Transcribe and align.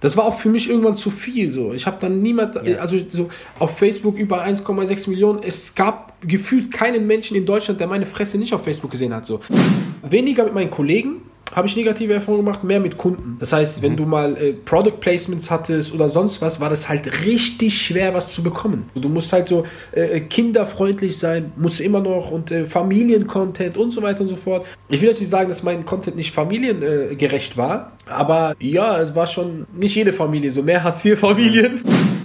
Das 0.00 0.16
war 0.16 0.24
auch 0.24 0.38
für 0.38 0.48
mich 0.48 0.68
irgendwann 0.70 0.96
zu 0.96 1.10
viel. 1.10 1.52
So, 1.52 1.72
ich 1.72 1.86
habe 1.86 1.96
dann 2.00 2.22
niemand, 2.22 2.54
Ja. 2.64 2.78
also 2.78 2.96
so 3.10 3.28
auf 3.58 3.76
Facebook 3.78 4.16
über 4.16 4.42
1,6 4.42 5.08
Millionen. 5.10 5.40
Es 5.42 5.74
gab 5.74 6.12
gefühlt 6.26 6.70
keinen 6.70 7.06
Menschen 7.06 7.36
in 7.36 7.46
Deutschland, 7.46 7.80
der 7.80 7.86
meine 7.88 8.06
Fresse 8.06 8.38
nicht 8.38 8.52
auf 8.54 8.64
Facebook 8.64 8.90
gesehen 8.90 9.14
hat. 9.14 9.26
So 9.26 9.40
weniger 10.08 10.44
mit 10.44 10.54
meinen 10.54 10.70
Kollegen 10.70 11.22
habe 11.52 11.66
ich 11.66 11.74
negative 11.76 12.12
Erfahrungen 12.12 12.44
gemacht, 12.44 12.62
mehr 12.62 12.78
mit 12.78 12.98
Kunden. 12.98 13.38
Das 13.40 13.54
heißt, 13.54 13.80
wenn 13.80 13.96
du 13.96 14.04
mal 14.04 14.36
äh, 14.36 14.52
Product 14.52 15.00
Placements 15.00 15.50
hattest 15.50 15.94
oder 15.94 16.10
sonst 16.10 16.42
was, 16.42 16.60
war 16.60 16.68
das 16.68 16.90
halt 16.90 17.24
richtig 17.24 17.80
schwer, 17.80 18.12
was 18.12 18.34
zu 18.34 18.42
bekommen. 18.42 18.90
Du 18.94 19.08
musst 19.08 19.32
halt 19.32 19.48
so 19.48 19.64
äh, 19.92 20.20
kinderfreundlich 20.20 21.16
sein, 21.16 21.52
musst 21.56 21.80
immer 21.80 22.00
noch 22.00 22.30
und 22.30 22.50
äh, 22.50 22.66
Familiencontent 22.66 23.78
und 23.78 23.92
so 23.92 24.02
weiter 24.02 24.20
und 24.20 24.28
so 24.28 24.36
fort. 24.36 24.66
Ich 24.90 25.00
will 25.00 25.08
jetzt 25.08 25.20
nicht 25.20 25.30
sagen, 25.30 25.48
dass 25.48 25.62
mein 25.62 25.86
Content 25.86 26.16
nicht 26.16 26.34
familiengerecht 26.34 27.56
war, 27.56 27.92
aber 28.10 28.54
ja, 28.60 29.00
es 29.00 29.14
war 29.14 29.26
schon 29.26 29.66
nicht 29.74 29.94
jede 29.94 30.12
Familie, 30.12 30.50
so 30.50 30.62
mehr 30.62 30.82
Hartz-IV-Familien. 30.82 31.80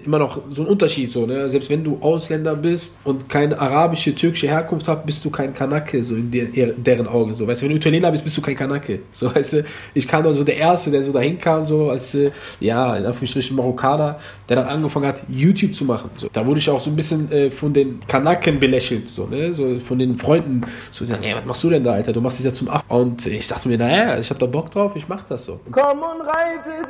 Immer 0.05 0.19
noch 0.19 0.41
so 0.49 0.63
ein 0.63 0.67
Unterschied, 0.67 1.09
so, 1.11 1.25
ne? 1.25 1.49
Selbst 1.49 1.69
wenn 1.69 1.81
du 1.81 1.97
Ausländer 2.01 2.55
bist 2.55 2.97
und 3.05 3.29
keine 3.29 3.57
arabische, 3.57 4.13
türkische 4.13 4.47
Herkunft 4.47 4.85
hast, 4.89 5.05
bist 5.05 5.23
du 5.23 5.29
kein 5.29 5.53
Kanake, 5.53 6.03
so 6.03 6.15
in 6.15 6.29
der, 6.29 6.73
deren 6.73 7.07
Augen, 7.07 7.33
so. 7.33 7.47
Weißt 7.47 7.61
du, 7.61 7.65
wenn 7.65 7.71
du 7.71 7.77
Italiener 7.77 8.11
bist, 8.11 8.23
bist 8.25 8.35
du 8.35 8.41
kein 8.41 8.55
Kanake. 8.55 8.99
So, 9.13 9.33
weißt 9.33 9.53
du, 9.53 9.65
ich 9.93 10.05
kam 10.05 10.23
dann 10.23 10.33
so 10.33 10.43
der 10.43 10.57
Erste, 10.57 10.91
der 10.91 11.03
so 11.03 11.13
dahin 11.13 11.39
kam, 11.39 11.65
so 11.65 11.89
als, 11.89 12.13
äh, 12.15 12.31
ja, 12.59 12.97
in 12.97 13.05
Anführungsstrichen 13.05 13.55
Marokkaner, 13.55 14.19
der 14.49 14.57
dann 14.57 14.67
angefangen 14.67 15.07
hat, 15.07 15.21
YouTube 15.29 15.73
zu 15.73 15.85
machen. 15.85 16.09
So. 16.17 16.27
Da 16.33 16.45
wurde 16.45 16.59
ich 16.59 16.69
auch 16.69 16.81
so 16.81 16.89
ein 16.89 16.97
bisschen 16.97 17.31
äh, 17.31 17.49
von 17.49 17.73
den 17.73 18.01
Kanaken 18.05 18.59
belächelt, 18.59 19.07
so, 19.07 19.25
ne? 19.25 19.53
So 19.53 19.79
von 19.79 19.99
den 19.99 20.17
Freunden. 20.17 20.63
So, 20.91 21.05
die 21.05 21.11
sagen, 21.11 21.23
ey, 21.23 21.33
was 21.33 21.45
machst 21.45 21.63
du 21.63 21.69
denn 21.69 21.83
da, 21.83 21.93
Alter? 21.93 22.11
Du 22.11 22.19
machst 22.19 22.39
dich 22.39 22.45
ja 22.45 22.51
zum 22.51 22.67
Aff. 22.67 22.83
Und 22.89 23.25
ich 23.25 23.47
dachte 23.47 23.69
mir, 23.69 23.77
naja, 23.77 24.19
ich 24.19 24.29
hab 24.29 24.39
da 24.39 24.47
Bock 24.47 24.69
drauf, 24.71 24.91
ich 24.95 25.07
mach 25.07 25.23
das 25.23 25.45
so. 25.45 25.61
Komm 25.73 26.03
und 26.03 26.21
reite 26.21 26.83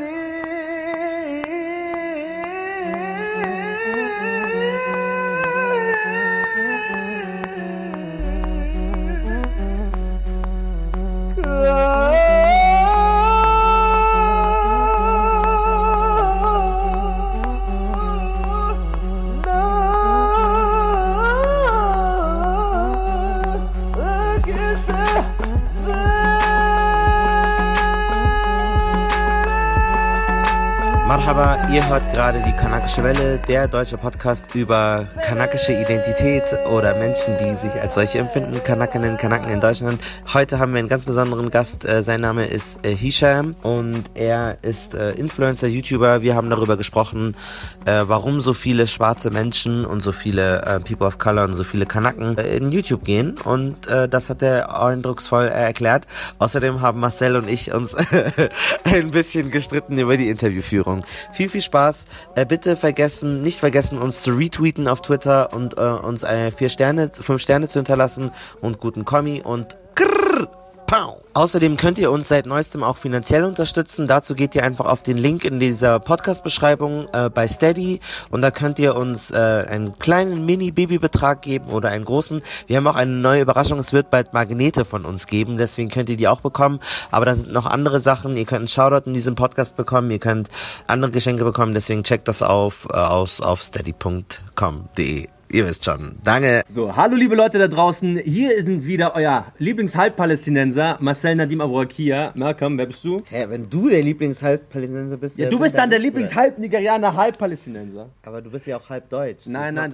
Marhaba, 31.26 31.70
ihr 31.71 31.88
hört 31.88 32.13
gerade 32.13 32.43
die 32.46 32.52
Kanakische 32.52 33.02
Welle, 33.02 33.40
der 33.48 33.70
deutsche 33.70 33.98
Podcast 33.98 34.54
über 34.55 35.07
kanakische 35.26 35.71
Identität 35.71 36.43
oder 36.70 36.96
Menschen, 36.96 37.38
die 37.40 37.55
sich 37.66 37.82
als 37.82 37.96
solche 37.96 38.18
empfinden, 38.18 38.62
Kanakinnen, 38.62 39.16
Kanaken 39.16 39.49
in 39.49 39.62
Deutschland. 39.62 40.01
Heute 40.34 40.60
haben 40.60 40.74
wir 40.74 40.79
einen 40.79 40.90
ganz 40.90 41.05
besonderen 41.05 41.49
Gast, 41.49 41.85
äh, 41.85 42.04
sein 42.04 42.20
Name 42.20 42.46
ist 42.48 42.85
äh, 42.85 42.94
Hisham 42.94 43.55
und 43.62 44.04
er 44.16 44.57
ist 44.63 44.96
äh, 44.96 45.12
Influencer, 45.12 45.68
YouTuber. 45.68 46.24
Wir 46.24 46.35
haben 46.35 46.49
darüber 46.49 46.76
gesprochen, 46.76 47.38
warum 47.85 48.40
so 48.40 48.54
viele 48.54 48.88
schwarze 48.88 49.29
Menschen 49.29 49.85
und 49.85 49.99
so 49.99 50.13
viele 50.13 50.82
People 50.88 51.05
of 51.05 51.18
Color 51.18 51.44
und 51.46 51.54
so 51.54 51.66
viele 51.66 51.85
Kanaken 51.85 52.38
in 52.38 52.71
YouTube 52.71 53.04
gehen 53.04 53.35
und 53.44 53.76
das 53.88 54.29
hat 54.29 54.41
er 54.41 54.82
eindrucksvoll 54.82 55.48
erklärt. 55.48 56.07
Außerdem 56.40 56.79
haben 56.79 57.01
Marcel 57.01 57.35
und 57.35 57.49
ich 57.49 57.74
uns 57.74 57.94
ein 58.85 59.12
bisschen 59.12 59.51
gestritten 59.51 59.98
über 59.98 60.16
die 60.16 60.29
Interviewführung. 60.29 61.04
Viel, 61.32 61.50
viel 61.50 61.62
Spaß. 61.62 62.06
Äh, 62.36 62.46
bitte 62.46 62.76
vergessen, 62.76 63.42
nicht 63.44 63.60
vergessen, 63.60 63.98
uns 63.98 64.22
zu 64.22 64.31
retweeten 64.31 64.88
auf 64.88 65.02
Twitter 65.02 65.53
und 65.53 65.78
äh, 65.78 65.81
uns 65.81 66.24
äh, 66.24 66.52
vier 66.52 66.69
Sterne, 66.69 67.09
fünf 67.12 67.42
Sterne 67.42 67.68
zu 67.68 67.80
hinterlassen 67.80 68.31
und 68.62 68.79
guten 68.79 69.06
Kommi 69.06 69.41
und 69.44 69.75
grrr, 69.96 70.47
pow. 70.85 71.17
Außerdem 71.33 71.77
könnt 71.77 71.97
ihr 71.97 72.11
uns 72.11 72.27
seit 72.27 72.45
neuestem 72.45 72.83
auch 72.83 72.97
finanziell 72.97 73.44
unterstützen. 73.44 74.07
Dazu 74.07 74.35
geht 74.35 74.53
ihr 74.53 74.63
einfach 74.63 74.85
auf 74.85 75.01
den 75.01 75.17
Link 75.17 75.45
in 75.45 75.59
dieser 75.59 75.99
Podcast-Beschreibung 75.99 77.07
äh, 77.11 77.29
bei 77.29 77.47
Steady 77.47 77.99
und 78.29 78.41
da 78.41 78.51
könnt 78.51 78.77
ihr 78.77 78.95
uns 78.95 79.31
äh, 79.31 79.66
einen 79.67 79.97
kleinen 79.97 80.45
Mini-Baby-Betrag 80.45 81.41
geben 81.41 81.72
oder 81.72 81.89
einen 81.89 82.05
großen. 82.05 82.43
Wir 82.67 82.77
haben 82.77 82.88
auch 82.88 82.95
eine 82.95 83.11
neue 83.11 83.41
Überraschung. 83.41 83.79
Es 83.79 83.93
wird 83.93 84.11
bald 84.11 84.33
Magnete 84.33 84.85
von 84.85 85.05
uns 85.05 85.25
geben, 85.25 85.57
deswegen 85.57 85.89
könnt 85.89 86.09
ihr 86.09 86.17
die 86.17 86.27
auch 86.27 86.41
bekommen. 86.41 86.79
Aber 87.09 87.25
da 87.25 87.33
sind 87.33 87.51
noch 87.51 87.66
andere 87.66 87.99
Sachen. 87.99 88.38
Ihr 88.38 88.45
könnt 88.45 88.59
einen 88.59 88.67
Shoutout 88.67 89.07
in 89.07 89.13
diesem 89.13 89.35
Podcast 89.35 89.75
bekommen. 89.75 90.11
Ihr 90.11 90.19
könnt 90.19 90.49
andere 90.88 91.11
Geschenke 91.11 91.43
bekommen. 91.43 91.73
Deswegen 91.73 92.03
checkt 92.03 92.27
das 92.27 92.43
auf, 92.43 92.88
äh, 92.91 92.97
aus 92.97 93.41
auf 93.41 93.63
steady.com.de. 93.63 95.29
Ihr 95.53 95.68
wisst 95.68 95.86
schon. 95.86 96.16
Danke. 96.24 96.64
So, 96.68 96.96
hallo 96.96 97.16
liebe 97.16 97.36
Leute 97.36 97.59
da 97.59 97.68
draußen, 97.68 98.18
hier 98.18 98.59
sind 98.64 98.88
wieder 98.88 99.16
euer 99.16 99.46
Lieblingshalbpalästinenser 99.59 100.97
Marcel 101.00 101.36
Nadim 101.36 101.62
Aburakia. 101.62 102.31
Malcolm, 102.34 102.75
wer 102.80 102.88
bist 102.88 103.06
du? 103.06 103.22
Hä, 103.30 103.46
wenn 103.50 103.69
du 103.69 103.88
der 103.88 104.02
Lieblingshalbpalästinenser 104.02 105.18
bist, 105.18 105.38
Ja, 105.38 105.50
du 105.50 105.59
bist 105.59 105.78
dann 105.78 105.91
der 105.91 106.00
Lieblingshalb-Nigerianer, 106.00 107.16
Halbpalästinenser. 107.16 108.09
Aber 108.25 108.41
du 108.41 108.50
bist 108.50 108.66
ja 108.66 108.78
auch 108.78 108.90
halb 108.90 109.08
deutsch. 109.09 109.46
Nein, 109.46 109.75
nein. 109.75 109.94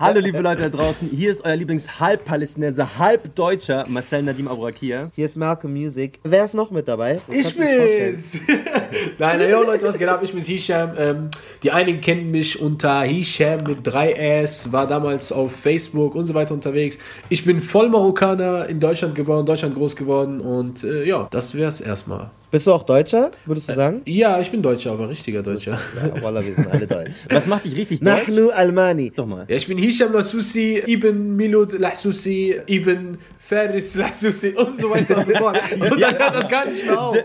Hallo 0.00 0.20
liebe 0.20 0.40
Leute 0.40 0.62
da 0.62 0.68
draußen, 0.68 1.08
hier 1.08 1.30
ist 1.30 1.44
euer 1.44 1.56
Lieblingshalbpalästinenser, 1.56 2.98
Halbdeutscher 2.98 3.86
Marcel 3.88 4.22
Nadim 4.22 4.48
Aburakia. 4.48 5.10
Hier 5.14 5.26
ist 5.26 5.36
Malcolm 5.36 5.72
Music. 5.72 6.18
Wer 6.24 6.44
ist 6.44 6.54
noch 6.54 6.70
mit 6.70 6.88
dabei? 6.88 7.20
Ich 7.28 7.46
dich 7.46 7.54
vorstellen? 7.54 8.12
bin's! 8.12 8.38
Nein, 9.18 9.38
nein, 9.38 9.50
yo, 9.50 9.62
Leute, 9.62 9.84
was 9.84 9.98
geht 9.98 10.08
ab? 10.08 10.20
Ich 10.22 10.32
bin's 10.32 10.46
Hisham. 10.46 10.92
Ähm, 10.98 11.30
die 11.62 11.70
einigen 11.70 12.00
kennen 12.00 12.30
mich 12.30 12.60
unter 12.60 13.02
Hisham 13.02 13.58
mit 13.66 13.86
3S, 13.86 14.72
war 14.72 14.86
damals 14.86 15.32
auf 15.32 15.52
Facebook 15.52 16.14
und 16.14 16.26
so 16.26 16.34
weiter 16.34 16.54
unterwegs. 16.54 16.98
Ich 17.28 17.44
bin 17.44 17.62
voll 17.62 17.88
Marokkaner, 17.88 18.66
in 18.66 18.80
Deutschland 18.80 19.14
geboren, 19.14 19.46
Deutschland 19.46 19.74
groß 19.74 19.96
geworden 19.96 20.40
und 20.40 20.84
äh, 20.84 21.04
ja, 21.04 21.28
das 21.30 21.54
wär's 21.54 21.80
erstmal. 21.80 22.30
Bist 22.50 22.66
du 22.66 22.72
auch 22.72 22.82
Deutscher, 22.82 23.30
würdest 23.44 23.68
du 23.68 23.74
sagen? 23.74 24.00
Ja, 24.06 24.40
ich 24.40 24.50
bin 24.50 24.62
Deutscher, 24.62 24.92
aber 24.92 25.10
richtiger 25.10 25.42
Deutscher. 25.42 25.72
Ja, 25.72 26.22
Wallah, 26.22 26.42
wir 26.42 26.54
sind 26.54 26.66
alle 26.70 26.86
deutsch. 26.86 27.26
Was 27.28 27.46
macht 27.46 27.66
dich 27.66 27.76
richtig 27.76 28.00
deutsch? 28.00 28.26
Nahnu 28.28 28.48
Almani. 28.48 29.12
Doch 29.14 29.26
mal. 29.26 29.44
Ja, 29.48 29.56
ich 29.56 29.66
bin 29.66 29.76
Hisham 29.76 30.14
Lassusi, 30.14 30.82
Ibn 30.86 31.36
Milud 31.36 31.78
Lassusi, 31.78 32.58
Ibn 32.66 33.18
Faris 33.38 33.94
Lassusi 33.96 34.48
und 34.56 34.78
so 34.78 34.88
weiter 34.90 35.18
und 35.18 35.26
so 35.26 35.34
fort. 35.34 35.58
Und 35.72 36.00
dann 36.00 36.18
hört 36.18 36.34
das 36.36 36.48
gar 36.48 36.64
nicht 36.66 36.86
mehr 36.86 36.98
auf. 37.00 37.16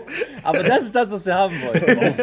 Aber 0.42 0.62
das 0.62 0.82
ist 0.84 0.94
das, 0.94 1.10
was 1.10 1.24
wir 1.24 1.34
haben 1.34 1.54
wollen. 1.62 2.14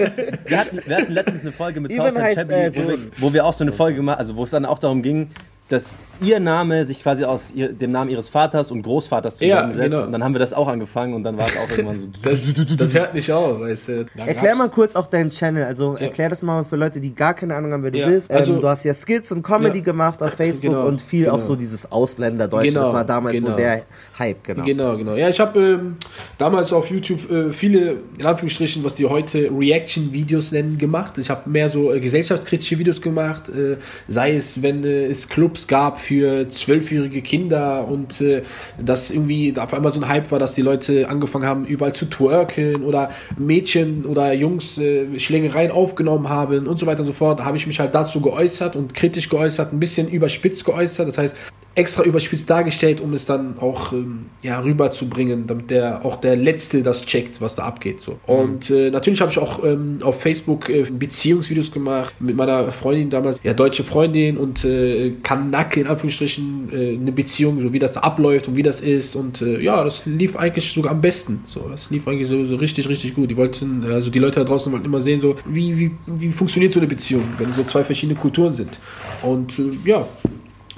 Wir 0.45 0.57
hatten, 0.59 0.79
wir 0.85 0.95
hatten 0.97 1.11
letztens 1.13 1.41
eine 1.41 1.51
Folge 1.51 1.79
mit 1.79 1.97
heißt, 1.97 2.15
Chabby, 2.35 2.53
äh, 2.53 2.71
wo, 2.75 2.87
wir, 2.87 2.97
so- 2.97 3.03
wo 3.17 3.33
wir 3.33 3.45
auch 3.45 3.53
so 3.53 3.63
eine 3.63 3.71
Folge 3.71 3.97
gemacht 3.97 4.19
also 4.19 4.35
wo 4.35 4.43
es 4.43 4.49
dann 4.51 4.65
auch 4.65 4.79
darum 4.79 5.01
ging, 5.01 5.29
dass 5.71 5.95
ihr 6.21 6.39
Name 6.39 6.85
sich 6.85 7.01
quasi 7.01 7.23
aus 7.25 7.51
ihr, 7.53 7.71
dem 7.73 7.91
Namen 7.91 8.09
ihres 8.09 8.29
Vaters 8.29 8.71
und 8.71 8.81
Großvaters 8.83 9.39
Ja, 9.39 9.55
zusammensetzt. 9.57 9.91
genau. 9.91 10.05
Und 10.05 10.11
dann 10.11 10.23
haben 10.23 10.33
wir 10.35 10.39
das 10.39 10.53
auch 10.53 10.67
angefangen 10.67 11.13
und 11.13 11.23
dann 11.23 11.37
war 11.37 11.47
es 11.47 11.57
auch 11.57 11.69
irgendwann 11.69 11.99
so. 11.99 12.07
Das, 12.21 12.41
das 12.77 12.93
hört 12.93 13.13
nicht 13.13 13.31
auf, 13.31 13.59
weißt 13.61 13.87
du. 13.87 14.05
Erklär 14.17 14.55
mal 14.55 14.69
kurz 14.69 14.95
auch 14.95 15.07
deinen 15.07 15.29
Channel. 15.31 15.63
Also 15.63 15.95
erklär 15.95 16.29
das 16.29 16.43
mal 16.43 16.63
für 16.63 16.75
Leute, 16.75 16.99
die 16.99 17.15
gar 17.15 17.33
keine 17.33 17.55
Ahnung 17.55 17.71
haben, 17.71 17.83
wer 17.83 17.91
du 17.91 17.99
Ja, 17.99 18.07
bist. 18.07 18.29
Ähm, 18.29 18.37
also- 18.37 18.59
du 18.59 18.67
hast 18.67 18.83
ja 18.83 18.93
Skits 18.93 19.31
und 19.31 19.43
Comedy 19.43 19.79
Ja. 19.79 19.83
gemacht 19.83 20.21
auf 20.21 20.33
Facebook 20.33 20.71
Genau, 20.71 20.85
und 20.87 21.01
viel 21.01 21.25
genau. 21.25 21.35
auch 21.37 21.39
so 21.39 21.55
dieses 21.55 21.91
Ausländerdeutsch. 21.91 22.67
Genau, 22.69 22.83
das 22.83 22.93
war 22.93 23.05
damals 23.05 23.39
so 23.39 23.45
genau. 23.47 23.57
der 23.57 23.83
Hype, 24.19 24.43
genau. 24.43 24.63
Genau, 24.65 24.97
genau. 24.97 25.15
Ja, 25.15 25.29
ich 25.29 25.39
habe 25.39 25.59
ähm, 25.59 25.95
damals 26.37 26.71
auf 26.73 26.89
YouTube 26.89 27.29
äh, 27.31 27.51
viele, 27.51 27.97
in 28.17 28.25
Anführungsstrichen, 28.25 28.83
was 28.83 28.95
die 28.95 29.05
heute 29.05 29.49
Reaction-Videos 29.57 30.51
nennen, 30.51 30.77
gemacht. 30.77 31.17
Ich 31.17 31.29
habe 31.29 31.49
mehr 31.49 31.69
so 31.69 31.91
äh, 31.93 31.99
gesellschaftskritische 31.99 32.77
Videos 32.77 33.01
gemacht, 33.01 33.49
äh, 33.49 33.77
sei 34.07 34.35
es, 34.35 34.61
wenn 34.61 34.83
äh, 34.83 35.05
es 35.05 35.27
Clubs 35.27 35.60
gab 35.67 35.99
für 35.99 36.49
zwölfjährige 36.49 37.21
Kinder 37.21 37.87
und 37.87 38.21
äh, 38.21 38.43
dass 38.79 39.11
irgendwie 39.11 39.53
auf 39.57 39.73
einmal 39.73 39.91
so 39.91 39.99
ein 39.99 40.07
Hype 40.07 40.31
war, 40.31 40.39
dass 40.39 40.53
die 40.53 40.61
Leute 40.61 41.09
angefangen 41.09 41.45
haben, 41.45 41.65
überall 41.65 41.93
zu 41.93 42.05
twerken 42.05 42.83
oder 42.83 43.11
Mädchen 43.37 44.05
oder 44.05 44.33
Jungs 44.33 44.77
äh, 44.77 45.19
Schlägereien 45.19 45.71
aufgenommen 45.71 46.29
haben 46.29 46.67
und 46.67 46.79
so 46.79 46.85
weiter 46.85 47.01
und 47.01 47.07
so 47.07 47.13
fort, 47.13 47.43
habe 47.43 47.57
ich 47.57 47.67
mich 47.67 47.79
halt 47.79 47.95
dazu 47.95 48.21
geäußert 48.21 48.75
und 48.75 48.93
kritisch 48.93 49.29
geäußert, 49.29 49.73
ein 49.73 49.79
bisschen 49.79 50.07
überspitzt 50.09 50.65
geäußert. 50.65 51.07
Das 51.07 51.17
heißt, 51.17 51.35
extra 51.73 52.03
überspitzt 52.03 52.49
dargestellt, 52.49 52.99
um 52.99 53.13
es 53.13 53.25
dann 53.25 53.57
auch 53.59 53.93
ähm, 53.93 54.25
ja, 54.41 54.59
rüberzubringen, 54.59 55.47
damit 55.47 55.71
der 55.71 56.03
auch 56.03 56.17
der 56.17 56.35
Letzte 56.35 56.83
das 56.83 57.05
checkt, 57.05 57.39
was 57.39 57.55
da 57.55 57.63
abgeht. 57.63 58.01
So. 58.01 58.19
Und 58.25 58.69
äh, 58.69 58.89
natürlich 58.89 59.21
habe 59.21 59.31
ich 59.31 59.39
auch 59.39 59.63
ähm, 59.63 59.99
auf 60.01 60.21
Facebook 60.21 60.69
äh, 60.69 60.83
Beziehungsvideos 60.91 61.71
gemacht 61.71 62.13
mit 62.19 62.35
meiner 62.35 62.71
Freundin 62.71 63.09
damals, 63.09 63.39
ja, 63.43 63.53
deutsche 63.53 63.83
Freundin 63.83 64.37
und 64.37 64.65
äh, 64.65 65.13
Kanake 65.23 65.79
in 65.79 65.87
Anführungsstrichen 65.87 66.69
äh, 66.73 66.95
eine 66.95 67.11
Beziehung, 67.13 67.61
so 67.61 67.71
wie 67.71 67.79
das 67.79 67.93
da 67.93 68.01
abläuft 68.01 68.49
und 68.49 68.57
wie 68.57 68.63
das 68.63 68.81
ist. 68.81 69.15
Und 69.15 69.41
äh, 69.41 69.61
ja, 69.61 69.81
das 69.83 70.05
lief 70.05 70.35
eigentlich 70.35 70.73
sogar 70.73 70.91
am 70.91 70.99
besten. 70.99 71.43
So, 71.47 71.69
das 71.69 71.89
lief 71.89 72.05
eigentlich 72.05 72.27
so, 72.27 72.45
so 72.47 72.55
richtig, 72.55 72.89
richtig 72.89 73.15
gut. 73.15 73.31
Die 73.31 73.37
wollten, 73.37 73.85
also 73.85 74.09
die 74.09 74.19
Leute 74.19 74.41
da 74.41 74.45
draußen 74.45 74.71
wollten 74.73 74.85
immer 74.85 74.99
sehen, 74.99 75.21
so 75.21 75.37
wie, 75.45 75.77
wie, 75.77 75.91
wie 76.05 76.31
funktioniert 76.31 76.73
so 76.73 76.81
eine 76.81 76.87
Beziehung, 76.87 77.23
wenn 77.37 77.53
so 77.53 77.63
zwei 77.63 77.85
verschiedene 77.85 78.19
Kulturen 78.19 78.53
sind. 78.53 78.77
Und 79.21 79.57
äh, 79.57 79.71
ja, 79.85 80.05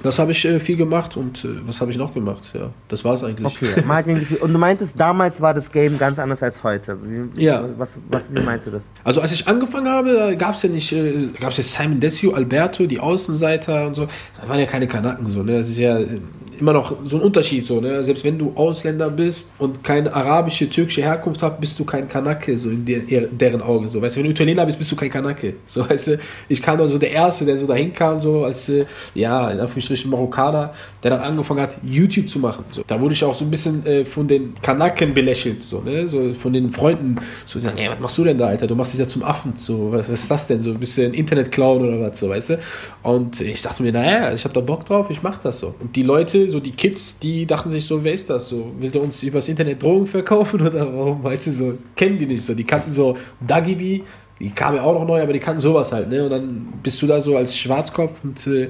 Das 0.04 0.20
habe 0.20 0.32
ich 0.32 0.46
äh, 0.46 0.60
viel 0.60 0.76
gemacht 0.76 1.16
und 1.18 1.46
äh, 1.46 1.66
was 1.66 1.80
habe 1.82 1.90
ich 1.90 1.98
noch 1.98 2.14
gemacht? 2.14 2.52
Ja, 2.54 2.70
das 2.90 3.04
war 3.06 3.14
es 3.14 3.24
eigentlich. 3.24 3.46
Okay, 3.46 3.82
Martin, 3.88 4.26
und 4.42 4.54
du 4.54 4.60
meintest, 4.60 5.00
damals 5.00 5.42
war 5.42 5.54
das 5.54 5.72
Game 5.72 5.98
ganz 5.98 6.20
anders 6.20 6.44
als 6.44 6.64
heute. 6.64 6.98
Wie, 7.02 7.44
Ja. 7.44 7.64
Was, 7.78 8.00
was, 8.10 8.34
wie 8.36 8.42
meinst 8.42 8.68
du 8.68 8.72
das? 8.72 8.92
Also 9.06 9.22
als 9.22 9.32
ich 9.32 9.48
angefangen 9.48 9.88
habe, 9.88 10.36
gab 10.38 10.56
es 10.56 10.64
ja 10.64 10.70
nicht, 10.70 10.92
äh, 10.92 11.30
gab 11.40 11.52
es 11.52 11.58
ja 11.58 11.64
Simon 11.64 12.02
Desio, 12.02 12.34
Alberto, 12.34 12.86
die 12.86 13.00
Außenseiter 13.00 13.88
und 13.88 13.96
so. 13.96 14.08
Da 14.42 14.50
waren 14.50 14.60
ja 14.60 14.66
keine 14.66 14.88
Kanaken 14.88 15.32
so, 15.32 15.42
ne? 15.42 15.60
Das 15.60 15.70
ist 15.70 15.78
ja 15.78 15.98
äh, 15.98 16.20
immer 16.60 16.74
noch 16.74 16.96
so 17.04 17.18
ein 17.18 17.22
Unterschied 17.22 17.66
so, 17.66 17.80
ne? 17.80 18.04
Selbst 18.04 18.24
wenn 18.24 18.38
du 18.38 18.54
Ausländer 18.56 19.10
bist 19.10 19.52
und 19.58 19.84
keine 19.84 20.14
arabische, 20.14 20.70
türkische 20.70 21.02
Herkunft 21.02 21.42
hast, 21.42 21.60
bist 21.60 21.80
du 21.80 21.86
kein 21.86 22.08
Kanake, 22.10 22.58
so 22.58 22.70
in 22.70 22.86
der, 22.86 23.00
deren 23.28 23.62
Augen. 23.62 23.90
So, 23.90 24.02
weißt 24.02 24.16
du, 24.16 24.20
wenn 24.20 24.26
du 24.26 24.32
Italiener 24.32 24.66
bist, 24.66 24.78
bist 24.78 24.92
du 24.92 24.96
kein 24.96 25.10
Kanake. 25.10 25.56
So, 25.66 25.88
weißt 25.90 26.08
du, 26.08 26.20
ich 26.50 26.62
kam 26.62 26.78
dann 26.78 26.90
so 26.90 26.98
der 26.98 27.12
Erste, 27.12 27.46
der 27.46 27.58
so 27.58 27.68
dahin 27.68 27.94
kam, 27.94 28.20
so 28.20 28.44
als, 28.44 28.70
äh, 28.70 28.86
ja, 29.14 29.50
in 29.50 29.60
Anführungsstrichen 29.60 30.10
Marokkaner, 30.10 30.74
der 31.04 31.12
dann 31.12 31.22
angefangen 31.22 31.62
hat, 31.62 31.78
YouTube 31.84 32.30
zu 32.30 32.40
machen. 32.40 32.66
So, 32.72 32.84
da 32.86 33.00
wurde 33.00 33.14
ich 33.14 33.24
auch 33.24 33.36
so 33.36 33.46
ein 33.46 33.52
bisschen 33.52 33.86
äh, 33.86 34.06
von 34.06 34.28
den 34.28 34.56
Kanaken 34.62 35.14
belächelt, 35.14 35.64
so, 35.64 35.82
ne? 35.82 36.08
So 36.08 36.34
von 36.34 36.54
den 36.54 36.72
Freunden, 36.72 37.18
so, 37.46 37.60
die 37.60 37.66
sagen, 37.66 37.78
ey, 37.78 37.90
was 37.90 38.00
machst 38.00 38.18
du 38.18 38.24
denn 38.24 38.38
da, 38.38 38.48
Alter? 38.48 38.68
Du 38.68 38.76
machst 38.76 38.94
dich 38.94 39.00
ja 39.00 39.08
zum 39.08 39.24
Affen. 39.24 39.54
So, 39.58 39.92
was, 39.92 40.10
was 40.10 40.22
ist 40.22 40.32
das 40.32 40.48
denn? 40.48 40.62
So 40.62 40.72
ein 40.72 40.80
bisschen 40.80 41.14
Internet-Clown 41.14 41.82
oder 41.82 42.00
was, 42.00 42.20
so, 42.20 42.30
weißt 42.30 42.52
du? 42.52 42.60
Und 43.02 43.42
ich 43.42 43.62
dachte 43.62 43.84
mir, 43.84 43.92
naja, 43.92 44.34
ich 44.34 44.44
habe 44.44 44.54
da 44.54 44.62
Bock 44.62 44.86
drauf, 44.86 45.10
ich 45.10 45.24
mach 45.24 45.40
das 45.40 45.60
so. 45.60 45.76
Und 45.80 45.96
die 45.96 46.04
Leute, 46.04 46.43
so 46.50 46.60
die 46.60 46.72
Kids, 46.72 47.20
die 47.20 47.46
dachten 47.46 47.70
sich 47.70 47.86
so, 47.86 48.04
wer 48.04 48.14
ist 48.14 48.30
das 48.30 48.50
so? 48.50 48.72
Will 48.80 48.90
der 48.90 49.02
uns 49.02 49.22
übers 49.24 49.48
Internet 49.48 49.82
Drogen 49.82 50.08
verkaufen 50.08 50.62
oder 50.68 50.94
warum, 50.94 51.24
weißt 51.24 51.48
du, 51.48 51.52
so, 51.52 51.78
kennen 51.96 52.20
die 52.20 52.26
nicht 52.26 52.44
so. 52.44 52.54
Die 52.54 52.64
kannten 52.64 52.94
so 52.94 53.18
Dagibi, 53.46 54.04
die 54.40 54.50
kam 54.50 54.76
ja 54.76 54.84
auch 54.84 54.94
noch 54.94 55.08
neu, 55.08 55.22
aber 55.22 55.32
die 55.32 55.40
kannten 55.40 55.62
sowas 55.62 55.92
halt, 55.92 56.10
ne? 56.10 56.24
Und 56.24 56.30
dann 56.30 56.68
bist 56.82 57.02
du 57.02 57.08
da 57.08 57.22
so 57.22 57.38
als 57.38 57.56
Schwarzkopf 57.56 58.24
und 58.24 58.46
äh, 58.48 58.70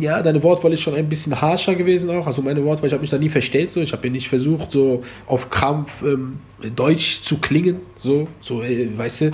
ja, 0.00 0.22
deine 0.22 0.42
Wortwahl 0.42 0.72
ist 0.72 0.80
schon 0.80 0.94
ein 0.94 1.08
bisschen 1.08 1.40
harscher 1.40 1.74
gewesen 1.74 2.10
auch. 2.10 2.26
Also 2.26 2.42
meine 2.42 2.64
Wortwahl, 2.64 2.86
ich 2.86 2.92
habe 2.92 3.02
mich 3.02 3.10
da 3.10 3.18
nie 3.18 3.28
verstellt 3.28 3.70
so. 3.70 3.80
Ich 3.80 3.92
habe 3.92 4.08
mir 4.08 4.12
nicht 4.12 4.28
versucht, 4.28 4.72
so 4.72 5.02
auf 5.26 5.50
Krampf 5.50 6.02
ähm, 6.02 6.38
Deutsch 6.74 7.20
zu 7.22 7.38
klingen, 7.38 7.76
so, 8.00 8.28
so, 8.40 8.62
äh, 8.62 8.88
weißt 8.96 9.20
du, 9.22 9.24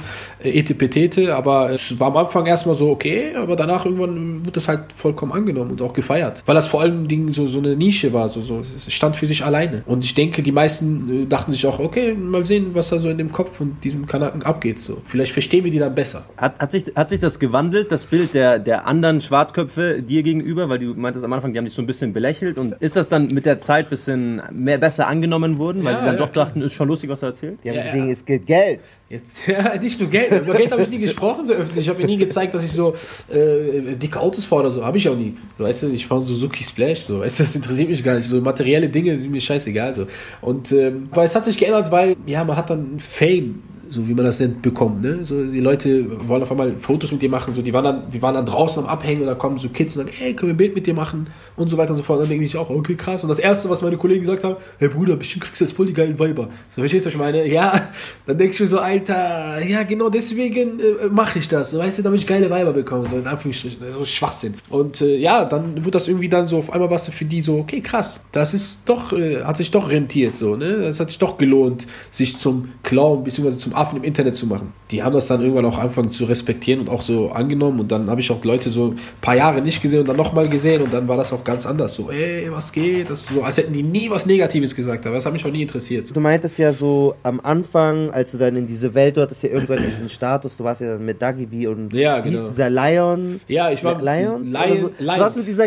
äh, 0.43 0.59
etepetete, 0.59 1.35
aber 1.35 1.71
es 1.71 1.99
war 1.99 2.09
am 2.09 2.17
Anfang 2.17 2.47
erstmal 2.47 2.75
so 2.77 2.91
okay, 2.91 3.35
aber 3.35 3.57
danach 3.57 3.85
irgendwann 3.85 4.41
wurde 4.41 4.53
das 4.53 4.69
halt 4.69 4.93
vollkommen 4.95 5.33
angenommen 5.33 5.71
und 5.73 5.83
auch 5.83 5.93
gefeiert, 5.93 6.43
weil 6.47 6.55
das 6.55 6.69
vor 6.69 6.81
allem 6.81 7.09
Dingen 7.09 7.33
so, 7.33 7.47
so 7.47 7.59
eine 7.59 7.77
Nische 7.77 8.13
war, 8.13 8.29
so, 8.29 8.43
so, 8.43 8.61
es 8.61 8.93
stand 8.93 9.17
für 9.17 9.27
sich 9.27 9.45
alleine. 9.45 9.83
Und 9.87 10.05
ich 10.05 10.15
denke, 10.15 10.43
die 10.43 10.53
meisten 10.53 11.23
äh, 11.23 11.27
dachten 11.27 11.53
sich 11.53 11.67
auch, 11.67 11.79
okay, 11.79 12.15
mal 12.15 12.45
sehen, 12.45 12.71
was 12.75 12.91
da 12.91 12.99
so 12.99 13.09
in 13.09 13.19
dem 13.19 13.33
Kopf 13.33 13.57
von 13.57 13.77
diesem 13.83 14.07
Kanaken 14.07 14.43
abgeht, 14.43 14.79
so. 14.81 14.99
Vielleicht 15.07 15.33
verstehen 15.33 15.65
wir 15.65 15.71
die 15.71 15.79
dann 15.79 15.95
besser. 15.95 16.25
Hat, 16.37 16.59
hat, 16.59 16.73
sich, 16.73 16.85
hat 16.95 17.09
sich 17.11 17.21
das 17.21 17.39
gewandelt, 17.39 17.93
das 17.93 18.07
Bild 18.07 18.35
der, 18.35 18.59
der 18.59 18.87
anderen 18.87 19.21
Schwarzköpfe 19.21 20.03
dir 20.03 20.23
gegenüber? 20.23 20.69
Weil 20.69 20.79
du 20.79 20.95
meintest 20.95 21.25
am 21.25 21.33
Anfang, 21.33 21.53
die 21.53 21.59
haben 21.59 21.65
dich 21.65 21.75
so 21.75 21.83
ein 21.83 21.87
bisschen 21.87 22.13
belächelt. 22.13 22.59
Und 22.59 22.73
ist 22.81 22.97
das 22.97 23.09
dann 23.09 23.29
mit 23.29 23.47
der 23.47 23.61
Zeit 23.61 23.87
ein 23.87 23.91
bisschen 23.91 24.43
mehr, 24.53 24.79
besser 24.79 25.07
angenommen 25.09 25.59
worden? 25.59 25.85
Weil 25.85 25.93
Ja, 25.93 25.99
sie 26.01 26.05
dann 26.05 26.15
ja, 26.17 26.21
doch 26.27 26.31
dachten, 26.31 26.63
ist 26.63 26.73
schon 26.75 26.89
lustig, 26.89 27.11
was 27.11 27.23
er 27.23 27.29
erzählt? 27.31 27.59
Die 27.65 27.69
haben 27.71 27.77
Ja, 27.77 27.85
gesehen, 27.85 28.11
es 28.11 28.25
geht 28.25 28.47
Geld. 28.57 28.81
Jetzt, 29.09 29.37
ja, 29.47 29.77
nicht 29.77 30.01
nur 30.01 30.11
Geld. 30.11 30.33
Über 30.33 30.55
Geld 30.55 30.73
habe 30.73 30.83
ich 30.83 30.89
nie 30.89 30.99
gesprochen, 30.99 31.47
so 31.47 31.53
öffentlich. 31.53 31.85
Ich 31.85 31.89
habe 31.89 32.01
mir 32.01 32.07
nie 32.07 32.17
gezeigt, 32.17 32.55
dass 32.55 32.65
ich 32.65 32.73
so 32.73 32.95
äh, 33.29 33.95
dicke 33.95 34.19
Autos 34.19 34.45
fahre 34.45 34.63
oder 34.63 34.71
so. 34.71 34.85
Habe 34.85 34.99
ich 34.99 35.09
auch 35.09 35.17
nie. 35.17 35.37
Weißt 35.59 35.85
du, 35.85 35.89
ich 35.89 36.07
fahre 36.07 36.23
Suzuki 36.23 36.65
Splash, 36.65 37.01
so. 37.01 37.21
Weißt 37.21 37.39
du, 37.39 37.45
das 37.45 37.55
interessiert 37.55 37.91
mich 37.91 38.03
gar 38.03 38.17
nicht. 38.17 38.29
So 38.29 38.41
materielle 38.41 38.89
Dinge 38.89 39.19
sind 39.19 39.31
mir 39.31 39.41
scheißegal, 39.41 39.95
so. 39.95 40.07
Und, 40.41 40.73
ähm, 40.73 41.09
aber 41.11 41.25
es 41.25 41.35
hat 41.35 41.45
sich 41.45 41.57
geändert, 41.57 41.91
weil, 41.91 42.17
ja, 42.27 42.45
man 42.45 42.57
hat 42.57 42.71
dann 42.71 42.99
Fame 42.99 43.63
so 43.91 44.07
wie 44.09 44.15
man 44.15 44.25
das 44.25 44.41
nennt, 44.41 44.63
bekommen. 44.63 45.01
Ne? 45.01 45.25
So, 45.25 45.45
die 45.45 45.61
Leute 45.61 46.29
wollen 46.29 46.43
auf 46.43 46.51
einmal 46.51 46.77
Fotos 46.77 47.13
mit 47.13 47.23
dir 47.23 47.29
machen. 47.29 47.55
So, 47.55 47.63
die 47.63 47.73
waren 47.73 47.85
dann, 47.85 48.03
wir 48.11 48.23
waren 48.23 48.35
dann 48.35 48.47
draußen 48.47 48.83
am 48.83 48.89
Abhängen 48.89 49.23
und 49.23 49.27
da 49.27 49.35
kommen 49.35 49.59
so 49.59 49.69
Kids 49.69 49.97
und 49.97 50.05
sagen, 50.05 50.17
ey, 50.21 50.35
können 50.35 50.51
wir 50.51 50.55
ein 50.55 50.59
Bild 50.59 50.75
mit 50.75 50.87
dir 50.87 50.95
machen? 50.95 51.29
Und 51.57 51.69
so 51.69 51.79
weiter 51.79 51.93
und 51.93 51.99
so 51.99 52.03
fort. 52.03 52.19
Und 52.19 52.25
dann 52.25 52.31
denke 52.31 52.45
ich 52.45 52.57
auch, 52.57 52.71
okay, 52.71 52.95
krass. 52.95 53.23
Und 53.23 53.29
das 53.29 53.39
Erste, 53.39 53.71
was 53.71 53.83
meine 53.83 53.97
Kollegen 53.97 54.23
gesagt 54.23 54.45
haben, 54.45 54.57
hey 54.79 54.89
Bruder, 54.89 55.17
bestimmt 55.17 55.45
kriegst 55.45 55.61
du 55.61 55.65
jetzt 55.65 55.77
voll 55.77 55.87
die 55.87 55.93
geilen 55.93 56.19
Weiber. 56.19 56.49
So, 56.71 56.81
verstehst 56.81 57.07
du, 57.07 57.09
was 57.09 57.15
ich 57.15 57.21
meine? 57.21 57.47
Ja, 57.47 57.89
dann 58.27 58.39
denke 58.39 58.55
ich 58.55 58.61
mir 58.61 58.67
so, 58.67 58.79
Alter, 58.79 59.65
ja, 59.65 59.83
genau 59.83 60.11
deswegen 60.11 60.81
äh, 60.81 61.09
mache 61.11 61.39
ich 61.39 61.49
das. 61.49 61.77
Weißt 61.77 61.99
du, 61.99 62.03
damit 62.03 62.21
ich 62.21 62.27
geile 62.27 62.51
Weiber 62.51 62.73
bekomme. 62.73 63.07
So 63.09 63.17
in 63.17 63.27
Anführungsstrichen. 63.27 63.79
So 63.93 64.05
Schwachsinn. 64.05 64.55
Und 64.69 65.01
äh, 65.01 65.17
ja, 65.17 65.45
dann 65.45 65.85
wird 65.85 65.95
das 65.95 66.09
irgendwie 66.09 66.29
dann 66.29 66.49
so, 66.49 66.59
auf 66.59 66.73
einmal 66.73 66.91
was 66.91 67.09
für 67.09 67.25
die 67.25 67.41
so, 67.41 67.59
okay, 67.59 67.81
krass. 67.81 68.21
Das 68.33 68.55
ist 68.55 68.89
doch, 68.89 69.13
äh, 69.13 69.45
hat 69.45 69.57
sich 69.57 69.71
doch 69.71 69.89
rentiert, 69.89 70.37
so, 70.37 70.57
ne? 70.57 70.79
Das 70.79 71.01
hat 71.01 71.09
sich 71.09 71.19
doch 71.19 71.39
gelohnt, 71.39 71.87
sich 72.11 72.39
zum 72.39 72.71
Clown 72.83 73.25
bzw. 73.25 73.57
zum 73.57 73.75
Affen 73.77 73.99
im 73.99 74.05
Internet 74.05 74.35
zu 74.37 74.47
machen. 74.47 74.73
Die 74.91 75.03
haben 75.03 75.13
das 75.15 75.27
dann 75.27 75.41
irgendwann 75.41 75.65
auch 75.67 75.79
angefangen 75.79 76.11
zu 76.11 76.25
respektieren 76.25 76.81
und 76.81 76.89
auch 76.89 77.03
so 77.03 77.31
angenommen. 77.31 77.81
Und 77.81 77.93
dann 77.93 78.09
habe 78.11 78.21
ich 78.21 78.31
auch 78.31 78.43
Leute 78.45 78.71
so 78.71 78.89
ein 78.89 78.99
paar 79.21 79.37
Jahre 79.37 79.61
nicht 79.61 79.83
gesehen 79.83 80.01
und 80.01 80.09
dann 80.09 80.17
nochmal 80.17 80.49
gesehen 80.49 80.83
und 80.83 80.93
dann 80.93 81.07
war 81.09 81.17
das 81.17 81.33
auch 81.33 81.45
ganz 81.45 81.67
anders. 81.67 81.95
So, 81.95 82.11
ey, 82.11 82.51
was 82.51 82.73
geht? 82.73 83.11
Das 83.11 83.27
so, 83.27 83.43
als 83.43 83.57
hätten 83.59 83.73
die 83.73 83.83
nie 83.83 84.09
was 84.11 84.27
Negatives 84.27 84.75
gesagt. 84.75 85.07
Aber 85.07 85.17
das 85.17 85.27
hat 85.27 85.33
mich 85.33 85.45
auch 85.45 85.51
nie 85.51 85.63
interessiert. 85.63 86.15
Du 86.15 86.21
meintest 86.21 86.59
ja 86.59 86.73
so 86.73 87.15
am 87.23 87.41
Anfang, 87.41 88.11
als 88.11 88.33
du 88.33 88.39
dann 88.39 88.57
in 88.57 88.67
diese 88.67 88.95
Welt, 88.95 89.17
du 89.17 89.21
hattest 89.23 89.43
ja 89.43 89.51
irgendwann 89.51 89.85
diesen 89.87 90.09
Status, 90.09 90.57
du 90.57 90.65
warst 90.65 90.81
ja 90.81 90.93
dann 90.95 91.05
mit 91.05 91.21
Dagibi 91.21 91.67
und 91.67 91.93
Ja, 91.93 92.21
genau. 92.21 92.49
dieser 92.49 92.71
Lion? 92.71 93.41
Ja, 93.49 93.71
ich 93.71 93.83
war- 93.85 94.01
Lion? 94.01 94.51
Lion- 94.51 94.77
so. 94.79 94.89
Du 94.99 95.07
warst 95.07 95.37
mit 95.37 95.47
dieser, 95.47 95.67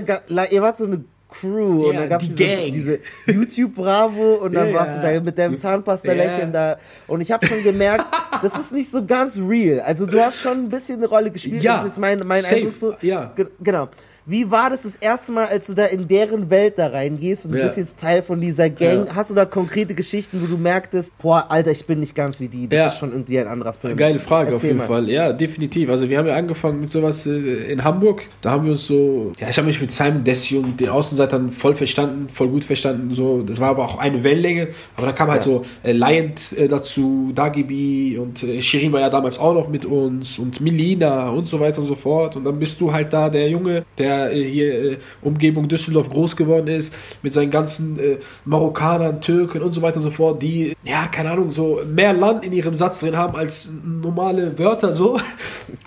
ihr 0.52 0.62
wart 0.62 0.78
so 0.78 0.86
eine 0.86 1.04
Crew 1.30 1.88
und 1.88 1.94
Ja, 1.94 2.00
dann 2.02 2.10
gab 2.10 2.22
es 2.22 2.28
die 2.36 2.72
diese, 2.72 2.72
diese 2.72 3.00
YouTube 3.38 3.76
Bravo 3.76 4.36
und 4.36 4.54
dann 4.54 4.70
Ja, 4.70 4.74
warst 4.74 4.98
du 4.98 5.02
da 5.02 5.20
mit 5.22 5.38
deinem 5.38 5.58
Zahnpasta 5.58 6.08
Ja. 6.10 6.14
lächeln 6.16 6.52
da 6.52 6.78
und 7.08 7.22
ich 7.22 7.32
habe 7.32 7.46
schon 7.46 7.64
gemerkt, 7.64 8.06
das 8.42 8.58
ist 8.58 8.72
nicht 8.72 8.90
so 8.92 9.06
ganz 9.06 9.38
real. 9.38 9.80
Also 9.82 10.06
du 10.06 10.20
hast 10.20 10.40
schon 10.42 10.66
ein 10.66 10.70
bisschen 10.70 10.98
eine 10.98 11.08
Rolle 11.08 11.30
gespielt, 11.32 11.62
Ja, 11.62 11.74
das 11.74 11.82
ist 11.84 11.88
jetzt 11.90 12.00
mein, 12.00 12.20
mein 12.26 12.42
safe. 12.42 12.56
Eindruck 12.56 12.76
so. 12.76 12.96
Ja. 13.02 13.32
Ge 13.36 13.46
genau. 13.62 13.90
Wie 14.26 14.50
war 14.52 14.70
das 14.70 14.84
das 14.84 14.96
erste 14.98 15.32
Mal, 15.32 15.46
als 15.46 15.68
du 15.68 15.74
da 15.74 15.86
in 15.86 16.08
deren 16.08 16.50
Welt 16.50 16.78
da 16.78 16.88
reingehst 16.88 17.46
und 17.46 17.54
du 17.54 17.58
Ja. 17.58 17.66
bist 17.66 17.78
jetzt 17.78 18.00
Teil 18.00 18.22
von 18.22 18.40
dieser 18.40 18.70
Gang? 18.70 19.08
Ja. 19.08 19.16
Hast 19.16 19.30
du 19.30 19.34
da 19.34 19.46
konkrete 19.46 19.96
Geschichten, 19.96 20.42
wo 20.42 20.46
du 20.48 20.58
merktest, 20.58 21.12
boah, 21.18 21.46
Alter, 21.50 21.72
ich 21.72 21.86
bin 21.86 22.00
nicht 22.00 22.16
ganz 22.16 22.40
wie 22.40 22.48
die, 22.48 22.68
das 22.68 22.78
Ja. 22.78 22.86
ist 22.88 22.98
schon 22.98 23.12
irgendwie 23.12 23.40
ein 23.40 23.48
anderer 23.48 23.74
Film? 23.74 23.98
Geile 23.98 24.20
Frage 24.20 24.50
auf 24.50 24.54
Erzähl 24.56 24.68
jeden 24.70 24.78
mal. 24.80 24.88
Fall. 24.88 25.10
Ja, 25.10 25.34
definitiv. 25.34 25.90
Also 25.90 26.10
wir 26.10 26.18
haben 26.18 26.28
ja 26.28 26.36
angefangen 26.36 26.82
mit 26.82 26.90
sowas 26.92 27.26
äh, 27.26 27.72
in 27.72 27.84
Hamburg. 27.84 28.22
Da 28.42 28.52
haben 28.52 28.66
wir 28.66 28.74
uns 28.74 28.86
so, 28.88 29.34
ja, 29.40 29.50
ich 29.50 29.58
habe 29.58 29.68
mich 29.68 29.82
mit 29.82 29.92
Simon 29.92 30.24
Desio 30.24 30.60
und 30.60 30.80
den 30.80 30.90
Außenseitern 30.90 31.52
voll 31.52 31.76
verstanden, 31.76 32.30
voll 32.30 32.50
gut 32.50 32.64
verstanden. 32.64 33.14
So, 33.16 33.42
das 33.42 33.60
war 33.60 33.70
aber 33.70 33.86
auch 33.86 33.98
eine 33.98 34.24
Wellenlänge. 34.24 34.70
Aber 34.96 35.08
dann 35.08 35.16
kam 35.16 35.30
halt 35.32 35.44
so 35.44 35.64
äh, 35.84 35.92
Lion 35.92 36.34
äh, 36.56 36.68
dazu, 36.68 37.32
Dagibi 37.34 38.18
und 38.22 38.44
äh, 38.44 38.62
Shirin 38.62 38.92
war 38.92 39.00
ja 39.02 39.10
damals 39.10 39.40
auch 39.40 39.54
noch 39.54 39.70
mit 39.70 39.86
uns 39.86 40.38
und 40.40 40.62
Melina 40.62 41.30
und 41.30 41.48
so 41.48 41.60
weiter 41.60 41.80
und 41.82 41.88
so 41.88 41.96
fort. 41.96 42.36
Und 42.36 42.44
dann 42.46 42.60
bist 42.60 42.80
du 42.82 42.92
halt 42.92 43.12
da 43.14 43.30
der 43.30 43.50
Junge, 43.50 43.84
der 43.98 44.09
äh, 44.10 44.44
hier 44.44 44.92
äh, 44.92 44.98
Umgebung 45.22 45.68
Düsseldorf 45.68 46.10
groß 46.10 46.36
geworden 46.36 46.68
ist, 46.68 46.94
mit 47.22 47.34
seinen 47.34 47.52
ganzen 47.52 48.00
äh, 48.00 48.18
Marokkanern, 48.46 49.22
Türken 49.22 49.62
und 49.62 49.74
so 49.74 49.82
weiter 49.82 49.98
und 49.98 50.04
so 50.04 50.12
fort, 50.12 50.42
die, 50.42 50.76
ja, 50.84 51.08
keine 51.08 51.32
Ahnung, 51.32 51.52
so 51.52 51.82
mehr 51.86 52.14
Land 52.14 52.44
in 52.44 52.54
ihrem 52.54 52.76
Satz 52.76 53.00
drin 53.00 53.16
haben 53.16 53.36
als 53.36 53.70
normale 53.84 54.58
Wörter 54.58 54.94
so. 54.94 55.20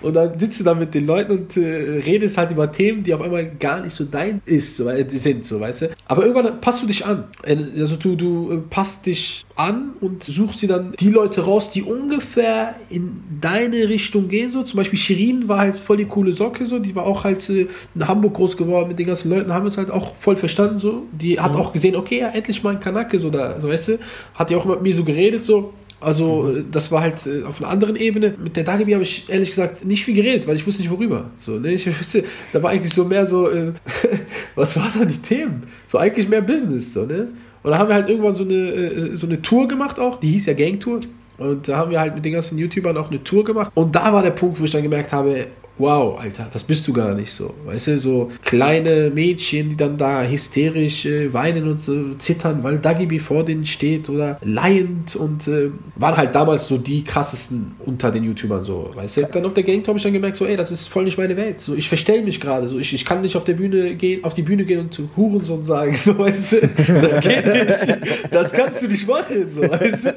Und 0.03 0.15
dann 0.15 0.39
sitzt 0.39 0.61
du 0.61 0.65
da 0.65 0.75
mit 0.75 0.95
den 0.95 1.07
Leuten 1.07 1.33
und 1.33 1.57
äh, 1.57 2.01
redest 2.05 2.39
halt 2.39 2.51
über 2.51 2.71
Themen, 2.71 3.03
die 3.03 3.15
auf 3.15 3.21
einmal 3.21 3.51
gar 3.59 3.81
nicht 3.81 3.95
so 3.95 4.05
dein 4.05 4.41
ist, 4.47 4.77
so, 4.77 4.89
äh, 4.89 5.07
sind, 5.09 5.45
so, 5.45 5.61
weißt 5.61 5.83
du. 5.83 5.91
Aber 6.07 6.27
irgendwann 6.27 6.61
passt 6.61 6.83
du 6.83 6.87
dich 6.87 7.05
an. 7.05 7.25
Äh, 7.45 7.57
Also 7.81 7.97
du, 7.97 8.17
du 8.17 8.63
passt 8.71 9.07
dich 9.07 9.45
an 9.57 9.93
und 10.01 10.25
suchst 10.25 10.63
dir 10.63 10.69
dann 10.69 10.95
die 10.99 11.11
Leute 11.11 11.43
raus, 11.43 11.71
die 11.71 11.83
ungefähr 11.83 12.77
in 12.89 13.23
deine 13.41 13.89
Richtung 13.89 14.29
gehen, 14.29 14.51
so. 14.51 14.63
Zum 14.63 14.79
Beispiel 14.79 14.99
Shirin 14.99 15.49
war 15.49 15.59
halt 15.59 15.77
voll 15.77 15.99
die 15.99 16.05
coole 16.05 16.33
Socke, 16.33 16.67
so. 16.67 16.79
Die 16.79 16.95
war 16.95 17.05
auch 17.05 17.25
halt 17.25 17.49
äh, 17.51 17.67
in 17.95 18.09
Hamburg 18.09 18.35
groß 18.35 18.57
geworden 18.57 18.89
mit 18.89 18.99
den 18.99 19.07
ganzen 19.07 19.31
Leuten, 19.31 19.53
haben 19.53 19.67
uns 19.67 19.77
halt 19.77 19.91
auch 19.91 20.15
voll 20.17 20.37
verstanden, 20.37 20.79
so. 20.79 21.03
Die 21.13 21.39
hat 21.39 21.55
auch 21.57 21.73
gesehen, 21.73 21.97
okay, 21.97 22.21
ja, 22.21 22.29
endlich 22.29 22.63
mal 22.63 22.71
ein 22.71 22.81
Kanake, 22.81 23.19
so 23.19 23.31
da, 23.31 23.61
so, 23.61 23.69
weißt 23.69 23.89
du. 23.89 23.99
Hat 24.35 24.51
ja 24.51 24.57
auch 24.57 24.65
mit 24.65 24.83
mir 24.83 24.95
so 24.95 25.05
geredet, 25.05 25.45
so. 25.45 25.73
Also, 26.03 26.51
äh, 26.51 26.65
das 26.71 26.91
war 26.91 27.03
halt 27.03 27.27
äh, 27.27 27.45
auf 27.45 27.61
einer 27.61 27.71
anderen 27.71 27.97
Ebene. 27.97 28.35
Mit 28.37 28.57
der 28.57 28.65
Dagibi 28.65 28.93
habe 28.93 29.05
ich 29.05 29.29
ehrlich 29.29 29.51
gesagt 29.51 29.85
nicht 29.85 30.05
viel 30.05 30.15
geredet, 30.15 30.47
weil 30.49 30.57
ich 30.57 30.67
wusste 30.67 30.83
nicht 30.83 30.91
worüber. 30.91 31.31
So, 31.39 31.53
ne? 31.53 31.73
Ich 31.73 31.87
wusste, 31.99 32.25
da 32.53 32.63
war 32.63 32.71
eigentlich 32.71 32.93
so 32.93 33.05
mehr 33.05 33.27
so, 33.27 33.49
äh, 33.49 33.73
was 34.55 34.77
waren 34.77 34.91
da 34.99 35.05
die 35.05 35.19
Themen? 35.19 35.65
So 35.87 35.99
eigentlich 35.99 36.29
mehr 36.29 36.43
Business, 36.43 36.93
so, 36.93 37.07
ne? 37.07 37.29
Und 37.63 37.71
da 37.71 37.79
haben 37.79 37.89
wir 37.89 37.95
halt 37.95 38.09
irgendwann 38.09 38.35
so 38.35 38.45
eine, 38.45 38.55
äh, 38.55 39.17
so 39.17 39.27
eine 39.27 39.41
Tour 39.43 39.69
gemacht 39.69 39.99
auch, 39.99 40.19
die 40.19 40.31
hieß 40.31 40.47
ja 40.47 40.55
Gangtour. 40.55 41.01
Und 41.39 41.69
da 41.69 41.77
haben 41.77 41.91
wir 41.91 42.01
halt 42.01 42.15
mit 42.15 42.25
den 42.25 42.33
ganzen 42.33 42.59
YouTubern 42.59 42.97
auch 42.97 43.11
eine 43.11 43.23
Tour 43.23 43.45
gemacht. 43.45 43.73
Und 43.75 43.95
da 43.95 44.13
war 44.13 44.23
der 44.23 44.31
Punkt, 44.31 44.61
wo 44.61 44.65
ich 44.65 44.71
dann 44.71 44.83
gemerkt 44.83 45.13
habe, 45.13 45.47
wow, 45.79 46.19
Alter, 46.21 46.49
das 46.53 46.65
bist 46.65 46.87
du 46.87 46.93
gar 46.93 47.15
nicht 47.15 47.33
so. 47.33 47.55
Weißt 47.65 47.89
du, 47.89 47.99
so 47.99 48.31
kleine 48.45 49.11
Mädchen, 49.11 49.71
die 49.71 49.77
dann 49.77 49.97
da 49.97 50.23
hysterisch 50.23 51.07
äh, 51.07 51.33
weinen 51.33 51.69
und 51.69 51.81
so 51.81 52.15
zittern, 52.15 52.63
weil 52.63 52.79
Dagibi 52.79 53.19
vor 53.19 53.45
denen 53.45 53.67
steht 53.67 54.09
oder 54.09 54.39
laiend 54.43 55.17
und 55.17 55.49
äh, 55.49 55.71
waren 55.97 56.17
halt 56.17 56.35
damals 56.35 56.69
so 56.69 56.79
die 56.79 57.05
krassesten 57.05 57.75
unter 57.85 58.11
den 58.11 58.25
YouTubern 58.25 58.65
so, 58.65 58.91
weißt 58.95 59.17
du. 59.17 59.23
Dann 59.33 59.47
auf 59.47 59.55
der 59.55 59.63
Gang 59.63 59.87
habe 59.89 59.99
ich 59.99 60.05
dann 60.05 60.13
gemerkt, 60.13 60.37
so, 60.37 60.47
ey, 60.47 60.57
das 60.57 60.71
ist 60.71 60.89
voll 60.89 61.05
nicht 61.05 61.19
meine 61.19 61.37
Welt. 61.37 61.61
So, 61.61 61.75
ich 61.75 61.89
verstelle 61.89 62.23
mich 62.23 62.41
gerade, 62.41 62.69
so, 62.69 62.79
ich, 62.79 62.93
ich 62.93 63.05
kann 63.05 63.23
nicht 63.23 63.37
auf 63.37 63.45
der 63.45 63.55
Bühne 63.55 63.95
gehen, 63.95 64.25
auf 64.25 64.35
die 64.35 64.43
Bühne 64.43 64.65
gehen 64.65 64.81
und 64.81 64.95
zu 64.95 65.09
Hurensohn 65.17 65.65
sagen, 65.65 65.97
so, 65.97 66.17
weißt 66.17 66.53
du, 66.53 66.61
das 66.61 67.21
geht 67.21 67.47
nicht. 67.47 67.99
Das 68.31 68.53
kannst 68.53 68.83
du 68.83 68.89
nicht 68.89 69.07
machen, 69.07 69.49
so, 69.55 69.63
weißt 69.63 70.05
du. 70.07 70.11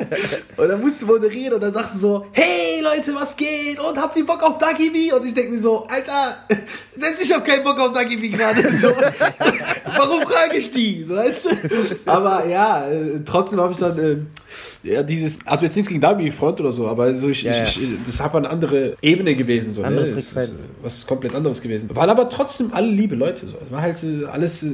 Und 0.58 0.68
dann 0.70 0.82
musst 0.82 1.02
du 1.02 1.06
moderieren 1.08 1.56
und 1.56 1.64
dann 1.64 1.74
sagst 1.74 1.96
du 1.96 2.00
so, 2.00 2.26
hey 2.32 2.82
Leute, 2.82 3.16
was 3.16 3.36
geht? 3.36 3.80
Und 3.80 3.98
habt 3.98 4.16
ihr 4.16 4.26
Bock 4.26 4.44
auf 4.44 4.58
Dagibi? 4.58 5.12
Und 5.12 5.26
ich 5.26 5.34
denke 5.34 5.45
denke 5.46 5.58
mir 5.58 5.62
so, 5.62 5.86
Alter, 5.88 6.38
selbst 6.96 7.22
ich 7.22 7.32
habe 7.32 7.44
keinen 7.44 7.64
Bock 7.64 7.80
auf 7.80 7.94
Dagibi 7.94 8.30
gerade. 8.32 8.70
So, 8.80 8.90
warum 9.98 10.22
frage 10.22 10.58
ich 10.58 10.72
die? 10.72 11.04
So, 11.04 11.16
weißt 11.16 11.46
du? 11.46 11.50
Aber 12.06 12.46
ja, 12.48 12.88
äh, 12.88 13.20
trotzdem 13.26 13.60
habe 13.60 13.74
ich 13.74 13.80
dann 13.80 14.00
äh, 14.00 14.18
ja, 14.86 15.04
dieses, 15.04 15.40
also 15.46 15.66
jetzt 15.66 15.76
nichts 15.76 15.90
gegen 15.90 16.00
Dabi 16.02 16.30
Front 16.32 16.60
oder 16.62 16.72
so, 16.72 16.88
aber 16.88 17.16
so 17.18 17.30
ich, 17.30 17.44
Ja, 17.44 17.64
ich, 17.64 17.76
ja. 17.76 17.82
ich, 17.84 17.90
das 18.06 18.22
hat 18.22 18.36
eine 18.36 18.50
andere 18.50 18.96
Ebene 19.02 19.36
gewesen. 19.36 19.74
So, 19.74 19.82
Andere 19.82 20.06
ne? 20.08 20.12
Frequenz. 20.14 20.52
Ist, 20.52 20.66
äh, 20.66 20.68
was 20.84 21.06
komplett 21.08 21.34
anderes 21.34 21.62
gewesen. 21.62 21.90
Waren 21.96 22.10
aber 22.10 22.30
trotzdem 22.30 22.72
alle 22.74 22.88
liebe 22.88 23.16
Leute. 23.16 23.48
So. 23.48 23.56
Es 23.66 23.72
war 23.72 23.82
halt 23.82 23.98
äh, 24.04 24.26
alles 24.26 24.64
äh, 24.64 24.68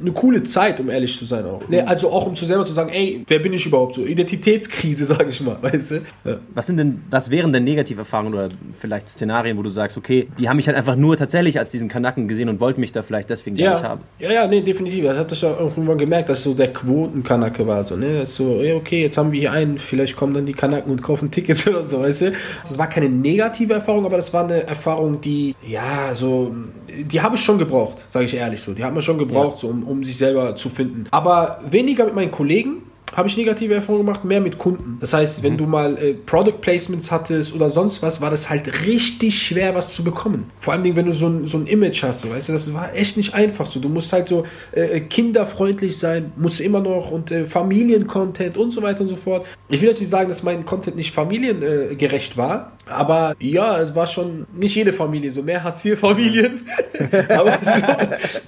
eine 0.00 0.12
coole 0.12 0.42
Zeit, 0.42 0.80
um 0.80 0.88
ehrlich 0.90 1.16
zu 1.18 1.24
sein 1.24 1.44
auch. 1.44 1.66
Ne, 1.68 1.86
also 1.86 2.10
auch 2.10 2.26
um 2.26 2.34
zu 2.34 2.46
selber 2.46 2.64
zu 2.64 2.72
sagen, 2.72 2.90
ey, 2.90 3.24
wer 3.28 3.38
bin 3.40 3.52
ich 3.52 3.66
überhaupt 3.66 3.96
so? 3.96 4.04
Identitätskrise, 4.04 5.04
sage 5.06 5.30
ich 5.30 5.40
mal, 5.40 5.58
weißt 5.60 5.90
du? 5.90 5.94
Ja. 6.24 6.38
Was 6.54 6.66
sind 6.66 6.78
denn, 6.78 7.02
was 7.10 7.30
wären 7.30 7.52
denn 7.52 7.64
Negativerfahrungen 7.64 8.32
oder 8.34 8.48
vielleicht 8.72 9.08
Szenarien, 9.10 9.58
wo 9.58 9.62
du 9.62 9.70
sagst, 9.70 9.96
okay, 9.98 10.28
die 10.38 10.48
haben 10.48 10.56
mich 10.56 10.66
halt 10.66 10.76
einfach 10.76 10.96
nur 10.96 11.16
tatsächlich 11.16 11.58
als 11.58 11.70
diesen 11.70 11.88
Kanaken 11.88 12.28
gesehen 12.28 12.48
und 12.48 12.60
wollten 12.60 12.80
mich 12.80 12.92
da 12.92 13.02
vielleicht 13.02 13.28
deswegen 13.30 13.56
gar 13.56 13.70
nicht 13.72 13.82
Ja, 13.82 13.88
haben? 13.88 14.00
ja, 14.18 14.32
ja, 14.32 14.46
nee, 14.46 14.60
definitiv. 14.62 15.04
Das 15.04 15.18
hat 15.18 15.30
das 15.30 15.40
ja 15.40 15.50
auch 15.50 15.76
irgendwann 15.76 15.98
gemerkt, 15.98 16.28
dass 16.28 16.42
so 16.42 16.54
der 16.54 16.72
Quotenkanake 16.72 17.66
war. 17.66 17.84
So, 17.84 17.96
ne? 17.96 18.20
Das 18.20 18.34
so, 18.34 18.62
ja, 18.62 18.74
okay, 18.74 19.02
jetzt 19.02 19.16
haben 19.18 19.32
wir 19.32 19.40
hier 19.40 19.52
einen, 19.52 19.57
vielleicht 19.78 20.16
kommen 20.16 20.34
dann 20.34 20.46
die 20.46 20.52
Kanaken 20.52 20.92
und 20.92 21.02
kaufen 21.02 21.30
Tickets 21.30 21.66
oder 21.68 21.84
so, 21.84 22.00
weißt 22.00 22.22
du? 22.22 22.32
Das 22.62 22.78
war 22.78 22.88
keine 22.88 23.08
negative 23.08 23.74
Erfahrung, 23.74 24.04
aber 24.04 24.16
das 24.16 24.32
war 24.32 24.44
eine 24.44 24.66
Erfahrung, 24.66 25.20
die, 25.20 25.54
ja, 25.66 26.14
so, 26.14 26.54
die 26.88 27.20
habe 27.20 27.36
ich 27.36 27.42
schon 27.42 27.58
gebraucht, 27.58 27.98
sage 28.08 28.24
ich 28.26 28.34
ehrlich 28.34 28.62
so. 28.62 28.72
Die 28.72 28.84
hat 28.84 28.92
man 28.92 29.02
schon 29.02 29.18
gebraucht, 29.18 29.58
so, 29.58 29.68
um, 29.68 29.84
um 29.84 30.04
sich 30.04 30.16
selber 30.16 30.56
zu 30.56 30.68
finden. 30.68 31.06
Aber 31.10 31.60
weniger 31.68 32.04
mit 32.04 32.14
meinen 32.14 32.30
Kollegen, 32.30 32.82
habe 33.14 33.28
ich 33.28 33.36
negative 33.36 33.74
Erfahrungen 33.74 34.06
gemacht, 34.06 34.24
mehr 34.24 34.40
mit 34.40 34.58
Kunden. 34.58 34.98
Das 35.00 35.12
heißt, 35.12 35.42
wenn 35.42 35.56
du 35.56 35.66
mal 35.66 35.96
äh, 35.98 36.14
Product 36.14 36.60
Placements 36.60 37.10
hattest 37.10 37.54
oder 37.54 37.70
sonst 37.70 38.02
was, 38.02 38.20
war 38.20 38.30
das 38.30 38.50
halt 38.50 38.86
richtig 38.86 39.40
schwer, 39.42 39.74
was 39.74 39.94
zu 39.94 40.04
bekommen. 40.04 40.50
Vor 40.60 40.72
allem, 40.72 40.96
wenn 40.96 41.06
du 41.06 41.12
so 41.12 41.26
ein, 41.26 41.46
so 41.46 41.58
ein 41.58 41.66
Image 41.66 42.02
hast, 42.02 42.20
so, 42.20 42.30
weißt 42.30 42.48
du, 42.48 42.52
das 42.52 42.72
war 42.72 42.94
echt 42.94 43.16
nicht 43.16 43.34
einfach 43.34 43.66
so. 43.66 43.80
Du 43.80 43.88
musst 43.88 44.12
halt 44.12 44.28
so 44.28 44.44
äh, 44.72 45.00
kinderfreundlich 45.00 45.98
sein, 45.98 46.32
musst 46.36 46.60
immer 46.60 46.80
noch 46.80 47.10
und 47.10 47.30
äh, 47.30 47.46
Familiencontent 47.46 48.56
und 48.56 48.72
so 48.72 48.82
weiter 48.82 49.00
und 49.00 49.08
so 49.08 49.16
fort. 49.16 49.46
Ich 49.68 49.80
will 49.80 49.88
jetzt 49.88 50.00
nicht 50.00 50.10
sagen, 50.10 50.28
dass 50.28 50.42
mein 50.42 50.64
Content 50.64 50.96
nicht 50.96 51.12
familiengerecht 51.12 52.34
äh, 52.34 52.36
war, 52.36 52.72
aber 52.90 53.36
ja, 53.38 53.80
es 53.80 53.94
war 53.94 54.06
schon 54.06 54.46
nicht 54.54 54.74
jede 54.74 54.92
Familie, 54.92 55.30
so 55.30 55.42
mehr 55.42 55.62
Hartz-IV-Familien. 55.62 56.60
aber 57.28 57.52
so, 57.62 58.06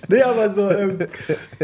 nee, 0.09 0.23
aber 0.23 0.51
so, 0.51 0.71
ähm, 0.71 0.99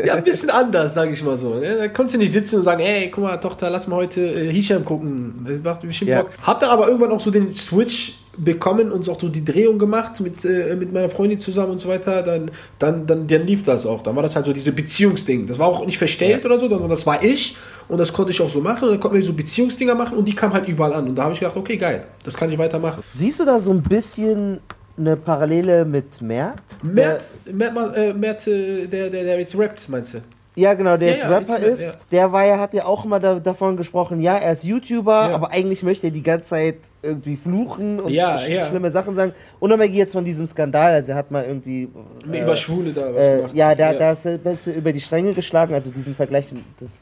ja, 0.05 0.15
ein 0.15 0.25
bisschen 0.25 0.51
anders, 0.51 0.95
sage 0.95 1.13
ich 1.13 1.23
mal 1.23 1.37
so. 1.37 1.55
Ne? 1.55 1.77
Da 1.77 1.89
konntest 1.89 2.15
du 2.15 2.19
nicht 2.19 2.33
sitzen 2.33 2.57
und 2.57 2.63
sagen, 2.65 2.81
ey, 2.87 3.11
guck 3.11 3.25
mal, 3.25 3.37
Tochter, 3.39 3.69
lass 3.71 3.87
mal 3.89 3.97
heute 3.97 4.21
äh, 4.21 4.53
Hisham 4.53 4.85
gucken. 4.85 5.47
Das 5.47 5.63
macht 5.63 5.83
bestimmt 5.83 6.11
Ja. 6.11 6.23
Bock. 6.23 6.31
Hab 6.43 6.61
dann 6.61 6.71
aber 6.71 6.87
irgendwann 6.87 7.11
auch 7.11 7.21
so 7.21 7.31
den 7.31 7.53
Switch 7.55 8.15
bekommen 8.39 8.93
und 8.93 9.09
auch 9.09 9.19
so 9.19 9.29
die 9.29 9.45
Drehung 9.45 9.79
gemacht 9.79 10.21
mit, 10.21 10.45
äh, 10.45 10.77
mit 10.77 10.93
meiner 10.93 11.09
Freundin 11.09 11.41
zusammen 11.41 11.73
und 11.73 11.81
so 11.81 11.89
weiter, 11.89 12.23
dann, 12.23 12.51
dann, 12.79 13.07
dann, 13.07 13.27
dann 13.27 13.47
lief 13.47 13.63
das 13.63 13.87
auch. 13.87 14.03
Dann 14.03 14.15
war 14.15 14.23
das 14.23 14.37
halt 14.37 14.47
so 14.47 14.53
diese 14.53 14.73
Beziehungsding. 14.73 15.47
Das 15.47 15.59
war 15.59 15.69
auch 15.69 15.85
nicht 15.87 15.99
verstellt 15.99 16.45
oder 16.45 16.59
so, 16.59 16.69
sondern 16.69 16.91
das 16.91 17.07
war 17.07 17.23
ich 17.25 17.57
und 17.89 17.99
das 17.99 18.13
konnte 18.13 18.33
ich 18.33 18.41
auch 18.41 18.51
so 18.51 18.61
machen 18.61 18.85
und 18.85 18.91
dann 18.91 19.01
konnten 19.01 19.17
wir 19.17 19.25
so 19.25 19.33
Beziehungsdinger 19.33 19.95
machen 19.95 20.19
und 20.19 20.27
die 20.27 20.35
kamen 20.35 20.53
halt 20.53 20.69
überall 20.69 20.93
an. 20.93 21.09
Und 21.09 21.17
da 21.17 21.25
habe 21.25 21.33
ich 21.35 21.41
gedacht, 21.41 21.57
okay, 21.57 21.77
geil, 21.77 22.05
das 22.25 22.35
kann 22.35 22.51
ich 22.51 22.59
weitermachen. 22.59 23.01
Siehst 23.03 23.41
du 23.41 23.45
da 23.45 23.59
so 23.59 23.71
ein 23.71 23.83
bisschen 23.83 24.61
eine 24.99 25.17
Parallele 25.17 25.85
mit 25.85 26.21
Mert? 26.21 26.59
Mert, 26.83 27.23
Mert, 27.51 27.75
Mert, 27.75 27.97
äh, 27.97 28.13
Mert 28.13 28.47
äh, 28.47 28.87
der, 28.87 29.11
der, 29.11 29.25
der 29.25 29.39
jetzt 29.39 29.59
rappt, 29.59 29.89
meinst 29.89 30.15
du? 30.15 30.19
Ja, 30.59 30.73
genau, 30.73 30.97
der 30.97 31.09
Ja, 31.09 31.15
jetzt 31.15 31.23
ja, 31.25 31.29
Rapper 31.29 31.61
jetzt, 31.61 31.81
ist, 31.81 31.99
der 32.11 32.33
war 32.33 32.47
ja, 32.47 32.59
hat 32.59 32.73
ja 32.73 32.87
auch 32.87 33.05
immer 33.05 33.21
da, 33.21 33.39
davon 33.39 33.77
gesprochen, 33.77 34.21
ja, 34.23 34.37
er 34.37 34.53
ist 34.53 34.65
YouTuber, 34.65 35.35
aber 35.35 35.53
eigentlich 35.53 35.83
möchte 35.83 36.07
er 36.07 36.11
die 36.11 36.23
ganze 36.23 36.49
Zeit 36.49 36.79
irgendwie 37.03 37.37
fluchen 37.37 38.01
und 38.01 38.11
sch 38.13 38.65
schlimme 38.69 38.91
Sachen 38.91 39.15
sagen. 39.15 39.33
Unabhängig 39.61 39.97
jetzt 39.97 40.13
von 40.13 40.25
diesem 40.25 40.47
Skandal, 40.47 40.93
also 40.95 41.13
er 41.13 41.19
hat 41.19 41.31
mal 41.31 41.45
irgendwie... 41.45 41.89
Äh, 42.33 42.41
über 42.43 42.57
Schwule 42.57 42.93
da 42.93 43.15
was 43.15 43.23
Äh, 43.23 43.37
gemacht. 43.37 43.55
ja, 43.55 43.75
da, 43.75 43.93
da 43.93 44.13
ist 44.13 44.25
er 44.25 44.33
ein 44.33 44.39
bisschen 44.41 44.75
über 44.77 44.93
die 44.93 45.01
Stränge 45.01 45.35
geschlagen, 45.35 45.75
also 45.75 45.91
diesen 45.91 46.15
Vergleich, 46.15 46.53
das, 46.81 47.01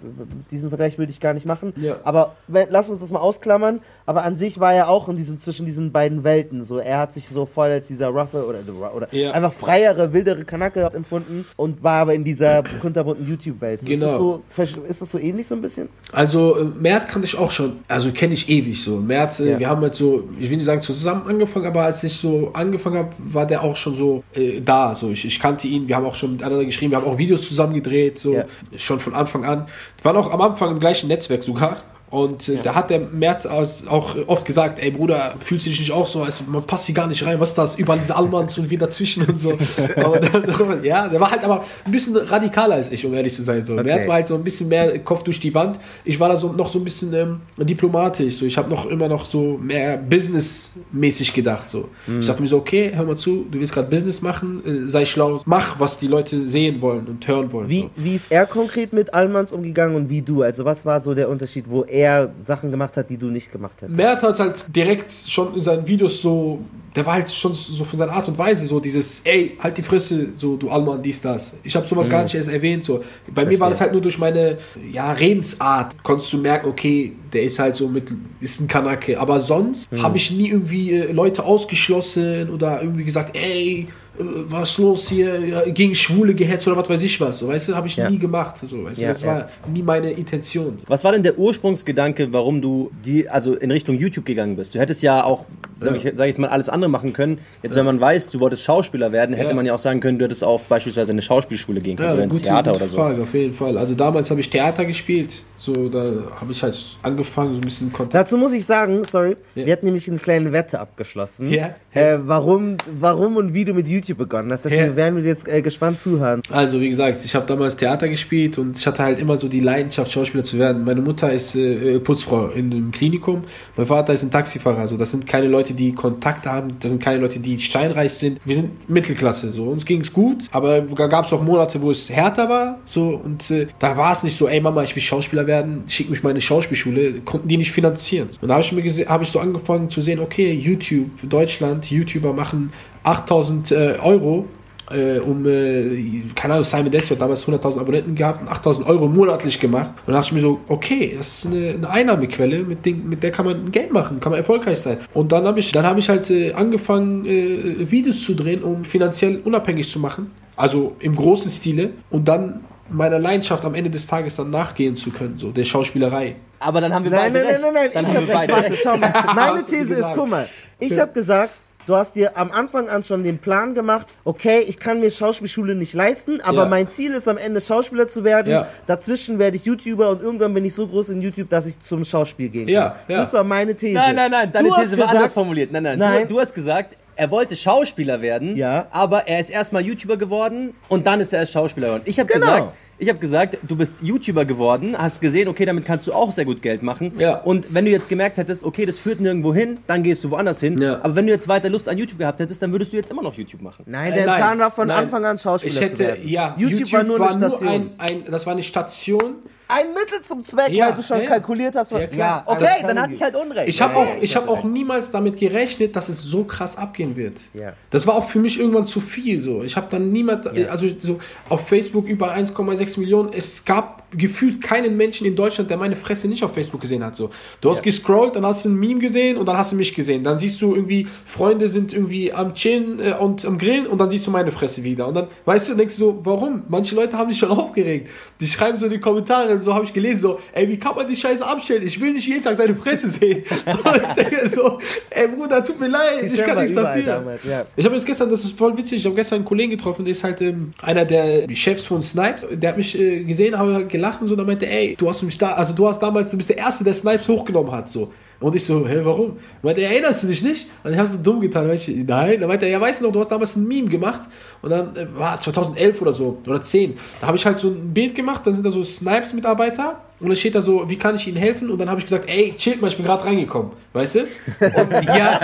diesen 0.50 0.68
Vergleich 0.68 0.98
würde 0.98 1.12
ich 1.12 1.20
gar 1.20 1.32
nicht 1.32 1.46
machen. 1.46 1.72
Aber 2.02 2.34
lass 2.70 2.90
uns 2.90 3.00
das 3.00 3.12
mal 3.12 3.20
ausklammern. 3.20 3.80
Aber 4.04 4.24
an 4.24 4.34
sich 4.36 4.58
war 4.58 4.74
er 4.74 4.88
auch 4.88 5.08
in 5.08 5.16
diesen, 5.16 5.38
zwischen 5.38 5.64
diesen 5.64 5.92
beiden 5.92 6.24
Welten. 6.24 6.64
So, 6.64 6.78
er 6.78 6.98
hat 6.98 7.14
sich 7.14 7.28
so 7.28 7.46
voll 7.46 7.70
als 7.70 7.86
dieser 7.86 8.08
roughe 8.08 8.44
oder, 8.44 8.60
oder 8.94 9.08
einfach 9.32 9.52
freiere, 9.52 10.12
wildere 10.12 10.44
Kanake 10.44 10.90
empfunden 10.92 11.46
und 11.56 11.82
war 11.84 12.00
aber 12.00 12.14
in 12.14 12.24
dieser 12.24 12.64
kunterbunten 12.80 13.26
YouTube-Welt. 13.46 13.80
Ist, 13.82 13.88
Genau. 13.88 14.06
das 14.06 14.64
so, 14.72 14.82
ist 14.88 15.02
das 15.02 15.10
so 15.10 15.18
ähnlich 15.18 15.46
so 15.46 15.54
ein 15.54 15.62
bisschen? 15.62 15.88
Also 16.12 16.56
äh, 16.56 16.64
Mert 16.64 17.08
kannte 17.08 17.26
ich 17.26 17.36
auch 17.36 17.50
schon, 17.50 17.78
also 17.88 18.10
kenne 18.12 18.34
ich 18.34 18.48
ewig 18.48 18.82
so. 18.82 18.96
Mert, 18.96 19.38
äh, 19.40 19.52
Ja. 19.52 19.58
wir 19.58 19.68
haben 19.68 19.82
halt 19.82 19.94
so, 19.94 20.24
ich 20.38 20.48
will 20.50 20.56
nicht 20.56 20.66
sagen 20.66 20.82
zusammen 20.82 21.26
angefangen, 21.26 21.66
aber 21.66 21.82
als 21.82 22.02
ich 22.04 22.14
so 22.14 22.50
angefangen 22.52 22.96
habe, 22.98 23.12
war 23.18 23.46
der 23.46 23.62
auch 23.62 23.76
schon 23.76 23.94
so 23.96 24.22
äh, 24.34 24.60
da. 24.60 24.94
So 24.94 25.10
ich, 25.10 25.24
ich 25.24 25.38
kannte 25.40 25.66
ihn, 25.68 25.88
wir 25.88 25.96
haben 25.96 26.06
auch 26.06 26.14
schon 26.14 26.32
miteinander 26.32 26.64
geschrieben, 26.64 26.92
wir 26.92 26.98
haben 26.98 27.06
auch 27.06 27.18
Videos 27.18 27.46
zusammen 27.46 27.74
gedreht, 27.74 28.18
so 28.18 28.32
Ja. 28.34 28.44
schon 28.76 29.00
von 29.00 29.14
Anfang 29.14 29.44
an. 29.44 29.66
Wir 29.98 30.04
waren 30.04 30.16
auch 30.16 30.30
am 30.32 30.40
Anfang 30.40 30.70
im 30.70 30.80
gleichen 30.80 31.08
Netzwerk 31.08 31.42
sogar. 31.44 31.82
Und 32.14 32.48
äh, 32.48 32.58
da 32.62 32.76
hat 32.76 32.90
der 32.90 33.00
Mert 33.00 33.44
auch 33.44 34.14
oft 34.28 34.46
gesagt, 34.46 34.78
ey 34.78 34.92
Bruder, 34.92 35.34
fühlst 35.40 35.66
du 35.66 35.70
dich 35.70 35.80
nicht 35.80 35.90
auch 35.90 36.06
so, 36.06 36.22
als 36.22 36.46
man 36.46 36.62
passt 36.62 36.86
hier 36.86 36.94
gar 36.94 37.08
nicht 37.08 37.26
rein, 37.26 37.40
was 37.40 37.48
ist 37.48 37.58
das? 37.58 37.74
Überall 37.74 37.98
diese 37.98 38.14
Almans 38.14 38.56
und 38.56 38.70
wir 38.70 38.78
dazwischen 38.78 39.26
und 39.26 39.40
so. 39.40 39.58
dann, 39.96 40.84
ja, 40.84 41.08
der 41.08 41.20
war 41.20 41.32
halt 41.32 41.42
aber 41.42 41.64
ein 41.84 41.90
bisschen 41.90 42.16
radikaler 42.16 42.76
als 42.76 42.92
ich, 42.92 43.04
um 43.04 43.12
ehrlich 43.14 43.34
zu 43.34 43.42
sein. 43.42 43.64
So. 43.64 43.72
Okay. 43.72 43.82
Mert 43.82 44.06
war 44.06 44.14
halt 44.14 44.28
so 44.28 44.36
ein 44.36 44.44
bisschen 44.44 44.68
mehr 44.68 44.96
Kopf 45.00 45.24
durch 45.24 45.40
die 45.40 45.52
Wand. 45.52 45.80
Ich 46.04 46.20
war 46.20 46.28
da 46.28 46.36
so 46.36 46.52
noch 46.52 46.70
so 46.70 46.78
ein 46.78 46.84
bisschen 46.84 47.12
ähm, 47.14 47.40
diplomatisch. 47.58 48.36
So. 48.36 48.46
Ich 48.46 48.56
habe 48.56 48.70
noch 48.70 48.86
immer 48.86 49.08
noch 49.08 49.26
so 49.26 49.58
mehr 49.60 49.96
businessmäßig 49.96 51.34
gedacht. 51.34 51.68
So. 51.70 51.88
Mhm. 52.06 52.20
Ich 52.20 52.26
dachte 52.28 52.42
mir 52.42 52.48
so, 52.48 52.58
okay, 52.58 52.92
hör 52.94 53.06
mal 53.06 53.16
zu, 53.16 53.44
du 53.50 53.58
willst 53.58 53.72
gerade 53.72 53.88
Business 53.88 54.22
machen, 54.22 54.62
äh, 54.64 54.88
sei 54.88 55.04
schlau, 55.04 55.40
mach, 55.46 55.80
was 55.80 55.98
die 55.98 56.06
Leute 56.06 56.48
sehen 56.48 56.80
wollen 56.80 57.08
und 57.08 57.26
hören 57.26 57.50
wollen. 57.50 57.68
Wie, 57.68 57.80
so. 57.80 57.90
wie 57.96 58.14
ist 58.14 58.26
er 58.30 58.46
konkret 58.46 58.92
mit 58.92 59.12
Almans 59.14 59.50
umgegangen 59.50 59.96
und 59.96 60.10
wie 60.10 60.22
du? 60.22 60.42
Also 60.42 60.64
was 60.64 60.86
war 60.86 61.00
so 61.00 61.12
der 61.12 61.28
Unterschied, 61.28 61.64
wo 61.68 61.82
er 61.82 62.03
Sachen 62.42 62.70
gemacht 62.70 62.96
hat, 62.96 63.10
die 63.10 63.18
du 63.18 63.26
nicht 63.26 63.50
gemacht 63.52 63.80
hättest? 63.80 63.96
Mert 63.96 64.22
hat 64.22 64.38
halt 64.38 64.64
direkt 64.74 65.12
schon 65.12 65.54
in 65.54 65.62
seinen 65.62 65.86
Videos 65.86 66.20
so, 66.20 66.60
der 66.94 67.04
war 67.06 67.14
halt 67.14 67.30
schon 67.30 67.54
so 67.54 67.84
von 67.84 67.98
seiner 67.98 68.12
Art 68.12 68.28
und 68.28 68.38
Weise 68.38 68.66
so 68.66 68.80
dieses, 68.80 69.20
ey, 69.24 69.56
halt 69.60 69.76
die 69.78 69.82
Fresse, 69.82 70.28
so 70.36 70.56
du 70.56 70.70
Alman, 70.70 71.02
dies, 71.02 71.20
das. 71.20 71.52
Ich 71.62 71.74
habe 71.74 71.86
sowas 71.86 72.08
gar 72.08 72.22
nicht 72.22 72.34
erst 72.34 72.48
erwähnt. 72.48 72.84
So. 72.84 73.02
Bei 73.34 73.44
mir 73.44 73.58
war 73.60 73.70
das 73.70 73.80
halt 73.80 73.92
nur 73.92 74.00
durch 74.00 74.18
meine 74.18 74.58
ja, 74.92 75.12
Redensart, 75.12 76.02
konntest 76.02 76.32
du 76.32 76.38
merken, 76.38 76.68
okay, 76.68 77.12
der 77.32 77.42
ist 77.42 77.58
halt 77.58 77.74
so 77.74 77.88
mit, 77.88 78.08
ist 78.40 78.60
ein 78.60 78.68
Kanake. 78.68 79.18
Aber 79.18 79.40
sonst 79.40 79.90
habe 79.92 80.16
ich 80.16 80.30
nie 80.30 80.50
irgendwie 80.50 80.92
äh, 80.92 81.12
Leute 81.12 81.44
ausgeschlossen 81.44 82.50
oder 82.50 82.80
irgendwie 82.80 83.04
gesagt, 83.04 83.36
ey, 83.36 83.88
was 84.18 84.70
ist 84.70 84.78
los 84.78 85.08
hier, 85.08 85.64
gegen 85.72 85.94
Schwule 85.94 86.34
gehetzt 86.34 86.66
oder 86.68 86.76
was 86.76 86.88
weiß 86.88 87.02
ich 87.02 87.20
was. 87.20 87.38
So, 87.38 87.48
weißt 87.48 87.68
du, 87.68 87.74
habe 87.74 87.86
ich 87.88 87.96
Ja. 87.96 88.08
nie 88.08 88.18
gemacht. 88.18 88.56
So, 88.68 88.84
weißt 88.84 88.98
du, 89.00 89.02
Ja, 89.02 89.08
das 89.12 89.22
ja. 89.22 89.26
war 89.26 89.48
nie 89.72 89.82
meine 89.82 90.12
Intention. 90.12 90.78
Was 90.86 91.02
war 91.04 91.12
denn 91.12 91.22
der 91.22 91.38
Ursprungsgedanke, 91.38 92.32
warum 92.32 92.62
du 92.62 92.90
die, 93.04 93.28
also 93.28 93.54
in 93.54 93.70
Richtung 93.70 93.98
YouTube 93.98 94.24
gegangen 94.24 94.56
bist? 94.56 94.74
Du 94.74 94.78
hättest 94.78 95.02
ja 95.02 95.24
auch, 95.24 95.46
sag 95.78 95.96
ich, 95.96 96.12
sag 96.14 96.26
jetzt 96.26 96.38
mal, 96.38 96.48
alles 96.48 96.68
andere 96.68 96.90
machen 96.90 97.12
können. 97.12 97.38
Jetzt, 97.62 97.74
wenn 97.76 97.86
man 97.86 98.00
weiß, 98.00 98.28
du 98.28 98.40
wolltest 98.40 98.62
Schauspieler 98.62 99.10
werden, 99.12 99.34
hätte 99.34 99.54
man 99.54 99.66
ja 99.66 99.74
auch 99.74 99.78
sagen 99.78 100.00
können, 100.00 100.18
du 100.18 100.24
hättest 100.24 100.44
auf 100.44 100.64
beispielsweise 100.64 101.12
eine 101.12 101.22
Schauspielschule 101.22 101.80
gehen 101.80 101.96
können, 101.96 102.12
oder 102.12 102.22
ins 102.24 102.42
Theater 102.42 102.72
gute 102.72 102.82
oder 102.84 102.88
so. 102.88 102.96
Frage, 102.98 103.22
auf 103.22 103.34
jeden 103.34 103.54
Fall. 103.54 103.76
Also 103.76 103.94
damals 103.94 104.30
habe 104.30 104.40
ich 104.40 104.48
Theater 104.50 104.84
gespielt. 104.84 105.42
So, 105.64 105.88
da 105.88 106.12
habe 106.38 106.52
ich 106.52 106.62
halt 106.62 106.76
angefangen, 107.02 107.52
so 107.52 107.56
ein 107.56 107.60
bisschen 107.62 107.90
Kontakt. 107.90 108.12
Dazu 108.14 108.36
muss 108.36 108.52
ich 108.52 108.66
sagen, 108.66 109.02
sorry, 109.04 109.34
Ja. 109.54 109.64
wir 109.64 109.72
hatten 109.72 109.86
nämlich 109.86 110.06
eine 110.10 110.18
kleine 110.18 110.52
Wette 110.52 110.78
abgeschlossen, 110.78 111.48
Ja. 111.50 111.70
äh, 111.94 112.18
warum, 112.20 112.76
warum 113.00 113.38
und 113.38 113.54
wie 113.54 113.64
du 113.64 113.72
mit 113.72 113.88
YouTube 113.88 114.18
begonnen 114.18 114.52
hast. 114.52 114.66
Deswegen 114.66 114.88
Ja. 114.88 114.96
werden 114.96 115.16
wir 115.16 115.22
jetzt 115.24 115.48
äh, 115.48 115.62
gespannt 115.62 115.98
zuhören. 115.98 116.42
Also, 116.50 116.78
wie 116.82 116.90
gesagt, 116.90 117.24
ich 117.24 117.34
habe 117.34 117.46
damals 117.46 117.76
Theater 117.76 118.10
gespielt 118.10 118.58
und 118.58 118.76
ich 118.76 118.86
hatte 118.86 119.02
halt 119.02 119.18
immer 119.18 119.38
so 119.38 119.48
die 119.48 119.60
Leidenschaft, 119.60 120.12
Schauspieler 120.12 120.44
zu 120.44 120.58
werden. 120.58 120.84
Meine 120.84 121.00
Mutter 121.00 121.32
ist 121.32 121.54
äh, 121.56 121.98
Putzfrau 121.98 122.48
in 122.48 122.70
einem 122.70 122.90
Klinikum. 122.92 123.44
Mein 123.78 123.86
Vater 123.86 124.12
ist 124.12 124.22
ein 124.22 124.30
Taxifahrer. 124.30 124.80
Also, 124.80 124.98
das 124.98 125.12
sind 125.12 125.26
keine 125.26 125.48
Leute, 125.48 125.72
die 125.72 125.94
Kontakte 125.94 126.50
haben. 126.52 126.76
Das 126.80 126.90
sind 126.90 127.02
keine 127.02 127.20
Leute, 127.20 127.38
die 127.38 127.58
steinreich 127.58 128.12
sind. 128.12 128.38
Wir 128.44 128.56
sind 128.56 128.90
Mittelklasse. 128.90 129.50
So, 129.54 129.64
uns 129.64 129.86
ging's 129.86 130.12
gut. 130.12 130.44
Aber 130.52 130.82
da 130.82 131.06
gab 131.06 131.24
es 131.24 131.32
auch 131.32 131.42
Monate, 131.42 131.80
wo 131.80 131.90
es 131.90 132.10
härter 132.10 132.50
war. 132.50 132.80
So, 132.84 133.18
und 133.24 133.50
äh, 133.50 133.68
da 133.78 133.96
war 133.96 134.12
es 134.12 134.22
nicht 134.22 134.36
so, 134.36 134.46
ey 134.46 134.60
Mama, 134.60 134.82
ich 134.82 134.94
will 134.94 135.02
Schauspieler 135.02 135.46
werden. 135.46 135.53
Schick 135.86 136.10
mich 136.10 136.22
mal 136.22 136.30
in 136.30 136.34
eine 136.34 136.40
Schauspielschule. 136.40 137.20
Konnten 137.24 137.48
die 137.48 137.56
nicht 137.56 137.72
finanzieren. 137.72 138.30
Und 138.40 138.48
da 138.48 138.54
habe 138.54 138.64
ich 138.64 138.72
mir 138.72 139.06
habe 139.08 139.24
ich 139.24 139.30
so 139.30 139.38
angefangen 139.38 139.90
zu 139.90 140.00
sehen, 140.02 140.18
okay, 140.20 140.52
YouTube, 140.52 141.10
Deutschland, 141.22 141.90
YouTuber 141.90 142.32
machen 142.32 142.72
8000 143.04 143.70
äh, 143.70 143.74
Euro 144.02 144.46
äh, 144.90 145.18
um, 145.18 145.46
äh, 145.46 146.22
keine 146.34 146.54
Ahnung, 146.54 146.64
Simon 146.64 146.90
Desio 146.90 147.16
hat 147.16 147.22
damals 147.22 147.46
100.000 147.46 147.80
Abonnenten 147.80 148.14
gehabt 148.14 148.42
und 148.42 148.48
8.000 148.48 148.86
Euro 148.86 149.08
monatlich 149.08 149.58
gemacht. 149.58 149.90
Und 150.06 150.12
da 150.12 150.18
dachte 150.18 150.28
ich 150.28 150.32
mir 150.32 150.40
so, 150.40 150.60
okay, 150.68 151.14
das 151.16 151.38
ist 151.38 151.46
eine, 151.46 151.70
eine 151.70 151.90
Einnahmequelle, 151.90 152.62
mit, 152.64 152.84
den, 152.84 153.08
mit 153.08 153.22
der 153.22 153.30
kann 153.30 153.46
man 153.46 153.72
Geld 153.72 153.92
machen, 153.92 154.20
kann 154.20 154.30
man 154.30 154.38
erfolgreich 154.38 154.78
sein. 154.78 154.98
Und 155.14 155.32
dann 155.32 155.44
habe 155.44 155.60
ich, 155.60 155.72
dann 155.72 155.86
habe 155.86 156.00
ich 156.00 156.08
halt 156.08 156.30
äh, 156.30 156.52
angefangen, 156.52 157.24
äh, 157.24 157.90
Videos 157.90 158.22
zu 158.22 158.34
drehen, 158.34 158.62
um 158.62 158.84
finanziell 158.84 159.40
unabhängig 159.44 159.88
zu 159.88 159.98
machen. 159.98 160.30
Also 160.56 160.96
im 161.00 161.14
großen 161.14 161.50
Stile. 161.50 161.90
Und 162.10 162.28
dann 162.28 162.60
meiner 162.94 163.18
Leidenschaft 163.18 163.64
am 163.64 163.74
Ende 163.74 163.90
des 163.90 164.06
Tages 164.06 164.36
dann 164.36 164.50
nachgehen 164.50 164.96
zu 164.96 165.10
können, 165.10 165.38
so 165.38 165.50
der 165.50 165.64
Schauspielerei. 165.64 166.36
Aber 166.60 166.80
dann 166.80 166.94
haben 166.94 167.04
wir 167.04 167.10
Nein, 167.10 167.32
beide 167.32 167.44
nein, 167.46 167.60
nein, 167.60 167.72
nein, 167.74 167.74
nein, 167.74 167.90
Dann 167.92 168.04
ich 168.04 168.14
habe 168.16 168.26
wir 168.26 168.34
recht. 168.38 168.50
beide 168.50 168.62
Warte, 168.62 168.76
schau 168.76 168.96
mal. 168.96 169.12
Meine 169.34 169.64
These 169.66 169.94
ist, 169.94 170.08
guck 170.14 170.28
mal, 170.28 170.48
ich 170.78 170.98
habe 170.98 171.12
gesagt, 171.12 171.50
du 171.86 171.94
hast 171.94 172.14
dir 172.16 172.38
am 172.38 172.50
Anfang 172.50 172.88
an 172.88 173.02
schon 173.02 173.22
den 173.24 173.36
Plan 173.38 173.74
gemacht, 173.74 174.06
okay, 174.24 174.60
ich 174.66 174.78
kann 174.78 175.00
mir 175.00 175.10
Schauspielschule 175.10 175.74
nicht 175.74 175.92
leisten, 175.92 176.40
aber 176.42 176.62
Ja. 176.62 176.68
mein 176.68 176.90
Ziel 176.90 177.12
ist 177.12 177.28
am 177.28 177.36
Ende 177.36 177.60
Schauspieler 177.60 178.08
zu 178.08 178.24
werden. 178.24 178.50
Ja. 178.50 178.66
Dazwischen 178.86 179.38
werde 179.38 179.56
ich 179.58 179.66
YouTuber 179.66 180.08
und 180.08 180.22
irgendwann 180.22 180.54
bin 180.54 180.64
ich 180.64 180.72
so 180.74 180.86
groß 180.86 181.10
in 181.10 181.20
YouTube, 181.20 181.50
dass 181.50 181.66
ich 181.66 181.78
zum 181.80 182.04
Schauspiel 182.04 182.48
gehen 182.48 182.66
kann. 182.66 182.72
Ja, 182.74 182.96
ja. 183.08 183.18
Das 183.18 183.32
war 183.34 183.44
meine 183.44 183.74
These. 183.74 183.94
Nein, 183.94 184.16
nein, 184.16 184.30
nein, 184.30 184.50
deine 184.50 184.68
Du 184.68 184.74
These 184.74 184.90
war 184.92 184.96
gesagt- 184.96 185.14
anders 185.16 185.32
formuliert. 185.32 185.72
Nein, 185.72 185.82
nein, 185.82 185.98
Nein. 185.98 186.22
Du, 186.28 186.34
du 186.34 186.40
hast 186.40 186.54
gesagt, 186.54 186.96
er 187.16 187.30
wollte 187.30 187.54
Schauspieler 187.54 188.22
werden, 188.22 188.56
Ja. 188.56 188.86
aber 188.90 189.28
er 189.28 189.38
ist 189.38 189.50
erstmal 189.50 189.82
YouTuber 189.84 190.16
geworden 190.16 190.74
und 190.88 191.06
dann 191.06 191.20
ist 191.20 191.32
er 191.32 191.40
erst 191.40 191.52
Schauspieler 191.52 191.88
geworden. 191.88 192.02
Ich 192.06 192.18
habe 192.18 192.32
Genau. 192.32 192.46
gesagt, 192.46 192.68
ich 192.98 193.08
habe 193.08 193.18
gesagt, 193.18 193.58
du 193.66 193.76
bist 193.76 194.02
YouTuber 194.02 194.44
geworden, 194.44 194.96
hast 194.96 195.20
gesehen, 195.20 195.48
okay, 195.48 195.64
damit 195.64 195.84
kannst 195.84 196.06
du 196.06 196.12
auch 196.12 196.32
sehr 196.32 196.44
gut 196.44 196.62
Geld 196.62 196.82
machen. 196.82 197.12
Ja. 197.18 197.38
Und 197.38 197.72
wenn 197.74 197.84
du 197.84 197.90
jetzt 197.90 198.08
gemerkt 198.08 198.36
hättest, 198.38 198.64
okay, 198.64 198.86
das 198.86 198.98
führt 198.98 199.20
nirgendwo 199.20 199.52
hin, 199.54 199.78
dann 199.86 200.02
gehst 200.02 200.22
du 200.24 200.30
woanders 200.30 200.60
hin. 200.60 200.80
Ja. 200.80 201.00
Aber 201.02 201.16
wenn 201.16 201.26
du 201.26 201.32
jetzt 201.32 201.48
weiter 201.48 201.68
Lust 201.68 201.88
an 201.88 201.98
YouTube 201.98 202.18
gehabt 202.18 202.40
hättest, 202.40 202.62
dann 202.62 202.72
würdest 202.72 202.92
du 202.92 202.96
jetzt 202.96 203.10
immer 203.10 203.22
noch 203.22 203.34
YouTube 203.34 203.62
machen. 203.62 203.84
Nein, 203.86 204.12
Äh, 204.12 204.16
der 204.16 204.26
nein, 204.26 204.40
Plan 204.40 204.58
war 204.58 204.70
von 204.70 204.88
nein. 204.88 204.98
Anfang 205.04 205.24
an 205.24 205.38
Schauspieler 205.38 205.74
Ich 205.74 205.80
hätte, 205.80 205.92
zu 205.94 205.98
werden. 205.98 206.28
ja, 206.28 206.54
YouTube, 206.58 206.92
war 206.92 207.02
nur 207.02 207.20
eine 207.20 207.30
Station. 207.30 207.68
ein, 207.68 207.90
ein, 207.98 208.24
das 208.30 208.46
war 208.46 208.52
eine 208.52 208.62
Station. 208.62 209.34
Ein 209.68 209.86
Mittel 209.94 210.20
zum 210.22 210.42
Zweck, 210.44 210.70
Ja, 210.70 210.86
weil 210.88 210.94
du 210.94 211.02
schon 211.02 211.16
ja, 211.18 211.22
ja. 211.24 211.28
kalkuliert 211.30 211.74
hast. 211.74 211.90
was- 211.92 212.02
Ja, 212.02 212.06
klar. 212.08 212.42
Okay, 212.46 212.66
dann 212.82 213.00
hatte 213.00 213.14
ich 213.14 213.22
halt 213.22 213.34
Unrecht. 213.34 213.68
Ich 213.68 213.80
habe 213.80 213.94
Ja, 213.94 214.00
auch, 214.00 214.06
ja, 214.06 214.22
ich 214.22 214.36
hab 214.36 214.48
auch 214.48 214.62
niemals 214.64 215.10
damit 215.10 215.38
gerechnet, 215.38 215.96
dass 215.96 216.08
es 216.08 216.22
so 216.22 216.44
krass 216.44 216.76
abgehen 216.76 217.16
wird. 217.16 217.38
Ja. 217.54 217.72
Das 217.90 218.06
war 218.06 218.14
auch 218.14 218.26
für 218.28 218.38
mich 218.38 218.58
irgendwann 218.60 218.86
zu 218.86 219.00
viel. 219.00 219.40
So. 219.42 219.62
Ich 219.62 219.76
habe 219.76 219.86
dann 219.90 220.12
niemand, 220.12 220.44
Ja. 220.56 220.68
also 220.68 220.86
so 221.00 221.18
auf 221.48 221.66
Facebook 221.68 222.06
über 222.06 222.30
1,6 222.32 222.98
Millionen. 222.98 223.32
Es 223.32 223.64
gab 223.64 224.04
gefühlt 224.16 224.62
keinen 224.62 224.96
Menschen 224.96 225.26
in 225.26 225.34
Deutschland, 225.34 225.70
der 225.70 225.76
meine 225.76 225.96
Fresse 225.96 226.28
nicht 226.28 226.44
auf 226.44 226.54
Facebook 226.54 226.80
gesehen 226.82 227.02
hat. 227.02 227.16
So. 227.16 227.30
Du 227.60 227.70
hast 227.70 227.82
gescrollt, 227.82 228.36
dann 228.36 228.46
hast 228.46 228.64
du 228.64 228.68
ein 228.68 228.76
Meme 228.78 229.00
gesehen 229.00 229.36
und 229.36 229.46
dann 229.46 229.56
hast 229.58 229.72
du 229.72 229.76
mich 229.76 229.92
gesehen. 229.94 230.22
Dann 230.22 230.38
siehst 230.38 230.60
du 230.62 230.74
irgendwie, 230.74 231.08
Freunde 231.26 231.68
sind 231.68 231.92
irgendwie 231.92 232.32
am 232.32 232.54
Chillen 232.54 233.00
äh, 233.00 233.14
und 233.18 233.44
am 233.44 233.58
Grillen 233.58 233.86
und 233.88 233.98
dann 233.98 234.10
siehst 234.10 234.26
du 234.26 234.30
meine 234.30 234.52
Fresse 234.52 234.84
wieder. 234.84 235.08
Und 235.08 235.14
dann, 235.14 235.26
weißt 235.46 235.68
du, 235.70 235.74
denkst 235.74 235.96
du 235.96 236.00
so, 236.00 236.20
warum? 236.22 236.62
Manche 236.68 236.94
Leute 236.94 237.18
haben 237.18 237.30
sich 237.30 237.38
schon 237.40 237.50
aufgeregt. 237.58 238.08
Die 238.40 238.46
schreiben 238.46 238.78
so 238.78 238.86
in 238.86 238.92
die 238.92 239.00
Kommentare, 239.00 239.53
so 239.62 239.74
habe 239.74 239.84
ich 239.84 239.92
gelesen, 239.92 240.20
so, 240.20 240.40
ey, 240.52 240.68
wie 240.68 240.78
kann 240.78 240.94
man 240.96 241.08
die 241.08 241.16
Scheiße 241.16 241.44
abstellen? 241.44 241.86
Ich 241.86 242.00
will 242.00 242.12
nicht 242.12 242.26
jeden 242.26 242.42
Tag 242.42 242.56
seine 242.56 242.74
Fresse 242.74 243.08
sehen. 243.08 243.44
und 243.66 244.02
ich 244.08 244.14
denke 244.14 244.48
so, 244.48 244.78
ey 245.10 245.28
Bruder, 245.28 245.62
tut 245.62 245.78
mir 245.78 245.88
leid, 245.88 246.22
Die 246.22 246.26
ich 246.26 246.44
kann 246.44 246.58
nichts 246.58 246.74
dafür. 246.74 247.38
ja. 247.44 247.66
Ich 247.76 247.84
habe 247.84 247.94
jetzt 247.94 248.06
gestern, 248.06 248.30
das 248.30 248.44
ist 248.44 248.56
voll 248.56 248.76
witzig, 248.76 248.98
ich 248.98 249.04
habe 249.06 249.14
gestern 249.14 249.36
einen 249.36 249.44
Kollegen 249.44 249.70
getroffen, 249.70 250.04
der 250.04 250.12
ist 250.12 250.24
halt 250.24 250.40
ähm, 250.40 250.72
einer 250.80 251.04
der 251.04 251.48
Chefs 251.54 251.84
von 251.84 252.02
Snipes. 252.02 252.46
Der 252.50 252.70
hat 252.70 252.76
mich 252.76 252.98
äh, 252.98 253.24
gesehen, 253.24 253.56
habe 253.58 253.74
halt 253.74 253.88
gelacht 253.88 254.20
und 254.22 254.28
so, 254.28 254.34
und 254.34 254.46
meinte, 254.46 254.66
ey, 254.66 254.96
du 254.98 255.08
hast 255.08 255.22
mich 255.22 255.38
da, 255.38 255.52
also 255.52 255.72
du 255.72 255.86
hast 255.88 256.00
damals, 256.00 256.30
du 256.30 256.36
bist 256.36 256.48
der 256.48 256.58
Erste, 256.58 256.84
der 256.84 256.94
Snipes 256.94 257.28
hochgenommen 257.28 257.72
hat, 257.72 257.90
so. 257.90 258.12
Und 258.40 258.54
ich 258.54 258.64
so, 258.64 258.86
hä, 258.86 259.00
warum? 259.04 259.38
Meinte 259.62 259.80
er, 259.80 259.90
erinnerst 259.90 260.22
du 260.22 260.26
dich 260.26 260.42
nicht? 260.42 260.66
Und 260.82 260.92
ich 260.92 260.98
habe 260.98 261.08
so 261.08 261.18
dumm 261.18 261.40
getan. 261.40 261.70
Ich, 261.72 261.88
nein. 261.88 262.40
Dann 262.40 262.48
meinte 262.48 262.66
er, 262.66 262.72
ja, 262.72 262.80
weißt 262.80 263.00
du 263.00 263.06
noch, 263.06 263.12
du 263.12 263.20
hast 263.20 263.30
damals 263.30 263.56
ein 263.56 263.66
Meme 263.66 263.88
gemacht. 263.88 264.28
Und 264.62 264.70
dann 264.70 264.96
äh, 264.96 265.06
war 265.16 265.40
2011 265.40 266.02
oder 266.02 266.12
so, 266.12 266.38
oder 266.46 266.60
10. 266.60 266.96
Da 267.20 267.26
habe 267.26 267.36
ich 267.36 267.46
halt 267.46 267.58
so 267.58 267.68
ein 267.68 267.94
Bild 267.94 268.14
gemacht, 268.14 268.46
dann 268.46 268.54
sind 268.54 268.64
da 268.64 268.70
so 268.70 268.82
Snipes-Mitarbeiter. 268.82 270.00
Und 270.20 270.28
dann 270.28 270.36
steht 270.36 270.54
da 270.54 270.60
so, 270.60 270.88
wie 270.88 270.96
kann 270.96 271.16
ich 271.16 271.26
ihnen 271.26 271.36
helfen? 271.36 271.70
Und 271.70 271.78
dann 271.78 271.88
habe 271.88 272.00
ich 272.00 272.06
gesagt, 272.06 272.28
ey, 272.28 272.54
chillt 272.56 272.80
mal, 272.80 272.88
ich 272.88 272.96
bin 272.96 273.06
gerade 273.06 273.24
reingekommen. 273.24 273.72
Weißt 273.94 274.16
du? 274.16 274.20
Und 274.22 275.04
ja. 275.04 275.38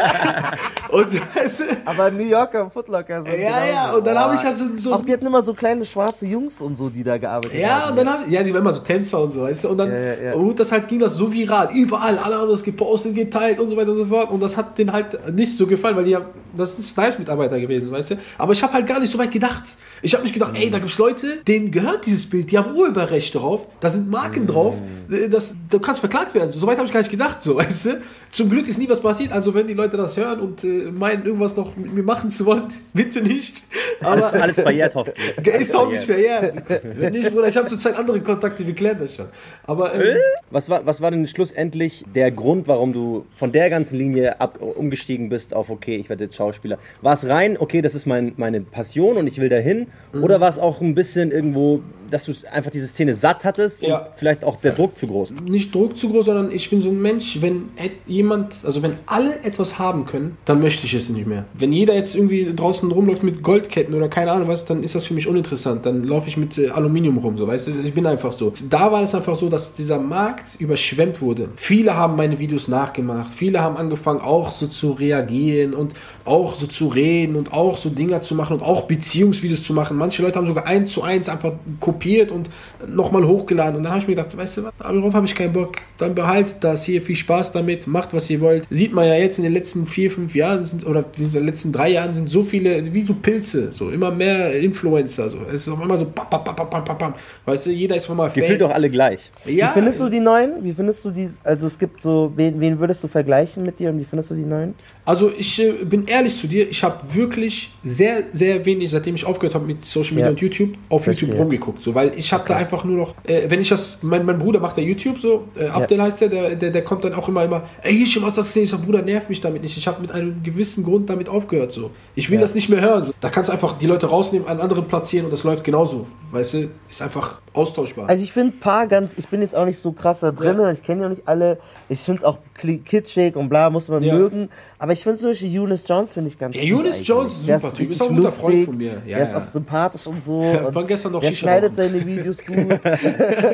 Und 0.91 1.37
weißt 1.37 1.61
du, 1.61 1.65
Aber 1.85 2.11
New 2.11 2.25
Yorker 2.25 2.69
Footlocker 2.69 3.23
sind 3.23 3.33
ja, 3.33 3.39
ja, 3.39 3.83
genauso. 3.83 3.99
und 3.99 4.07
dann 4.09 4.19
habe 4.19 4.35
ich 4.35 4.43
ja 4.43 4.53
so, 4.53 4.91
Auch 4.91 5.05
die 5.05 5.13
hatten 5.13 5.27
immer 5.27 5.41
so 5.41 5.55
kleine 5.55 5.85
schwarze 5.85 6.27
Jungs 6.27 6.61
und 6.61 6.77
so, 6.77 6.91
die 6.91 7.05
da 7.05 7.17
gearbeitet 7.17 7.61
ja, 7.61 7.83
haben. 7.83 7.91
und 7.91 7.97
dann 7.97 8.09
haben, 8.09 8.29
ja, 8.29 8.43
die 8.43 8.53
waren 8.53 8.63
immer 8.63 8.73
so 8.73 8.81
Tänzer 8.81 9.21
und 9.23 9.33
so, 9.33 9.43
weißt 9.43 9.63
du, 9.65 9.69
und 9.69 9.79
dann, 9.79 9.89
Ja, 9.93 9.99
ja, 9.99 10.23
ja. 10.23 10.35
und 10.35 10.59
das 10.59 10.73
halt 10.73 10.89
ging 10.89 10.99
das 10.99 11.15
so 11.15 11.33
viral, 11.33 11.69
überall, 11.73 12.19
alle 12.19 12.37
haben 12.37 12.49
das 12.49 12.65
gepostet, 12.65 13.15
geteilt 13.15 13.61
und 13.61 13.71
so 13.71 13.77
weiter 13.77 13.93
und 13.93 13.99
so 13.99 14.07
fort, 14.07 14.31
und 14.31 14.41
das 14.41 14.57
hat 14.57 14.77
denen 14.79 14.93
halt 14.93 15.33
nicht 15.33 15.57
so 15.57 15.65
gefallen, 15.65 15.95
weil 15.97 16.05
die 16.05 16.11
ja, 16.11 16.23
das 16.57 16.77
ist 16.77 16.91
Snipes-Mitarbeiter 16.91 17.61
gewesen, 17.61 17.91
weißt 17.93 18.11
du, 18.11 18.19
aber 18.37 18.53
ich 18.53 18.63
habe 18.63 18.73
halt 18.73 18.87
gar 18.87 18.99
nicht 18.99 19.13
so 19.13 19.19
weit 19.19 19.31
gedacht. 19.31 19.65
Ich 20.03 20.15
habe 20.15 20.25
nicht 20.25 20.33
gedacht, 20.33 20.53
ey, 20.55 20.71
da 20.71 20.79
gibt's 20.79 20.99
Leute, 20.99 21.37
denen 21.47 21.71
gehört 21.71 22.07
dieses 22.07 22.29
Bild, 22.29 22.51
die 22.51 22.59
haben 22.59 22.75
Urheberrecht 22.75 23.35
drauf, 23.35 23.67
da 23.79 23.91
sind 23.91 24.11
Marken 24.11 24.47
drauf, 24.47 24.75
äh, 25.09 25.29
das, 25.29 25.55
du 25.69 25.79
kannst 25.79 26.01
verklagt 26.01 26.35
werden, 26.35 26.51
so 26.51 26.67
weit 26.67 26.79
habe 26.79 26.87
ich 26.87 26.93
gar 26.93 27.01
nicht 27.01 27.13
gedacht, 27.13 27.43
so, 27.43 27.57
weißt 27.57 27.85
du. 27.85 28.01
Zum 28.41 28.49
Glück 28.49 28.67
ist 28.69 28.79
nie 28.79 28.89
was 28.89 29.03
passiert, 29.03 29.33
also 29.33 29.53
wenn 29.53 29.67
die 29.67 29.75
Leute 29.75 29.99
das 29.99 30.17
hören 30.17 30.41
und 30.41 30.65
äh, 30.65 30.91
meinen, 30.91 31.27
irgendwas 31.27 31.55
noch 31.57 31.77
mit 31.77 31.93
mir 31.93 32.03
machen 32.03 32.31
zu 32.31 32.47
wollen, 32.47 32.73
bitte 32.95 33.21
nicht. 33.21 33.63
Alles, 34.03 34.33
alles 34.33 34.59
verjährt 34.59 34.95
hoffentlich. 34.95 35.37
Ist 35.61 35.77
auch 35.77 35.91
nicht 35.91 36.05
verjährt. 36.05 36.55
Wenn 36.83 37.13
nicht, 37.13 37.31
Bruder, 37.31 37.49
ich 37.49 37.57
habe 37.59 37.69
zurzeit 37.69 37.99
andere 37.99 38.19
Kontakte, 38.23 38.67
wir 38.67 38.75
klären 38.75 38.97
das 38.99 39.15
schon. 39.15 39.27
Aber 39.67 39.93
ähm, 39.93 40.17
Was 40.51 40.71
war, 40.71 40.87
was 40.87 41.03
war 41.03 41.11
denn 41.11 41.27
schlussendlich 41.27 42.07
der 42.15 42.31
Grund, 42.31 42.67
warum 42.67 42.95
du 42.95 43.27
von 43.35 43.53
der 43.53 43.69
ganzen 43.69 43.99
Linie 43.99 44.41
ab, 44.41 44.59
umgestiegen 44.63 45.29
bist 45.29 45.53
auf, 45.53 45.69
okay, 45.69 45.97
ich 45.97 46.09
werde 46.09 46.25
jetzt 46.25 46.37
Schauspieler? 46.37 46.79
War 47.03 47.13
es 47.13 47.29
rein, 47.29 47.59
okay, 47.59 47.83
das 47.83 47.95
ist 47.95 48.07
mein, 48.07 48.33
meine 48.39 48.63
Passion 48.63 49.19
und 49.19 49.27
ich 49.27 49.39
will 49.39 49.51
dahin? 49.51 49.89
Mhm. 50.15 50.25
Oder 50.25 50.41
war 50.41 50.49
es 50.49 50.59
auch 50.59 50.81
ein 50.81 50.95
bisschen 50.95 51.31
irgendwo, 51.31 51.83
dass 52.11 52.25
du 52.27 52.33
einfach 52.53 52.71
diese 52.71 52.87
Szene 52.87 53.15
satt 53.15 53.45
hattest 53.45 53.83
und 53.83 53.89
Ja. 53.89 54.09
vielleicht 54.15 54.45
auch 54.45 54.57
der 54.57 54.73
Druck 54.73 54.99
zu 54.99 55.07
groß? 55.07 55.33
nicht 55.45 55.75
Druck 55.75 55.97
zu 55.97 56.09
groß, 56.11 56.27
sondern 56.27 56.53
ich 56.53 56.69
bin 56.71 56.83
so 56.83 56.89
ein 56.91 57.01
Mensch, 57.01 57.41
wenn 57.41 57.69
jemand, 58.07 58.57
also 58.65 58.83
wenn 58.83 58.95
alle 59.07 59.41
etwas 59.43 59.79
haben 59.79 60.07
können, 60.07 60.37
dann 60.45 60.61
möchte 60.61 60.87
ich 60.87 60.95
es 60.95 61.09
nicht 61.09 61.27
mehr. 61.27 61.45
Wenn 61.55 61.73
jeder 61.73 61.95
jetzt 61.95 62.15
irgendwie 62.15 62.53
draußen 62.55 62.91
rumläuft 62.91 63.23
mit 63.23 63.43
Goldketten 63.43 63.95
oder 63.95 64.09
keine 64.09 64.33
Ahnung 64.33 64.49
was, 64.49 64.65
dann 64.65 64.83
ist 64.83 64.95
das 64.95 65.05
für 65.05 65.15
mich 65.15 65.27
uninteressant. 65.29 65.87
Dann 65.87 66.05
laufe 66.05 66.29
ich 66.29 66.37
mit 66.37 66.59
äh, 66.59 66.69
Aluminium 66.71 67.19
rum, 67.19 67.39
so, 67.39 67.47
weißt 67.47 67.69
du, 67.69 67.73
ich 67.85 67.95
bin 67.95 68.07
einfach 68.07 68.33
so. 68.33 68.53
Da 68.69 68.91
war 68.93 69.03
es 69.03 69.15
einfach 69.15 69.37
so, 69.39 69.49
dass 69.49 69.75
dieser 69.75 69.99
Markt 69.99 70.61
überschwemmt 70.61 71.21
wurde. 71.21 71.49
Viele 71.57 71.95
haben 71.97 72.17
meine 72.17 72.39
Videos 72.39 72.69
nachgemacht, 72.69 73.33
viele 73.35 73.61
haben 73.61 73.77
angefangen 73.77 74.21
auch 74.21 74.51
so 74.53 74.67
zu 74.67 74.93
reagieren 74.93 75.75
und 75.75 75.93
auch 76.31 76.57
so 76.59 76.67
zu 76.69 76.87
reden 76.87 77.35
und 77.35 77.53
auch 77.53 77.77
so 77.77 77.91
Dinger 77.91 78.23
zu 78.23 78.37
machen 78.37 78.59
und 78.59 78.63
auch 78.63 78.83
Beziehungsvideos 78.83 79.65
zu 79.65 79.75
machen. 79.75 79.97
Manche 79.97 80.23
Leute 80.23 80.39
haben 80.39 80.47
sogar 80.47 80.65
eins 80.65 80.93
zu 80.93 81.03
eins 81.03 81.29
einfach 81.29 81.53
kopiert 81.81 82.31
und 82.31 82.49
nochmal 82.87 83.27
hochgeladen. 83.27 83.77
Und 83.77 83.83
da 83.83 83.91
habe 83.91 83.99
ich 83.99 84.07
mir 84.07 84.15
gedacht, 84.15 84.37
weißt 84.37 84.59
du 84.59 84.65
was, 84.65 84.73
darauf 84.79 85.13
habe 85.13 85.27
ich 85.27 85.35
keinen 85.35 85.53
Bock. 85.53 85.77
Dann 85.99 86.15
behaltet 86.15 86.57
das 86.61 86.85
hier, 86.85 87.03
viel 87.03 87.17
Spaß 87.17 87.51
damit, 87.51 87.89
macht 87.89 88.15
was 88.15 88.31
ihr 88.31 88.41
wollt. 88.41 88.65
Sieht 88.71 88.93
man 88.93 89.07
ja 89.07 89.17
jetzt 89.17 89.39
in 89.39 89.45
den 89.45 89.53
letzten 89.53 89.87
vier, 89.87 90.11
fünf 90.11 90.35
Jahren 90.35 90.65
sind, 90.65 90.87
oder 90.87 91.05
in 91.19 91.33
den 91.33 91.45
letzten 91.45 91.73
drei 91.73 91.91
Jahren 91.91 92.15
sind 92.15 92.31
so 92.31 92.45
viele, 92.45 92.95
wie 92.95 93.05
so 93.05 93.15
Pilze, 93.15 93.73
so 93.73 93.91
immer 93.91 94.13
mehr 94.13 94.55
Influencer. 94.55 95.31
So. 95.31 95.39
Es 95.49 95.63
ist 95.63 95.69
auf 95.69 95.81
einmal 95.81 95.99
so, 95.99 96.05
bam, 96.05 96.27
bam, 96.31 96.45
bam, 96.45 96.71
bam, 96.71 96.85
bam, 96.85 96.99
bam. 96.99 97.15
Weißt 97.45 97.67
du, 97.67 97.71
jeder 97.71 97.97
ist 97.97 98.05
auf 98.05 98.11
einmal 98.11 98.31
Gefühlt 98.31 98.61
doch 98.61 98.71
alle 98.71 98.89
gleich. 98.89 99.31
Ja, 99.47 99.69
Wie 99.69 99.73
findest 99.73 99.99
du 99.99 100.09
die 100.09 100.21
neuen? 100.21 100.63
Wie 100.63 100.73
findest 100.73 101.05
du 101.05 101.11
die? 101.11 101.29
Also 101.43 101.67
es 101.67 101.77
gibt 101.77 102.01
so, 102.01 102.33
wen, 102.37 102.61
wen 102.61 102.79
würdest 102.79 103.03
du 103.03 103.09
vergleichen 103.09 103.65
mit 103.65 103.81
dir 103.81 103.91
und 103.91 103.99
wie 103.99 104.05
findest 104.05 104.31
du 104.31 104.37
die 104.37 104.45
neuen? 104.45 104.75
Also 105.11 105.29
ich 105.37 105.61
äh, 105.61 105.73
bin 105.73 106.07
ehrlich 106.07 106.37
zu 106.39 106.47
dir, 106.47 106.71
ich 106.71 106.85
habe 106.85 106.99
wirklich 107.13 107.73
sehr, 107.83 108.23
sehr 108.33 108.65
wenig, 108.65 108.91
seitdem 108.93 109.17
ich 109.17 109.25
aufgehört 109.25 109.57
habe 109.57 109.67
mit 109.67 109.85
Social 109.85 110.11
Media 110.13 110.27
Ja. 110.27 110.31
und 110.31 110.41
YouTube, 110.41 110.75
auf 110.89 111.03
Verstehe. 111.03 111.27
YouTube 111.31 111.41
rumgeguckt. 111.43 111.83
So, 111.83 111.97
weil 111.97 112.13
ich 112.17 112.33
habe 112.33 112.45
da 112.47 112.55
einfach 112.55 112.85
nur 112.85 112.97
noch, 112.97 113.15
äh, 113.25 113.51
wenn 113.51 113.61
ich 113.61 113.69
das, 113.71 113.99
mein, 114.03 114.25
mein 114.25 114.39
Bruder 114.39 114.61
macht 114.61 114.77
ja 114.79 114.85
YouTube 114.85 115.19
so, 115.19 115.49
äh, 115.59 115.67
Abdel 115.67 116.01
heißt 116.01 116.21
der, 116.21 116.29
der, 116.29 116.55
der, 116.55 116.71
der 116.71 116.85
kommt 116.85 117.03
dann 117.03 117.15
auch 117.15 117.27
immer, 117.29 117.45
immer, 117.45 117.65
ey, 117.83 117.93
hier 117.93 118.07
schon 118.07 118.23
was 118.23 118.37
das 118.37 118.47
gesehen, 118.47 118.63
ich 118.63 118.71
sag, 118.71 118.83
Bruder, 118.85 119.03
nerv 119.03 119.29
mich 119.29 119.41
damit 119.41 119.63
nicht. 119.63 119.77
Ich 119.77 119.89
habe 119.89 120.01
mit 120.01 120.13
einem 120.13 120.45
gewissen 120.45 120.85
Grund 120.85 121.11
damit 121.11 121.29
aufgehört. 121.29 121.73
So. 121.73 121.91
Ich 122.15 122.31
will 122.31 122.37
Ja. 122.37 122.43
das 122.43 122.55
nicht 122.55 122.69
mehr 122.69 122.81
hören. 122.81 123.07
So. 123.07 123.13
Da 123.21 123.31
kannst 123.31 123.49
du 123.49 123.53
einfach 123.53 123.79
die 123.79 123.87
Leute 123.87 124.07
rausnehmen, 124.07 124.47
an 124.47 124.61
anderen 124.61 124.85
platzieren 124.87 125.25
und 125.25 125.33
das 125.33 125.43
läuft 125.43 125.65
genauso. 125.65 126.07
Weißt 126.31 126.55
du, 126.55 126.69
ist 126.89 127.03
einfach 127.03 127.41
austauschbar. 127.53 128.09
Also 128.09 128.23
ich 128.23 128.31
finde 128.33 128.53
paar 128.61 128.87
ganz, 128.87 129.19
ich 129.19 129.27
bin 129.27 129.41
jetzt 129.43 129.57
auch 129.57 129.65
nicht 129.65 129.79
so 129.79 129.91
krass 129.91 130.21
da 130.21 130.31
drin, 130.31 130.57
Ja. 130.61 130.71
ich 130.71 130.85
kenne 130.85 131.03
ja 131.03 131.09
nicht 131.09 131.27
alle. 131.27 131.59
Ich 131.89 131.99
finde 131.99 132.19
es 132.19 132.25
auch 132.25 132.39
kitschig 132.85 133.35
und 133.35 133.49
bla, 133.49 133.69
muss 133.71 133.89
man 133.89 134.05
Ja. 134.05 134.15
mögen. 134.15 134.49
Aber 134.79 134.93
ich 134.93 135.00
finde 135.05 135.19
zum 135.19 135.31
Beispiel 135.31 135.61
Eunice 135.61 135.85
Jones 135.87 136.13
finde 136.13 136.29
ich 136.29 136.39
ganz 136.39 136.55
Ja, 136.57 136.63
gut 136.63 136.71
Eunice 136.73 136.95
eigentlich. 136.95 137.09
Jones 137.09 137.33
ist 137.33 137.49
Der 137.49 137.61
super 137.61 137.73
ist 137.73 137.77
Typ, 137.79 137.81
ist 137.83 137.91
richtig 137.91 138.03
auch 138.03 138.11
ein 138.11 138.17
guter 138.17 138.33
Freund 138.33 138.53
lustig, 138.55 138.67
von 138.67 138.77
mir. 138.79 138.93
Ja, 139.07 139.17
der 139.17 139.25
ist 139.25 139.33
ja. 139.33 139.39
auch 139.39 139.45
sympathisch 139.45 140.07
und 140.07 140.25
so. 140.25 140.41
Und 140.67 140.75
war 140.75 140.85
gestern 140.85 141.13
noch 141.13 141.21
der 141.21 141.29
Shisha 141.31 141.41
schneidet 141.47 141.73
rauchen. 141.73 141.77
seine 141.77 142.07
Videos 142.07 142.39
gut. 142.47 142.83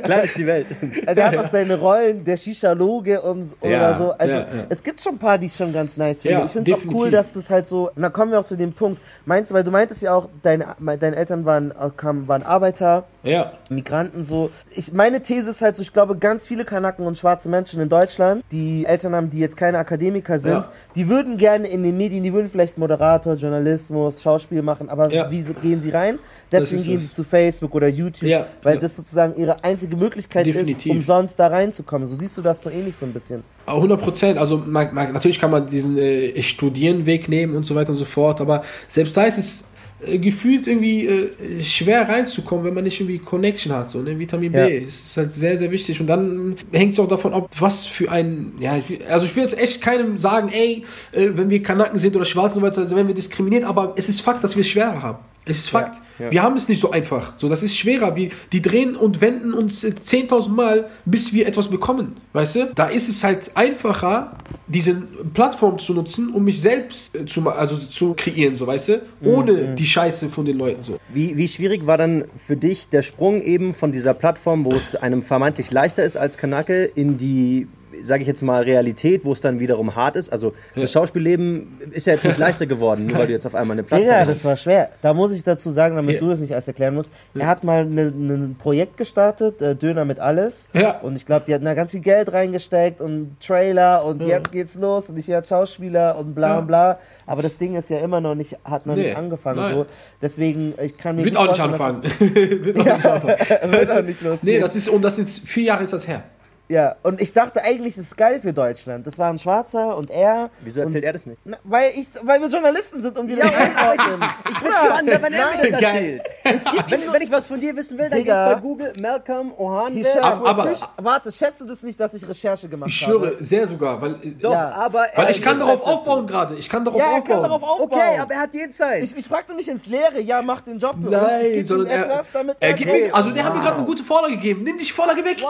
Klar 0.03 0.23
ist 0.25 0.37
die 0.39 0.47
Welt. 0.47 0.67
der 1.17 1.27
hat 1.27 1.39
auch 1.39 1.51
seine 1.51 1.79
Rollen, 1.79 2.25
der 2.25 2.37
Shisha-Loge 2.37 3.21
und 3.23 3.53
oder 3.61 3.71
Ja, 3.71 3.99
so. 3.99 4.11
Also 4.13 4.33
ja, 4.35 4.41
ja. 4.41 4.47
es 4.69 4.83
gibt 4.83 5.01
schon 5.01 5.15
ein 5.15 5.19
paar, 5.19 5.39
die 5.39 5.47
ich 5.47 5.55
schon 5.55 5.73
ganz 5.73 5.97
nice 5.97 6.23
finde. 6.23 6.39
Ja, 6.39 6.45
ich 6.45 6.51
finde 6.51 6.73
es 6.73 6.79
auch 6.79 6.93
cool, 6.95 7.11
dass 7.11 7.33
das 7.33 7.51
halt 7.51 7.67
so. 7.69 7.91
Und 7.95 8.03
dann 8.03 8.13
kommen 8.13 8.33
wir 8.33 8.41
auch 8.41 8.45
zu 8.45 8.57
dem 8.57 8.73
Punkt. 8.73 9.01
Meinst 9.25 9.51
du, 9.51 9.55
weil 9.55 9.65
du 9.65 9.71
meintest 9.71 10.03
ja 10.03 10.15
auch, 10.15 10.29
deine, 10.43 10.77
deine 10.99 11.17
Eltern 11.17 11.45
waren, 11.45 11.71
äh, 11.71 11.91
kamen, 11.97 12.29
waren 12.29 12.43
Arbeiter. 12.43 13.05
Ja. 13.27 13.53
Migranten 13.71 14.25
so. 14.25 14.51
Ich, 14.71 14.93
meine 14.93 15.21
These 15.21 15.51
ist 15.51 15.61
halt 15.63 15.77
so, 15.77 15.83
ich 15.83 15.93
glaube, 15.93 16.17
ganz 16.17 16.47
viele 16.47 16.65
Kanaken 16.65 17.07
und 17.07 17.17
schwarze 17.19 17.49
Menschen 17.49 17.81
in 17.81 17.89
Deutschland, 17.89 18.45
die 18.53 18.85
Eltern 18.87 19.15
haben, 19.15 19.31
die 19.31 19.39
jetzt 19.39 19.57
keine 19.57 19.79
Akademiker 19.79 20.39
sind, 20.39 20.53
Ja. 20.53 20.69
die 20.95 21.09
würden 21.09 21.37
gerne 21.37 21.67
in 21.69 21.83
den 21.83 21.97
Medien, 21.97 22.23
die 22.23 22.33
würden 22.33 22.49
vielleicht 22.49 22.79
Moderator, 22.79 23.35
Journalismus, 23.35 24.23
Schauspiel 24.23 24.63
machen, 24.63 24.89
aber 24.89 25.13
Ja. 25.13 25.31
wie 25.31 25.43
gehen 25.61 25.81
sie 25.83 25.91
rein? 25.91 26.19
Deswegen 26.53 26.81
ist 26.83 26.87
gehen 26.87 27.01
sie 27.01 27.11
zu 27.11 27.25
Facebook 27.25 27.75
oder 27.75 27.89
YouTube, 27.89 28.29
Ja, 28.29 28.47
weil 28.63 28.79
das 28.79 28.97
sozusagen 28.97 29.35
ihre 29.37 29.63
einzige 29.65 29.97
Möglichkeit 29.97 30.47
ist, 30.47 30.57
Definitiv. 30.57 30.93
umsonst 30.93 31.39
da 31.39 31.49
reinzukommen. 31.49 32.07
So 32.07 32.15
siehst 32.15 32.39
du 32.39 32.43
das 32.43 32.63
so 32.63 32.71
ähnlich 32.71 32.95
so 32.97 33.07
ein 33.07 33.13
bisschen. 33.13 33.43
100 33.67 34.01
Prozent. 34.01 34.39
Also 34.39 34.59
man, 34.59 34.95
man, 34.95 35.13
natürlich 35.13 35.41
kann 35.41 35.51
man 35.51 35.67
diesen 35.69 35.99
äh, 35.99 36.41
Studienweg 36.41 37.29
nehmen 37.29 37.57
und 37.57 37.67
so 37.67 37.75
weiter 37.75 37.91
und 37.91 37.97
so 37.99 38.05
fort, 38.05 38.41
aber 38.41 38.63
selbst 38.89 39.17
da 39.17 39.25
ist 39.25 39.39
es 39.39 39.65
äh, 40.07 40.19
gefühlt 40.19 40.67
irgendwie 40.67 41.07
äh, 41.07 41.63
schwer 41.63 42.09
reinzukommen, 42.09 42.65
wenn 42.65 42.75
man 42.75 42.85
nicht 42.85 43.01
irgendwie 43.01 43.19
Connection 43.19 43.73
hat. 43.73 43.91
So, 43.91 44.01
ne? 44.01 44.19
Vitamin 44.19 44.53
Ja. 44.53 44.67
B 44.67 44.79
ist 44.79 45.17
halt 45.17 45.33
sehr, 45.33 45.59
sehr 45.59 45.71
wichtig. 45.71 46.01
Und 46.01 46.07
dann 46.07 46.57
hängt 46.73 46.93
es 46.93 46.99
auch 46.99 47.09
davon 47.09 47.35
ab, 47.35 47.51
was 47.59 47.87
für 47.87 48.11
ein, 48.11 48.53
ja, 48.59 48.77
ich 48.77 48.89
will, 48.89 49.01
also 49.09 49.27
ich 49.27 49.35
will 49.37 49.43
jetzt 49.43 49.59
echt 49.59 49.81
keinem 49.81 50.19
sagen, 50.19 50.51
ey, 50.51 50.85
äh, 51.13 51.29
wenn 51.35 51.51
wir 51.51 51.63
Kanaken 51.63 51.99
sind 51.99 52.17
oder 52.17 52.25
Schwarzen 52.25 52.59
und 52.59 52.65
so 52.65 52.67
weiter, 52.67 52.83
also 52.83 52.97
werden 52.97 53.09
wir 53.09 53.15
diskriminiert, 53.15 53.65
aber 53.65 53.95
es 53.97 54.09
ist 54.09 54.21
Fakt, 54.21 54.43
dass 54.45 54.57
wir 54.57 54.63
es 54.63 54.69
schwerer 54.69 55.03
haben. 55.03 55.19
Es 55.49 55.59
ist 55.59 55.71
Fakt. 55.71 55.97
ja. 56.19 56.31
Wir 56.33 56.43
haben 56.43 56.57
es 56.57 56.69
nicht 56.69 56.81
so 56.81 56.91
einfach. 56.91 57.35
So, 57.37 57.49
das 57.49 57.63
ist 57.63 57.77
schwerer. 57.77 58.17
Wir, 58.17 58.31
die 58.53 58.61
drehen 58.61 58.97
und 58.97 59.21
wenden 59.21 59.55
uns 59.55 59.85
äh, 59.85 59.91
10.000 59.91 60.49
Mal, 60.49 60.91
bis 61.05 61.33
wir 61.33 61.47
etwas 61.47 61.69
bekommen. 61.69 62.17
Weißt 62.33 62.57
du? 62.57 62.73
Da 62.75 62.89
ist 62.89 63.09
es 63.09 63.23
halt 63.23 63.53
einfacher, 63.55 64.37
diese 64.67 64.95
Plattform 65.35 65.79
zu 65.79 65.95
nutzen, 65.95 66.31
um 66.31 66.43
mich 66.43 66.61
selbst 66.61 67.15
äh, 67.15 67.27
zu, 67.27 67.49
also 67.49 67.77
zu 67.77 68.15
kreieren, 68.15 68.57
so, 68.57 68.67
weißt 68.67 68.89
du? 68.89 69.03
Ohne 69.23 69.77
die 69.77 69.87
Scheiße 69.87 70.29
von 70.31 70.45
den 70.45 70.59
Leuten, 70.59 70.83
so. 70.83 70.99
Wie, 71.15 71.37
wie 71.37 71.47
schwierig 71.47 71.87
war 71.87 71.97
dann 71.97 72.25
für 72.45 72.57
dich 72.57 72.89
der 72.89 73.03
Sprung 73.03 73.41
eben 73.41 73.73
von 73.73 73.93
dieser 73.93 74.15
Plattform, 74.15 74.65
wo 74.65 74.73
es 74.73 74.97
einem 74.97 75.23
vermeintlich 75.23 75.71
leichter 75.71 76.05
ist 76.05 76.17
als 76.17 76.39
Kanake, 76.39 76.85
in 76.85 77.19
die, 77.19 77.69
sage 78.03 78.23
ich 78.23 78.29
jetzt 78.29 78.43
mal, 78.43 78.63
Realität, 78.63 79.25
wo 79.25 79.33
es 79.33 79.41
dann 79.41 79.61
wiederum 79.61 79.95
hart 79.97 80.17
ist? 80.17 80.33
Also 80.33 80.55
das 80.75 80.93
Schauspielleben 80.93 81.79
ist 81.93 82.07
ja 82.07 82.15
jetzt 82.15 82.25
nicht 82.25 82.39
leichter 82.39 82.67
geworden, 82.67 83.07
nur 83.07 83.19
weil 83.19 83.27
du 83.27 83.33
jetzt 83.33 83.47
auf 83.47 83.55
einmal 83.55 83.75
eine 83.77 83.83
Plattform 83.83 84.15
hast. 84.15 84.31
das 84.31 84.45
war 84.45 84.57
schwer. 84.57 84.91
Da 85.03 85.15
muss 85.15 85.35
ich 85.35 85.43
dazu 85.43 85.71
sagen, 85.71 85.97
damit 85.97 86.15
Ja. 86.15 86.21
du 86.21 86.29
das 86.31 86.39
nicht 86.41 86.53
alles 86.53 86.69
erklären 86.69 86.95
musst. 86.95 87.11
Er 87.35 87.47
hat 87.47 87.65
mal 87.65 87.85
ne- 87.85 88.11
ne- 88.11 88.35
ein 88.35 88.57
Projekt 88.59 88.97
gestartet, 88.97 89.61
äh, 89.63 89.75
Döner 89.75 90.05
mit 90.05 90.21
alles. 90.21 90.69
Ja. 90.73 90.99
Und 91.01 91.17
ich 91.17 91.25
glaube, 91.27 91.45
die 91.47 91.55
hatten 91.55 91.65
da 91.65 91.75
ganz 91.75 91.91
viel 91.93 92.01
Geld 92.01 92.33
reingesteckt 92.33 93.01
und 93.01 93.37
Trailer 93.41 94.05
und 94.05 94.23
jetzt 94.23 94.53
geht's 94.53 94.75
los 94.75 95.11
und 95.11 95.19
ich 95.19 95.29
werde 95.29 95.47
Schauspieler 95.47 96.17
und 96.19 96.35
bla 96.35 96.57
Ja. 96.57 96.61
bla. 96.61 96.99
Aber 97.27 97.43
das 97.43 97.59
Ding 97.59 97.75
ist 97.77 97.91
ja 97.91 97.99
immer 97.99 98.21
noch 98.21 98.35
nicht, 98.35 98.57
hat 98.65 98.87
noch 98.87 98.95
Nee, 98.97 99.09
nicht 99.09 99.17
angefangen. 99.17 99.59
nein. 99.61 99.75
So. 99.75 99.87
Deswegen, 100.23 100.75
ich 100.83 100.97
kann 100.97 101.17
mir 101.17 101.25
Wird 101.25 101.35
gut 101.37 101.49
auch 101.49 101.53
nicht 101.53 101.77
vorstellen, 101.77 102.03
dass 102.03 102.21
anfangen. 102.21 102.65
Wird 102.65 102.79
auch 102.79 102.85
nicht 102.85 103.07
anfangen. 103.07 103.73
Wird 103.73 103.91
auch 103.91 104.03
nicht 104.03 104.23
losgehen. 104.23 104.55
Nee, 104.55 104.61
das 104.61 104.77
ist, 104.77 104.89
und 104.89 105.03
das 105.03 105.17
sind 105.17 105.29
vier 105.29 105.65
Jahre 105.65 105.85
ist 105.85 105.93
das 105.93 106.07
her. 106.07 106.23
Ja, 106.69 106.97
und 107.05 107.21
ich 107.21 107.33
dachte 107.33 107.63
eigentlich, 107.65 107.95
das 107.95 108.05
ist 108.07 108.17
geil 108.17 108.41
für 108.41 108.53
Deutschland. 108.53 109.07
Das 109.07 109.19
war 109.19 109.31
ein 109.31 109.39
Schwarzer 109.39 109.97
und 109.97 110.11
er. 110.11 110.51
Wieso 110.63 110.81
erzählt 110.81 111.05
er 111.05 111.13
das 111.13 111.25
nicht? 111.25 111.39
Na, 111.45 111.57
weil, 111.63 111.91
ich, 111.95 112.09
weil 112.23 112.41
wir 112.41 112.49
Journalisten 112.49 113.01
sind 113.03 113.17
und 113.17 113.29
wir 113.29 113.37
das 113.37 113.53
einordnen. 113.55 114.31
Ich 114.51 114.61
bin 114.61 114.73
spannend, 114.73 115.11
wenn 115.23 115.23
er 115.23 115.29
mir 115.31 115.71
das 115.71 115.81
Geil. 115.81 116.21
erzählt. 116.43 116.91
wenn, 116.91 117.13
wenn 117.13 117.23
ich 117.23 117.31
was 117.31 117.47
von 117.47 117.61
dir 117.61 117.77
wissen 117.77 117.97
will, 117.99 118.11
dann 118.11 118.19
Digga. 118.19 118.49
geh 118.49 118.55
bei 118.57 118.61
Google 118.61 118.93
Malcolm 118.99 119.53
Ohan. 119.57 119.93
Hisham, 119.93 120.45
Aber- 120.45 120.73
warte, 120.97 121.31
schätzt 121.31 121.61
du 121.61 121.67
das 121.67 121.83
nicht, 121.85 122.01
dass 122.01 122.15
ich 122.15 122.29
Recherche 122.29 122.69
gemacht 122.69 122.91
Ich 122.91 123.07
habe? 123.07 123.19
schwöre, 123.19 123.45
sehr 123.45 123.67
sogar. 123.69 124.01
Weil, 124.03 124.15
äh, 124.25 124.31
Doch, 124.41 124.53
Ja. 124.53 124.71
aber 124.71 125.07
weil 125.15 125.27
er 125.27 125.31
ich 125.31 125.41
kann 125.43 125.59
darauf 125.61 125.85
dazu. 125.85 125.97
aufbauen 125.99 126.27
gerade. 126.27 126.57
Ich 126.57 126.69
kann 126.69 126.85
darauf 126.85 127.01
Ja, 127.01 127.07
er 127.07 127.13
aufbauen. 127.21 127.29
kann 127.33 127.43
darauf 127.45 127.63
aufbauen. 127.63 127.91
Okay, 127.93 128.19
aber 128.21 128.35
er 128.35 128.41
hat 128.41 128.55
die 128.55 128.69
Zeit. 128.71 129.05
ich, 129.05 129.17
ich 129.17 129.29
frag 129.29 129.47
doch 129.47 129.55
nicht 129.55 129.69
ins 129.69 129.87
Leere, 129.87 130.21
ja, 130.21 130.43
mach 130.43 130.63
den 130.63 130.79
Job 130.79 130.97
für 131.01 131.09
uns. 131.09 131.11
Nein, 131.17 131.41
Ich 131.43 131.47
gebe 131.47 131.59
ihm 131.61 131.67
sondern 131.67 131.87
er, 131.87 132.05
etwas, 132.07 132.27
damit 132.33 132.57
er 132.59 132.73
gibt 132.73 132.91
Hey, 132.91 133.07
mir, 133.07 133.15
also 133.15 133.31
der 133.31 133.45
hat 133.45 133.55
mir 133.55 133.61
gerade 133.61 133.77
eine 133.77 133.87
gute 133.87 134.03
Vorlage 134.03 134.35
gegeben. 134.35 134.65
Nimm 134.65 134.79
die 134.79 134.85
Vorlage 134.91 135.25
weg. 135.25 135.37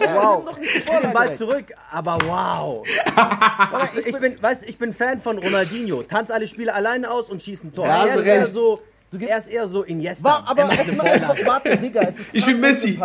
Ja, 0.00 0.14
Wow. 0.14 0.44
Doch 0.48 0.58
nicht 0.58 0.74
Ich 0.76 0.84
den 0.84 1.12
Ball 1.12 1.32
zurück, 1.32 1.72
aber 1.90 2.18
wow. 2.24 2.86
Ich, 3.98 4.06
ich, 4.06 4.18
bin, 4.18 4.40
weißt, 4.40 4.62
du, 4.62 4.68
ich 4.68 4.78
bin 4.78 4.92
Fan 4.92 5.20
von 5.20 5.38
Ronaldinho. 5.38 6.02
Tanz 6.02 6.30
alle 6.30 6.46
Spiele 6.46 6.74
alleine 6.74 7.10
aus 7.10 7.30
und 7.30 7.42
schießt 7.42 7.64
ein 7.64 7.72
Tor. 7.72 7.86
Ja, 7.86 8.06
er, 8.06 8.16
ist 8.16 8.24
eher 8.24 8.46
so, 8.48 8.80
er 9.18 9.38
ist 9.38 9.48
eher 9.48 9.66
so 9.66 9.82
Iniesta. 9.84 10.28
War, 10.28 10.44
aber 10.46 10.62
Er 10.62 10.86
es, 10.86 11.46
warte, 11.46 11.76
Digga, 11.78 12.02
es 12.02 12.18
ist 12.18 12.28
Ich 12.32 12.44
bin 12.44 12.60
Messi. 12.60 12.98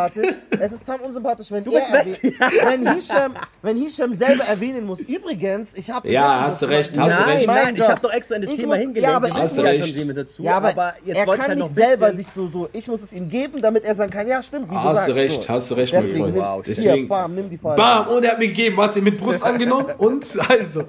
Es 0.59 0.71
ist 0.73 0.85
Tom 0.85 0.99
unsympathisch, 1.01 1.49
wenn 1.51 1.63
Du 1.63 1.71
er 1.71 1.79
bist 1.79 1.91
Messi. 2.23 2.35
wenn 2.65 2.93
Hisham, 2.93 3.33
wenn 3.61 3.77
Hisham 3.77 4.13
selber 4.13 4.43
erwähnen 4.43 4.85
muss. 4.85 4.99
Übrigens, 5.01 5.73
ich 5.75 5.89
habe 5.89 6.09
Ja, 6.09 6.41
hast 6.41 6.61
du 6.61 6.65
recht, 6.65 6.91
hast 6.97 6.97
du 6.97 6.99
Nein, 7.25 7.37
recht. 7.37 7.47
nein, 7.47 7.75
ich 7.75 7.87
habe 7.87 8.01
doch 8.01 8.11
extra 8.11 8.35
in 8.35 8.41
das 8.41 8.51
Ich 8.51 8.59
Thema 8.59 8.73
muss- 8.75 8.79
hingelegt. 8.81 9.07
ja, 9.07 9.15
aber 9.15 9.27
ich 9.27 9.33
wissen 9.41 9.55
muss- 9.63 9.65
ja 9.77 9.85
schon 10.05 10.15
dazu. 10.15 10.43
Ja, 10.43 10.57
aber, 10.57 10.93
jetzt 11.05 11.17
er 11.19 11.27
wollte 11.27 11.41
ich 11.41 11.47
kann 11.47 11.47
halt 11.49 11.59
noch 11.59 11.69
nicht 11.69 11.77
ein 11.77 11.87
selber 11.87 12.05
bisschen- 12.07 12.17
sich 12.17 12.27
so, 12.33 12.47
so, 12.49 12.69
ich 12.73 12.87
muss 12.87 13.01
es 13.01 13.13
ihm 13.13 13.27
geben, 13.27 13.61
damit 13.61 13.85
er 13.85 13.95
sagen 13.95 14.11
kann, 14.11 14.27
ja 14.27 14.41
stimmt, 14.41 14.69
wie 14.69 14.73
du 14.75 14.79
Hast 14.81 14.95
sagst. 14.95 15.07
du 15.09 15.13
recht, 15.15 15.43
so. 15.43 15.49
hast 15.49 15.71
du 15.71 15.73
recht, 15.75 15.93
mein 15.93 16.01
Deswegen, 16.03 16.19
Freund. 16.23 16.33
nimm, 16.35 16.43
Wow, 16.43 16.65
hier, 16.65 16.75
deswegen- 16.75 17.07
bam, 17.07 17.35
nimm 17.35 17.49
die 17.49 17.57
Vorlage. 17.57 17.81
Bam! 17.81 18.15
Und 18.15 18.23
er 18.25 18.31
hat 18.31 18.39
mir 18.39 18.47
gegeben, 18.47 18.77
warte, 18.77 19.01
mit 19.01 19.17
Brust 19.19 19.41
angenommen 19.43 19.87
und 19.97 20.25
also. 20.49 20.83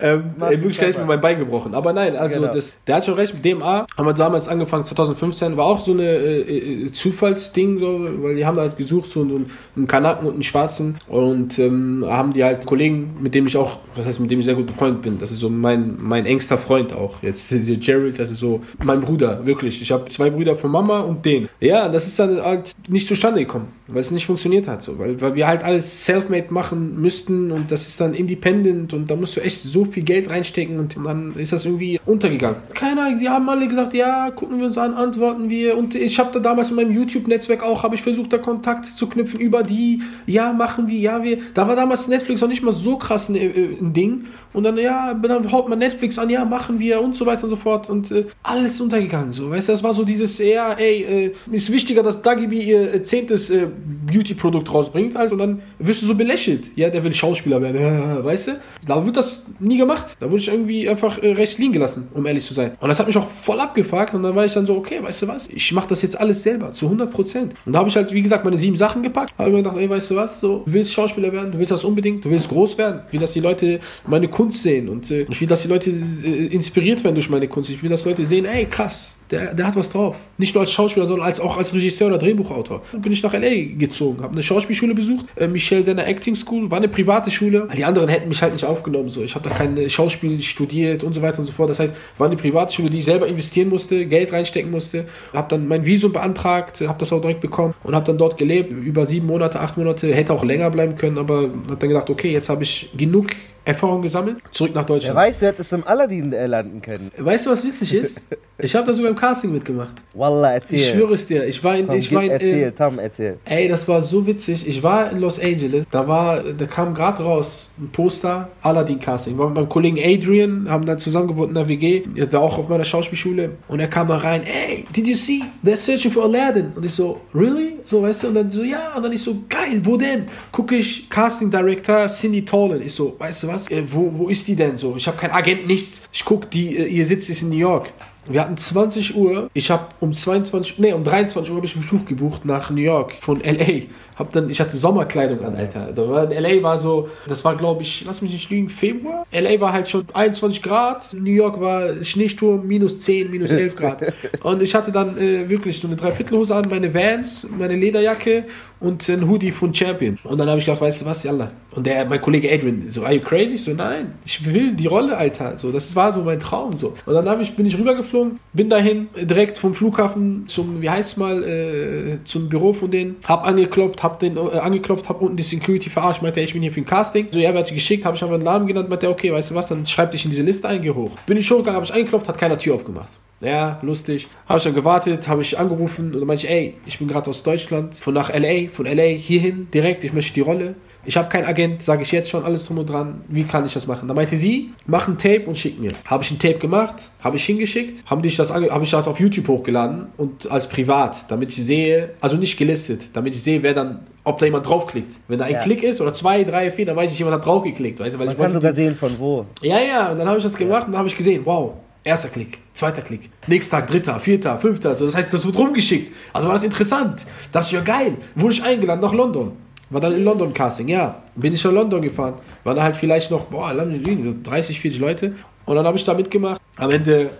Ähm, 0.00 0.34
in 0.38 0.50
Wirklichkeit 0.50 0.90
ist 0.90 0.98
mir 0.98 1.06
mein 1.06 1.20
Bein 1.20 1.38
gebrochen. 1.38 1.74
Aber 1.74 1.92
nein, 1.92 2.14
also 2.16 2.40
Genau. 2.40 2.52
das, 2.52 2.74
der 2.86 2.96
hat 2.96 3.04
schon 3.06 3.14
recht 3.14 3.34
mit 3.34 3.44
DMA. 3.44 3.86
Haben 3.96 4.06
wir 4.06 4.12
damals 4.14 4.48
angefangen, 4.50 4.84
2015, 4.84 5.56
war 5.56 5.66
auch 5.66 5.80
so 5.80 5.92
eine 5.92 6.04
äh, 6.04 6.86
äh, 6.86 6.92
Zufallsding, 6.92 7.78
so, 7.78 8.06
weil 8.22 8.36
die 8.36 8.44
haben 8.44 8.58
halt 8.58 8.76
gesucht, 8.76 9.10
so 9.10 9.20
einen, 9.20 9.50
einen 9.76 9.86
Kanaken 9.86 10.26
und 10.26 10.34
einen 10.34 10.42
Schwarzen. 10.42 10.96
Und 11.08 11.58
ähm, 11.58 12.04
haben 12.06 12.32
die 12.32 12.44
halt 12.44 12.66
Kollegen, 12.66 13.16
mit 13.20 13.34
dem 13.34 13.46
ich 13.46 13.56
auch, 13.56 13.78
was 13.94 14.06
heißt, 14.06 14.20
mit 14.20 14.30
dem 14.30 14.40
ich 14.40 14.44
sehr 14.44 14.54
gut 14.54 14.66
befreundet 14.66 15.02
bin. 15.02 15.18
Das 15.18 15.30
ist 15.30 15.38
so 15.38 15.48
mein, 15.48 15.96
mein 16.00 16.26
engster 16.26 16.58
Freund 16.58 16.92
auch. 16.92 17.22
Jetzt 17.22 17.50
der 17.50 17.76
Gerald, 17.76 18.18
das 18.18 18.30
ist 18.30 18.40
so 18.40 18.60
mein 18.84 19.00
Bruder, 19.00 19.44
wirklich. 19.46 19.80
Ich 19.80 19.92
habe 19.92 20.06
zwei 20.06 20.30
Brüder 20.30 20.56
von 20.56 20.70
Mama 20.70 21.00
und 21.00 21.24
den. 21.24 21.48
Ja, 21.60 21.88
das 21.88 22.06
ist 22.06 22.18
dann 22.18 22.42
halt 22.42 22.72
nicht 22.88 23.06
zustande 23.06 23.40
gekommen, 23.40 23.68
weil 23.86 24.00
es 24.00 24.10
nicht 24.10 24.26
funktioniert 24.26 24.68
hat. 24.68 24.82
So, 24.82 24.98
weil, 24.98 25.20
weil 25.20 25.34
wir 25.34 25.46
halt 25.46 25.62
alles 25.62 26.04
self-made 26.04 26.52
machen 26.52 27.00
müssten 27.00 27.52
und 27.52 27.70
das 27.70 27.86
ist 27.88 28.00
dann 28.00 28.14
independent 28.14 28.92
und 28.92 29.10
da 29.10 29.16
musst 29.16 29.36
du 29.36 29.40
echt 29.40 29.62
so 29.62 29.84
viel 29.84 30.02
Geld 30.02 30.28
reinstecken 30.30 30.78
und 30.78 30.96
dann 31.04 31.34
ist 31.36 31.52
das 31.52 31.64
irgendwie 31.64 32.00
untergegangen. 32.06 32.56
Keine 32.74 33.02
Ahnung, 33.02 33.20
die 33.20 33.28
haben 33.28 33.48
alle 33.48 33.68
gesagt, 33.68 33.94
ja, 33.94 34.30
gucken 34.40 34.58
wir 34.58 34.64
uns 34.64 34.78
an, 34.78 34.94
antworten 34.94 35.50
wir. 35.50 35.76
Und 35.76 35.94
ich 35.94 36.18
habe 36.18 36.32
da 36.32 36.40
damals 36.40 36.70
in 36.70 36.76
meinem 36.76 36.92
YouTube-Netzwerk 36.92 37.62
auch, 37.62 37.82
habe 37.82 37.94
ich 37.94 38.02
versucht, 38.02 38.32
da 38.32 38.38
Kontakt 38.38 38.86
zu 38.86 39.06
knüpfen 39.06 39.38
über 39.38 39.62
die, 39.62 40.02
ja, 40.24 40.54
machen 40.54 40.88
wir, 40.88 40.98
ja, 40.98 41.22
wir, 41.22 41.38
da 41.52 41.68
war 41.68 41.76
damals 41.76 42.08
Netflix 42.08 42.40
noch 42.40 42.48
nicht 42.48 42.62
mal 42.62 42.72
so 42.72 42.96
krass 42.96 43.28
ein, 43.28 43.36
äh, 43.36 43.76
ein 43.78 43.92
Ding 43.92 44.24
und 44.52 44.64
dann, 44.64 44.76
ja, 44.78 45.14
dann 45.14 45.50
haut 45.52 45.68
man 45.68 45.78
Netflix 45.78 46.18
an, 46.18 46.28
ja, 46.30 46.44
machen 46.44 46.78
wir 46.78 47.00
und 47.00 47.14
so 47.14 47.26
weiter 47.26 47.44
und 47.44 47.50
so 47.50 47.56
fort. 47.56 47.88
Und 47.88 48.10
äh, 48.10 48.26
alles 48.42 48.80
untergegangen, 48.80 49.32
so, 49.32 49.50
weißt 49.50 49.68
du, 49.68 49.72
das 49.72 49.82
war 49.82 49.94
so 49.94 50.04
dieses, 50.04 50.38
ja, 50.38 50.72
ey, 50.72 51.02
äh, 51.26 51.32
ist 51.50 51.70
wichtiger, 51.72 52.02
dass 52.02 52.22
Dagibi 52.22 52.62
ihr 52.62 52.94
äh, 52.94 53.02
zehntes 53.02 53.50
äh, 53.50 53.66
Beauty-Produkt 54.06 54.72
rausbringt, 54.72 55.16
also 55.16 55.36
dann 55.36 55.62
wirst 55.78 56.02
du 56.02 56.06
so 56.06 56.14
belächelt, 56.14 56.64
ja, 56.76 56.90
der 56.90 57.04
will 57.04 57.14
Schauspieler 57.14 57.60
werden, 57.62 58.24
weißt 58.24 58.48
du, 58.48 58.60
da 58.86 59.04
wird 59.04 59.16
das 59.16 59.46
nie 59.58 59.78
gemacht, 59.78 60.16
da 60.18 60.26
wurde 60.30 60.42
ich 60.42 60.48
irgendwie 60.48 60.88
einfach 60.88 61.22
äh, 61.22 61.32
rechts 61.32 61.58
liegen 61.58 61.72
gelassen, 61.72 62.08
um 62.14 62.26
ehrlich 62.26 62.44
zu 62.44 62.54
sein. 62.54 62.72
Und 62.80 62.88
das 62.88 62.98
hat 62.98 63.06
mich 63.06 63.16
auch 63.16 63.28
voll 63.28 63.60
abgefuckt 63.60 64.14
und 64.14 64.22
dann 64.22 64.34
war 64.34 64.44
ich 64.44 64.52
dann 64.52 64.66
so, 64.66 64.76
okay, 64.76 65.02
weißt 65.02 65.22
du 65.22 65.28
was, 65.28 65.48
ich 65.48 65.72
mache 65.72 65.88
das 65.88 66.02
jetzt 66.02 66.18
alles 66.18 66.42
selber, 66.42 66.70
zu 66.70 66.86
100 66.86 67.10
Prozent. 67.10 67.54
Und 67.64 67.72
da 67.72 67.80
habe 67.80 67.88
ich 67.88 67.96
halt, 67.96 68.12
wie 68.12 68.22
gesagt, 68.22 68.44
meine 68.44 68.56
sieben 68.56 68.76
Sachen 68.76 69.02
gepackt, 69.02 69.32
habe 69.38 69.50
mir 69.50 69.58
gedacht, 69.58 69.76
ey, 69.76 69.88
weißt 69.88 70.10
du 70.10 70.16
was, 70.16 70.40
so, 70.40 70.62
du 70.64 70.72
willst 70.72 70.92
Schauspieler 70.92 71.32
werden, 71.32 71.52
du 71.52 71.58
willst 71.58 71.72
das 71.72 71.84
unbedingt, 71.84 72.24
du 72.24 72.30
willst 72.30 72.48
groß 72.48 72.78
werden, 72.78 73.00
will, 73.10 73.20
dass 73.20 73.32
die 73.32 73.40
Leute 73.40 73.80
meine 74.06 74.28
Kunst 74.40 74.62
sehen 74.62 74.88
und 74.88 75.10
äh, 75.10 75.26
ich 75.28 75.38
will, 75.38 75.48
dass 75.48 75.60
die 75.60 75.68
Leute 75.68 75.90
äh, 75.90 76.46
inspiriert 76.46 77.04
werden 77.04 77.14
durch 77.14 77.28
meine 77.28 77.46
Kunst, 77.46 77.68
ich 77.68 77.82
will, 77.82 77.90
dass 77.90 78.06
Leute 78.06 78.24
sehen, 78.24 78.46
ey, 78.46 78.64
krass, 78.64 79.14
der, 79.30 79.54
der 79.54 79.66
hat 79.66 79.76
was 79.76 79.90
drauf. 79.90 80.16
Nicht 80.38 80.54
nur 80.54 80.62
als 80.62 80.72
Schauspieler, 80.72 81.06
sondern 81.06 81.26
als, 81.26 81.40
auch 81.40 81.58
als 81.58 81.74
Regisseur 81.74 82.08
oder 82.08 82.16
Drehbuchautor. 82.16 82.82
Dann 82.90 83.02
bin 83.02 83.12
ich 83.12 83.22
nach 83.22 83.34
L.A. 83.34 83.78
gezogen, 83.78 84.22
habe 84.22 84.32
eine 84.32 84.42
Schauspielschule 84.42 84.94
besucht, 84.94 85.26
äh, 85.36 85.46
Michelle 85.46 85.84
Denner 85.84 86.06
Acting 86.06 86.34
School, 86.34 86.70
war 86.70 86.78
eine 86.78 86.88
private 86.88 87.30
Schule. 87.30 87.68
Die 87.76 87.84
anderen 87.84 88.08
hätten 88.08 88.30
mich 88.30 88.40
halt 88.40 88.54
nicht 88.54 88.64
aufgenommen. 88.64 89.10
So. 89.10 89.22
Ich 89.22 89.34
habe 89.34 89.46
da 89.46 89.54
kein 89.54 89.90
Schauspiel 89.90 90.40
studiert 90.40 91.04
und 91.04 91.12
so 91.12 91.20
weiter 91.20 91.40
und 91.40 91.46
so 91.46 91.52
fort. 91.52 91.68
Das 91.68 91.78
heißt, 91.78 91.94
war 92.16 92.26
eine 92.26 92.36
private 92.36 92.72
Schule, 92.72 92.88
die 92.88 93.00
ich 93.00 93.04
selber 93.04 93.28
investieren 93.28 93.68
musste, 93.68 94.06
Geld 94.06 94.32
reinstecken 94.32 94.70
musste. 94.70 95.04
Habe 95.34 95.48
dann 95.50 95.68
mein 95.68 95.84
Visum 95.84 96.12
beantragt, 96.12 96.80
habe 96.80 96.98
das 96.98 97.12
auch 97.12 97.20
direkt 97.20 97.42
bekommen 97.42 97.74
und 97.84 97.94
habe 97.94 98.06
dann 98.06 98.16
dort 98.16 98.38
gelebt. 98.38 98.72
Über 98.72 99.04
sieben 99.04 99.26
Monate, 99.26 99.60
acht 99.60 99.76
Monate, 99.76 100.14
hätte 100.14 100.32
auch 100.32 100.44
länger 100.44 100.70
bleiben 100.70 100.96
können, 100.96 101.18
aber 101.18 101.42
habe 101.42 101.76
dann 101.78 101.88
gedacht, 101.90 102.08
okay, 102.08 102.32
jetzt 102.32 102.48
habe 102.48 102.62
ich 102.62 102.90
genug 102.96 103.26
Erfahrung 103.70 104.02
gesammelt, 104.02 104.38
zurück 104.50 104.74
nach 104.74 104.82
Wer 104.82 104.96
Deutschland. 104.96 105.16
weiß, 105.16 105.38
du 105.40 105.46
hättest 105.46 105.72
im 105.72 105.86
Aladdin 105.86 106.32
äh, 106.32 106.46
landen 106.46 106.80
können. 106.82 107.10
Weißt 107.16 107.46
du, 107.46 107.50
was 107.50 107.64
witzig 107.64 107.94
ist? 107.94 108.20
Ich 108.62 108.74
habe 108.74 108.86
da 108.86 108.92
sogar 108.92 109.10
im 109.12 109.16
Casting 109.16 109.52
mitgemacht. 109.54 109.94
Wallah, 110.12 110.52
erzähl. 110.52 110.78
Ich 110.80 110.88
schwöre 110.90 111.14
es 111.14 111.26
dir. 111.26 111.46
Ich 111.46 111.64
war 111.64 111.78
in, 111.78 111.86
Komm, 111.86 111.96
ich 111.96 112.14
war 112.14 112.22
in, 112.22 112.30
erzähl, 112.30 112.64
äh, 112.64 112.72
Tom, 112.72 112.98
erzähl. 112.98 113.38
ey, 113.46 113.68
das 113.68 113.88
war 113.88 114.02
so 114.02 114.26
witzig. 114.26 114.68
Ich 114.68 114.82
war 114.82 115.10
in 115.10 115.18
Los 115.20 115.40
Angeles. 115.40 115.86
Da 115.90 116.06
war, 116.06 116.42
da 116.42 116.66
kam 116.66 116.92
gerade 116.92 117.22
raus 117.22 117.70
ein 117.80 117.88
Poster 117.90 118.50
Aladdin 118.60 119.00
Casting. 119.00 119.38
War 119.38 119.46
mit 119.46 119.54
meinem 119.56 119.68
Kollegen 119.70 119.96
Adrian, 119.98 120.68
haben 120.68 120.84
dann 120.84 120.98
zusammen 120.98 121.28
gewohnt 121.28 121.48
in 121.48 121.54
der 121.54 121.68
WG. 121.68 122.02
War 122.32 122.40
auch 122.42 122.58
auf 122.58 122.68
meiner 122.68 122.84
Schauspielschule. 122.84 123.52
Und 123.68 123.80
er 123.80 123.88
kam 123.88 124.08
da 124.08 124.16
rein. 124.18 124.42
Ey, 124.42 124.84
did 124.94 125.06
you 125.06 125.14
see? 125.16 125.40
They're 125.64 125.76
searching 125.76 126.10
for 126.10 126.24
Aladdin. 126.24 126.72
Und 126.76 126.84
ich 126.84 126.92
so, 126.92 127.18
really? 127.34 127.76
So, 127.84 128.02
weißt 128.02 128.24
du? 128.24 128.28
Und 128.28 128.34
dann 128.34 128.50
so, 128.50 128.62
ja. 128.62 128.94
Und 128.94 129.02
dann 129.04 129.12
ich 129.12 129.22
so, 129.22 129.36
geil. 129.48 129.80
Wo 129.84 129.96
denn? 129.96 130.26
Gucke 130.52 130.76
ich 130.76 131.08
Casting 131.08 131.50
Director 131.50 132.08
Cindy 132.08 132.44
Tolan. 132.44 132.82
Ich 132.82 132.92
so, 132.92 133.16
weißt 133.18 133.44
du 133.44 133.48
was? 133.48 133.59
Äh, 133.68 133.84
wo, 133.90 134.12
wo 134.16 134.28
ist 134.28 134.48
die 134.48 134.56
denn 134.56 134.76
so? 134.76 134.96
Ich 134.96 135.06
habe 135.06 135.16
keinen 135.16 135.32
Agent, 135.32 135.66
nichts. 135.66 136.02
Ich 136.12 136.24
guck, 136.24 136.50
die, 136.50 136.76
äh, 136.76 136.86
ihr 136.86 137.04
Sitz 137.04 137.28
ist 137.28 137.42
in 137.42 137.50
New 137.50 137.56
York. 137.56 137.92
Wir 138.28 138.42
hatten 138.42 138.56
20 138.56 139.16
Uhr. 139.16 139.50
Ich 139.54 139.70
habe 139.70 139.88
um 140.00 140.12
22, 140.12 140.78
nee, 140.78 140.92
um 140.92 141.04
23 141.04 141.50
Uhr 141.50 141.56
habe 141.56 141.66
ich 141.66 141.74
einen 141.74 141.84
Flug 141.84 142.06
gebucht 142.06 142.44
nach 142.44 142.70
New 142.70 142.82
York 142.82 143.14
von 143.20 143.40
LA. 143.40 143.86
Hab 144.20 144.34
dann, 144.34 144.50
ich 144.50 144.60
hatte 144.60 144.76
Sommerkleidung 144.76 145.42
an, 145.42 145.56
Alter. 145.56 145.92
Da 145.94 146.06
war, 146.06 146.30
in 146.30 146.42
LA 146.42 146.62
war 146.62 146.78
so, 146.78 147.08
das 147.26 147.42
war 147.42 147.56
glaube 147.56 147.80
ich, 147.82 148.04
lass 148.04 148.20
mich 148.20 148.32
nicht 148.32 148.50
lügen, 148.50 148.68
Februar. 148.68 149.24
LA 149.32 149.58
war 149.60 149.72
halt 149.72 149.88
schon 149.88 150.04
21 150.12 150.62
Grad. 150.62 151.14
New 151.14 151.30
York 151.30 151.58
war 151.58 152.04
Schneesturm, 152.04 152.66
minus 152.66 153.00
10, 153.00 153.30
minus 153.30 153.50
11 153.50 153.76
Grad. 153.76 154.12
Und 154.42 154.62
ich 154.62 154.74
hatte 154.74 154.92
dann 154.92 155.16
äh, 155.16 155.48
wirklich 155.48 155.80
so 155.80 155.88
eine 155.88 155.96
Dreiviertelhose 155.96 156.54
an, 156.54 156.66
meine 156.68 156.92
Vans, 156.92 157.48
meine 157.58 157.76
Lederjacke 157.76 158.44
und 158.80 159.08
ein 159.08 159.28
Hoodie 159.28 159.50
von 159.50 159.74
Champion. 159.74 160.18
Und 160.24 160.38
dann 160.38 160.48
habe 160.48 160.58
ich 160.58 160.64
gedacht, 160.64 160.80
weißt 160.80 161.02
du 161.02 161.06
was, 161.06 161.22
yalla. 161.22 161.50
Und 161.74 161.86
der, 161.86 162.04
mein 162.06 162.20
Kollege 162.20 162.50
Adrian, 162.50 162.88
so, 162.88 163.04
are 163.04 163.14
you 163.14 163.20
crazy? 163.20 163.54
Ich 163.54 163.64
so, 163.64 163.72
nein, 163.72 164.12
ich 164.24 164.44
will 164.44 164.72
die 164.72 164.86
Rolle, 164.86 165.16
Alter. 165.16 165.56
So, 165.58 165.70
das 165.70 165.94
war 165.94 166.12
so 166.12 166.22
mein 166.22 166.40
Traum, 166.40 166.74
so. 166.74 166.94
Und 167.04 167.14
dann 167.14 167.28
hab 167.28 167.40
ich, 167.40 167.54
bin 167.54 167.66
ich 167.66 167.76
rübergeflogen 167.76 168.38
bin 168.52 168.68
dahin, 168.68 169.08
direkt 169.16 169.58
vom 169.58 169.74
Flughafen 169.74 170.44
zum, 170.48 170.82
wie 170.82 170.90
heißt 170.90 171.18
mal, 171.18 171.42
äh, 171.44 172.18
zum 172.24 172.48
Büro 172.48 172.72
von 172.72 172.90
denen, 172.90 173.16
hab 173.24 173.46
angeklopft, 173.46 174.02
hab 174.02 174.09
den 174.18 174.36
äh, 174.36 174.58
angeklopft, 174.58 175.08
hab 175.08 175.20
unten 175.20 175.36
die 175.36 175.42
Security 175.42 175.90
verarscht, 175.90 176.22
meinte, 176.22 176.40
ich 176.40 176.52
bin 176.52 176.62
hier 176.62 176.72
für 176.72 176.80
ein 176.80 176.86
Casting. 176.86 177.28
So, 177.30 177.38
er 177.38 177.54
wird 177.54 177.72
geschickt, 177.72 178.04
habe 178.04 178.16
ich 178.16 178.22
einfach 178.22 178.34
einen 178.34 178.44
Namen 178.44 178.66
genannt, 178.66 178.88
meinte, 178.88 179.08
okay, 179.08 179.32
weißt 179.32 179.50
du 179.50 179.54
was, 179.54 179.68
dann 179.68 179.86
schreib 179.86 180.12
dich 180.12 180.24
in 180.24 180.30
diese 180.30 180.42
Liste 180.42 180.68
ein, 180.68 180.82
geh 180.82 180.90
hoch. 180.90 181.12
Bin 181.26 181.36
ich 181.36 181.50
hochgegangen, 181.50 181.76
habe 181.76 181.84
ich 181.84 181.92
angeklopft, 181.92 182.28
hat 182.28 182.38
keiner 182.38 182.58
Tür 182.58 182.74
aufgemacht. 182.74 183.12
Ja, 183.40 183.78
lustig. 183.82 184.28
Habe 184.46 184.58
ich 184.58 184.64
dann 184.64 184.74
gewartet, 184.74 185.26
habe 185.26 185.42
ich 185.42 185.58
angerufen 185.58 186.12
und 186.12 186.20
dann 186.20 186.26
meinte 186.26 186.46
ich, 186.46 186.52
ey, 186.52 186.74
ich 186.84 186.98
bin 186.98 187.08
gerade 187.08 187.30
aus 187.30 187.42
Deutschland, 187.42 187.94
von 187.96 188.12
nach 188.12 188.28
LA, 188.28 188.68
von 188.70 188.84
LA 188.86 189.16
hierhin, 189.16 189.68
direkt, 189.72 190.04
ich 190.04 190.12
möchte 190.12 190.34
die 190.34 190.42
Rolle. 190.42 190.74
Ich 191.04 191.16
habe 191.16 191.28
keinen 191.30 191.46
Agent, 191.46 191.82
sage 191.82 192.02
ich 192.02 192.12
jetzt 192.12 192.28
schon, 192.28 192.44
alles 192.44 192.66
drum 192.66 192.78
und 192.78 192.88
dran. 192.90 193.22
Wie 193.28 193.44
kann 193.44 193.64
ich 193.64 193.72
das 193.72 193.86
machen? 193.86 194.06
Da 194.06 194.12
meinte 194.14 194.36
sie, 194.36 194.70
mach 194.86 195.08
ein 195.08 195.16
Tape 195.16 195.44
und 195.46 195.56
schick 195.56 195.80
mir. 195.80 195.92
Habe 196.04 196.22
ich 196.24 196.30
ein 196.30 196.38
Tape 196.38 196.58
gemacht, 196.58 196.96
habe 197.20 197.36
ich 197.36 197.44
hingeschickt, 197.44 198.04
habe 198.08 198.26
ich 198.26 198.36
das, 198.36 198.52
hab 198.52 198.82
ich 198.82 198.90
das 198.90 199.06
auf 199.06 199.18
YouTube 199.18 199.48
hochgeladen 199.48 200.08
und 200.18 200.50
als 200.50 200.68
privat, 200.68 201.24
damit 201.28 201.50
ich 201.56 201.64
sehe, 201.64 202.10
also 202.20 202.36
nicht 202.36 202.56
gelistet, 202.58 203.00
damit 203.14 203.34
ich 203.34 203.42
sehe, 203.42 203.62
wer 203.62 203.72
dann, 203.72 204.00
ob 204.24 204.38
da 204.38 204.44
jemand 204.46 204.66
draufklickt. 204.66 205.12
Wenn 205.26 205.38
da 205.38 205.46
ein 205.46 205.52
Ja. 205.54 205.62
Klick 205.62 205.82
ist 205.82 206.00
oder 206.02 206.12
zwei, 206.12 206.44
drei, 206.44 206.70
vier, 206.70 206.84
dann 206.84 206.96
weiß 206.96 207.10
ich, 207.12 207.18
jemand 207.18 207.36
hat 207.36 207.46
draufgeklickt. 207.46 207.98
Weißt 207.98 208.14
du, 208.16 208.18
weil 208.18 208.26
Man 208.26 208.36
ich 208.36 208.42
kann 208.42 208.52
sogar 208.52 208.74
sehen, 208.74 208.94
von 208.94 209.18
wo. 209.18 209.46
ja, 209.62 209.80
ja, 209.80 210.10
und 210.12 210.18
dann 210.18 210.28
habe 210.28 210.36
ich 210.36 210.44
das 210.44 210.54
gemacht 210.54 210.84
und 210.86 210.92
dann 210.92 210.98
habe 210.98 211.08
ich 211.08 211.16
gesehen, 211.16 211.40
wow, 211.46 211.72
erster 212.04 212.28
Klick, 212.28 212.58
zweiter 212.74 213.00
Klick, 213.00 213.30
nächster 213.46 213.78
Tag, 213.78 213.86
dritter, 213.88 214.20
vierter, 214.20 214.58
fünfter, 214.58 214.94
so, 214.94 215.06
das 215.06 215.14
heißt, 215.14 215.32
das 215.32 215.46
wird 215.46 215.56
rumgeschickt. 215.56 216.12
Also 216.34 216.48
war 216.48 216.54
das 216.54 216.62
interessant. 216.62 217.24
Dachte 217.52 217.66
ich, 217.68 217.72
ja 217.72 217.80
geil, 217.80 218.16
wurde 218.34 218.52
ich 218.52 218.62
eingeladen 218.62 219.00
nach 219.00 219.14
London. 219.14 219.52
War 219.90 220.00
dann 220.00 220.12
in 220.12 220.24
London 220.24 220.54
Casting, 220.54 220.88
ja. 220.88 221.22
Bin 221.34 221.52
ich 221.52 221.64
nach 221.64 221.72
London 221.72 222.00
gefahren. 222.00 222.34
War 222.64 222.74
da 222.74 222.82
halt 222.82 222.96
vielleicht 222.96 223.30
noch, 223.30 223.46
boah, 223.46 223.72
lange 223.72 223.96
liegen, 223.96 224.24
so 224.24 224.50
30, 224.50 224.80
40 224.80 225.00
Leute. 225.00 225.34
Und 225.66 225.76
dann 225.76 225.84
habe 225.84 225.98
ich 225.98 226.04
da 226.04 226.14
mitgemacht. 226.14 226.60
Am 226.76 226.90
Ende 226.90 227.30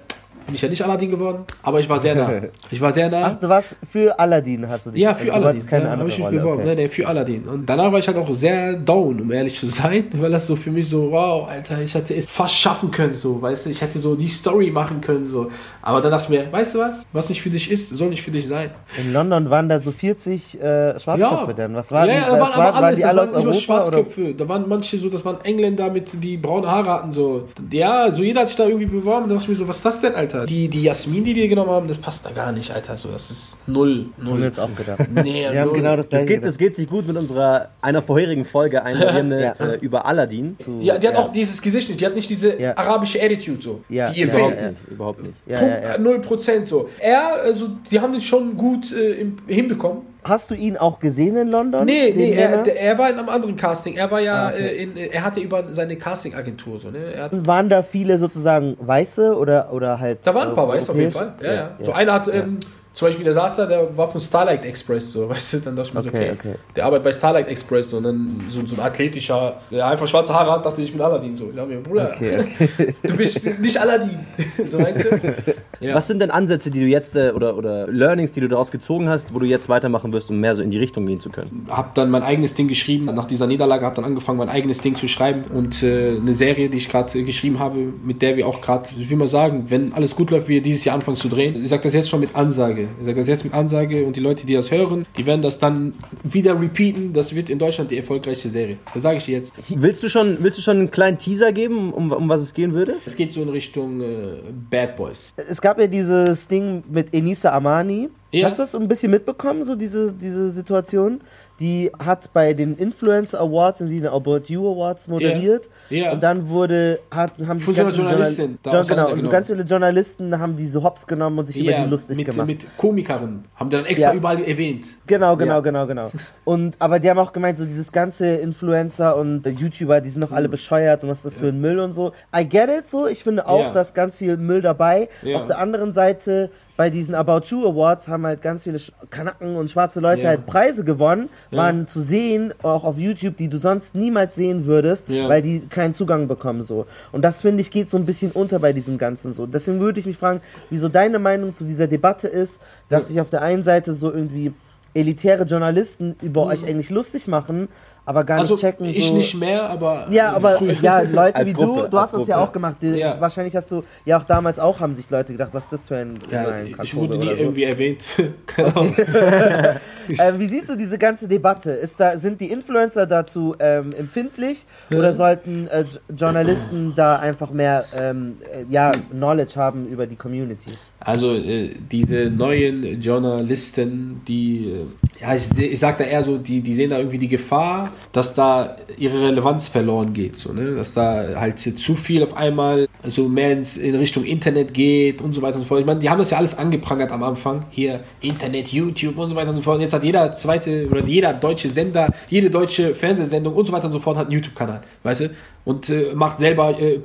bin 0.46 0.54
ich 0.54 0.62
ja 0.62 0.68
nicht 0.68 0.82
Aladdin 0.82 1.10
geworden, 1.10 1.44
aber 1.62 1.80
ich 1.80 1.88
war 1.88 1.98
sehr 1.98 2.14
nah. 2.14 2.30
Ich 2.70 2.80
war 2.80 2.92
sehr 2.92 3.08
nah. 3.08 3.22
Ach, 3.24 3.34
du 3.36 3.48
warst 3.48 3.76
für 3.88 4.18
Aladdin, 4.18 4.68
hast 4.68 4.86
du 4.86 4.90
dich 4.90 5.00
Ja, 5.02 5.10
also 5.10 5.20
für 5.20 5.26
du 5.26 5.32
Aladdin. 5.32 5.48
hattest 5.48 5.68
keine 5.68 5.84
ja, 5.84 5.90
andere 5.92 6.08
hab 6.08 6.12
ich 6.12 6.18
mich 6.18 6.26
Rolle. 6.26 6.38
beworben. 6.38 6.60
Okay. 6.60 6.68
Nee, 6.68 6.82
nee, 6.82 6.88
für 6.88 7.06
Aladdin. 7.08 7.48
Und 7.48 7.66
danach 7.66 7.92
war 7.92 7.98
ich 7.98 8.06
halt 8.06 8.16
auch 8.16 8.34
sehr 8.34 8.74
down, 8.74 9.20
um 9.20 9.32
ehrlich 9.32 9.58
zu 9.58 9.66
sein, 9.66 10.04
weil 10.14 10.30
das 10.30 10.46
so 10.46 10.56
für 10.56 10.70
mich 10.70 10.88
so, 10.88 11.10
wow, 11.10 11.48
Alter, 11.48 11.80
ich 11.82 11.94
hätte 11.94 12.14
es 12.14 12.26
fast 12.28 12.54
schaffen 12.54 12.90
können, 12.90 13.12
so, 13.14 13.40
weißt 13.40 13.66
du, 13.66 13.70
ich 13.70 13.80
hätte 13.80 13.98
so 13.98 14.14
die 14.16 14.28
Story 14.28 14.70
machen 14.70 15.00
können, 15.00 15.26
so. 15.26 15.50
Aber 15.82 16.00
dann 16.00 16.10
dachte 16.10 16.24
ich 16.24 16.30
mir, 16.40 16.52
weißt 16.52 16.74
du 16.74 16.78
was, 16.80 17.06
was 17.12 17.28
nicht 17.28 17.42
für 17.42 17.50
dich 17.50 17.70
ist, 17.70 17.90
soll 17.90 18.10
nicht 18.10 18.22
für 18.22 18.30
dich 18.30 18.46
sein. 18.48 18.70
In 18.98 19.12
London 19.12 19.50
waren 19.50 19.68
da 19.68 19.78
so 19.78 19.90
40 19.92 20.60
äh, 20.60 20.98
Schwarzköpfe 20.98 21.54
dann. 21.54 21.74
Was 21.74 21.90
waren, 21.92 22.08
ja, 22.08 22.14
die, 22.14 22.20
ja, 22.20 22.26
da 22.26 22.32
waren, 22.32 22.40
waren, 22.40 22.52
aber 22.52 22.74
waren 22.74 22.84
alles, 22.84 22.96
die 22.98 23.02
das 23.02 23.10
alle 23.10 23.22
aus 23.22 23.32
Europa? 23.32 23.48
Oder? 23.50 23.60
Schwarzköpfe. 23.60 24.34
Da 24.34 24.48
waren 24.48 24.64
manche 24.68 24.98
so, 24.98 25.08
das 25.08 25.24
waren 25.24 25.38
Engländer 25.44 25.90
mit, 25.90 26.10
die 26.22 26.36
braune 26.36 26.66
Haare 26.70 26.90
hatten, 26.90 27.12
so. 27.12 27.48
Ja, 27.70 28.10
so 28.12 28.22
jeder 28.22 28.40
hat 28.42 28.48
sich 28.48 28.56
da 28.56 28.66
irgendwie 28.66 28.86
beworben. 28.86 29.28
Da 29.28 29.34
dachte 29.34 29.44
ich 29.44 29.48
mir 29.50 29.56
so, 29.56 29.68
was 29.68 29.76
ist 29.76 29.84
das 29.84 30.00
denn, 30.00 30.14
Alter? 30.14 30.39
Die, 30.46 30.68
die 30.68 30.82
Jasmin, 30.82 31.24
die 31.24 31.34
die 31.34 31.48
genommen 31.48 31.70
haben, 31.70 31.88
das 31.88 31.98
passt 31.98 32.24
da 32.26 32.30
gar 32.30 32.52
nicht, 32.52 32.70
Alter. 32.70 32.96
So, 32.96 33.10
das 33.10 33.30
ist 33.30 33.56
null, 33.66 34.06
Haben 34.18 34.26
wir 34.26 34.32
null. 34.34 34.42
jetzt 34.42 34.58
auch 34.60 34.74
gedacht. 34.74 35.00
Nee, 35.14 35.46
Wir 35.50 35.60
haben 35.60 35.68
null. 35.68 35.76
genau 35.76 35.96
das 35.96 36.08
Das 36.08 36.26
geht, 36.26 36.44
das 36.44 36.58
geht 36.58 36.76
sich 36.76 36.88
gut 36.88 37.06
mit 37.06 37.16
unserer 37.16 37.70
einer 37.82 38.02
vorherigen 38.02 38.44
Folge 38.44 38.82
ein. 38.84 38.98
Wir 38.98 39.08
haben 39.12 39.16
eine, 39.32 39.40
Ja. 39.58 39.66
äh, 39.66 39.78
über 39.80 40.06
Aladdin. 40.06 40.56
Ja, 40.80 40.98
die 40.98 41.08
hat 41.08 41.14
Ja. 41.14 41.20
auch 41.20 41.32
dieses 41.32 41.60
Gesicht 41.60 41.88
nicht. 41.88 42.00
Die 42.00 42.06
hat 42.06 42.14
nicht 42.14 42.28
diese 42.30 42.60
Ja. 42.60 42.76
arabische 42.76 43.22
Attitude 43.22 43.62
so. 43.62 43.80
Ja, 43.88 44.10
Die 44.10 44.20
ihr 44.20 44.26
ja, 44.26 44.32
fehlt. 44.34 44.46
Überhaupt 44.46 44.62
nicht. 44.62 44.88
Überhaupt 44.90 45.22
nicht. 45.22 45.34
Ja, 45.46 45.58
Punkt, 45.58 45.74
ja, 45.82 45.88
ja. 45.92 45.98
Null 45.98 46.20
Prozent 46.20 46.66
so. 46.66 46.88
Er, 46.98 47.34
also, 47.42 47.68
die 47.90 48.00
haben 48.00 48.12
den 48.12 48.20
schon 48.20 48.56
gut 48.56 48.92
äh, 48.92 49.12
im, 49.20 49.36
hinbekommen. 49.46 50.02
Hast 50.24 50.50
du 50.50 50.54
ihn 50.54 50.76
auch 50.76 50.98
gesehen 50.98 51.36
in 51.36 51.48
London? 51.48 51.84
Nee, 51.86 52.12
nee, 52.14 52.32
er, 52.32 52.66
er 52.76 52.98
war 52.98 53.08
in 53.10 53.18
einem 53.18 53.28
anderen 53.28 53.56
Casting. 53.56 53.96
Er 53.96 54.10
war 54.10 54.20
ja, 54.20 54.46
Ah, 54.46 54.48
okay. 54.50 54.66
äh, 54.66 54.82
in, 54.82 54.96
er 54.96 55.24
hatte 55.24 55.40
über 55.40 55.72
seine 55.72 55.96
Casting-Agentur 55.96 56.78
so, 56.78 56.90
ne? 56.90 57.12
Er 57.14 57.30
Waren 57.46 57.68
da 57.68 57.82
viele 57.82 58.18
sozusagen 58.18 58.76
Weiße 58.80 59.36
oder, 59.36 59.72
oder 59.72 59.98
halt. 59.98 60.18
da 60.24 60.34
waren 60.34 60.50
ein 60.50 60.54
paar 60.54 60.68
Weiße 60.68 60.90
auf 60.92 60.96
jeden? 60.98 61.10
Fall. 61.10 61.34
Ja, 61.42 61.52
ja. 61.52 61.70
So 61.80 61.92
einer 61.92 62.12
hat, 62.12 62.28
ähm, 62.28 62.58
zum 62.92 63.08
Beispiel, 63.08 63.24
der 63.24 63.34
saß 63.34 63.56
da, 63.56 63.66
der 63.66 63.96
war 63.96 64.10
von 64.10 64.20
Starlight 64.20 64.64
Express, 64.64 65.12
so, 65.12 65.28
weißt 65.28 65.54
du, 65.54 65.58
dann 65.60 65.76
dachte 65.76 65.88
ich 65.88 65.94
mir 65.94 66.02
so, 66.02 66.08
Okay, 66.08 66.30
okay, 66.32 66.48
okay. 66.50 66.54
der 66.76 66.84
arbeitet 66.84 67.04
bei 67.04 67.12
Starlight 67.12 67.48
Express 67.48 67.90
so, 67.90 67.98
und 67.98 68.02
dann 68.04 68.44
so, 68.50 68.64
so 68.66 68.74
ein 68.74 68.80
athletischer, 68.80 69.60
der 69.70 69.86
einfach 69.86 70.08
schwarze 70.08 70.34
Haare 70.34 70.52
hat, 70.52 70.66
dachte 70.66 70.80
ich, 70.80 70.88
ich 70.88 70.92
bin 70.92 71.00
Aladdin, 71.00 71.36
so. 71.36 71.50
Ich 71.50 71.56
dachte 71.56 71.68
mir, 71.68 71.80
Bruder, 71.80 72.10
Okay, 72.14 72.44
du 73.02 73.16
bist 73.16 73.60
nicht 73.60 73.80
Aladdin, 73.80 74.18
so, 74.66 74.78
weißt 74.78 75.04
du? 75.04 75.34
Ja. 75.80 75.94
Was 75.94 76.08
sind 76.08 76.20
denn 76.20 76.30
Ansätze, 76.30 76.70
die 76.70 76.80
du 76.80 76.86
jetzt 76.86 77.16
äh, 77.16 77.32
oder, 77.34 77.56
oder 77.56 77.86
Learnings, 77.86 78.32
die 78.32 78.40
du 78.40 78.48
daraus 78.48 78.70
gezogen 78.70 79.08
hast, 79.08 79.34
wo 79.34 79.38
du 79.38 79.46
jetzt 79.46 79.68
weitermachen 79.68 80.12
wirst, 80.12 80.30
um 80.30 80.38
mehr 80.38 80.54
so 80.56 80.62
in 80.62 80.70
die 80.70 80.78
Richtung 80.78 81.06
gehen 81.06 81.20
zu 81.20 81.30
können? 81.30 81.66
habe 81.70 81.90
dann 81.94 82.10
mein 82.10 82.22
eigenes 82.22 82.54
Ding 82.54 82.68
geschrieben. 82.68 83.06
Nach 83.06 83.26
dieser 83.26 83.46
Niederlage 83.46 83.84
habe 83.84 83.96
dann 83.96 84.04
angefangen, 84.04 84.38
mein 84.38 84.48
eigenes 84.48 84.80
Ding 84.80 84.96
zu 84.96 85.08
schreiben 85.08 85.44
und 85.52 85.82
äh, 85.82 86.16
eine 86.16 86.34
Serie, 86.34 86.68
die 86.68 86.78
ich 86.78 86.88
gerade 86.88 87.18
äh, 87.18 87.22
geschrieben 87.22 87.58
habe, 87.58 87.78
mit 88.04 88.22
der 88.22 88.36
wir 88.36 88.46
auch 88.46 88.60
gerade, 88.60 88.88
ich 88.98 89.08
will 89.08 89.16
mal 89.16 89.28
sagen, 89.28 89.64
wenn 89.68 89.92
alles 89.92 90.14
gut 90.14 90.30
läuft, 90.30 90.48
wir 90.48 90.60
dieses 90.62 90.84
Jahr 90.84 90.94
anfangen 90.94 91.16
zu 91.16 91.28
drehen. 91.28 91.62
Ich 91.62 91.68
sage 91.68 91.82
das 91.82 91.92
jetzt 91.92 92.08
schon 92.08 92.20
mit 92.20 92.34
Ansage. 92.34 92.79
Ich 93.00 93.06
sage 93.06 93.18
das 93.18 93.26
jetzt 93.26 93.44
mit 93.44 93.54
Ansage 93.54 94.04
und 94.04 94.16
die 94.16 94.20
Leute, 94.20 94.46
die 94.46 94.54
das 94.54 94.70
hören, 94.70 95.06
die 95.16 95.26
werden 95.26 95.42
das 95.42 95.58
dann 95.58 95.94
wieder 96.22 96.60
repeaten. 96.60 97.12
Das 97.12 97.34
wird 97.34 97.50
in 97.50 97.58
Deutschland 97.58 97.90
die 97.90 97.98
erfolgreichste 97.98 98.50
Serie. 98.50 98.78
Das 98.92 99.02
sage 99.02 99.18
ich 99.18 99.24
dir 99.24 99.38
jetzt. 99.38 99.52
Willst 99.68 100.02
du 100.02 100.08
schon, 100.08 100.38
willst 100.40 100.58
du 100.58 100.62
schon 100.62 100.78
einen 100.78 100.90
kleinen 100.90 101.18
Teaser 101.18 101.52
geben, 101.52 101.92
um, 101.92 102.12
um 102.12 102.28
was 102.28 102.40
es 102.40 102.54
gehen 102.54 102.72
würde? 102.72 102.96
Es 103.04 103.16
geht 103.16 103.32
so 103.32 103.42
in 103.42 103.48
Richtung 103.48 104.00
äh, 104.00 104.40
Bad 104.70 104.96
Boys. 104.96 105.32
Es 105.36 105.60
gab 105.60 105.78
ja 105.78 105.86
dieses 105.86 106.48
Ding 106.48 106.82
mit 106.90 107.12
Enisa 107.12 107.52
Amani. 107.52 108.08
Ja. 108.32 108.46
Hast 108.46 108.58
du 108.58 108.62
das 108.62 108.72
so 108.72 108.78
ein 108.78 108.86
bisschen 108.86 109.10
mitbekommen, 109.10 109.64
so 109.64 109.74
diese, 109.74 110.12
diese 110.12 110.50
Situation? 110.50 111.20
Die 111.60 111.90
hat 112.02 112.32
bei 112.32 112.54
den 112.54 112.76
Influencer 112.76 113.40
Awards 113.40 113.82
und 113.82 113.88
die 113.88 114.06
About 114.06 114.44
You 114.46 114.72
Awards 114.72 115.08
moderiert. 115.08 115.68
Ja. 115.90 116.12
Und 116.12 116.22
dann 116.22 116.48
wurde, 116.48 117.00
hat, 117.10 117.32
haben 117.46 117.58
sich 117.58 117.76
ganz 117.76 117.90
viele, 117.92 118.08
Journal 118.08 118.84
genau, 118.86 119.16
so 119.16 119.28
ganz 119.28 119.46
viele 119.46 119.62
Journalisten 119.64 120.38
haben 120.38 120.56
diese 120.56 120.82
Hops 120.82 121.06
genommen 121.06 121.38
und 121.38 121.44
sich 121.44 121.60
über 121.60 121.72
die 121.72 121.88
lustig 121.88 122.16
mit, 122.16 122.26
gemacht. 122.26 122.46
mit 122.46 122.66
Komikerinnen. 122.78 123.44
Haben 123.56 123.70
die 123.70 123.76
dann 123.76 123.84
extra 123.84 124.08
Ja. 124.10 124.14
überall 124.14 124.42
erwähnt. 124.42 124.86
Genau, 125.06 125.36
genau, 125.36 125.60
genau, 125.60 125.86
genau. 125.86 126.08
Und 126.44 126.76
aber 126.78 126.98
die 126.98 127.10
haben 127.10 127.18
auch 127.18 127.32
gemeint, 127.32 127.58
so 127.58 127.64
dieses 127.64 127.92
ganze 127.92 128.36
Influencer 128.36 129.16
und 129.16 129.46
YouTuber, 129.46 130.00
die 130.00 130.08
sind 130.08 130.22
doch 130.22 130.32
alle 130.32 130.48
bescheuert 130.48 131.02
und 131.02 131.10
was 131.10 131.18
ist 131.18 131.26
das 131.26 131.38
für 131.38 131.48
ein 131.48 131.60
Müll 131.60 131.78
und 131.78 131.92
so. 131.92 132.12
I 132.36 132.48
get 132.48 132.68
it 132.70 132.88
so. 132.88 133.06
Ich 133.06 133.22
finde 133.22 133.46
auch, 133.46 133.72
dass 133.72 133.94
ganz 133.94 134.18
viel 134.18 134.36
Müll 134.36 134.62
dabei. 134.62 135.08
Auf 135.34 135.46
der 135.46 135.58
anderen 135.58 135.92
Seite 135.92 136.50
bei 136.80 136.88
diesen 136.88 137.14
About 137.14 137.42
You 137.48 137.68
Awards 137.68 138.08
haben 138.08 138.24
halt 138.24 138.40
ganz 138.40 138.62
viele 138.62 138.78
Kanaken 139.10 139.54
und 139.56 139.70
schwarze 139.70 140.00
Leute 140.00 140.22
Ja. 140.22 140.28
halt 140.30 140.46
Preise 140.46 140.82
gewonnen, 140.82 141.28
Ja. 141.50 141.58
waren 141.58 141.86
zu 141.86 142.00
sehen, 142.00 142.54
auch 142.62 142.84
auf 142.84 142.96
YouTube, 142.96 143.36
die 143.36 143.48
du 143.48 143.58
sonst 143.58 143.94
niemals 143.94 144.34
sehen 144.34 144.64
würdest, 144.64 145.06
Ja. 145.10 145.28
weil 145.28 145.42
die 145.42 145.60
keinen 145.68 145.92
Zugang 145.92 146.26
bekommen 146.26 146.62
so. 146.62 146.86
Und 147.12 147.22
das 147.22 147.42
finde 147.42 147.60
ich 147.60 147.70
geht 147.70 147.90
so 147.90 147.98
ein 147.98 148.06
bisschen 148.06 148.32
unter 148.32 148.58
bei 148.60 148.72
diesem 148.72 148.96
Ganzen 148.96 149.34
so. 149.34 149.44
Deswegen 149.46 149.78
würde 149.78 150.00
ich 150.00 150.06
mich 150.06 150.16
fragen, 150.16 150.40
wieso 150.70 150.88
deine 150.88 151.18
Meinung 151.18 151.52
zu 151.52 151.64
dieser 151.64 151.86
Debatte 151.86 152.28
ist, 152.28 152.60
dass 152.88 153.08
sich 153.08 153.20
auf 153.20 153.28
der 153.28 153.42
einen 153.42 153.62
Seite 153.62 153.92
so 153.92 154.10
irgendwie 154.10 154.54
elitäre 154.94 155.44
Journalisten 155.44 156.16
über 156.22 156.46
euch 156.46 156.64
eigentlich 156.66 156.88
lustig 156.88 157.28
machen, 157.28 157.68
aber 158.10 158.24
gar. 158.24 158.40
Also 158.40 158.54
nicht 158.54 158.60
checken. 158.62 158.86
ich 158.86 159.06
so 159.06 159.14
nicht 159.16 159.36
mehr, 159.36 159.62
aber... 159.70 160.08
ja, 160.10 160.32
aber 160.32 160.58
früher. 160.58 160.72
ja, 160.80 161.00
Leute 161.20 161.46
wie 161.46 161.52
Gruppe, 161.52 161.82
du, 161.82 161.88
du 161.90 161.98
hast 161.98 162.12
als 162.12 162.22
das 162.22 162.28
ja 162.28 162.36
Gruppe. 162.36 162.48
auch 162.48 162.52
gemacht. 162.52 162.76
Die, 162.82 162.88
Ja. 162.88 163.20
Wahrscheinlich 163.20 163.54
hast 163.54 163.70
du 163.70 163.84
ja 164.04 164.18
auch 164.18 164.24
damals 164.24 164.58
auch 164.58 164.80
haben 164.80 164.96
sich 164.96 165.08
Leute 165.10 165.32
gedacht, 165.32 165.50
was 165.52 165.64
ist 165.64 165.72
das 165.72 165.88
für 165.88 165.96
ein 165.96 166.18
Ja, 166.28 166.48
ein 166.48 166.74
ich 166.82 166.96
wurde 166.96 167.16
nie 167.18 167.26
so. 167.26 167.34
irgendwie 167.34 167.62
erwähnt. 167.64 168.02
Keine 168.46 168.76
Ahnung. 168.76 168.96
Äh, 170.08 170.40
wie 170.40 170.46
siehst 170.46 170.68
du 170.68 170.74
diese 170.76 170.98
ganze 170.98 171.28
Debatte? 171.28 171.70
Ist 171.70 172.00
da, 172.00 172.16
sind 172.18 172.40
die 172.40 172.50
Influencer 172.50 173.06
dazu 173.06 173.54
ähm, 173.60 173.92
empfindlich 173.96 174.66
oder 174.92 175.12
sollten 175.12 175.68
äh, 175.68 175.84
Journalisten 176.16 176.94
da 176.96 177.16
einfach 177.16 177.52
mehr 177.52 177.84
ähm, 177.96 178.38
äh, 178.52 178.64
ja, 178.68 178.90
Knowledge 179.12 179.54
haben 179.54 179.86
über 179.86 180.08
die 180.08 180.16
Community? 180.16 180.72
Also 181.02 181.34
äh, 181.34 181.70
diese 181.90 182.30
neuen 182.30 183.00
Journalisten, 183.00 184.20
die, 184.28 184.66
äh, 184.66 185.22
ja, 185.22 185.34
ich, 185.34 185.58
ich 185.58 185.78
sag 185.78 185.96
da 185.96 186.04
eher 186.04 186.22
so, 186.22 186.36
die, 186.36 186.60
die 186.60 186.74
sehen 186.74 186.90
da 186.90 186.98
irgendwie 186.98 187.16
die 187.16 187.28
Gefahr, 187.28 187.90
dass 188.12 188.34
da 188.34 188.76
ihre 188.98 189.28
Relevanz 189.28 189.68
verloren 189.68 190.12
geht, 190.12 190.36
so, 190.36 190.52
ne? 190.52 190.76
dass 190.76 190.92
da 190.92 191.40
halt 191.40 191.58
zu 191.58 191.94
viel 191.94 192.22
auf 192.22 192.36
einmal 192.36 192.86
so 193.04 193.28
mehr 193.28 193.52
ins, 193.52 193.78
in 193.78 193.94
Richtung 193.94 194.24
Internet 194.24 194.74
geht 194.74 195.22
und 195.22 195.32
so 195.32 195.40
weiter 195.40 195.56
und 195.56 195.62
so 195.62 195.68
fort. 195.68 195.80
Ich 195.80 195.86
meine, 195.86 196.00
die 196.00 196.10
haben 196.10 196.18
das 196.18 196.30
ja 196.30 196.36
alles 196.36 196.56
angeprangert 196.56 197.12
am 197.12 197.22
Anfang, 197.22 197.64
hier 197.70 198.00
Internet, 198.20 198.68
YouTube 198.68 199.16
und 199.16 199.30
so 199.30 199.36
weiter 199.36 199.50
und 199.50 199.56
so 199.56 199.62
fort. 199.62 199.76
Und 199.76 199.82
jetzt 199.82 199.94
hat 199.94 200.04
jeder 200.04 200.32
zweite 200.32 200.86
oder 200.90 201.02
jeder 201.02 201.32
deutsche 201.32 201.70
Sender, 201.70 202.12
jede 202.28 202.50
deutsche 202.50 202.94
Fernsehsendung 202.94 203.54
und 203.54 203.66
so 203.66 203.72
weiter 203.72 203.86
und 203.86 203.92
so 203.92 204.00
fort 204.00 204.18
hat 204.18 204.26
einen 204.26 204.34
YouTube-Kanal, 204.34 204.82
weißt 205.02 205.22
du? 205.22 205.30
Und 205.64 205.88
äh, 205.88 206.12
macht 206.14 206.38
selber 206.38 206.78
äh, 206.78 207.00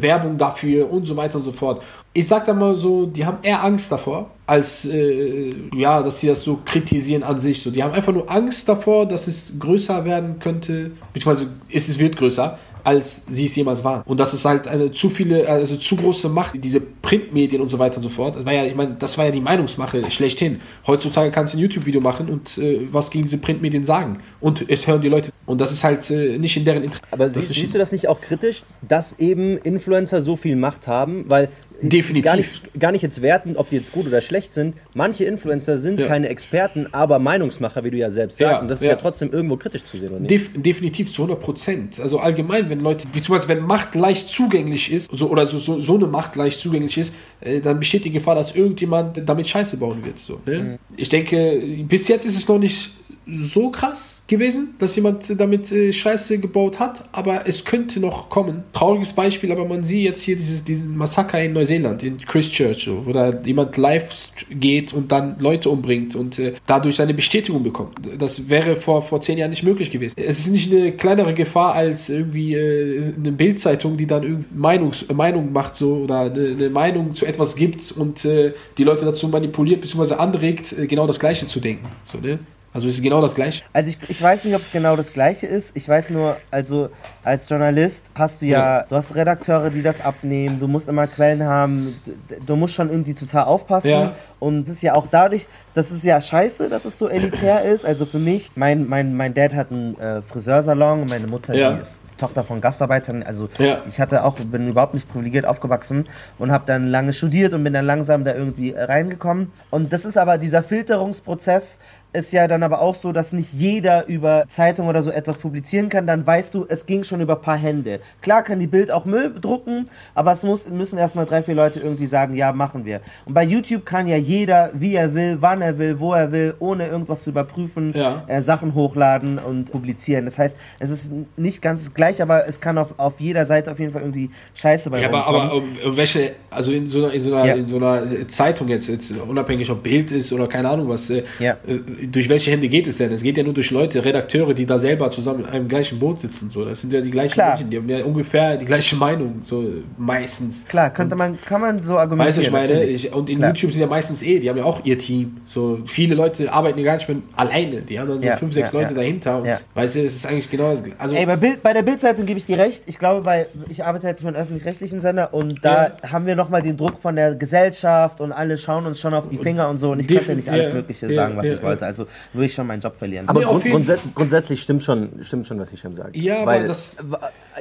Werbung 0.00 0.38
dafür 0.38 0.90
und 0.90 1.06
so 1.06 1.16
weiter 1.16 1.38
und 1.38 1.44
so 1.44 1.52
fort. 1.52 1.82
Ich 2.12 2.28
sag 2.28 2.46
da 2.46 2.52
mal 2.52 2.76
so, 2.76 3.06
die 3.06 3.26
haben 3.26 3.38
eher 3.42 3.62
Angst 3.62 3.90
davor, 3.90 4.30
als 4.46 4.84
äh, 4.84 5.52
ja, 5.74 6.02
dass 6.02 6.20
sie 6.20 6.28
das 6.28 6.42
so 6.42 6.60
kritisieren 6.64 7.22
an 7.22 7.40
sich. 7.40 7.62
So, 7.62 7.70
die 7.70 7.82
haben 7.82 7.92
einfach 7.92 8.12
nur 8.12 8.30
Angst 8.30 8.68
davor, 8.68 9.06
dass 9.06 9.26
es 9.26 9.52
größer 9.58 10.04
werden 10.04 10.38
könnte, 10.38 10.92
beziehungsweise 11.12 11.48
es, 11.70 11.88
es 11.88 11.98
wird 11.98 12.16
größer, 12.16 12.58
als 12.84 13.22
sie 13.28 13.46
es 13.46 13.56
jemals 13.56 13.82
waren. 13.82 14.02
Und 14.02 14.20
das 14.20 14.34
ist 14.34 14.44
halt 14.44 14.68
eine 14.68 14.92
zu 14.92 15.08
viele, 15.08 15.48
also 15.48 15.76
zu 15.76 15.96
große 15.96 16.28
Macht, 16.28 16.54
diese 16.62 16.80
Printmedien 16.80 17.60
und 17.60 17.70
so 17.70 17.78
weiter 17.78 17.96
und 17.96 18.02
so 18.02 18.08
fort. 18.08 18.36
Das 18.36 18.44
war 18.44 18.52
ja, 18.52 18.64
ich 18.64 18.74
meine, 18.74 18.96
das 18.98 19.18
war 19.18 19.24
ja 19.24 19.30
die 19.30 19.40
Meinungsmache 19.40 20.10
schlechthin. 20.10 20.60
Heutzutage 20.86 21.30
kannst 21.30 21.54
du 21.54 21.58
ein 21.58 21.60
YouTube-Video 21.60 22.00
machen 22.00 22.28
und 22.28 22.58
äh, 22.58 22.86
was 22.92 23.10
gegen 23.10 23.24
diese 23.24 23.38
Printmedien 23.38 23.84
sagen. 23.84 24.20
Und 24.40 24.68
es 24.68 24.86
hören 24.86 25.00
die 25.00 25.08
Leute. 25.08 25.30
Und 25.46 25.60
das 25.60 25.72
ist 25.72 25.82
halt 25.82 26.10
äh, 26.10 26.38
nicht 26.38 26.56
in 26.56 26.64
deren 26.64 26.84
Interesse. 26.84 27.04
Aber 27.10 27.30
sie, 27.30 27.42
siehst 27.42 27.74
du 27.74 27.78
das 27.78 27.92
nicht 27.92 28.08
auch 28.08 28.20
kritisch, 28.20 28.62
dass 28.86 29.18
eben 29.18 29.56
Influencer 29.58 30.22
so 30.22 30.36
viel 30.36 30.56
Macht 30.56 30.86
haben? 30.86 31.24
Weil 31.28 31.48
Definitiv. 31.82 32.24
Gar 32.24 32.36
nicht, 32.36 32.78
gar 32.80 32.92
nicht 32.92 33.02
jetzt 33.02 33.20
werten, 33.22 33.56
ob 33.56 33.68
die 33.68 33.76
jetzt 33.76 33.92
gut 33.92 34.06
oder 34.06 34.20
schlecht 34.20 34.54
sind. 34.54 34.74
Manche 34.94 35.24
Influencer 35.24 35.76
sind 35.76 36.00
Ja. 36.00 36.06
keine 36.06 36.28
Experten, 36.28 36.86
aber 36.92 37.18
Meinungsmacher, 37.18 37.84
wie 37.84 37.90
du 37.90 37.96
ja 37.96 38.10
selbst 38.10 38.38
sagst. 38.38 38.52
Ja, 38.52 38.60
Und 38.60 38.68
das 38.68 38.80
ist 38.80 38.86
ja. 38.86 38.92
ja. 38.92 38.96
trotzdem 38.96 39.32
irgendwo 39.32 39.56
kritisch 39.56 39.84
zu 39.84 39.98
sehen, 39.98 40.10
oder 40.10 40.20
nicht? 40.20 40.30
Def 40.30 40.50
definitiv 40.54 41.12
zu 41.12 41.22
100 41.22 41.40
Prozent. 41.42 42.00
Also 42.00 42.18
allgemein, 42.18 42.70
wenn 42.70 42.80
Leute, 42.80 43.06
beziehungsweise 43.08 43.48
wenn 43.48 43.60
Macht 43.66 43.94
leicht 43.94 44.28
zugänglich 44.28 44.92
ist, 44.92 45.10
so, 45.12 45.28
oder 45.28 45.46
so, 45.46 45.58
so, 45.58 45.80
so 45.80 45.96
eine 45.96 46.06
Macht 46.06 46.36
leicht 46.36 46.58
zugänglich 46.60 46.96
ist, 46.96 47.12
äh, 47.40 47.60
dann 47.60 47.78
besteht 47.80 48.04
die 48.04 48.12
Gefahr, 48.12 48.34
dass 48.34 48.54
irgendjemand 48.54 49.22
damit 49.28 49.48
Scheiße 49.48 49.76
bauen 49.76 50.04
wird. 50.04 50.18
So, 50.18 50.40
ne? 50.46 50.78
Ich 50.96 51.08
denke, 51.08 51.60
bis 51.88 52.08
jetzt 52.08 52.24
ist 52.24 52.36
es 52.36 52.48
noch 52.48 52.58
nicht 52.58 52.92
so 53.26 53.70
krass 53.70 54.22
gewesen, 54.26 54.74
dass 54.78 54.96
jemand 54.96 55.38
damit 55.38 55.72
äh, 55.72 55.92
Scheiße 55.92 56.38
gebaut 56.38 56.78
hat, 56.78 57.04
aber 57.12 57.46
es 57.46 57.64
könnte 57.64 58.00
noch 58.00 58.28
kommen. 58.28 58.64
Trauriges 58.72 59.12
Beispiel, 59.12 59.52
aber 59.52 59.64
man 59.64 59.84
sieht 59.84 60.04
jetzt 60.04 60.22
hier 60.22 60.36
dieses, 60.36 60.64
diesen 60.64 60.96
Massaker 60.96 61.40
in 61.40 61.52
Neuseeland, 61.52 62.02
in 62.02 62.18
Christchurch, 62.18 62.88
wo 62.88 63.12
da 63.12 63.32
jemand 63.44 63.76
live 63.76 64.30
geht 64.50 64.92
und 64.92 65.10
dann 65.10 65.36
Leute 65.38 65.70
umbringt 65.70 66.14
und 66.14 66.38
äh, 66.38 66.54
dadurch 66.66 66.96
seine 66.96 67.14
Bestätigung 67.14 67.62
bekommt. 67.62 67.98
Das 68.18 68.48
wäre 68.48 68.76
vor, 68.76 69.02
vor 69.02 69.20
zehn 69.20 69.38
Jahren 69.38 69.50
nicht 69.50 69.62
möglich 69.62 69.90
gewesen. 69.90 70.14
Es 70.16 70.38
ist 70.38 70.50
nicht 70.50 70.72
eine 70.72 70.92
kleinere 70.92 71.34
Gefahr 71.34 71.74
als 71.74 72.08
irgendwie 72.08 72.54
äh, 72.54 73.12
eine 73.16 73.32
Bildzeitung, 73.32 73.96
die 73.96 74.06
dann 74.06 74.44
Meinungs 74.54 75.04
Meinung 75.14 75.52
macht 75.52 75.74
so 75.74 75.96
oder 75.98 76.20
eine, 76.22 76.48
eine 76.48 76.70
Meinung 76.70 77.14
zu 77.14 77.26
etwas 77.26 77.56
gibt 77.56 77.92
und 77.92 78.24
die 78.24 78.84
Leute 78.84 79.04
dazu 79.04 79.28
manipuliert 79.28 79.80
bzw. 79.80 80.14
anregt, 80.14 80.74
genau 80.88 81.06
das 81.06 81.18
Gleiche 81.18 81.46
zu 81.46 81.60
denken. 81.60 81.86
So, 82.10 82.18
ne? 82.18 82.38
Also 82.74 82.88
es 82.88 82.94
ist 82.96 83.02
genau 83.02 83.22
das 83.22 83.34
Gleiche. 83.36 83.62
Also 83.72 83.88
ich, 83.90 83.98
ich 84.10 84.20
weiß 84.20 84.42
nicht, 84.44 84.54
ob 84.56 84.60
es 84.62 84.70
genau 84.72 84.96
das 84.96 85.12
gleiche 85.12 85.46
ist. 85.46 85.76
Ich 85.76 85.88
weiß 85.88 86.10
nur, 86.10 86.36
also 86.50 86.90
als 87.22 87.48
Journalist 87.48 88.06
hast 88.16 88.42
du 88.42 88.46
ja, 88.46 88.78
Ja. 88.80 88.82
du 88.88 88.96
hast 88.96 89.14
Redakteure, 89.14 89.70
die 89.70 89.80
das 89.80 90.00
abnehmen, 90.00 90.58
du 90.58 90.66
musst 90.66 90.88
immer 90.88 91.06
Quellen 91.06 91.44
haben, 91.44 91.94
du, 92.04 92.12
du 92.44 92.56
musst 92.56 92.74
schon 92.74 92.90
irgendwie 92.90 93.14
total 93.14 93.44
aufpassen. 93.44 93.88
Ja. 93.90 94.12
Und 94.40 94.64
das 94.64 94.74
ist 94.74 94.82
ja 94.82 94.94
auch 94.94 95.06
dadurch, 95.06 95.46
das 95.74 95.90
ist 95.92 96.04
ja 96.04 96.20
scheiße, 96.20 96.68
dass 96.68 96.84
es 96.84 96.98
so 96.98 97.08
elitär 97.08 97.62
ist. 97.62 97.84
Also 97.86 98.06
für 98.06 98.18
mich, 98.18 98.50
mein, 98.56 98.88
mein, 98.88 99.14
mein 99.14 99.32
Dad 99.34 99.54
hat 99.54 99.70
einen 99.70 99.96
äh, 99.98 100.20
Friseursalon 100.22 101.06
meine 101.06 101.28
Mutter, 101.28 101.54
Ja. 101.54 101.72
die 101.74 101.80
ist 101.80 101.98
Tochter 102.16 102.44
von 102.44 102.60
Gastarbeitern, 102.60 103.22
also 103.24 103.48
Ja. 103.58 103.82
ich 103.88 104.00
hatte 104.00 104.24
auch, 104.24 104.34
bin 104.38 104.68
überhaupt 104.68 104.94
nicht 104.94 105.08
privilegiert 105.10 105.46
aufgewachsen 105.46 106.06
und 106.38 106.52
habe 106.52 106.64
dann 106.66 106.86
lange 106.88 107.12
studiert 107.12 107.54
und 107.54 107.64
bin 107.64 107.72
dann 107.72 107.84
langsam 107.86 108.22
da 108.24 108.34
irgendwie 108.34 108.70
reingekommen. 108.76 109.50
Und 109.70 109.92
das 109.92 110.04
ist 110.04 110.16
aber 110.16 110.38
dieser 110.38 110.62
Filterungsprozess 110.62 111.78
ist 112.14 112.32
ja 112.32 112.46
dann 112.48 112.62
aber 112.62 112.80
auch 112.80 112.94
so, 112.94 113.12
dass 113.12 113.32
nicht 113.32 113.52
jeder 113.52 114.06
über 114.06 114.44
Zeitung 114.48 114.86
oder 114.86 115.02
so 115.02 115.10
etwas 115.10 115.36
publizieren 115.36 115.88
kann. 115.88 116.06
Dann 116.06 116.26
weißt 116.26 116.54
du, 116.54 116.64
es 116.68 116.86
ging 116.86 117.02
schon 117.02 117.20
über 117.20 117.34
ein 117.36 117.42
paar 117.42 117.56
Hände. 117.56 118.00
Klar 118.22 118.42
kann 118.44 118.60
die 118.60 118.66
Bild 118.68 118.90
auch 118.92 119.04
Müll 119.04 119.34
drucken, 119.40 119.90
aber 120.14 120.32
es 120.32 120.44
muss, 120.44 120.68
müssen 120.70 120.96
erstmal 120.96 121.26
drei, 121.26 121.42
vier 121.42 121.54
Leute 121.56 121.80
irgendwie 121.80 122.06
sagen, 122.06 122.36
ja, 122.36 122.52
machen 122.52 122.84
wir. 122.84 123.00
Und 123.26 123.34
bei 123.34 123.42
YouTube 123.44 123.84
kann 123.84 124.06
ja 124.06 124.16
jeder, 124.16 124.70
wie 124.74 124.94
er 124.94 125.12
will, 125.12 125.38
wann 125.40 125.60
er 125.60 125.76
will, 125.78 125.98
wo 125.98 126.12
er 126.14 126.30
will, 126.30 126.54
ohne 126.60 126.86
irgendwas 126.86 127.24
zu 127.24 127.30
überprüfen, 127.30 127.92
Ja. 127.94 128.22
äh, 128.28 128.42
Sachen 128.42 128.74
hochladen 128.74 129.38
und 129.38 129.72
publizieren. 129.72 130.24
Das 130.24 130.38
heißt, 130.38 130.56
es 130.78 130.90
ist 130.90 131.10
nicht 131.36 131.60
ganz 131.62 131.82
das 131.84 131.94
gleiche, 131.94 132.22
aber 132.22 132.46
es 132.46 132.60
kann 132.60 132.78
auf, 132.78 132.94
auf 132.96 133.18
jeder 133.18 133.44
Seite 133.44 133.72
auf 133.72 133.78
jeden 133.80 133.92
Fall 133.92 134.02
irgendwie 134.02 134.30
Scheiße 134.54 134.88
bei 134.88 135.00
Ja, 135.00 135.08
aber, 135.08 135.26
aber 135.26 135.54
um, 135.54 135.96
welche, 135.96 136.32
also 136.50 136.70
in 136.70 136.86
so 136.86 136.98
einer, 137.04 137.12
in 137.12 137.20
so 137.20 137.34
einer, 137.34 137.44
Ja. 137.44 137.54
in 137.54 137.66
so 137.66 137.76
einer 137.76 138.28
Zeitung 138.28 138.68
jetzt, 138.68 138.86
jetzt, 138.88 139.10
unabhängig 139.10 139.68
ob 139.70 139.82
Bild 139.82 140.12
ist 140.12 140.32
oder 140.32 140.46
keine 140.46 140.68
Ahnung 140.68 140.88
was, 140.88 141.10
äh, 141.10 141.24
Ja. 141.40 141.56
äh, 141.66 141.80
durch 142.06 142.28
welche 142.28 142.50
Hände 142.50 142.68
geht 142.68 142.86
es 142.86 142.98
denn? 142.98 143.12
Es 143.12 143.22
geht 143.22 143.36
ja 143.36 143.42
nur 143.42 143.54
durch 143.54 143.70
Leute, 143.70 144.04
Redakteure, 144.04 144.54
die 144.54 144.66
da 144.66 144.78
selber 144.78 145.10
zusammen 145.10 145.40
in 145.40 145.46
einem 145.46 145.68
gleichen 145.68 145.98
Boot 145.98 146.20
sitzen. 146.20 146.50
So. 146.50 146.64
Das 146.64 146.80
sind 146.80 146.92
ja 146.92 147.00
die 147.00 147.10
gleichen 147.10 147.34
Klar. 147.34 147.56
Menschen, 147.56 147.70
die 147.70 147.76
haben 147.78 147.88
ja 147.88 148.04
ungefähr 148.04 148.56
die 148.56 148.64
gleiche 148.64 148.96
Meinung, 148.96 149.42
so 149.44 149.64
meistens. 149.96 150.66
Klar, 150.66 150.90
könnte 150.90 151.16
man, 151.16 151.38
kann 151.44 151.60
man 151.60 151.82
so 151.82 151.98
argumentieren. 151.98 152.28
Weißt 152.28 152.38
du, 152.38 152.42
ich 152.42 152.50
meine, 152.50 152.84
ich, 152.84 153.12
und 153.12 153.30
in 153.30 153.38
Klar. 153.38 153.50
YouTube 153.50 153.72
sind 153.72 153.80
ja 153.80 153.86
meistens 153.86 154.22
eh, 154.22 154.38
die 154.38 154.48
haben 154.48 154.58
ja 154.58 154.64
auch 154.64 154.84
ihr 154.84 154.98
Team. 154.98 155.36
So 155.44 155.80
viele 155.86 156.14
Leute 156.14 156.52
arbeiten 156.52 156.78
ja 156.78 156.84
gar 156.84 156.96
nicht 156.96 157.08
mehr 157.08 157.18
alleine. 157.36 157.82
Die 157.82 157.98
haben 157.98 158.08
dann 158.08 158.20
so 158.20 158.26
Ja, 158.26 158.36
fünf, 158.36 158.54
sechs 158.54 158.72
ja, 158.72 158.78
Leute 158.78 158.94
ja. 158.94 159.00
dahinter. 159.00 159.38
Und 159.38 159.48
weißt 159.74 159.96
du, 159.96 160.04
es 160.04 160.16
ist 160.16 160.26
eigentlich 160.26 160.50
genau 160.50 160.72
das. 160.72 160.82
Also, 160.98 161.14
Ey, 161.14 161.26
bei, 161.26 161.36
Bild, 161.36 161.62
bei 161.62 161.72
der 161.72 161.82
Bildzeitung 161.82 162.26
gebe 162.26 162.38
ich 162.38 162.46
dir 162.46 162.58
recht. 162.58 162.84
Ich 162.86 162.98
glaube, 162.98 163.22
bei, 163.22 163.46
ich 163.68 163.84
arbeite 163.84 164.06
halt 164.06 164.20
für 164.20 164.28
einen 164.28 164.36
öffentlich-rechtlichen 164.36 165.00
Sender 165.00 165.32
und 165.32 165.64
da 165.64 165.92
haben 166.10 166.26
wir 166.26 166.36
nochmal 166.36 166.62
den 166.62 166.76
Druck 166.76 166.98
von 166.98 167.16
der 167.16 167.34
Gesellschaft 167.34 168.20
und 168.20 168.32
alle 168.32 168.58
schauen 168.58 168.86
uns 168.86 169.00
schon 169.00 169.14
auf 169.14 169.28
die 169.28 169.38
Finger 169.38 169.68
und 169.68 169.78
so 169.78 169.92
und 169.92 170.00
ich 170.00 170.08
konnte 170.08 170.34
nicht 170.34 170.48
alles 170.48 170.72
Mögliche 170.72 171.14
sagen, 171.14 171.36
was 171.36 171.46
ich 171.46 171.62
wollte. 171.62 171.86
Also 171.86 171.93
würde 171.98 172.46
ich 172.46 172.52
schon 172.54 172.66
meinen 172.66 172.80
Job 172.80 172.96
verlieren. 172.98 173.28
Aber 173.28 173.40
Nee, 173.40 173.46
grund, 173.46 173.64
grundsä 173.64 173.98
grundsätzlich 174.14 174.60
stimmt 174.62 174.82
schon, 174.84 175.10
stimmt 175.22 175.46
schon, 175.46 175.58
was 175.58 175.72
ich 175.72 175.80
schon 175.80 175.94
sage. 175.94 176.18
Ja, 176.18 176.38
aber 176.42 176.46
Weil, 176.46 176.68
das- 176.68 176.96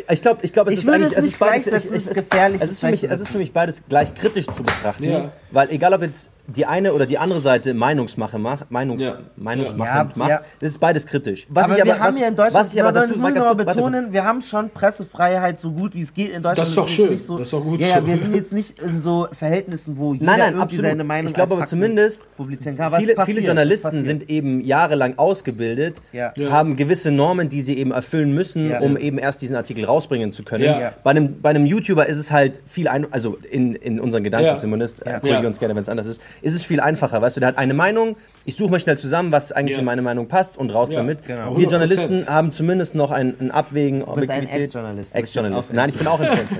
Ich 0.09 0.21
glaube, 0.21 0.39
ich 0.43 0.51
glaube, 0.53 0.71
es 0.71 0.77
Ich 0.77 0.79
ist 0.81 0.87
würde 0.87 1.05
eigentlich, 1.05 1.11
es 1.11 1.17
es 1.17 1.23
nicht 1.23 1.83
ich- 1.85 1.93
es 1.93 2.05
ist 2.07 2.13
gefährlich, 2.15 2.61
Es 2.61 2.71
ist, 2.71 2.79
für 2.79 2.89
mich, 2.89 3.03
es 3.03 3.19
ist 3.21 3.29
für 3.29 3.37
mich 3.37 3.53
beides 3.53 3.83
gleich 3.87 4.13
kritisch 4.15 4.47
zu 4.47 4.63
betrachten, 4.63 5.03
Ja. 5.03 5.31
weil 5.51 5.69
egal 5.69 5.93
ob 5.93 6.01
jetzt 6.01 6.31
die 6.47 6.65
eine 6.65 6.93
oder 6.93 7.05
die 7.05 7.17
andere 7.17 7.39
Seite 7.39 7.73
Meinungsmache 7.73 8.37
macht, 8.37 8.69
Meinungs, 8.69 9.03
Ja. 9.03 9.17
Meinungsmachend 9.37 10.11
Ja, 10.11 10.17
macht, 10.17 10.29
ja. 10.29 10.41
das 10.59 10.71
ist 10.71 10.77
beides 10.79 11.05
kritisch. 11.05 11.47
Was 11.49 11.65
aber 11.65 11.77
ich 11.77 11.83
wir 11.85 11.93
aber, 11.93 12.03
haben 12.03 12.13
was, 12.13 12.19
ja 12.19 12.27
in 12.27 12.35
Deutschland, 12.35 12.65
was 12.65 12.73
ich 12.73 12.81
aber 12.81 12.91
das 12.91 13.01
dazu, 13.09 13.19
müssen 13.21 13.21
mal 13.21 13.33
wir 13.35 13.41
mal 13.43 13.55
betonen, 13.55 14.13
wir 14.13 14.23
haben 14.25 14.41
schon 14.41 14.69
Pressefreiheit 14.69 15.59
so 15.59 15.71
gut 15.71 15.93
wie 15.95 16.01
es 16.01 16.13
geht 16.13 16.29
in 16.31 16.43
Deutschland. 16.43 16.57
Das 16.59 16.69
ist 16.69 16.77
doch 16.77 16.87
schön, 16.87 17.09
nicht 17.11 17.25
so, 17.25 17.37
das 17.37 17.47
ist 17.47 17.53
doch 17.53 17.63
gut 17.63 17.79
Ja, 17.79 17.87
ja, 17.87 18.05
wir 18.05 18.17
sind 18.17 18.35
jetzt 18.35 18.51
nicht 18.51 18.79
in 18.79 19.01
so 19.01 19.27
Verhältnissen, 19.31 19.97
wo 19.97 20.13
jeder 20.13 20.25
Nein, 20.25 20.39
nein, 20.39 20.47
irgendwie 20.49 20.63
absolut. 20.63 20.85
seine 20.85 21.03
Meinung 21.03 21.27
Ich 21.27 21.33
glaube 21.33 21.53
aber 21.55 21.65
zumindest 21.65 22.35
publizieren 22.35 22.75
kann. 22.77 22.91
Es 22.91 22.99
viele, 22.99 23.15
passiert, 23.15 23.37
viele 23.37 23.47
Journalisten 23.47 23.87
passiert. 23.89 24.05
sind 24.07 24.29
eben 24.29 24.59
jahrelang 24.61 25.17
ausgebildet, 25.17 26.01
haben 26.49 26.75
gewisse 26.75 27.11
Normen, 27.11 27.49
die 27.49 27.61
sie 27.61 27.77
eben 27.77 27.91
erfüllen 27.91 28.33
müssen, 28.33 28.69
Ja. 28.69 28.79
um 28.81 28.97
eben 28.97 29.17
erst 29.17 29.41
diesen 29.41 29.55
Artikel 29.55 29.85
rausbringen 29.85 30.31
zu 30.33 30.43
können. 30.43 30.65
Ja. 30.65 30.79
Ja. 30.79 30.93
Bei, 31.03 31.11
einem, 31.11 31.41
bei 31.41 31.51
einem 31.51 31.65
YouTuber 31.65 32.05
ist 32.07 32.17
es 32.17 32.31
halt 32.31 32.59
viel 32.65 32.87
ein, 32.87 33.07
also 33.13 33.37
in, 33.49 33.75
in 33.75 33.99
unseren 33.99 34.23
Gedanken 34.23 34.59
zumindest, 34.59 35.05
äh, 35.05 35.19
korrigiere 35.19 35.47
uns 35.47 35.59
gerne, 35.59 35.75
wenn 35.75 35.83
es 35.83 35.89
anders 35.89 36.07
ist, 36.07 36.21
ist 36.41 36.53
es 36.55 36.65
viel 36.65 36.79
einfacher, 36.79 37.21
weißt 37.21 37.35
du, 37.37 37.39
der 37.39 37.49
hat 37.49 37.57
eine 37.57 37.73
Meinung, 37.73 38.15
ich 38.45 38.55
suche 38.57 38.71
mal 38.71 38.79
schnell 38.79 38.97
zusammen, 38.97 39.31
was 39.31 39.51
eigentlich 39.53 39.73
Ja. 39.75 39.79
in 39.79 39.85
meine 39.85 40.01
Meinung 40.01 40.27
passt 40.27 40.57
und 40.57 40.69
raus 40.69 40.89
Ja, 40.91 40.97
damit. 40.97 41.25
genau. 41.25 41.55
Wir 41.57 41.67
100%. 41.67 41.71
Journalisten 41.71 42.27
haben 42.27 42.51
zumindest 42.51 42.93
noch 42.95 43.11
ein, 43.11 43.33
ein 43.39 43.51
Abwägen, 43.51 44.03
bist 44.15 44.29
ein. 44.29 44.47
Ex-Journalist. 44.49 45.15
Ex-Journalist. 45.15 45.69
Du 45.69 45.75
Nein, 45.75 45.89
ich 45.89 45.97
bin 45.97 46.07
auch 46.07 46.19
Influencer. 46.19 46.57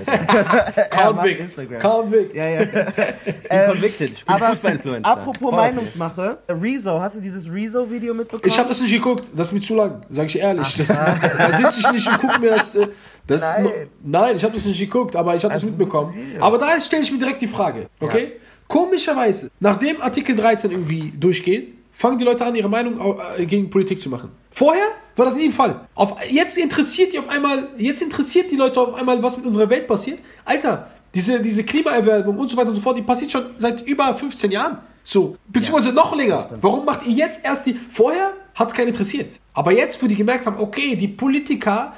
Kaum 0.90 2.10
weg. 2.12 2.34
Ja, 2.34 2.48
ja. 2.48 2.64
Bin 2.64 3.72
convicted, 3.72 4.10
ich 4.12 4.24
bin 4.24 4.34
Aber 4.34 4.46
Fußballinfluencer. 4.46 5.10
apropos 5.10 5.38
Voll. 5.50 5.52
Meinungsmache, 5.52 6.38
Rezo, 6.48 7.00
hast 7.00 7.16
du 7.16 7.20
dieses 7.20 7.52
Rezo-Video 7.52 8.14
mitbekommen? 8.14 8.42
Ich 8.46 8.58
habe 8.58 8.68
das 8.68 8.80
nicht 8.80 8.92
geguckt, 8.92 9.24
das 9.34 9.48
ist 9.48 9.52
mir 9.52 9.60
zu 9.60 9.74
lang, 9.74 10.02
sag 10.10 10.26
ich 10.26 10.38
ehrlich. 10.38 10.76
Das, 10.76 10.88
da 10.88 11.70
sitze 11.70 11.80
ich 11.80 11.92
nicht 11.92 12.08
und 12.08 12.18
gucke 12.18 12.40
mir 12.40 12.50
das. 12.52 12.74
äh, 12.74 12.86
das 13.26 13.40
Nein. 13.40 13.64
no- 13.64 13.70
nein, 14.02 14.36
ich 14.36 14.44
habe 14.44 14.54
das 14.54 14.64
nicht 14.66 14.78
geguckt, 14.78 15.16
aber 15.16 15.34
ich 15.34 15.42
habe 15.44 15.54
das 15.54 15.62
Also, 15.62 15.66
mitbekommen. 15.74 16.14
Aber 16.40 16.58
da 16.58 16.78
stelle 16.80 17.02
ich 17.02 17.10
mir 17.12 17.18
direkt 17.18 17.40
die 17.40 17.48
Frage, 17.48 17.86
okay? 18.00 18.32
Komischerweise, 18.68 19.50
nachdem 19.60 20.00
Artikel 20.00 20.36
13 20.36 20.70
irgendwie 20.70 21.12
durchgeht, 21.18 21.74
fangen 21.92 22.18
die 22.18 22.24
Leute 22.24 22.44
an, 22.44 22.54
ihre 22.54 22.68
Meinung 22.68 22.98
äh, 23.36 23.46
gegen 23.46 23.70
Politik 23.70 24.00
zu 24.00 24.08
machen. 24.08 24.30
Vorher 24.50 24.86
war 25.16 25.26
das 25.26 25.36
nie 25.36 25.46
ein 25.46 25.52
Fall. 25.52 25.86
Auf, 25.94 26.16
jetzt 26.28 26.56
interessiert 26.56 27.12
die 27.12 27.18
auf 27.18 27.28
einmal, 27.28 27.68
jetzt 27.78 28.02
interessiert 28.02 28.50
die 28.50 28.56
Leute 28.56 28.80
auf 28.80 28.94
einmal, 28.94 29.22
was 29.22 29.36
mit 29.36 29.46
unserer 29.46 29.68
Welt 29.68 29.86
passiert. 29.86 30.18
Alter, 30.44 30.90
diese, 31.14 31.40
diese 31.40 31.62
Klimaerwärmung 31.62 32.36
und 32.36 32.48
so 32.48 32.56
weiter 32.56 32.70
und 32.70 32.74
so 32.74 32.80
fort, 32.80 32.96
die 32.96 33.02
passiert 33.02 33.30
schon 33.30 33.46
seit 33.58 33.86
über 33.86 34.14
15 34.14 34.50
Jahren. 34.50 34.78
So, 35.04 35.36
beziehungsweise 35.48 35.92
noch 35.92 36.16
länger. 36.16 36.48
Warum 36.60 36.84
macht 36.84 37.06
ihr 37.06 37.12
jetzt 37.12 37.44
erst 37.44 37.66
die. 37.66 37.74
Vorher 37.74 38.32
hat 38.54 38.68
es 38.68 38.74
keinen 38.74 38.88
interessiert. 38.88 39.32
Aber 39.52 39.70
jetzt, 39.72 40.02
wo 40.02 40.06
die 40.06 40.16
gemerkt 40.16 40.46
haben, 40.46 40.58
okay, 40.58 40.96
die 40.96 41.08
Politiker, 41.08 41.92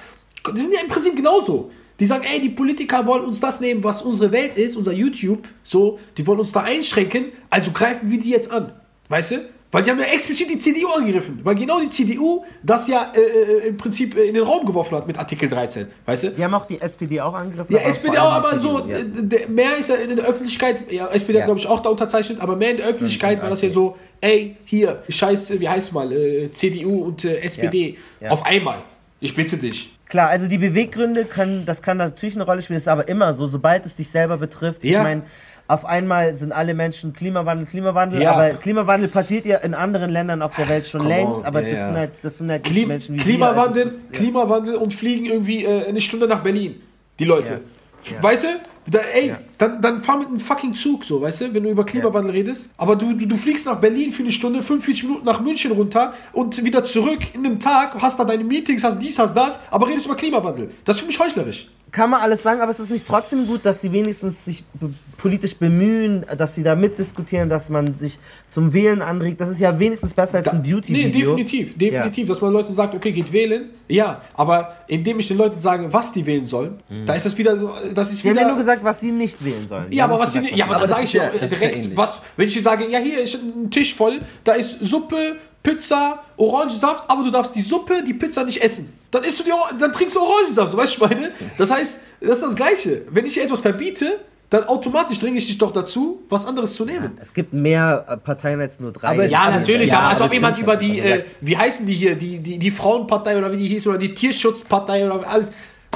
die 0.55 0.61
sind 0.61 0.74
ja 0.74 0.81
im 0.81 0.88
Prinzip 0.88 1.14
genauso. 1.14 1.70
Die 1.98 2.06
sagen, 2.06 2.24
ey, 2.30 2.40
die 2.40 2.50
Politiker 2.50 3.06
wollen 3.06 3.24
uns 3.24 3.40
das 3.40 3.61
nehmen, 3.61 3.82
was 3.82 4.02
unsere 4.02 4.30
Welt 4.32 4.56
ist, 4.59 4.76
unser 4.76 4.92
YouTube, 4.92 5.48
so, 5.62 5.98
die 6.18 6.26
wollen 6.26 6.40
uns 6.40 6.52
da 6.52 6.61
einschränken, 6.61 7.26
also 7.48 7.70
greifen 7.70 8.11
wir 8.11 8.20
die 8.20 8.30
jetzt 8.30 8.50
an. 8.50 8.72
Weißt 9.09 9.30
du? 9.30 9.48
Weil 9.72 9.82
die 9.82 9.90
haben 9.90 9.98
ja 9.98 10.06
explizit 10.06 10.48
die 10.48 10.59
CDU 10.59 10.88
angegriffen. 10.88 11.40
Weil 11.42 11.56
genau 11.56 11.80
die 11.80 11.90
CDU 11.90 12.44
das 12.62 12.87
ja 12.87 13.12
äh, 13.14 13.20
äh, 13.20 13.68
im 13.68 13.76
Prinzip 13.76 14.16
äh, 14.16 14.22
in 14.24 14.35
den 14.35 14.44
Raum 14.44 14.64
geworfen 14.64 14.96
hat 14.96 15.06
mit 15.06 15.18
Artikel 15.18 15.48
13. 15.48 15.88
Weißt 16.06 16.24
du? 16.24 16.30
Die 16.30 16.44
haben 16.44 16.54
auch 16.54 16.66
die 16.66 16.80
SPD 16.80 17.20
auch 17.20 17.35
angegriffen. 17.35 17.74
Ja, 17.74 17.80
SPD 17.80 18.16
auch, 18.16 18.32
aber 18.32 18.59
so, 18.59 18.87
ja. 18.87 18.98
äh, 18.98 19.48
mehr 19.48 19.76
ist 19.76 19.88
ja 19.88 19.96
in 19.96 20.14
der 20.16 20.24
Öffentlichkeit, 20.24 20.90
ja, 20.92 21.09
SPD 21.09 21.35
Ja. 21.35 21.40
hat 21.40 21.46
glaube 21.48 21.61
ich 21.61 21.66
auch 21.66 21.80
da 21.80 21.90
unterzeichnet, 21.90 22.40
aber 22.40 22.56
mehr 22.56 22.70
in 22.70 22.76
der 22.76 22.87
Öffentlichkeit 22.87 23.42
war 23.42 23.50
das 23.50 23.61
ja 23.62 23.70
so, 23.70 23.96
ey, 24.20 24.56
hier, 24.64 25.02
scheiß, 25.09 25.59
wie 25.59 25.68
heißt 25.68 25.92
mal, 25.92 26.12
äh, 26.12 26.50
CDU 26.52 27.02
und 27.02 27.24
äh, 27.24 27.38
SPD, 27.40 27.96
Ja. 28.20 28.30
auf 28.30 28.46
einmal. 28.46 28.78
Ich 29.20 29.35
bitte 29.35 29.56
dich. 29.56 29.95
Klar, 30.09 30.29
also 30.29 30.47
die 30.47 30.59
Beweggründe 30.59 31.25
können, 31.25 31.66
das 31.66 31.83
kann 31.83 31.97
natürlich 31.97 32.37
eine 32.37 32.45
Rolle 32.45 32.62
spielen, 32.62 32.77
ist 32.77 32.88
aber 32.88 33.09
immer 33.09 33.35
so, 33.35 33.49
sobald 33.49 33.85
es 33.87 33.97
dich 33.97 34.09
selber 34.09 34.37
betrifft. 34.37 34.85
Ja. 34.85 34.99
Ich 34.99 35.03
meine, 35.03 35.23
auf 35.69 35.85
einmal 35.85 36.33
sind 36.33 36.53
alle 36.53 36.75
Menschen 36.75 37.12
Klimawandel, 37.12 37.66
Klimawandel, 37.66 38.23
Ja. 38.23 38.33
aber 38.33 38.51
Klimawandel 38.51 39.09
passiert 39.09 39.47
ja 39.47 39.59
in 39.59 39.75
anderen 39.75 40.11
Ländern 40.11 40.42
auf 40.42 40.55
der 40.55 40.69
Welt 40.69 40.87
schon 40.87 41.00
Come 41.00 41.13
längst, 41.13 41.40
on, 41.40 41.44
aber 41.44 41.63
ja, 41.63 41.71
das. 41.71 41.85
Sind 41.87 41.96
halt, 41.96 42.11
das 42.23 42.38
sind 42.38 42.50
halt 42.52 42.65
Klim 42.65 42.88
Menschen 42.88 43.17
wie 43.17 43.21
Klimawandel, 43.21 43.75
wir. 43.75 43.85
Also 43.87 43.98
ja. 43.98 44.17
Klimawandel 44.19 44.75
und 44.77 44.94
fliegen 44.94 45.27
irgendwie 45.27 45.65
äh, 45.65 45.87
eine 45.88 46.00
Stunde 46.00 46.29
nach 46.29 46.42
Berlin. 46.42 46.81
Die 47.19 47.25
Leute. 47.25 47.63
Weißt 48.21 48.44
du? 48.44 48.48
Da, 48.88 49.00
ey. 49.13 49.35
Dann, 49.59 49.81
dann 49.81 50.02
fahr 50.02 50.19
mit 50.19 50.29
einem 50.29 50.40
fucking 50.40 50.75
Zug, 50.75 51.04
so, 51.04 51.21
weißt 51.21 51.40
du, 51.40 51.54
wenn 51.54 51.63
du 51.63 51.71
über 51.71 51.85
Klimawandel 51.85 52.33
redest. 52.33 52.69
Aber 52.77 52.96
du, 52.96 53.15
du, 53.15 53.27
du 53.27 53.37
fliegst 53.37 53.67
nach 53.67 53.81
Berlin 53.81 54.13
für 54.13 54.23
eine 54.23 54.33
Stunde, 54.33 54.63
45 54.63 55.04
Minuten 55.04 55.25
nach 55.25 55.40
München 55.40 55.73
runter 55.73 56.15
und 56.33 56.63
wieder 56.63 56.85
zurück 56.85 57.21
in 57.33 57.46
einem 57.46 57.59
Tag, 57.59 58.00
hast 58.00 58.19
da 58.19 58.25
deine 58.25 58.44
Meetings, 58.44 58.85
hast 58.85 58.98
dies, 58.98 59.19
hast 59.19 59.35
das, 59.35 59.59
aber 59.71 59.88
redest 59.88 60.07
über 60.07 60.17
Klimawandel. 60.17 60.71
Das 60.85 60.96
ist 60.96 61.00
für 61.00 61.07
mich 61.07 61.19
heuchlerisch. 61.19 61.69
Kann 61.92 62.10
man 62.10 62.20
alles 62.20 62.42
sagen, 62.42 62.60
aber 62.60 62.70
es 62.70 62.80
ist 62.80 62.90
nicht 62.90 63.06
trotzdem 63.06 63.46
gut, 63.46 63.64
dass 63.64 63.80
sie 63.80 63.90
wenigstens 63.92 64.44
sich 64.44 64.64
politisch 65.16 65.56
bemühen, 65.56 66.26
dass 66.37 66.54
sie 66.54 66.62
da 66.62 66.74
mitdiskutieren, 66.74 67.48
dass 67.48 67.70
man 67.70 67.94
sich 67.94 68.18
zum 68.48 68.74
Wählen 68.74 69.00
anregt. 69.00 69.40
Das 69.40 69.48
ist 69.48 69.60
ja 69.60 69.78
wenigstens 69.78 70.12
besser 70.12 70.38
als 70.38 70.48
ein 70.48 70.60
Nee, 70.62 70.72
Beauty-Video. 70.72 71.30
definitiv, 71.37 71.78
definitiv, 71.78 72.26
dass 72.28 72.40
man 72.42 72.52
Leuten 72.52 72.74
sagt, 72.74 72.94
okay, 72.94 73.12
geht 73.12 73.32
wählen. 73.32 73.70
Ja, 73.88 74.20
aber 74.34 74.76
indem 74.88 75.20
ich 75.20 75.28
den 75.28 75.38
Leuten 75.38 75.58
sage, 75.60 75.90
was 75.92 76.12
die 76.12 76.26
wählen 76.26 76.44
sollen, 76.44 76.80
da 77.06 77.14
ist 77.14 77.24
das 77.24 77.38
wieder 77.38 77.56
so, 77.56 77.72
das 77.94 78.12
ist 78.12 78.22
Die 78.22 78.28
haben 78.28 78.34
wieder... 78.34 78.42
ja 78.42 78.48
nur 78.48 78.58
gesagt, 78.58 78.84
was 78.84 79.00
sie 79.00 79.12
nicht 79.12 79.42
wählen 79.44 79.66
sollen. 79.68 79.88
Die 79.90 79.96
Ja, 79.96 80.04
aber 80.04 80.18
was 80.18 80.32
gesagt, 80.34 80.54
ja, 80.54 80.64
aber, 80.66 80.76
Aber 80.76 80.87
dann 80.87 80.98
das 80.98 81.10
sage 81.12 81.38
ist 81.38 81.52
ich 81.52 81.60
ja- 81.60 81.68
ja 81.68 81.70
direkt, 81.70 81.96
was, 81.96 82.20
wenn 82.37 82.48
ich 82.48 82.54
dir 82.54 82.62
sage, 82.62 82.90
ja, 82.90 82.98
hier 82.98 83.22
ist 83.22 83.34
ein 83.37 83.70
Tisch 83.70 83.94
voll, 83.94 84.20
da 84.44 84.52
ist 84.52 84.76
Suppe, 84.82 85.37
Pizza, 85.71 86.21
Orangensaft, 86.37 87.04
aber 87.08 87.25
du 87.25 87.31
darfst 87.33 87.54
die 87.56 87.62
Suppe, 87.62 88.02
die 88.04 88.14
Pizza 88.14 88.44
nicht 88.44 88.62
essen. 88.62 88.92
Dann 89.10 89.25
isst 89.25 89.40
du 89.40 89.42
die, 89.42 89.50
Or- 89.52 89.71
dann 89.79 89.92
trinkst 89.92 90.14
du 90.14 90.21
Orangensaft, 90.21 90.71
so, 90.73 90.79
weißt 90.79 90.96
du, 90.96 91.00
was 91.00 91.10
ich 91.10 91.17
meine? 91.19 91.33
Das 91.58 91.71
heißt, 91.71 91.98
das 92.21 92.37
ist 92.37 92.42
das 92.42 92.54
Gleiche. 92.54 93.02
Wenn 93.10 93.27
ich 93.27 93.35
dir 93.35 93.42
etwas 93.42 93.60
verbiete, 93.62 94.21
dann 94.48 94.62
automatisch 94.64 95.19
dränge 95.19 95.38
ich 95.38 95.46
dich 95.48 95.58
doch 95.58 95.73
dazu, 95.73 96.23
was 96.29 96.46
anderes 96.46 96.77
zu 96.77 96.85
nehmen. 96.85 97.19
Es 97.21 97.33
gibt 97.33 97.52
mehr 97.52 98.04
äh, 98.08 98.17
Parteien 98.17 98.60
als 98.60 98.79
nur 98.79 98.92
drei. 98.92 99.08
Aber 99.08 99.25
es- 99.25 99.33
Ja, 99.33 99.50
natürlich, 99.50 99.90
ja, 99.90 99.98
aber 99.98 100.08
als 100.10 100.17
aber 100.21 100.27
ob 100.27 100.33
jemand 100.35 100.58
über 100.60 100.77
die, 100.77 101.00
Also 101.02 101.14
äh, 101.14 101.25
wie 101.40 101.56
heißen 101.56 101.85
die 101.85 101.94
hier, 101.94 102.14
die, 102.14 102.38
die, 102.38 102.58
die 102.58 102.71
Frauenpartei 102.71 103.37
oder 103.37 103.50
wie 103.50 103.56
die 103.56 103.67
hieß, 103.67 103.88
oder 103.88 103.98
die 103.98 104.14
Tierschutzpartei 104.14 105.04
oder 105.10 105.27
alles. 105.29 105.50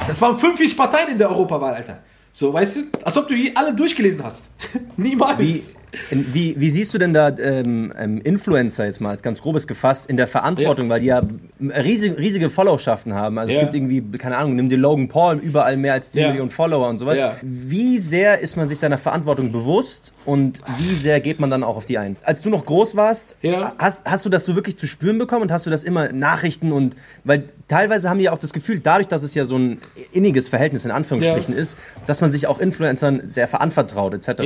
Das 0.05 0.19
waren 0.19 0.37
45 0.37 0.75
Parteien 0.75 1.09
in 1.11 1.17
der 1.17 1.29
Europawahl, 1.29 1.75
Alter. 1.75 1.99
So, 2.33 2.51
weißt 2.53 2.75
du? 2.75 2.79
Als 3.03 3.15
ob 3.15 3.27
du 3.29 3.35
die 3.35 3.55
alle 3.55 3.73
durchgelesen 3.73 4.21
hast. 4.23 4.45
Niemals. 4.97 5.39
Wie, 5.39 5.63
wie, 6.09 6.55
wie 6.59 6.69
siehst 6.69 6.93
du 6.93 6.97
denn 6.97 7.13
da 7.13 7.29
ähm, 7.37 7.93
ähm, 7.97 8.21
Influencer 8.21 8.85
jetzt 8.85 9.01
mal 9.01 9.09
als 9.09 9.21
ganz 9.23 9.41
grobes 9.41 9.67
gefasst 9.67 10.09
in 10.09 10.17
der 10.17 10.27
Verantwortung, 10.27 10.89
weil 10.89 11.01
die 11.01 11.07
ja 11.07 11.21
riesige, 11.59 12.17
riesige 12.17 12.49
Followschaften 12.49 13.13
haben. 13.13 13.37
Also 13.37 13.53
Ja. 13.53 13.59
es 13.59 13.63
gibt 13.65 13.75
irgendwie, 13.75 14.01
keine 14.17 14.37
Ahnung, 14.37 14.55
nimm 14.55 14.69
dir 14.69 14.77
Logan 14.77 15.07
Paul, 15.07 15.37
überall 15.37 15.75
mehr 15.77 15.93
als 15.93 16.11
10 16.11 16.21
Ja. 16.21 16.27
Millionen 16.29 16.49
Follower 16.49 16.87
und 16.87 16.97
sowas. 16.99 17.19
Ja. 17.19 17.35
Wie 17.41 17.97
sehr 17.97 18.39
ist 18.39 18.55
man 18.55 18.69
sich 18.69 18.79
seiner 18.79 18.97
Verantwortung 18.97 19.51
bewusst 19.51 20.13
und 20.25 20.61
wie 20.77 20.95
sehr 20.95 21.19
geht 21.19 21.39
man 21.39 21.49
dann 21.49 21.63
auch 21.63 21.75
auf 21.75 21.85
die 21.85 21.97
ein? 21.97 22.15
Als 22.23 22.41
du 22.41 22.49
noch 22.49 22.65
groß 22.65 22.95
warst, 22.95 23.35
Ja. 23.41 23.73
hast, 23.77 24.09
hast 24.09 24.25
du 24.25 24.29
das 24.29 24.45
so 24.45 24.55
wirklich 24.55 24.77
zu 24.77 24.87
spüren 24.87 25.17
bekommen 25.17 25.43
und 25.43 25.51
hast 25.51 25.65
du 25.65 25.69
das 25.69 25.83
immer 25.83 26.11
Nachrichten 26.11 26.71
und, 26.71 26.95
weil 27.23 27.43
teilweise 27.67 28.09
haben 28.09 28.17
die 28.17 28.25
ja 28.25 28.31
auch 28.31 28.37
das 28.37 28.53
Gefühl, 28.53 28.79
dadurch, 28.79 29.07
dass 29.07 29.23
es 29.23 29.35
ja 29.35 29.45
so 29.45 29.57
ein 29.57 29.79
inniges 30.13 30.47
Verhältnis 30.49 30.85
in 30.85 30.91
Anführungsstrichen 30.91 31.53
ist, 31.53 31.77
dass 32.07 32.21
man 32.21 32.31
sich 32.31 32.47
auch 32.47 32.59
Influencern 32.59 33.23
sehr 33.27 33.47
veranvertraut 33.47 34.13
etc. 34.13 34.41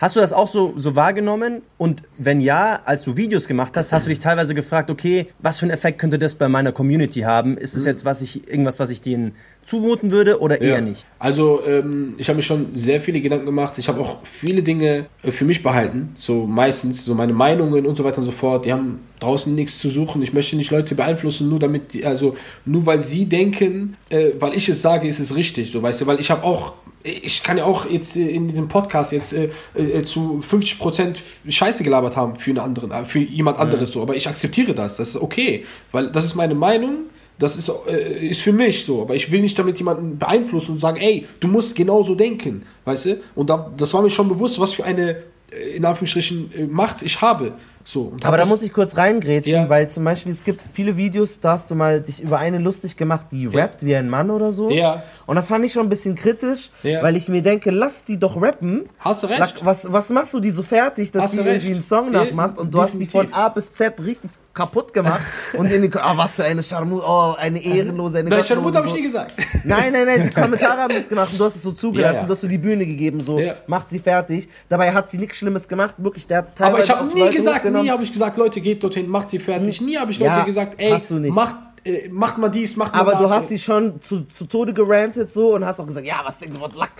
Hast 0.00 0.16
du 0.16 0.20
das 0.20 0.32
auch 0.32 0.48
so, 0.48 0.72
so 0.76 0.96
wahrgenommen? 0.96 1.60
Und 1.76 2.04
wenn 2.16 2.40
ja, 2.40 2.80
als 2.86 3.04
du 3.04 3.18
Videos 3.18 3.46
gemacht 3.46 3.76
hast, 3.76 3.92
hast 3.92 4.06
du 4.06 4.08
dich 4.08 4.18
teilweise 4.18 4.54
gefragt, 4.54 4.88
okay, 4.88 5.28
was 5.40 5.58
für 5.58 5.66
einen 5.66 5.72
Effekt 5.72 5.98
könnte 5.98 6.18
das 6.18 6.36
bei 6.36 6.48
meiner 6.48 6.72
Community 6.72 7.20
haben? 7.20 7.58
Ist 7.58 7.76
es 7.76 7.84
jetzt 7.84 8.06
was 8.06 8.22
ich, 8.22 8.48
irgendwas, 8.48 8.78
was 8.78 8.88
ich 8.88 9.02
denen 9.02 9.34
zumuten 9.70 10.10
würde 10.10 10.40
oder 10.40 10.60
eher 10.60 10.76
Ja. 10.76 10.80
nicht? 10.80 11.06
Also, 11.20 11.60
ähm, 11.66 12.14
ich 12.18 12.28
habe 12.28 12.36
mir 12.38 12.42
schon 12.42 12.74
sehr 12.74 13.00
viele 13.00 13.20
Gedanken 13.20 13.46
gemacht. 13.46 13.74
Ich 13.78 13.88
habe 13.88 14.00
auch 14.00 14.18
viele 14.24 14.62
Dinge 14.62 15.06
äh, 15.22 15.30
für 15.30 15.44
mich 15.44 15.62
behalten. 15.62 16.14
So 16.18 16.46
meistens, 16.46 17.04
so 17.04 17.14
meine 17.14 17.32
Meinungen 17.32 17.86
und 17.86 17.96
so 17.96 18.02
weiter 18.02 18.18
und 18.18 18.24
so 18.24 18.32
fort. 18.32 18.64
Die 18.64 18.72
haben 18.72 18.98
draußen 19.20 19.54
nichts 19.54 19.78
zu 19.78 19.90
suchen. 19.90 20.22
Ich 20.22 20.32
möchte 20.32 20.56
nicht 20.56 20.70
Leute 20.70 20.94
beeinflussen, 20.94 21.48
nur 21.48 21.58
damit, 21.58 21.92
die, 21.92 22.04
also 22.04 22.36
nur 22.64 22.84
weil 22.86 23.00
sie 23.00 23.26
denken, 23.26 23.96
äh, 24.08 24.30
weil 24.40 24.56
ich 24.56 24.68
es 24.68 24.82
sage, 24.82 25.06
ist 25.06 25.20
es 25.20 25.36
richtig. 25.36 25.70
So, 25.70 25.82
weißt 25.82 26.00
du, 26.00 26.06
weil 26.06 26.18
ich 26.18 26.30
habe 26.30 26.42
auch, 26.42 26.72
ich 27.04 27.42
kann 27.42 27.56
ja 27.58 27.64
auch 27.64 27.88
jetzt 27.88 28.16
äh, 28.16 28.28
in 28.28 28.48
diesem 28.48 28.66
Podcast 28.68 29.12
jetzt 29.12 29.32
äh, 29.32 29.50
äh, 29.76 30.02
zu 30.02 30.42
50% 30.50 31.16
Scheiße 31.48 31.84
gelabert 31.84 32.16
haben 32.16 32.34
für 32.36 32.50
einen 32.50 32.58
anderen, 32.58 33.04
für 33.06 33.20
jemand 33.20 33.58
anderes 33.58 33.92
so. 33.92 34.02
Aber 34.02 34.16
ich 34.16 34.26
akzeptiere 34.28 34.74
das. 34.74 34.96
Das 34.96 35.10
ist 35.10 35.16
okay, 35.16 35.64
weil 35.92 36.08
das 36.10 36.24
ist 36.24 36.34
meine 36.34 36.54
Meinung. 36.54 37.04
Das 37.40 37.56
ist, 37.56 37.68
äh, 37.88 38.28
ist 38.28 38.42
für 38.42 38.52
mich 38.52 38.84
so, 38.84 39.02
aber 39.02 39.14
ich 39.16 39.32
will 39.32 39.40
nicht 39.40 39.58
damit 39.58 39.78
jemanden 39.78 40.18
beeinflussen 40.18 40.72
und 40.72 40.78
sagen, 40.78 40.98
ey, 41.00 41.26
du 41.40 41.48
musst 41.48 41.74
genauso 41.74 42.14
denken, 42.14 42.62
weißt 42.84 43.06
du? 43.06 43.20
Und 43.34 43.50
da, 43.50 43.70
das 43.76 43.92
war 43.94 44.02
mir 44.02 44.10
schon 44.10 44.28
bewusst, 44.28 44.60
was 44.60 44.74
für 44.74 44.84
eine, 44.84 45.16
äh, 45.50 45.76
in 45.76 45.84
Anführungsstrichen, 45.84 46.52
äh, 46.56 46.62
Macht 46.66 47.02
ich 47.02 47.20
habe. 47.20 47.52
So, 47.82 48.12
Aber 48.22 48.36
da 48.36 48.44
muss 48.44 48.62
ich 48.62 48.74
kurz 48.74 48.96
reingrätschen, 48.98 49.54
Ja. 49.62 49.68
weil 49.70 49.88
zum 49.88 50.04
Beispiel 50.04 50.30
es 50.30 50.44
gibt 50.44 50.60
viele 50.70 50.98
Videos, 50.98 51.40
da 51.40 51.52
hast 51.52 51.70
du 51.70 51.74
mal 51.74 52.02
dich 52.02 52.22
über 52.22 52.38
eine 52.38 52.58
lustig 52.58 52.94
gemacht, 52.98 53.28
die 53.32 53.46
rappt 53.46 53.84
wie 53.86 53.96
ein 53.96 54.08
Mann 54.08 54.30
oder 54.30 54.52
so. 54.52 54.70
Ja. 54.70 55.02
Und 55.26 55.36
das 55.36 55.48
fand 55.48 55.64
ich 55.64 55.72
schon 55.72 55.86
ein 55.86 55.88
bisschen 55.88 56.14
kritisch, 56.14 56.68
Ja. 56.82 57.02
weil 57.02 57.16
ich 57.16 57.28
mir 57.30 57.40
denke, 57.40 57.70
lass 57.70 58.04
die 58.04 58.18
doch 58.18 58.40
rappen. 58.40 58.82
Hast 58.98 59.22
du 59.22 59.28
recht. 59.28 59.60
Was, 59.64 59.90
was 59.90 60.10
machst 60.10 60.34
du 60.34 60.40
die 60.40 60.50
so 60.50 60.62
fertig, 60.62 61.10
dass 61.10 61.22
Hast 61.22 61.32
die 61.32 61.38
du 61.38 61.44
irgendwie 61.44 61.72
einen 61.72 61.82
Song 61.82 62.12
Ja, 62.12 62.22
nachmacht 62.24 62.58
und 62.58 62.72
du 62.72 62.82
hast 62.82 62.92
die 62.94 62.98
definitiv. 63.06 63.32
von 63.32 63.40
A 63.40 63.48
bis 63.48 63.72
Z 63.72 63.94
richtig 64.04 64.30
kaputt 64.52 64.92
gemacht 64.92 65.20
und 65.56 65.70
in 65.70 65.82
den, 65.82 65.96
ah, 65.96 66.12
was 66.16 66.32
für 66.36 66.44
eine 66.44 66.62
Charmut, 66.62 67.02
oh, 67.06 67.34
eine 67.38 67.62
ehrenlose, 67.64 68.18
eine 68.18 68.30
Nein, 68.30 68.42
Scharmut 68.44 68.74
habe 68.74 68.86
ich 68.88 68.94
nie 68.94 69.02
gesagt. 69.02 69.34
Nein, 69.64 69.92
nein, 69.92 70.06
nein, 70.06 70.24
die 70.24 70.30
Kommentare 70.40 70.80
haben 70.82 70.94
das 70.94 71.08
gemacht 71.08 71.32
und 71.32 71.38
du 71.38 71.44
hast 71.44 71.56
es 71.56 71.62
so 71.62 71.72
zugelassen, 71.72 72.14
Ja, 72.14 72.20
ja. 72.22 72.26
du 72.26 72.32
hast 72.32 72.40
so 72.40 72.48
die 72.48 72.58
Bühne 72.58 72.84
gegeben, 72.84 73.20
so, 73.20 73.38
Ja. 73.38 73.54
macht 73.66 73.90
sie 73.90 73.98
fertig. 74.00 74.48
Dabei 74.68 74.92
hat 74.92 75.10
sie 75.10 75.18
nichts 75.18 75.36
Schlimmes 75.36 75.68
gemacht, 75.68 75.94
wirklich, 75.98 76.26
der 76.26 76.38
hat 76.38 76.60
Aber 76.60 76.82
ich 76.82 76.90
habe 76.90 77.06
nie 77.06 77.20
Leute 77.20 77.36
gesagt, 77.36 77.64
nie 77.64 77.90
habe 77.90 78.02
ich 78.02 78.12
gesagt, 78.12 78.36
Leute, 78.36 78.60
geht 78.60 78.82
dorthin, 78.82 79.06
macht 79.08 79.28
sie 79.30 79.38
fertig. 79.38 79.80
Nie 79.80 79.96
habe 79.96 80.10
ich 80.10 80.18
Leute 80.18 80.44
gesagt, 80.44 80.74
ey, 80.78 80.98
macht, 81.30 81.56
äh, 81.84 82.08
macht 82.08 82.38
mal 82.38 82.48
dies, 82.48 82.76
macht 82.76 82.92
mal 82.94 83.00
Aber 83.00 83.12
das. 83.12 83.22
du 83.22 83.30
hast 83.30 83.48
sie 83.48 83.58
schon 83.58 84.00
zu, 84.02 84.22
zu 84.26 84.44
Tode 84.46 84.72
gerantet 84.74 85.32
so 85.32 85.54
und 85.54 85.64
hast 85.64 85.80
auch 85.80 85.86
gesagt, 85.86 86.06
ja, 86.06 86.20
was 86.24 86.38
denkst 86.38 86.56
du, 86.56 86.62
was 86.62 86.74
Lack? 86.74 86.92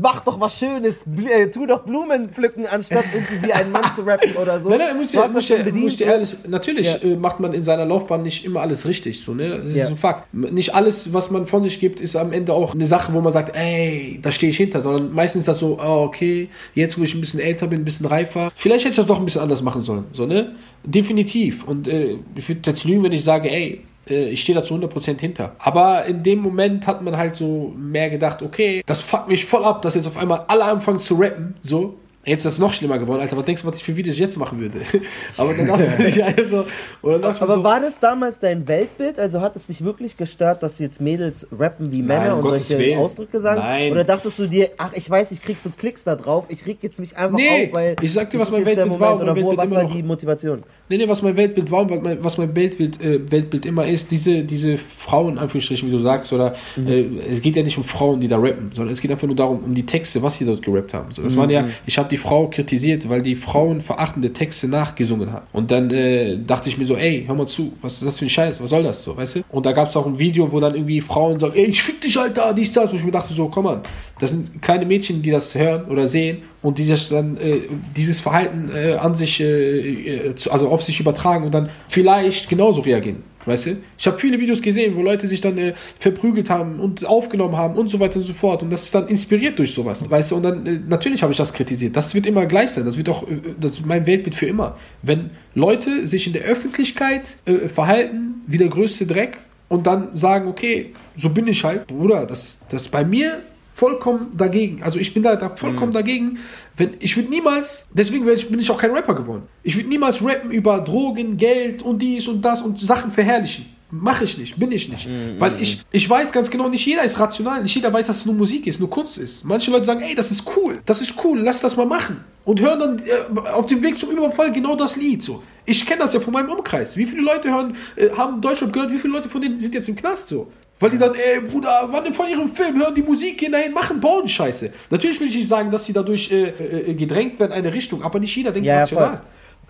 Mach 0.00 0.20
doch 0.20 0.40
was 0.40 0.58
Schönes, 0.58 1.06
bl- 1.06 1.28
äh, 1.30 1.50
tu 1.50 1.66
doch 1.66 1.84
Blumen 1.84 2.30
pflücken, 2.30 2.66
anstatt 2.66 3.04
irgendwie 3.14 3.42
wie 3.48 3.52
ein 3.52 3.70
Mann 3.72 3.84
zu 3.94 4.02
rappen 4.02 4.32
oder 4.36 4.60
so. 4.60 4.68
Nein, 4.68 4.78
nein, 4.78 4.96
muss 4.96 5.14
ich, 5.14 5.20
muss 5.20 5.42
ich, 5.42 5.46
schon 5.46 5.64
bedient. 5.64 5.84
muss 5.84 5.94
ich 5.94 6.00
ehrlich, 6.02 6.36
natürlich 6.46 6.86
Ja. 6.86 6.96
äh, 6.96 7.16
macht 7.16 7.40
man 7.40 7.52
in 7.52 7.64
seiner 7.64 7.84
Laufbahn 7.86 8.22
nicht 8.22 8.44
immer 8.44 8.60
alles 8.60 8.86
richtig, 8.86 9.22
so, 9.22 9.34
ne? 9.34 9.60
Das 9.64 9.74
Ja. 9.74 9.84
ist 9.84 9.90
ein 9.90 9.96
Fakt. 9.96 10.32
Nicht 10.34 10.74
alles, 10.74 11.12
was 11.12 11.30
man 11.30 11.46
von 11.46 11.62
sich 11.62 11.80
gibt, 11.80 12.00
ist 12.00 12.16
am 12.16 12.32
Ende 12.32 12.52
auch 12.52 12.74
eine 12.74 12.86
Sache, 12.86 13.12
wo 13.12 13.20
man 13.20 13.32
sagt, 13.32 13.54
ey, 13.56 14.18
da 14.22 14.30
stehe 14.30 14.50
ich 14.50 14.56
hinter, 14.56 14.80
sondern 14.82 15.12
meistens 15.14 15.40
ist 15.40 15.48
das 15.48 15.58
so, 15.58 15.78
oh, 15.80 16.02
okay, 16.04 16.48
jetzt 16.74 16.98
wo 16.98 17.02
ich 17.04 17.14
ein 17.14 17.20
bisschen 17.20 17.40
älter 17.40 17.66
bin, 17.66 17.80
ein 17.80 17.84
bisschen 17.84 18.06
reifer, 18.06 18.50
vielleicht 18.56 18.84
hätte 18.84 18.90
ich 18.92 18.96
das 18.96 19.06
doch 19.06 19.18
ein 19.18 19.24
bisschen 19.24 19.40
anders 19.42 19.62
machen 19.62 19.82
sollen, 19.82 20.04
so, 20.12 20.26
ne? 20.26 20.54
Definitiv. 20.84 21.64
Und 21.64 21.86
äh, 21.88 22.16
ich 22.34 22.48
würde 22.48 22.60
jetzt 22.70 22.84
lügen, 22.84 23.02
wenn 23.02 23.12
ich 23.12 23.22
sage, 23.24 23.50
ey, 23.50 23.82
ich 24.10 24.42
stehe 24.42 24.58
da 24.58 24.64
zu 24.64 24.74
100% 24.74 25.20
hinter. 25.20 25.56
Aber 25.58 26.04
in 26.04 26.22
dem 26.22 26.40
Moment 26.40 26.86
hat 26.86 27.02
man 27.02 27.16
halt 27.16 27.36
so 27.36 27.72
mehr 27.76 28.10
gedacht, 28.10 28.42
okay, 28.42 28.82
das 28.86 29.00
fuckt 29.00 29.28
mich 29.28 29.44
voll 29.44 29.64
ab, 29.64 29.82
dass 29.82 29.94
jetzt 29.94 30.06
auf 30.06 30.16
einmal 30.16 30.44
alle 30.48 30.64
anfangen 30.64 31.00
zu 31.00 31.14
rappen, 31.14 31.56
so. 31.60 31.94
Jetzt 32.28 32.40
ist 32.40 32.46
das 32.46 32.58
noch 32.58 32.72
schlimmer 32.72 32.98
geworden, 32.98 33.20
Alter. 33.20 33.36
Was 33.36 33.44
denkst 33.46 33.62
du, 33.62 33.68
was 33.68 33.78
ich 33.78 33.84
für 33.84 33.96
Videos 33.96 34.18
jetzt 34.18 34.36
machen 34.36 34.60
würde? 34.60 34.80
Aber 35.38 35.54
dann 35.54 35.66
dachte 35.66 35.88
ich 36.06 36.22
also, 36.22 36.64
ich 36.64 37.02
mir 37.02 37.14
Aber 37.14 37.54
so, 37.54 37.64
war 37.64 37.80
das 37.80 37.98
damals 37.98 38.38
dein 38.38 38.68
Weltbild? 38.68 39.18
Also 39.18 39.40
hat 39.40 39.56
es 39.56 39.66
dich 39.66 39.82
wirklich 39.82 40.16
gestört, 40.16 40.62
dass 40.62 40.78
jetzt 40.78 41.00
Mädels 41.00 41.46
rappen 41.50 41.90
wie 41.90 42.02
Männer 42.02 42.34
um 42.34 42.40
und 42.40 42.44
Gottes 42.44 42.68
solche 42.68 42.82
Willen. 42.82 42.98
Ausdrücke 42.98 43.40
sagen? 43.40 43.60
Nein. 43.60 43.92
Oder 43.92 44.04
dachtest 44.04 44.38
du 44.38 44.46
dir, 44.46 44.70
ach, 44.76 44.92
ich 44.94 45.08
weiß, 45.08 45.32
ich 45.32 45.40
krieg 45.40 45.58
so 45.58 45.70
Klicks 45.70 46.04
da 46.04 46.16
drauf, 46.16 46.46
ich 46.50 46.66
reg 46.66 46.78
jetzt 46.82 47.00
mich 47.00 47.16
einfach 47.16 47.38
Nee, 47.38 47.68
auf, 47.68 47.72
weil 47.72 47.96
ich 48.02 48.12
sag 48.12 48.28
dir, 48.28 48.38
was 48.38 48.50
mein 48.50 48.64
Weltbild 48.64 49.00
war 49.00 49.12
Moment 49.14 49.22
oder 49.22 49.32
wo, 49.32 49.48
Weltbild 49.48 49.70
was 49.70 49.70
war 49.70 49.84
die 49.84 50.02
Motivation? 50.02 50.62
Nee, 50.90 50.98
nee, 50.98 51.08
was 51.08 51.22
mein 51.22 51.36
Weltbild 51.36 51.70
war 51.70 51.80
und 51.90 52.24
was 52.24 52.38
mein, 52.38 52.54
Weltbild, 52.54 53.00
äh, 53.00 53.30
Weltbild 53.30 53.66
immer 53.66 53.86
ist, 53.86 54.10
diese, 54.10 54.42
diese 54.42 54.78
Frauen, 54.78 55.34
in 55.34 55.38
Anführungsstrichen, 55.38 55.88
wie 55.88 55.92
du 55.92 55.98
sagst, 55.98 56.32
oder 56.32 56.54
äh, 56.76 57.04
es 57.30 57.40
geht 57.40 57.56
ja 57.56 57.62
nicht 57.62 57.78
um 57.78 57.84
Frauen, 57.84 58.20
die 58.20 58.28
da 58.28 58.38
rappen, 58.38 58.72
sondern 58.74 58.92
es 58.92 59.00
geht 59.00 59.10
einfach 59.10 59.26
nur 59.26 59.36
darum, 59.36 59.64
um 59.64 59.74
die 59.74 59.86
Texte, 59.86 60.22
was 60.22 60.36
sie 60.36 60.44
dort 60.44 60.62
gerappt 60.62 60.94
haben. 60.94 61.12
So, 61.12 61.22
das 61.22 61.36
waren 61.36 61.50
ja, 61.50 61.66
ich 61.86 61.98
habe 61.98 62.08
die 62.08 62.17
Frau 62.18 62.48
kritisiert, 62.48 63.08
weil 63.08 63.22
die 63.22 63.34
Frauen 63.34 63.80
verachtende 63.80 64.32
Texte 64.32 64.68
nachgesungen 64.68 65.32
hat. 65.32 65.46
Und 65.52 65.70
dann 65.70 65.90
äh, 65.90 66.38
dachte 66.38 66.68
ich 66.68 66.76
mir 66.76 66.84
so, 66.84 66.96
ey, 66.96 67.24
hör 67.26 67.34
mal 67.34 67.46
zu, 67.46 67.72
was 67.80 67.94
ist 67.94 68.06
das 68.06 68.18
für 68.18 68.26
ein 68.26 68.30
Scheiß, 68.30 68.60
was 68.60 68.70
soll 68.70 68.82
das 68.82 69.02
so, 69.02 69.16
weißt 69.16 69.36
du? 69.36 69.40
Und 69.50 69.64
da 69.64 69.72
gab 69.72 69.88
es 69.88 69.96
auch 69.96 70.06
ein 70.06 70.18
Video, 70.18 70.52
wo 70.52 70.60
dann 70.60 70.74
irgendwie 70.74 71.00
Frauen 71.00 71.40
sagen, 71.40 71.54
ey, 71.56 71.64
ich 71.64 71.82
fick 71.82 72.00
dich, 72.00 72.18
Alter, 72.18 72.52
dies, 72.52 72.72
das. 72.72 72.92
Und 72.92 72.98
ich 72.98 73.04
mir 73.04 73.12
dachte 73.12 73.32
so, 73.32 73.48
komm 73.48 73.66
an, 73.66 73.80
das 74.18 74.32
sind 74.32 74.60
kleine 74.60 74.84
Mädchen, 74.84 75.22
die 75.22 75.30
das 75.30 75.54
hören 75.54 75.86
oder 75.86 76.08
sehen 76.08 76.38
und 76.62 76.78
die 76.78 76.86
das 76.86 77.08
dann 77.08 77.36
äh, 77.36 77.60
dieses 77.96 78.20
Verhalten 78.20 78.70
äh, 78.74 78.94
an 78.94 79.14
sich, 79.14 79.40
äh, 79.40 80.26
äh, 80.28 80.34
zu, 80.34 80.50
also 80.50 80.68
auf 80.68 80.82
sich 80.82 81.00
übertragen 81.00 81.44
und 81.44 81.52
dann 81.52 81.70
vielleicht 81.88 82.48
genauso 82.48 82.80
reagieren. 82.80 83.22
Weißt 83.48 83.66
du? 83.66 83.76
Ich 83.96 84.06
habe 84.06 84.18
viele 84.18 84.38
Videos 84.38 84.60
gesehen, 84.60 84.94
wo 84.94 85.02
Leute 85.02 85.26
sich 85.26 85.40
dann 85.40 85.56
äh, 85.56 85.74
verprügelt 85.98 86.50
haben 86.50 86.80
und 86.80 87.06
aufgenommen 87.06 87.56
haben 87.56 87.76
und 87.76 87.88
so 87.88 87.98
weiter 87.98 88.16
und 88.16 88.26
so 88.26 88.34
fort. 88.34 88.62
Und 88.62 88.70
das 88.70 88.82
ist 88.84 88.94
dann 88.94 89.08
inspiriert 89.08 89.58
durch 89.58 89.72
sowas. 89.72 90.08
Weißt 90.08 90.30
du? 90.30 90.36
Und 90.36 90.42
dann, 90.42 90.66
äh, 90.66 90.78
natürlich 90.86 91.22
habe 91.22 91.32
ich 91.32 91.38
das 91.38 91.52
kritisiert. 91.52 91.96
Das 91.96 92.14
wird 92.14 92.26
immer 92.26 92.44
gleich 92.44 92.70
sein. 92.70 92.84
Das 92.84 92.98
wird 92.98 93.08
auch, 93.08 93.26
äh, 93.26 93.40
das 93.58 93.84
mein 93.84 94.06
Weltbild 94.06 94.34
für 94.34 94.46
immer. 94.46 94.76
Wenn 95.02 95.30
Leute 95.54 96.06
sich 96.06 96.26
in 96.26 96.34
der 96.34 96.42
Öffentlichkeit 96.42 97.38
äh, 97.46 97.68
verhalten 97.68 98.42
wie 98.46 98.58
der 98.58 98.68
größte 98.68 99.06
Dreck 99.06 99.38
und 99.68 99.86
dann 99.86 100.16
sagen, 100.16 100.48
okay, 100.48 100.92
so 101.16 101.30
bin 101.30 101.48
ich 101.48 101.64
halt, 101.64 101.86
Bruder, 101.86 102.26
das, 102.26 102.58
das 102.68 102.88
bei 102.88 103.04
mir 103.04 103.42
vollkommen 103.78 104.36
dagegen. 104.36 104.82
Also 104.82 104.98
ich 104.98 105.14
bin 105.14 105.22
da, 105.22 105.36
da 105.36 105.50
vollkommen 105.50 105.92
dagegen. 105.92 106.38
Wenn, 106.76 106.94
ich 106.98 107.16
würde 107.16 107.30
niemals, 107.30 107.86
deswegen 107.92 108.24
bin 108.24 108.58
ich, 108.58 108.70
auch 108.72 108.78
kein 108.78 108.90
Rapper 108.90 109.14
geworden. 109.14 109.44
Ich 109.62 109.76
würde 109.76 109.88
niemals 109.88 110.20
rappen 110.20 110.50
über 110.50 110.80
Drogen, 110.80 111.36
Geld 111.36 111.82
und 111.82 112.02
dies 112.02 112.26
und 112.26 112.42
das 112.42 112.60
und 112.60 112.80
Sachen 112.80 113.12
verherrlichen. 113.12 113.66
Mache 113.90 114.24
ich 114.24 114.36
nicht, 114.36 114.58
bin 114.58 114.72
ich 114.72 114.88
nicht. 114.88 115.08
Weil 115.38 115.62
ich, 115.62 115.82
ich 115.92 116.10
weiß 116.10 116.32
ganz 116.32 116.50
genau, 116.50 116.68
nicht 116.68 116.84
jeder 116.84 117.04
ist 117.04 117.18
rational, 117.18 117.62
nicht 117.62 117.74
jeder 117.74 117.90
weiß, 117.90 118.08
dass 118.08 118.16
es 118.16 118.26
nur 118.26 118.34
Musik 118.34 118.66
ist, 118.66 118.80
nur 118.80 118.90
Kunst 118.90 119.16
ist. 119.16 119.44
Manche 119.44 119.70
Leute 119.70 119.86
sagen, 119.86 120.00
ey, 120.02 120.14
das 120.14 120.30
ist 120.30 120.44
cool, 120.56 120.80
das 120.84 121.00
ist 121.00 121.14
cool, 121.24 121.38
lass 121.38 121.60
das 121.60 121.76
mal 121.76 121.86
machen. 121.86 122.22
Und 122.44 122.60
hören 122.60 122.80
dann 122.80 122.98
äh, 122.98 123.48
auf 123.48 123.66
dem 123.66 123.80
Weg 123.82 123.98
zum 123.98 124.10
Überfall 124.10 124.52
genau 124.52 124.74
das 124.74 124.96
Lied. 124.96 125.22
So. 125.22 125.42
Ich 125.68 125.84
kenne 125.84 126.00
das 126.00 126.14
ja 126.14 126.20
von 126.20 126.32
meinem 126.32 126.50
Umkreis. 126.50 126.96
Wie 126.96 127.04
viele 127.04 127.22
Leute 127.22 127.50
hören, 127.50 127.76
äh, 127.96 128.08
haben 128.10 128.40
Deutschrap 128.40 128.72
gehört, 128.72 128.90
wie 128.90 128.98
viele 128.98 129.12
Leute 129.12 129.28
von 129.28 129.40
denen 129.42 129.60
sind 129.60 129.74
jetzt 129.74 129.88
im 129.88 129.96
Knast 129.96 130.28
so? 130.28 130.50
Weil 130.80 130.90
die 130.90 130.98
dann, 130.98 131.14
ey, 131.14 131.40
Bruder, 131.40 131.88
wann 131.90 132.12
von 132.14 132.28
ihrem 132.28 132.48
Film 132.48 132.78
hören 132.78 132.94
die 132.94 133.02
Musik, 133.02 133.36
gehen 133.38 133.52
dahin, 133.52 133.72
machen, 133.72 134.00
bauen 134.00 134.28
Scheiße. 134.28 134.70
Natürlich 134.90 135.20
will 135.20 135.28
ich 135.28 135.36
nicht 135.36 135.48
sagen, 135.48 135.70
dass 135.70 135.84
sie 135.84 135.92
dadurch 135.92 136.30
äh, 136.30 136.48
äh, 136.90 136.94
gedrängt 136.94 137.38
werden 137.38 137.52
in 137.52 137.58
eine 137.58 137.74
Richtung, 137.74 138.02
aber 138.02 138.18
nicht 138.18 138.34
jeder 138.34 138.52
denkt 138.52 138.66
Ja, 138.66 138.86
ja, 138.86 139.20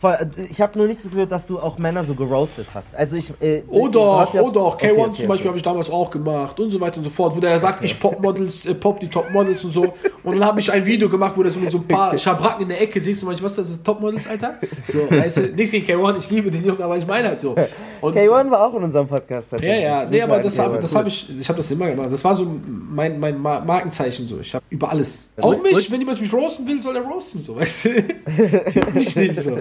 äh, 0.03 0.26
Ich 0.51 0.61
habe 0.61 0.78
nur 0.78 0.86
nicht 0.86 0.99
das 1.05 1.11
Gefühl, 1.11 1.26
dass 1.26 1.46
du 1.46 1.59
auch 1.59 1.78
Männer 1.78 2.05
so 2.05 2.14
geroastet 2.14 2.66
hast. 2.74 2.94
Also 2.94 3.16
ich. 3.16 3.30
Äh, 3.40 3.62
Oder, 3.68 4.20
hast 4.20 4.34
ja- 4.34 4.42
oder 4.42 4.61
auch 4.61 4.76
K1 4.78 4.90
Okay, 4.92 5.01
okay, 5.01 5.12
zum 5.12 5.26
Beispiel 5.28 5.34
okay. 5.36 5.49
habe 5.49 5.57
ich 5.57 5.62
damals 5.62 5.90
auch 5.90 6.11
gemacht 6.11 6.59
und 6.61 6.70
so 6.70 6.80
weiter 6.80 6.99
und 6.99 7.05
so 7.05 7.11
fort, 7.11 7.34
wo 7.36 7.40
der 7.40 7.59
sagt, 7.61 7.82
ich 7.84 7.99
pop 7.99 8.20
Models, 8.20 8.66
äh, 8.66 8.74
pop 8.74 9.01
die 9.01 9.09
Top 9.09 9.30
Models 9.32 9.64
und 9.64 9.70
so. 9.72 9.82
Und 10.22 10.34
dann 10.38 10.44
habe 10.44 10.61
ich 10.61 10.70
ein 10.70 10.84
Video 10.84 11.09
gemacht, 11.09 11.34
wo 11.36 11.42
der 11.42 11.53
so 11.53 11.59
mit 11.61 11.70
so 11.70 11.78
ein 11.78 11.86
paar 11.88 12.16
Schabracken 12.18 12.62
in 12.62 12.68
der 12.68 12.80
Ecke 12.80 13.01
siehst 13.01 13.22
du 13.22 13.26
manchmal, 13.26 13.46
was 13.46 13.57
das 13.57 13.70
ist, 13.70 13.84
Top 13.84 14.01
Models, 14.01 14.26
Alter? 14.28 14.55
So, 14.86 15.11
weißt 15.11 15.36
du, 15.38 15.40
nichts 15.55 15.70
gegen 15.72 15.86
K1, 15.86 16.18
ich 16.18 16.30
liebe 16.30 16.51
den 16.51 16.64
Jungen, 16.64 16.82
aber 16.82 16.96
ich 16.99 17.07
meine 17.07 17.28
halt 17.28 17.40
so. 17.40 17.55
Und, 18.01 18.16
K1 18.16 18.51
war 18.51 18.66
auch 18.66 18.74
in 18.74 18.84
unserem 18.84 19.07
Podcast. 19.09 19.49
Ja, 19.61 19.74
ja, 19.74 20.05
nee, 20.05 20.22
aber 20.22 20.40
das 20.40 20.57
K1. 20.59 20.62
habe 20.62 20.78
das 20.78 20.94
hab 20.94 21.07
ich, 21.07 21.28
ich 21.40 21.49
habe 21.49 21.57
das 21.57 21.70
immer 21.70 21.88
gemacht. 21.88 22.09
Das 22.12 22.24
war 22.24 22.34
so 22.34 22.46
mein, 22.68 23.18
mein 23.18 23.38
Ma- 23.38 23.61
Markenzeichen 23.61 24.26
so. 24.26 24.38
Ich 24.40 24.55
habe 24.55 24.64
über 24.70 24.90
alles. 24.90 25.28
Auch 25.40 25.61
mich, 25.62 25.90
wenn 25.90 26.01
jemand 26.01 26.20
mich 26.20 26.32
roasten 26.32 26.66
will, 26.66 26.80
soll 26.82 26.96
er 26.96 27.03
roasten, 27.03 27.40
so, 27.42 27.57
weißt 27.57 27.84
du? 27.86 27.88
Mich 28.94 29.14
nicht 29.16 29.40
so. 29.40 29.57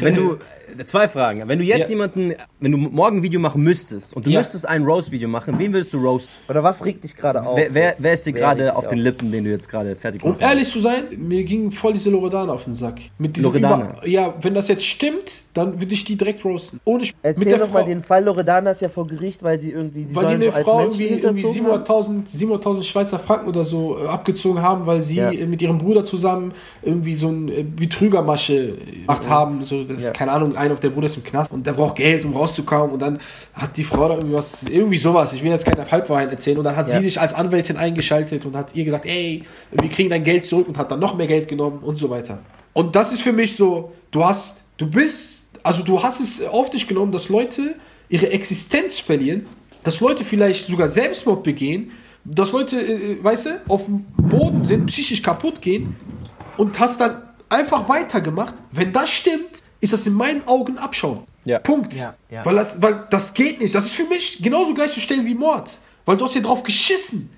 Wenn 0.00 0.14
du, 0.14 0.38
äh, 0.78 0.84
zwei 0.84 1.08
Fragen. 1.08 1.42
Wenn 1.46 1.58
du 1.58 1.64
jetzt 1.64 1.88
Ja. 1.88 1.96
jemanden, 1.96 2.34
wenn 2.60 2.72
du 2.72 2.78
morgen 2.78 3.18
ein 3.18 3.22
Video 3.22 3.40
machen 3.40 3.62
müsstest 3.62 4.14
und 4.14 4.26
du 4.26 4.30
Ja. 4.30 4.40
müsstest 4.40 4.68
ein 4.68 4.84
Roast-Video 4.84 5.28
machen, 5.28 5.54
wen 5.58 5.72
würdest 5.72 5.92
du 5.94 5.98
roasten? 5.98 6.32
Oder 6.48 6.62
was 6.62 6.84
regt 6.84 7.04
dich 7.04 7.16
gerade 7.16 7.42
auf? 7.44 7.56
Wer, 7.58 7.72
wer, 7.74 7.94
wer 7.98 8.12
ist 8.12 8.26
dir 8.26 8.32
gerade 8.32 8.74
auf 8.76 8.86
den? 8.88 8.98
Lippen, 8.98 9.30
den 9.30 9.44
du 9.44 9.50
jetzt 9.50 9.68
gerade 9.68 9.94
fertig 9.94 10.22
Um 10.22 10.30
gemacht 10.32 10.42
hast? 10.42 10.50
ehrlich 10.50 10.68
zu 10.70 10.80
sein, 10.80 11.04
mir 11.16 11.44
ging 11.44 11.70
voll 11.70 11.92
diese 11.92 12.10
Loredana 12.10 12.52
auf 12.52 12.64
den 12.64 12.74
Sack. 12.74 12.98
Mit 13.18 13.36
Loredana? 13.36 13.98
Über- 13.98 14.08
ja, 14.08 14.34
wenn 14.42 14.54
das 14.54 14.68
jetzt 14.68 14.84
stimmt, 14.84 15.44
dann 15.54 15.80
würde 15.80 15.92
ich 15.94 16.04
die 16.04 16.16
direkt 16.16 16.44
roasten. 16.44 16.80
Ohne 16.84 17.04
Sp- 17.06 17.14
mit 17.22 17.36
Erzähl 17.36 17.44
der 17.50 17.58
doch 17.66 17.72
mal 17.72 17.84
den 17.84 18.00
Fall. 18.00 18.24
Loredana 18.24 18.70
ist 18.72 18.82
ja 18.82 18.88
vor 18.88 19.06
Gericht, 19.06 19.42
weil 19.42 19.58
sie 19.58 19.70
irgendwie, 19.70 20.04
die 20.04 20.14
Weil 20.14 20.26
die 20.26 20.34
eine 20.34 20.44
so 20.46 20.50
als 20.52 20.64
Frau 20.64 20.78
Menschen 20.78 21.00
irgendwie, 21.00 21.20
irgendwie 21.24 21.40
hinterzogen 21.42 21.72
haben. 21.72 22.24
700.000 22.24 22.28
700.000 22.36 22.82
Schweizer 22.84 23.18
Franken 23.18 23.48
oder 23.48 23.64
so 23.64 23.98
äh, 23.98 24.06
abgezogen 24.06 24.62
haben, 24.62 24.86
weil 24.86 25.02
sie 25.02 25.16
Ja. 25.16 25.30
mit 25.32 25.62
ihrem 25.62 25.78
Bruder 25.78 26.04
zusammen 26.04 26.52
irgendwie 26.82 27.14
so 27.16 27.28
ein 27.28 27.48
äh, 27.48 27.62
Betrügermasche 27.62 28.74
gemacht 29.00 29.28
haben. 29.28 29.47
So, 29.64 29.84
das, 29.84 30.02
Ja. 30.02 30.10
Keine 30.12 30.32
Ahnung, 30.32 30.56
ein 30.56 30.72
auf 30.72 30.80
der 30.80 30.90
Bruder 30.90 31.06
ist 31.06 31.16
im 31.16 31.24
Knast 31.24 31.50
und 31.52 31.66
der 31.66 31.72
braucht 31.72 31.96
Geld, 31.96 32.24
um 32.24 32.34
rauszukommen. 32.36 32.92
Und 32.92 33.00
dann 33.00 33.18
hat 33.54 33.76
die 33.76 33.84
Frau 33.84 34.08
da 34.08 34.14
irgendwie 34.14 34.34
was, 34.34 34.62
irgendwie 34.64 34.98
sowas. 34.98 35.32
Ich 35.32 35.42
will 35.42 35.50
jetzt 35.50 35.64
keine 35.64 35.90
Halbwahrheit 35.90 36.30
erzählen. 36.30 36.58
Und 36.58 36.64
dann 36.64 36.76
hat 36.76 36.88
Ja. 36.88 36.94
sie 36.98 37.04
sich 37.04 37.20
als 37.20 37.34
Anwältin 37.34 37.76
eingeschaltet 37.76 38.44
und 38.46 38.56
hat 38.56 38.74
ihr 38.74 38.84
gesagt, 38.84 39.06
ey, 39.06 39.44
wir 39.72 39.88
kriegen 39.90 40.10
dein 40.10 40.24
Geld 40.24 40.44
zurück 40.44 40.68
und 40.68 40.76
hat 40.78 40.90
dann 40.90 41.00
noch 41.00 41.16
mehr 41.16 41.26
Geld 41.26 41.48
genommen 41.48 41.78
und 41.82 41.98
so 41.98 42.10
weiter. 42.10 42.38
Und 42.72 42.94
das 42.94 43.12
ist 43.12 43.22
für 43.22 43.32
mich 43.32 43.56
so, 43.56 43.92
du 44.10 44.24
hast, 44.24 44.60
du 44.76 44.88
bist, 44.88 45.42
also 45.62 45.82
du 45.82 46.02
hast 46.02 46.20
es 46.20 46.44
auf 46.46 46.70
dich 46.70 46.86
genommen, 46.86 47.12
dass 47.12 47.28
Leute 47.28 47.74
ihre 48.08 48.30
Existenz 48.30 49.00
verlieren, 49.00 49.46
dass 49.84 50.00
Leute 50.00 50.24
vielleicht 50.24 50.66
sogar 50.66 50.88
Selbstmord 50.88 51.42
begehen, 51.42 51.90
dass 52.24 52.52
Leute, 52.52 52.76
äh, 52.80 53.22
weißt 53.22 53.46
du, 53.46 53.50
auf 53.68 53.86
dem 53.86 54.04
Boden 54.16 54.64
sind, 54.64 54.86
psychisch 54.86 55.22
kaputt 55.22 55.62
gehen 55.62 55.96
und 56.56 56.78
hast 56.78 57.00
dann 57.00 57.22
einfach 57.48 57.88
weitergemacht. 57.88 58.54
Wenn 58.70 58.92
das 58.92 59.10
stimmt, 59.10 59.62
ist 59.80 59.92
das 59.92 60.06
in 60.06 60.14
meinen 60.14 60.46
Augen 60.46 60.78
Abschauen. 60.78 61.20
Ja. 61.44 61.58
Punkt. 61.60 61.94
Ja, 61.94 62.14
ja. 62.30 62.44
Weil, 62.44 62.56
das, 62.56 62.80
weil 62.82 63.06
das 63.10 63.32
geht 63.32 63.60
nicht. 63.60 63.74
Das 63.74 63.84
ist 63.84 63.94
für 63.94 64.04
mich 64.04 64.42
genauso 64.42 64.74
gleichzustellen 64.74 65.24
wie 65.24 65.34
Mord. 65.34 65.70
Weil 66.04 66.16
du 66.16 66.24
hast 66.24 66.32
hier 66.32 66.42
drauf 66.42 66.62
geschissen, 66.62 67.30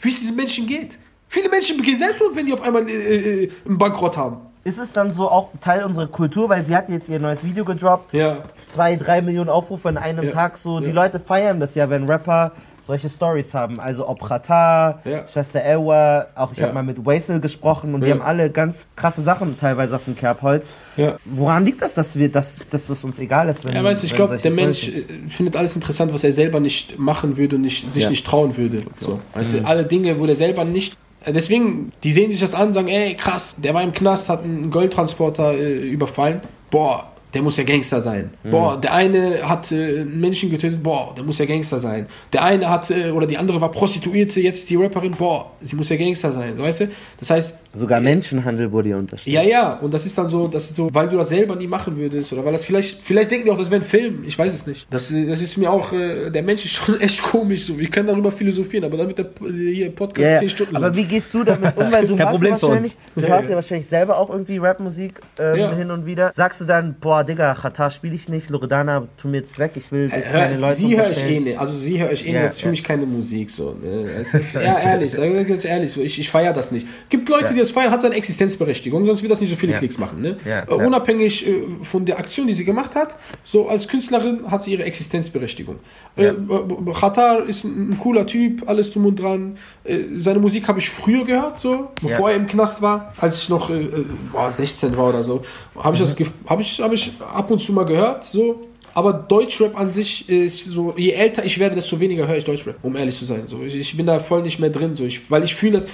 wie 0.00 0.08
es 0.10 0.20
diesen 0.20 0.36
Menschen 0.36 0.66
geht. 0.66 0.98
Viele 1.28 1.48
Menschen 1.48 1.76
begehen 1.76 1.98
Selbstmord, 1.98 2.36
wenn 2.36 2.46
die 2.46 2.52
auf 2.52 2.62
einmal 2.62 2.88
äh, 2.88 3.44
äh, 3.44 3.50
einen 3.66 3.78
Bankrott 3.78 4.16
haben. 4.16 4.36
Ist 4.62 4.78
es 4.78 4.92
dann 4.92 5.12
so 5.12 5.28
auch 5.30 5.50
Teil 5.60 5.84
unserer 5.84 6.06
Kultur, 6.08 6.48
weil 6.48 6.64
sie 6.64 6.74
hat 6.76 6.88
jetzt 6.88 7.08
ihr 7.08 7.20
neues 7.20 7.44
Video 7.44 7.64
gedroppt, 7.64 8.12
Ja. 8.12 8.38
zwei, 8.66 8.96
drei 8.96 9.22
Millionen 9.22 9.48
Aufrufe 9.50 9.88
in 9.88 9.96
einem 9.96 10.24
Ja. 10.24 10.30
Tag 10.30 10.56
so. 10.56 10.80
Die. 10.80 10.90
Leute 10.90 11.20
feiern 11.20 11.60
das 11.60 11.74
ja, 11.76 11.88
wenn 11.88 12.04
Rapper 12.10 12.52
solche 12.86 13.08
Stories 13.08 13.52
haben. 13.52 13.80
Also 13.80 14.08
ob 14.08 14.30
Rata, 14.30 15.00
Ja. 15.04 15.26
Schwester 15.26 15.60
Ewa, 15.64 16.26
auch 16.36 16.52
ich 16.52 16.58
Ja. 16.58 16.64
habe 16.66 16.74
mal 16.74 16.82
mit 16.84 17.04
Waisel 17.04 17.40
gesprochen 17.40 17.94
und 17.94 18.02
die 18.04 18.08
Ja. 18.08 18.14
haben 18.14 18.22
alle 18.22 18.48
ganz 18.50 18.86
krasse 18.94 19.22
Sachen 19.22 19.56
teilweise 19.56 19.96
auf 19.96 20.04
dem 20.04 20.14
Kerbholz. 20.14 20.72
Ja. 20.96 21.16
Woran 21.24 21.66
liegt 21.66 21.82
das, 21.82 21.94
dass 21.94 22.16
wir, 22.16 22.30
dass, 22.30 22.56
dass 22.70 22.88
es 22.88 23.02
uns 23.04 23.18
egal 23.18 23.48
ist, 23.48 23.64
wenn 23.64 23.74
Ja, 23.74 23.82
weißt 23.82 24.04
ich 24.04 24.14
glaube, 24.14 24.36
der 24.36 24.50
Mensch 24.52 24.82
sind? 24.86 25.10
äh, 25.10 25.28
findet 25.28 25.56
alles 25.56 25.74
interessant, 25.74 26.12
was 26.14 26.22
er 26.24 26.32
selber 26.32 26.60
nicht 26.60 26.98
machen 26.98 27.36
würde 27.36 27.56
und 27.56 27.62
nicht, 27.62 27.92
sich 27.92 28.08
nicht 28.08 28.24
trauen 28.26 28.56
würde. 28.56 28.82
So, 29.00 29.18
weißt 29.34 29.54
du, 29.54 29.64
alle 29.66 29.84
Dinge, 29.84 30.18
wo 30.20 30.26
der 30.26 30.36
selber 30.36 30.64
nicht. 30.64 30.96
äh, 31.24 31.32
Deswegen, 31.32 31.90
die 32.04 32.12
sehen 32.12 32.30
sich 32.30 32.38
das 32.40 32.54
an 32.54 32.68
und 32.68 32.74
sagen, 32.74 32.86
ey, 32.88 33.16
krass, 33.16 33.56
der 33.58 33.74
war 33.74 33.82
im 33.82 33.92
Knast, 33.92 34.28
hat 34.28 34.44
einen 34.44 34.70
Goldtransporter 34.70 35.54
äh, 35.54 35.78
überfallen. 35.88 36.40
Boah, 36.70 37.10
der 37.34 37.42
muss 37.42 37.56
ja 37.56 37.64
Gangster 37.64 38.00
sein. 38.00 38.30
Boah, 38.44 38.80
der 38.80 38.94
eine 38.94 39.46
hat 39.48 39.70
äh, 39.72 40.00
einen 40.00 40.20
Menschen 40.20 40.50
getötet, 40.50 40.82
boah, 40.82 41.12
der 41.16 41.24
muss 41.24 41.38
ja 41.38 41.44
Gangster 41.44 41.78
sein. 41.78 42.06
Der 42.32 42.42
eine 42.44 42.68
hat, 42.70 42.90
äh, 42.90 43.10
oder 43.10 43.26
die 43.26 43.36
andere 43.36 43.60
war 43.60 43.70
Prostituierte, 43.70 44.40
jetzt 44.40 44.60
ist 44.60 44.70
die 44.70 44.76
Rapperin, 44.76 45.12
boah, 45.12 45.50
sie 45.60 45.76
muss 45.76 45.88
ja 45.88 45.96
Gangster 45.96 46.32
sein, 46.32 46.56
weißt 46.56 46.80
du? 46.80 46.88
Das 47.20 47.30
heißt, 47.30 47.54
Sogar 47.74 48.00
Menschenhandel 48.00 48.72
wurde 48.72 48.88
ihr 48.88 48.96
unterstellt. 48.96 49.34
ja, 49.34 49.42
ja, 49.42 49.74
und 49.74 49.92
das 49.92 50.06
ist 50.06 50.16
dann 50.16 50.30
so, 50.30 50.48
das 50.48 50.64
ist 50.70 50.76
so, 50.76 50.88
weil 50.94 51.08
du 51.10 51.18
das 51.18 51.28
selber 51.28 51.56
nie 51.56 51.66
machen 51.66 51.94
würdest 51.98 52.32
oder 52.32 52.42
weil 52.42 52.52
das 52.52 52.64
vielleicht, 52.64 53.02
vielleicht 53.02 53.30
denken 53.30 53.44
die 53.46 53.50
auch, 53.52 53.58
das 53.58 53.70
wäre 53.70 53.82
ein 53.82 53.86
Film, 53.86 54.24
ich 54.26 54.38
weiß 54.38 54.54
es 54.54 54.66
nicht. 54.66 54.86
Das, 54.88 55.08
das 55.08 55.40
ist 55.42 55.58
mir 55.58 55.70
auch, 55.70 55.92
äh, 55.92 56.30
der 56.30 56.42
Mensch 56.42 56.64
ist 56.64 56.72
schon 56.72 56.98
echt 57.00 57.22
komisch, 57.22 57.66
so. 57.66 57.76
wir 57.78 57.90
können 57.90 58.08
darüber 58.08 58.32
philosophieren, 58.32 58.84
aber 58.86 58.96
dann 58.96 59.08
wird 59.08 59.18
der 59.18 59.26
äh, 59.46 59.74
hier 59.74 59.90
Podcast 59.94 60.20
Ja, 60.26 60.38
10 60.38 60.48
ja. 60.48 60.54
Stunden 60.54 60.76
aber 60.76 60.86
lang. 60.86 60.96
wie 60.96 61.04
gehst 61.04 61.34
du 61.34 61.44
damit 61.44 61.76
um? 61.76 61.92
Weil 61.92 62.06
du 62.06 62.16
Kein 62.16 62.18
hörst, 62.28 62.30
Problem 62.32 62.52
ja 62.52 62.58
für 62.58 62.66
wahrscheinlich, 62.68 62.92
uns. 62.94 63.14
du 63.14 63.20
Ja, 63.20 63.28
ja. 63.40 63.40
ja 63.48 63.54
wahrscheinlich 63.56 63.86
selber 63.86 64.18
auch 64.18 64.30
irgendwie 64.30 64.56
Rapmusik 64.56 65.20
ähm, 65.38 65.56
Ja. 65.56 65.74
hin 65.74 65.90
und 65.90 66.06
wieder. 66.06 66.32
Sagst 66.34 66.60
du 66.62 66.64
dann, 66.64 66.94
boah, 66.98 67.15
Digga, 67.24 67.54
Qatar 67.54 67.90
spiele 67.90 68.14
ich 68.14 68.28
nicht, 68.28 68.50
Loredana, 68.50 69.06
tu 69.16 69.28
mir 69.28 69.38
jetzt 69.38 69.58
weg, 69.58 69.72
ich 69.76 69.90
will 69.92 70.10
Äh, 70.12 70.22
keine 70.22 70.56
Leute 70.58 70.76
sie 70.76 70.96
höre 70.96 71.10
ich 71.10 71.22
eh 71.24 71.40
nicht, 71.40 71.58
also 71.58 71.78
sie 71.78 72.00
höre 72.00 72.12
ich 72.12 72.26
eh 72.26 72.32
Ja, 72.32 72.40
nicht, 72.40 72.48
das 72.48 72.56
ist 72.56 72.62
für 72.62 72.70
mich 72.70 72.84
keine 72.84 73.06
Musik, 73.06 73.50
so. 73.50 73.74
Ne? 73.74 74.02
Ist, 74.02 74.32
ja, 74.54 74.78
ehrlich, 74.78 75.14
ganz 75.48 75.64
ehrlich, 75.64 75.92
so, 75.92 76.00
ich, 76.00 76.18
ich 76.18 76.30
feiere 76.30 76.52
das 76.52 76.70
nicht. 76.72 76.86
Gibt 77.08 77.28
Leute, 77.28 77.54
die 77.54 77.60
das 77.60 77.70
feiern, 77.70 77.90
hat 77.90 78.00
seine 78.00 78.14
Existenzberechtigung, 78.14 79.06
sonst 79.06 79.22
wird 79.22 79.32
das 79.32 79.40
nicht 79.40 79.50
so 79.50 79.56
viele. 79.56 79.74
Klicks 79.76 79.98
machen, 79.98 80.22
ne? 80.22 80.36
Äh, 80.44 80.72
unabhängig 80.72 81.46
äh, 81.46 81.62
von 81.82 82.06
der 82.06 82.18
Aktion, 82.18 82.46
die 82.46 82.54
sie 82.54 82.64
gemacht 82.64 82.94
hat, 82.96 83.16
so 83.44 83.68
als 83.68 83.86
Künstlerin 83.88 84.50
hat 84.50 84.62
sie 84.62 84.72
ihre 84.72 84.84
Existenzberechtigung. 84.84 85.76
Äh, 86.16 86.24
Ja. 86.26 86.30
äh, 86.32 86.92
Qatar 86.98 87.46
ist 87.46 87.64
ein, 87.64 87.90
ein 87.92 87.98
cooler 87.98 88.26
Typ, 88.26 88.68
alles 88.68 88.90
drum 88.90 89.06
und 89.06 89.16
dran. 89.16 89.58
Äh, 89.86 90.20
seine 90.20 90.38
Musik 90.38 90.66
habe 90.68 90.78
ich 90.78 90.88
früher 90.90 91.24
gehört, 91.24 91.58
so, 91.58 91.88
bevor 92.02 92.28
Ja. 92.28 92.34
er 92.34 92.40
im 92.40 92.46
Knast 92.46 92.80
war, 92.82 93.12
als 93.20 93.38
ich 93.42 93.48
noch 93.48 93.70
äh, 93.70 93.74
äh, 93.82 94.04
boah, 94.32 94.50
16 94.52 94.96
war 94.96 95.08
oder 95.10 95.22
so. 95.22 95.42
Habe 95.78 95.94
ich 95.96 96.02
das 96.02 96.16
gef- 96.16 96.30
habe 96.46 96.62
ich, 96.62 96.80
hab 96.80 96.92
ich 96.92 97.12
ab 97.20 97.50
und 97.50 97.60
zu 97.60 97.72
mal 97.72 97.84
gehört, 97.86 98.24
so. 98.24 98.68
Aber 98.94 99.12
Deutschrap 99.12 99.78
an 99.78 99.90
sich 99.92 100.26
ist 100.28 100.64
so, 100.64 100.94
je 100.96 101.10
älter 101.10 101.44
ich 101.44 101.58
werde, 101.58 101.74
desto 101.74 102.00
weniger 102.00 102.26
höre 102.26 102.38
ich 102.38 102.44
Deutschrap, 102.46 102.76
um 102.82 102.96
ehrlich 102.96 103.14
zu 103.18 103.26
sein. 103.26 103.42
So, 103.46 103.60
ich, 103.62 103.74
ich 103.76 103.94
bin 103.96 104.06
da 104.06 104.18
voll 104.18 104.42
nicht 104.42 104.58
mehr 104.58 104.70
drin, 104.70 104.94
so, 104.94 105.04
ich, 105.04 105.30
weil 105.30 105.44
ich 105.44 105.54
fühle 105.54 105.72
das, 105.72 105.86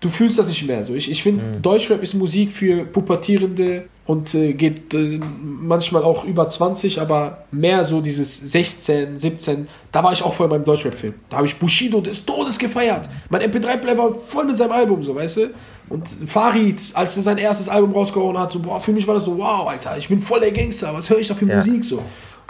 du 0.00 0.08
fühlst 0.08 0.38
das 0.38 0.48
nicht 0.48 0.66
mehr. 0.66 0.84
So, 0.84 0.94
ich, 0.94 1.10
ich 1.10 1.22
finde, 1.22 1.58
Deutschrap 1.60 2.02
ist 2.02 2.14
Musik 2.14 2.52
für 2.52 2.84
Pubertierende 2.84 3.84
und 4.06 4.34
äh, 4.34 4.52
geht 4.54 4.94
äh, 4.94 5.20
manchmal 5.42 6.02
auch 6.02 6.24
über 6.24 6.48
20, 6.48 7.00
aber 7.00 7.44
mehr 7.50 7.84
so 7.84 8.00
dieses 8.00 8.38
16, 8.38 9.18
17. 9.18 9.68
Da 9.92 10.02
war 10.02 10.12
ich 10.12 10.22
auch 10.22 10.34
voll 10.34 10.46
in 10.46 10.52
meinem 10.52 10.64
Deutschrap-Film. 10.64 11.14
Da 11.28 11.38
habe 11.38 11.46
ich 11.46 11.56
Bushido 11.56 12.00
des 12.00 12.24
Todes 12.24 12.58
gefeiert. 12.58 13.08
Mein 13.28 13.42
MP3-Player 13.42 13.98
war 13.98 14.14
voll 14.14 14.46
mit 14.46 14.56
seinem 14.56 14.72
Album, 14.72 15.02
so, 15.02 15.14
weißt 15.14 15.36
du? 15.38 15.50
Und 15.90 16.06
Farid, 16.26 16.80
als 16.94 17.16
er 17.16 17.22
sein 17.22 17.38
erstes 17.38 17.68
Album 17.68 17.92
rausgehauen 17.92 18.38
hat, 18.38 18.52
so, 18.52 18.60
boah, 18.60 18.78
für 18.78 18.92
mich 18.92 19.06
war 19.06 19.14
das 19.14 19.24
so, 19.24 19.36
wow, 19.36 19.68
Alter, 19.68 19.96
ich 19.96 20.08
bin 20.08 20.20
voll 20.20 20.40
der 20.40 20.52
Gangster, 20.52 20.92
was 20.94 21.08
höre 21.08 21.18
ich 21.18 21.28
da 21.28 21.34
für 21.34 21.46
Ja. 21.46 21.56
Musik, 21.56 21.84
so. 21.84 22.02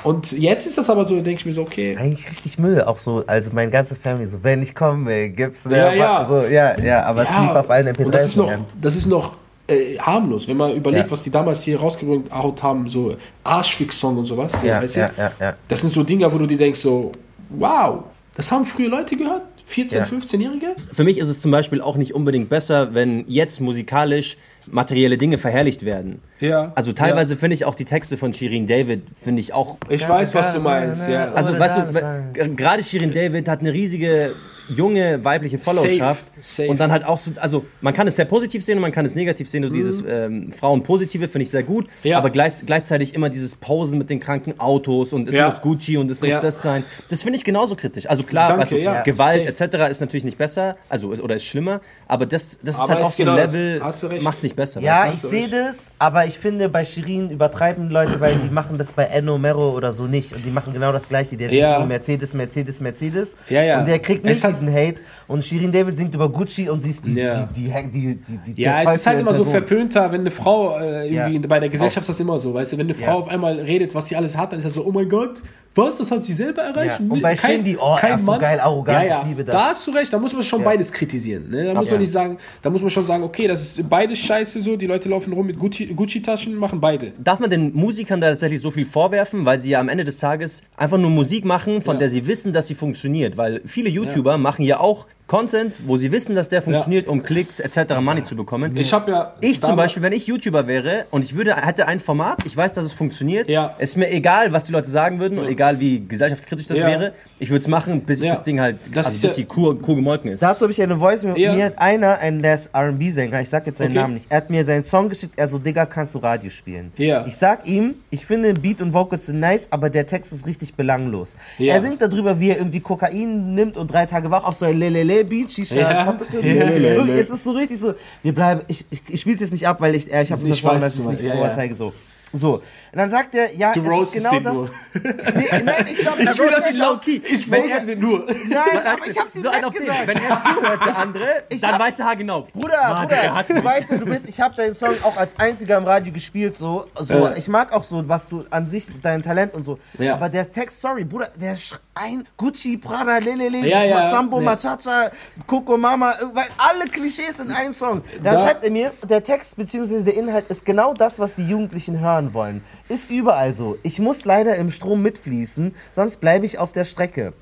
Und 0.04 0.30
jetzt 0.32 0.66
ist 0.66 0.78
das 0.78 0.88
aber 0.90 1.04
so, 1.04 1.14
denke 1.16 1.32
ich 1.40 1.46
mir 1.46 1.52
so, 1.52 1.62
okay, 1.62 1.96
Eigentlich 1.98 2.28
richtig 2.30 2.58
Müll, 2.58 2.82
auch 2.82 2.98
so, 2.98 3.24
also 3.26 3.50
meine 3.52 3.70
ganze 3.70 3.96
Family, 3.96 4.26
so, 4.26 4.42
wenn 4.44 4.62
ich 4.62 4.74
komme, 4.74 5.30
gibt's 5.30 5.66
ne, 5.66 5.76
Ja, 5.76 5.92
ja. 5.92 6.24
So, 6.24 6.42
ja, 6.42 6.78
ja, 6.80 7.02
aber 7.04 7.22
es 7.22 7.28
lief 7.30 7.50
auf 7.50 7.68
allen 7.70 7.88
und 7.96 8.14
das 8.14 8.26
ist 8.26 8.36
noch, 8.36 8.44
MP3-Playern. 8.44 8.64
das 8.80 8.96
ist 8.96 9.06
noch 9.06 9.36
äh, 9.66 9.98
harmlos, 9.98 10.46
wenn 10.46 10.56
man 10.56 10.72
überlegt, 10.72 11.06
Ja. 11.06 11.10
was 11.10 11.22
die 11.24 11.30
damals 11.30 11.62
hier 11.62 11.80
rausgebracht 11.80 12.62
haben, 12.62 12.88
so 12.88 13.16
Arschfix-Song 13.44 14.18
und 14.18 14.26
sowas. 14.26 14.52
Ja, 14.64 14.80
weißt 14.80 14.96
ja, 14.96 15.10
ja, 15.18 15.32
ja. 15.40 15.54
Das 15.68 15.80
sind 15.80 15.92
so 15.92 16.02
Dinger, 16.04 16.32
wo 16.32 16.38
du 16.38 16.46
dir 16.46 16.58
denkst, 16.58 16.80
so, 16.80 17.10
wow, 17.50 18.04
das 18.36 18.52
haben 18.52 18.64
früher 18.66 18.88
Leute 18.88 19.16
gehört? 19.16 19.42
14-, 19.70 19.94
Ja. 19.96 20.04
15-Jährige? 20.04 20.74
Für 20.92 21.04
mich 21.04 21.18
ist 21.18 21.28
es 21.28 21.40
zum 21.40 21.50
Beispiel 21.50 21.82
auch 21.82 21.96
nicht 21.96 22.14
unbedingt 22.14 22.48
besser, 22.48 22.94
wenn 22.94 23.24
jetzt 23.26 23.60
musikalisch 23.60 24.36
materielle 24.70 25.18
Dinge 25.18 25.38
verherrlicht 25.38 25.84
werden. 25.84 26.20
Ja. 26.40 26.72
Also 26.74 26.92
teilweise 26.92 27.36
finde 27.36 27.54
ich 27.54 27.64
auch 27.64 27.74
die 27.74 27.84
Texte 27.84 28.16
von 28.16 28.32
Shirin 28.32 28.66
David, 28.66 29.02
finde 29.20 29.40
ich 29.40 29.52
auch 29.52 29.78
Ich 29.88 30.08
weiß, 30.08 30.34
was 30.34 30.52
du 30.52 30.60
meinst, 30.60 31.08
ja. 31.08 31.32
Also, 31.32 31.58
weißt 31.58 31.78
du, 31.78 32.54
gerade 32.54 32.82
Shirin 32.82 33.12
David 33.12 33.48
hat 33.48 33.60
eine 33.60 33.72
riesige 33.72 34.34
junge 34.68 35.24
weibliche 35.24 35.58
Followerschaft 35.58 36.26
Safe. 36.40 36.68
und 36.68 36.78
dann 36.78 36.92
halt 36.92 37.04
auch 37.04 37.18
so, 37.18 37.30
also 37.40 37.64
man 37.80 37.94
kann 37.94 38.06
es 38.06 38.16
sehr 38.16 38.24
positiv 38.24 38.64
sehen 38.64 38.76
und 38.76 38.82
man 38.82 38.92
kann 38.92 39.04
es 39.06 39.14
negativ 39.14 39.48
sehen. 39.48 39.62
So 39.62 39.68
dieses 39.70 40.04
ähm, 40.06 40.52
Frauenpositive 40.52 41.28
finde 41.28 41.44
ich 41.44 41.50
sehr 41.50 41.62
gut, 41.62 41.86
Mhm. 42.02 42.10
Ja. 42.10 42.18
aber 42.18 42.30
gleich, 42.30 42.54
gleichzeitig 42.66 43.14
immer 43.14 43.28
dieses 43.30 43.56
Posen 43.56 43.98
mit 43.98 44.10
den 44.10 44.20
kranken 44.20 44.58
Autos 44.60 45.12
und 45.12 45.28
es 45.28 45.34
Ja. 45.34 45.46
muss 45.48 45.60
Gucci 45.60 45.96
und 45.96 46.10
es 46.10 46.20
muss 46.20 46.30
Ja. 46.30 46.40
das 46.40 46.62
sein. 46.62 46.84
Das 47.08 47.22
finde 47.22 47.38
ich 47.38 47.44
genauso 47.44 47.76
kritisch. 47.76 48.08
Also 48.08 48.22
klar, 48.22 48.48
Danke, 48.50 48.62
also, 48.64 48.76
ja. 48.76 49.02
Gewalt 49.02 49.46
etc. 49.46 49.88
ist 49.90 50.00
natürlich 50.00 50.24
nicht 50.24 50.38
besser, 50.38 50.76
also 50.88 51.08
oder 51.08 51.36
ist 51.36 51.44
schlimmer, 51.44 51.80
aber 52.06 52.26
das, 52.26 52.58
das 52.62 52.74
ist 52.76 52.80
Aber 52.80 52.88
halt 52.90 53.00
ist 53.00 53.06
auch 53.06 53.12
so 53.12 53.22
ein. 53.24 53.36
Level, 53.36 54.20
macht 54.22 54.36
es 54.38 54.42
nicht 54.42 54.56
besser. 54.56 54.80
Ja, 54.80 55.04
weißt 55.04 55.14
ich 55.14 55.20
sehe 55.22 55.48
das, 55.48 55.90
aber 55.98 56.26
ich 56.26 56.38
finde, 56.38 56.68
bei 56.68 56.84
Shirin 56.84 57.30
übertreiben 57.30 57.90
Leute, 57.90 58.20
weil 58.20 58.36
die 58.36 58.50
machen 58.50 58.78
das 58.78 58.92
bei 58.92 59.04
Enno 59.04 59.38
Mero 59.38 59.70
oder 59.70 59.92
so 59.92 60.04
nicht. 60.04 60.32
Und 60.32 60.44
die 60.44 60.50
machen 60.50 60.72
genau 60.72 60.92
das 60.92 61.08
Gleiche. 61.08 61.36
Der 61.36 61.52
Ja. 61.52 61.84
Mercedes, 61.84 62.34
Mercedes, 62.34 62.80
Mercedes. 62.80 63.34
Ja, 63.48 63.62
ja. 63.62 63.78
Und 63.80 63.88
der 63.88 63.98
kriegt 63.98 64.24
nicht 64.24 64.40
diesen 64.60 64.72
Hate. 64.74 65.02
Und 65.26 65.44
Shirin 65.44 65.72
David 65.72 65.96
singt 65.96 66.14
über 66.14 66.28
Gucci 66.28 66.68
und 66.68 66.80
sie 66.80 66.90
ist 66.90 67.06
die, 67.06 67.14
Ja. 67.14 67.46
die, 67.46 67.70
die, 67.92 68.16
die, 68.16 68.52
die, 68.54 68.62
Ja, 68.62 68.82
es 68.82 69.00
ist 69.00 69.06
halt 69.06 69.20
immer 69.20 69.34
so 69.34 69.44
Person. 69.44 69.52
verpönter, 69.66 70.12
wenn 70.12 70.20
eine 70.22 70.30
Frau 70.30 70.78
äh, 70.78 71.08
irgendwie 71.08 71.36
Ja. 71.40 71.46
bei 71.46 71.60
der 71.60 71.68
Gesellschaft 71.68 72.04
ist 72.04 72.08
das 72.08 72.20
immer 72.20 72.38
so, 72.38 72.54
weißt 72.54 72.72
du, 72.72 72.78
wenn 72.78 72.86
eine 72.86 72.94
Frau 72.94 73.04
Ja. 73.04 73.14
auf 73.14 73.28
einmal 73.28 73.58
redet, 73.60 73.94
was 73.94 74.08
sie 74.08 74.16
alles 74.16 74.36
hat, 74.36 74.52
dann 74.52 74.58
ist 74.60 74.64
das 74.64 74.74
so, 74.74 74.84
oh 74.84 74.92
mein 74.92 75.08
Gott, 75.08 75.42
was, 75.74 75.98
das 75.98 76.10
hat 76.10 76.24
sie 76.24 76.32
selber 76.32 76.62
erreicht? 76.62 77.00
Ja. 77.00 77.06
Und 77.08 77.22
bei 77.22 77.36
Shindy, 77.36 77.76
oh, 77.80 77.96
er 78.00 78.14
ist 78.14 78.26
so 78.26 78.38
geil 78.38 78.58
arrogant, 78.58 79.04
ja, 79.04 79.08
ja. 79.08 79.20
ich 79.22 79.28
liebe 79.28 79.44
das. 79.44 79.54
Da 79.54 79.66
hast 79.70 79.86
du 79.86 79.90
recht, 79.92 80.12
da 80.12 80.18
muss 80.18 80.32
man 80.32 80.42
schon 80.42 80.64
beides 80.64 80.90
kritisieren. 80.92 81.48
Ne? 81.50 81.66
Da 81.66 81.74
muss 81.74 81.90
man 81.90 82.00
nicht 82.00 82.12
sagen, 82.12 82.38
da 82.62 82.70
muss 82.70 82.80
man 82.80 82.90
schon 82.90 83.06
sagen, 83.06 83.22
okay, 83.22 83.46
das 83.46 83.62
ist 83.62 83.88
beides 83.88 84.18
scheiße 84.18 84.60
so, 84.60 84.76
die 84.76 84.86
Leute 84.86 85.08
laufen 85.08 85.32
rum 85.32 85.46
mit 85.46 85.56
Gucci- 85.56 85.94
Gucci-Taschen, 85.94 86.54
machen 86.54 86.80
beide. 86.80 87.12
Darf 87.22 87.38
man 87.38 87.50
den 87.50 87.74
Musikern 87.74 88.20
da 88.20 88.30
tatsächlich 88.30 88.60
so 88.60 88.70
viel 88.70 88.84
vorwerfen, 88.84 89.44
weil 89.44 89.60
sie 89.60 89.70
ja 89.70 89.80
am 89.80 89.88
Ende 89.88 90.04
des 90.04 90.18
Tages 90.18 90.62
einfach 90.76 90.98
nur 90.98 91.10
Musik 91.10 91.44
machen, 91.44 91.82
von 91.82 91.98
der 91.98 92.08
sie 92.08 92.26
wissen, 92.26 92.52
dass 92.52 92.66
sie 92.66 92.74
funktioniert? 92.74 93.36
Weil 93.36 93.60
viele 93.64 93.88
YouTuber 93.88 94.36
machen 94.38 94.64
ja 94.64 94.80
auch 94.80 95.06
Content, 95.28 95.74
wo 95.86 95.98
sie 95.98 96.10
wissen, 96.10 96.34
dass 96.34 96.48
der 96.48 96.62
funktioniert, 96.62 97.06
um 97.06 97.22
Klicks 97.22 97.60
etc. 97.60 98.00
Money 98.00 98.24
zu 98.24 98.34
bekommen. 98.34 98.74
Ich 98.76 98.92
habe 98.94 99.10
ja... 99.10 99.34
Ich 99.42 99.60
zum 99.60 99.76
Beispiel, 99.76 100.02
wenn 100.02 100.14
ich 100.14 100.26
YouTuber 100.26 100.66
wäre 100.66 101.04
und 101.10 101.22
ich 101.22 101.36
würde, 101.36 101.54
hätte 101.54 101.86
ein 101.86 102.00
Format, 102.00 102.38
ich 102.46 102.56
weiß, 102.56 102.72
dass 102.72 102.86
es 102.86 102.94
funktioniert, 102.94 103.50
Ja. 103.50 103.74
es 103.78 103.90
ist 103.90 103.96
mir 103.96 104.10
egal, 104.10 104.52
was 104.52 104.64
die 104.64 104.72
Leute 104.72 104.88
sagen 104.88 105.20
würden 105.20 105.38
und 105.38 105.46
egal 105.46 105.78
wie 105.80 106.00
gesellschaftskritisch 106.06 106.66
das 106.66 106.78
Ja. 106.78 106.86
wäre, 106.86 107.12
ich 107.38 107.50
würde 107.50 107.60
es 107.60 107.68
machen, 107.68 108.00
bis 108.00 108.20
ich 108.20 108.24
Ja. 108.26 108.32
das 108.32 108.42
Ding 108.42 108.58
halt, 108.58 108.78
Das 108.92 109.04
also 109.06 109.16
ist 109.16 109.20
bis 109.22 109.30
ja- 109.32 109.36
die 109.36 109.44
Kuh, 109.44 109.74
Kuh 109.74 109.94
gemolken 109.96 110.30
ist. 110.32 110.42
Dazu 110.42 110.62
habe 110.62 110.72
ich 110.72 110.80
eine 110.82 110.96
Voice, 110.96 111.24
mir, 111.24 111.38
Ja. 111.38 111.54
mir 111.54 111.66
hat 111.66 111.78
einer, 111.78 112.18
ein, 112.20 112.40
der 112.40 112.58
R&B-Sänger, 112.72 113.42
ich 113.42 113.50
sag 113.50 113.66
jetzt 113.66 113.76
seinen 113.78 113.90
Okay. 113.90 113.98
Namen 114.00 114.14
nicht, 114.14 114.26
er 114.30 114.38
hat 114.38 114.48
mir 114.48 114.64
seinen 114.64 114.84
Song 114.84 115.10
geschickt, 115.10 115.34
er 115.36 115.46
so, 115.46 115.58
Digga, 115.58 115.84
kannst 115.84 116.14
du 116.14 116.20
Radio 116.20 116.48
spielen? 116.48 116.90
Ja. 116.96 117.26
Ich 117.26 117.36
sag 117.36 117.68
ihm, 117.68 117.96
ich 118.08 118.24
finde 118.24 118.54
Beat 118.54 118.80
und 118.80 118.94
Vocals 118.94 119.26
sind 119.26 119.40
nice, 119.40 119.66
aber 119.68 119.90
der 119.90 120.06
Text 120.06 120.32
ist 120.32 120.46
richtig 120.46 120.74
belanglos. 120.74 121.36
Ja. 121.58 121.74
Er 121.74 121.82
singt 121.82 122.00
darüber, 122.00 122.40
wie 122.40 122.48
er 122.48 122.56
irgendwie 122.56 122.80
Kokain 122.80 123.54
nimmt 123.54 123.76
und 123.76 123.92
drei 123.92 124.06
Tage 124.06 124.30
wach 124.30 124.44
auf 124.44 124.54
so 124.54 124.64
ein 124.64 124.78
Lelele-Beat, 125.22 125.50
Shisha, 125.50 125.76
Ja. 125.76 126.04
Topical 126.04 126.44
Ja. 126.44 126.66
Beat. 126.66 126.82
Wirklich, 126.82 127.16
es 127.16 127.30
ist 127.30 127.44
so 127.44 127.52
richtig 127.52 127.78
so, 127.78 127.94
wir 128.22 128.34
bleiben, 128.34 128.62
ich, 128.68 128.84
ich, 128.90 129.02
ich 129.08 129.20
spiel's 129.20 129.40
jetzt 129.40 129.52
nicht 129.52 129.66
ab, 129.66 129.80
weil 129.80 129.94
ich, 129.94 130.12
äh, 130.12 130.22
ich 130.22 130.32
habe 130.32 130.42
Ich 130.42 130.48
versprochen, 130.48 130.80
dass 130.80 130.94
ich 130.94 131.00
es 131.00 131.06
nicht 131.06 131.22
ja. 131.22 131.36
vorzeige, 131.36 131.74
so. 131.74 131.92
So, 132.32 132.54
und 132.56 132.62
dann 132.92 133.08
sagt 133.10 133.34
er, 133.34 133.54
ja, 133.54 133.72
Du 133.72 133.80
es 133.80 134.08
ist 134.08 134.12
genau 134.12 134.30
den 134.32 134.42
das. 134.42 134.54
nur. 134.54 134.70
Nee, 135.02 135.62
nein, 135.64 135.86
ich 135.90 136.02
sag, 136.04 136.18
ich, 136.20 136.38
will 136.38 136.48
das 136.48 136.58
roast 136.58 136.72
nicht 136.72 136.82
auch. 136.82 136.92
low-key. 136.94 137.20
Ich 137.26 137.50
er- 137.52 137.80
den 137.86 138.00
nur. 138.00 138.26
Nein, 138.26 138.86
aber 138.86 139.06
ich 139.06 139.18
hab's 139.18 139.34
ihm 139.34 139.42
so 139.42 139.50
nett 139.50 139.72
gesagt. 139.72 140.06
Wenn 140.06 140.16
er 140.18 140.42
zuhört, 140.42 140.80
der 140.86 140.98
andere, 140.98 141.28
ich 141.48 141.60
dann 141.60 141.72
hab- 141.72 141.80
weiß 141.80 141.98
Haar 142.00 142.16
genau. 142.16 142.42
Bruder, 142.52 142.76
Mann, 142.88 143.08
Bruder, 143.08 143.44
du 143.48 143.54
mich. 143.54 143.64
weißt, 143.64 143.84
wer 143.88 143.98
du 143.98 144.04
bist. 144.06 144.28
Ich 144.28 144.40
habe 144.40 144.54
deinen 144.56 144.74
Song 144.74 144.94
auch 145.02 145.16
als 145.16 145.30
einziger 145.38 145.78
im 145.78 145.84
Radio 145.84 146.12
gespielt. 146.12 146.56
So, 146.56 146.86
so 146.96 147.14
Äh. 147.28 147.38
ich 147.38 147.48
mag 147.48 147.72
auch 147.72 147.84
so, 147.84 148.06
was 148.08 148.28
du 148.28 148.44
an 148.50 148.68
sich, 148.68 148.86
dein 149.02 149.22
Talent 149.22 149.54
und 149.54 149.64
so. 149.64 149.78
Ja. 149.98 150.14
Aber 150.14 150.28
der 150.28 150.50
Text, 150.52 150.80
sorry, 150.82 151.04
Bruder, 151.04 151.28
der 151.36 151.56
schreien 151.56 152.26
Gucci, 152.36 152.76
Prada, 152.76 153.18
Lelele, 153.18 153.66
Ja, 153.66 153.82
ja, 153.84 153.94
Masambo, 153.94 154.38
ja. 154.38 154.44
Machacha, 154.44 155.10
Coco 155.46 155.76
Mama, 155.78 156.14
weil 156.34 156.44
alle 156.58 156.86
Klischees 156.90 157.38
in 157.38 157.50
einem 157.50 157.72
Song. 157.72 158.02
Da, 158.22 158.32
Da- 158.32 158.38
schreibt 158.38 158.64
er 158.64 158.70
mir, 158.70 158.92
der 159.08 159.22
Text 159.22 159.56
bzw. 159.56 160.02
der 160.02 160.14
Inhalt 160.16 160.46
ist 160.48 160.64
genau 160.64 160.92
das, 160.94 161.18
was 161.18 161.34
die 161.34 161.46
Jugendlichen 161.46 161.98
hören 162.00 162.17
wollen. 162.34 162.62
Ist 162.88 163.10
überall 163.10 163.52
so. 163.54 163.76
Ich 163.82 163.98
muss 163.98 164.24
leider 164.24 164.56
im 164.56 164.70
Strom 164.70 165.02
mitfließen, 165.02 165.74
sonst 165.92 166.18
bleibe 166.20 166.46
ich 166.46 166.58
auf 166.58 166.72
der 166.72 166.84
Strecke. 166.84 167.32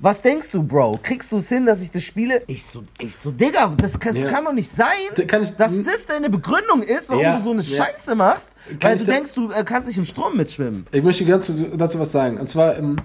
Was 0.00 0.22
denkst 0.22 0.50
du, 0.52 0.62
Bro? 0.62 0.98
Kriegst 1.02 1.30
du 1.32 1.38
es 1.38 1.48
hin, 1.48 1.66
dass 1.66 1.82
ich 1.82 1.90
das 1.90 2.02
spiele? 2.02 2.42
Ich 2.46 2.64
so, 2.64 2.84
ich 2.98 3.14
so, 3.16 3.30
Digga, 3.30 3.72
das 3.76 3.98
kann, 3.98 4.14
Ja. 4.16 4.26
kann 4.26 4.44
doch 4.44 4.52
nicht 4.52 4.70
sein, 4.70 4.86
ich- 5.16 5.26
dass 5.56 5.82
das 5.82 6.06
deine 6.08 6.30
Begründung 6.30 6.82
ist, 6.82 7.08
warum 7.08 7.22
Ja, 7.22 7.36
du 7.38 7.44
so 7.44 7.50
eine 7.52 7.62
ja. 7.62 7.84
Scheiße 7.84 8.14
machst, 8.14 8.50
Kann 8.80 8.90
weil 8.92 8.98
du 8.98 9.04
denkst, 9.04 9.34
du 9.34 9.50
äh, 9.52 9.62
kannst 9.64 9.86
nicht 9.88 9.98
im 9.98 10.04
Strom 10.04 10.36
mitschwimmen. 10.36 10.86
Ich 10.92 11.02
möchte 11.02 11.24
ganz 11.24 11.50
dazu 11.76 11.98
was 11.98 12.12
sagen. 12.12 12.38
Und 12.38 12.48
zwar, 12.48 12.76
ähm, 12.76 12.96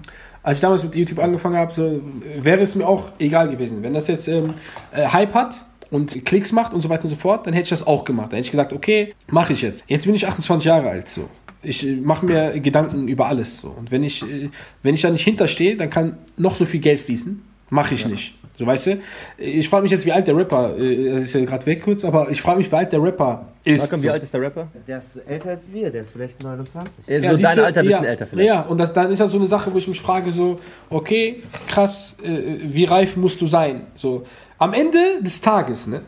als 0.42 0.58
ich 0.58 0.62
damals 0.62 0.82
mit 0.82 0.94
YouTube 0.96 1.20
angefangen 1.20 1.56
habe, 1.56 1.72
so, 1.72 1.82
äh, 1.84 2.00
wäre 2.44 2.60
es 2.62 2.74
mir 2.74 2.86
auch 2.86 3.12
egal 3.18 3.48
gewesen. 3.48 3.82
Wenn 3.82 3.94
das 3.94 4.08
jetzt 4.08 4.26
ähm, 4.28 4.54
äh, 4.92 5.06
Hype 5.06 5.34
hat 5.34 5.54
und 5.92 6.24
Klicks 6.24 6.52
macht 6.52 6.72
und 6.72 6.80
so 6.80 6.88
weiter 6.88 7.04
und 7.04 7.10
so 7.10 7.16
fort, 7.16 7.46
dann 7.46 7.52
hätte 7.52 7.64
ich 7.64 7.70
das 7.70 7.86
auch 7.86 8.04
gemacht. 8.04 8.32
Dann 8.32 8.38
hätte 8.38 8.46
ich 8.46 8.50
gesagt, 8.50 8.72
okay, 8.72 9.14
mache 9.30 9.52
ich 9.52 9.60
jetzt. 9.60 9.84
Jetzt 9.86 10.06
bin 10.06 10.14
ich 10.14 10.26
28 10.26 10.64
Jahre 10.64 10.88
alt. 10.88 11.08
So. 11.08 11.28
Ich 11.62 11.86
äh, 11.86 11.94
mache 11.96 12.24
mir 12.24 12.58
Gedanken 12.60 13.06
über 13.08 13.26
alles. 13.26 13.60
So. 13.60 13.68
Und 13.68 13.90
wenn 13.90 14.02
ich, 14.02 14.22
äh, 14.22 14.48
wenn 14.82 14.94
ich 14.94 15.02
da 15.02 15.10
nicht 15.10 15.24
hinterstehe, 15.24 15.76
dann 15.76 15.90
kann 15.90 16.16
noch 16.38 16.56
so 16.56 16.64
viel 16.64 16.80
Geld 16.80 16.98
fließen. 17.00 17.42
Mache 17.68 17.94
ich 17.94 18.06
nicht. 18.06 18.34
So, 18.58 18.66
weißt 18.66 18.86
du? 18.86 19.00
Ich 19.38 19.68
frage 19.68 19.82
mich 19.82 19.92
jetzt, 19.92 20.04
wie 20.04 20.12
alt 20.12 20.26
der 20.26 20.36
Rapper, 20.36 20.76
äh, 20.78 21.14
das 21.14 21.24
ist 21.24 21.34
ja 21.34 21.44
gerade 21.44 21.64
weg 21.66 21.82
kurz, 21.82 22.04
aber 22.04 22.30
ich 22.30 22.40
frage 22.40 22.58
mich, 22.58 22.70
wie 22.70 22.76
alt 22.76 22.92
der 22.92 23.02
Rapper 23.02 23.48
ist. 23.64 23.80
Malcolm, 23.80 24.02
wie 24.02 24.06
so. 24.06 24.12
alt 24.12 24.22
ist 24.22 24.34
der 24.34 24.40
Rapper? 24.40 24.68
Der 24.86 24.98
ist 24.98 25.16
älter 25.16 25.50
als 25.50 25.72
wir, 25.72 25.90
der 25.90 26.00
ist 26.02 26.10
vielleicht 26.10 26.42
29. 26.42 27.08
Äh, 27.08 27.20
So 27.20 27.26
Ja, 27.26 27.34
siehst 27.34 27.44
dein 27.44 27.56
du? 27.56 27.64
Alter, 27.64 27.80
ein 27.80 27.86
bisschen 27.86 28.04
ja, 28.04 28.10
älter 28.10 28.26
vielleicht. 28.26 28.48
Ja, 28.48 28.60
und 28.62 28.78
das, 28.78 28.92
dann 28.92 29.10
ist 29.12 29.20
das 29.20 29.30
so 29.30 29.38
eine 29.38 29.46
Sache, 29.46 29.72
wo 29.72 29.78
ich 29.78 29.88
mich 29.88 30.00
frage, 30.00 30.32
so, 30.32 30.58
okay, 30.90 31.42
krass, 31.66 32.16
äh, 32.22 32.58
wie 32.62 32.84
reif 32.84 33.16
musst 33.16 33.40
du 33.40 33.46
sein? 33.46 33.82
So, 33.94 34.26
am 34.62 34.74
Ende 34.74 35.20
des 35.20 35.40
Tages, 35.40 35.88
ne? 35.88 36.02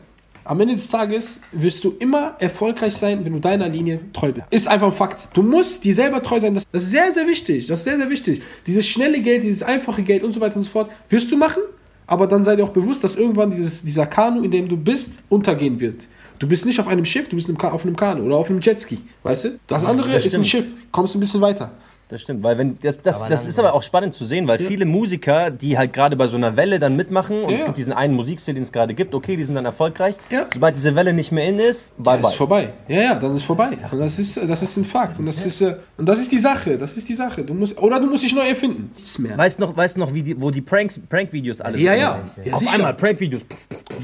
Am 0.45 0.61
Ende 0.61 0.75
des 0.75 0.87
Tages 0.87 1.41
wirst 1.51 1.83
du 1.83 1.95
immer 1.99 2.35
erfolgreich 2.39 2.93
sein, 2.95 3.25
wenn 3.25 3.33
du 3.33 3.39
deiner 3.39 3.67
Linie 3.67 3.99
treu 4.13 4.31
bist. 4.31 4.47
Ist 4.49 4.67
einfach 4.67 4.87
ein 4.87 4.93
Fakt. 4.93 5.27
Du 5.33 5.41
musst 5.41 5.83
dir 5.83 5.93
selber 5.93 6.23
treu 6.23 6.39
sein. 6.39 6.53
Das, 6.53 6.63
das 6.71 6.83
ist 6.83 6.91
sehr, 6.91 7.11
sehr 7.11 7.27
wichtig. 7.27 7.67
Das 7.67 7.79
ist 7.79 7.85
sehr, 7.85 7.97
sehr 7.97 8.09
wichtig. 8.09 8.41
Dieses 8.65 8.85
schnelle 8.85 9.19
Geld, 9.19 9.43
dieses 9.43 9.61
einfache 9.61 10.03
Geld 10.03 10.23
und 10.23 10.31
so 10.31 10.39
weiter 10.39 10.55
und 10.55 10.63
so 10.63 10.69
fort, 10.69 10.89
wirst 11.09 11.29
du 11.31 11.35
machen. 11.35 11.63
Aber 12.07 12.27
dann 12.27 12.45
sei 12.45 12.55
dir 12.55 12.63
auch 12.63 12.69
bewusst, 12.69 13.03
dass 13.03 13.15
irgendwann 13.15 13.51
dieses, 13.51 13.81
dieser 13.83 14.05
Kanu, 14.05 14.43
in 14.43 14.51
dem 14.51 14.69
du 14.69 14.77
bist, 14.77 15.11
untergehen 15.27 15.79
wird. 15.79 16.03
Du 16.39 16.47
bist 16.47 16.65
nicht 16.65 16.79
auf 16.79 16.87
einem 16.87 17.05
Schiff, 17.05 17.27
du 17.27 17.35
bist 17.35 17.49
auf 17.49 17.85
einem 17.85 17.95
Kanu 17.95 18.23
oder 18.23 18.37
auf 18.37 18.49
einem 18.49 18.61
Jetski, 18.61 18.99
weißt 19.23 19.45
du? 19.45 19.59
Das 19.67 19.83
andere 19.83 20.11
das 20.11 20.27
ist 20.27 20.35
ein. 20.35 20.45
Schiff, 20.45 20.65
kommst 20.91 21.15
ein 21.15 21.19
bisschen 21.19 21.41
weiter. 21.41 21.71
Das 22.07 22.21
stimmt, 22.21 22.43
weil 22.43 22.55
wenn 22.59 22.77
das, 22.81 23.01
das, 23.01 23.21
Aber 23.21 23.29
das 23.29 23.47
ist 23.47 23.57
aber 23.57 23.73
auch 23.73 23.81
spannend 23.81 24.13
zu 24.13 24.25
sehen, 24.25 24.47
weil 24.47 24.59
viele 24.59 24.85
Musiker, 24.85 25.49
die 25.49 25.75
halt 25.75 25.91
gerade 25.91 26.15
bei 26.15 26.27
so 26.27 26.37
einer 26.37 26.55
Welle 26.55 26.77
dann 26.77 26.95
mitmachen 26.95 27.41
und 27.41 27.49
Ja, 27.49 27.55
es 27.55 27.59
ja. 27.61 27.65
gibt 27.65 27.79
diesen 27.79 27.93
einen 27.93 28.13
Musikstil, 28.13 28.53
den 28.53 28.61
es 28.61 28.71
gerade 28.71 28.93
gibt, 28.93 29.15
okay, 29.15 29.35
die 29.35 29.43
sind 29.43 29.55
dann 29.55 29.65
erfolgreich. 29.65 30.13
Ja. 30.29 30.45
Sobald 30.53 30.75
diese 30.75 30.95
Welle 30.95 31.13
nicht 31.13 31.31
mehr 31.31 31.47
in 31.49 31.57
ist, 31.57 31.89
bye 31.97 32.13
Das 32.17 32.21
bye. 32.21 32.29
ist 32.31 32.37
vorbei. 32.37 32.73
Ja, 32.87 33.01
ja, 33.01 33.15
dann 33.15 33.35
ist 33.35 33.43
vorbei. 33.43 33.69
Und 33.91 33.99
das 33.99 34.19
ist, 34.19 34.37
das 34.37 34.61
ist 34.61 34.77
ein 34.77 34.85
Fakt. 34.85 35.17
Und 35.17 35.25
das 35.25 35.43
ist, 35.43 35.61
äh, 35.61 35.77
und 35.97 36.05
das 36.05 36.19
ist 36.19 36.31
die 36.31 36.37
Sache. 36.37 36.77
Das 36.77 36.95
ist 36.95 37.09
die 37.09 37.15
Sache. 37.15 37.41
Du 37.43 37.55
musst, 37.55 37.75
oder 37.79 37.99
du 37.99 38.05
musst 38.05 38.23
dich 38.23 38.35
neu 38.35 38.47
erfinden. 38.47 38.91
Nichts 38.95 39.17
mehr. 39.17 39.35
Weißt 39.35 39.57
du 39.59 39.63
noch, 39.63 39.75
weißt 39.75 39.97
noch, 39.97 40.13
wie 40.13 40.21
die, 40.21 40.39
wo 40.39 40.51
die 40.51 40.61
Pranks, 40.61 40.99
Prank-Videos 41.09 41.59
alle 41.61 41.79
Ja, 41.79 41.93
sind? 41.93 42.01
ja. 42.01 42.19
ja 42.45 42.53
auf 42.53 42.59
sicher. 42.59 42.73
einmal 42.73 42.93
Prank-Videos. 42.93 43.41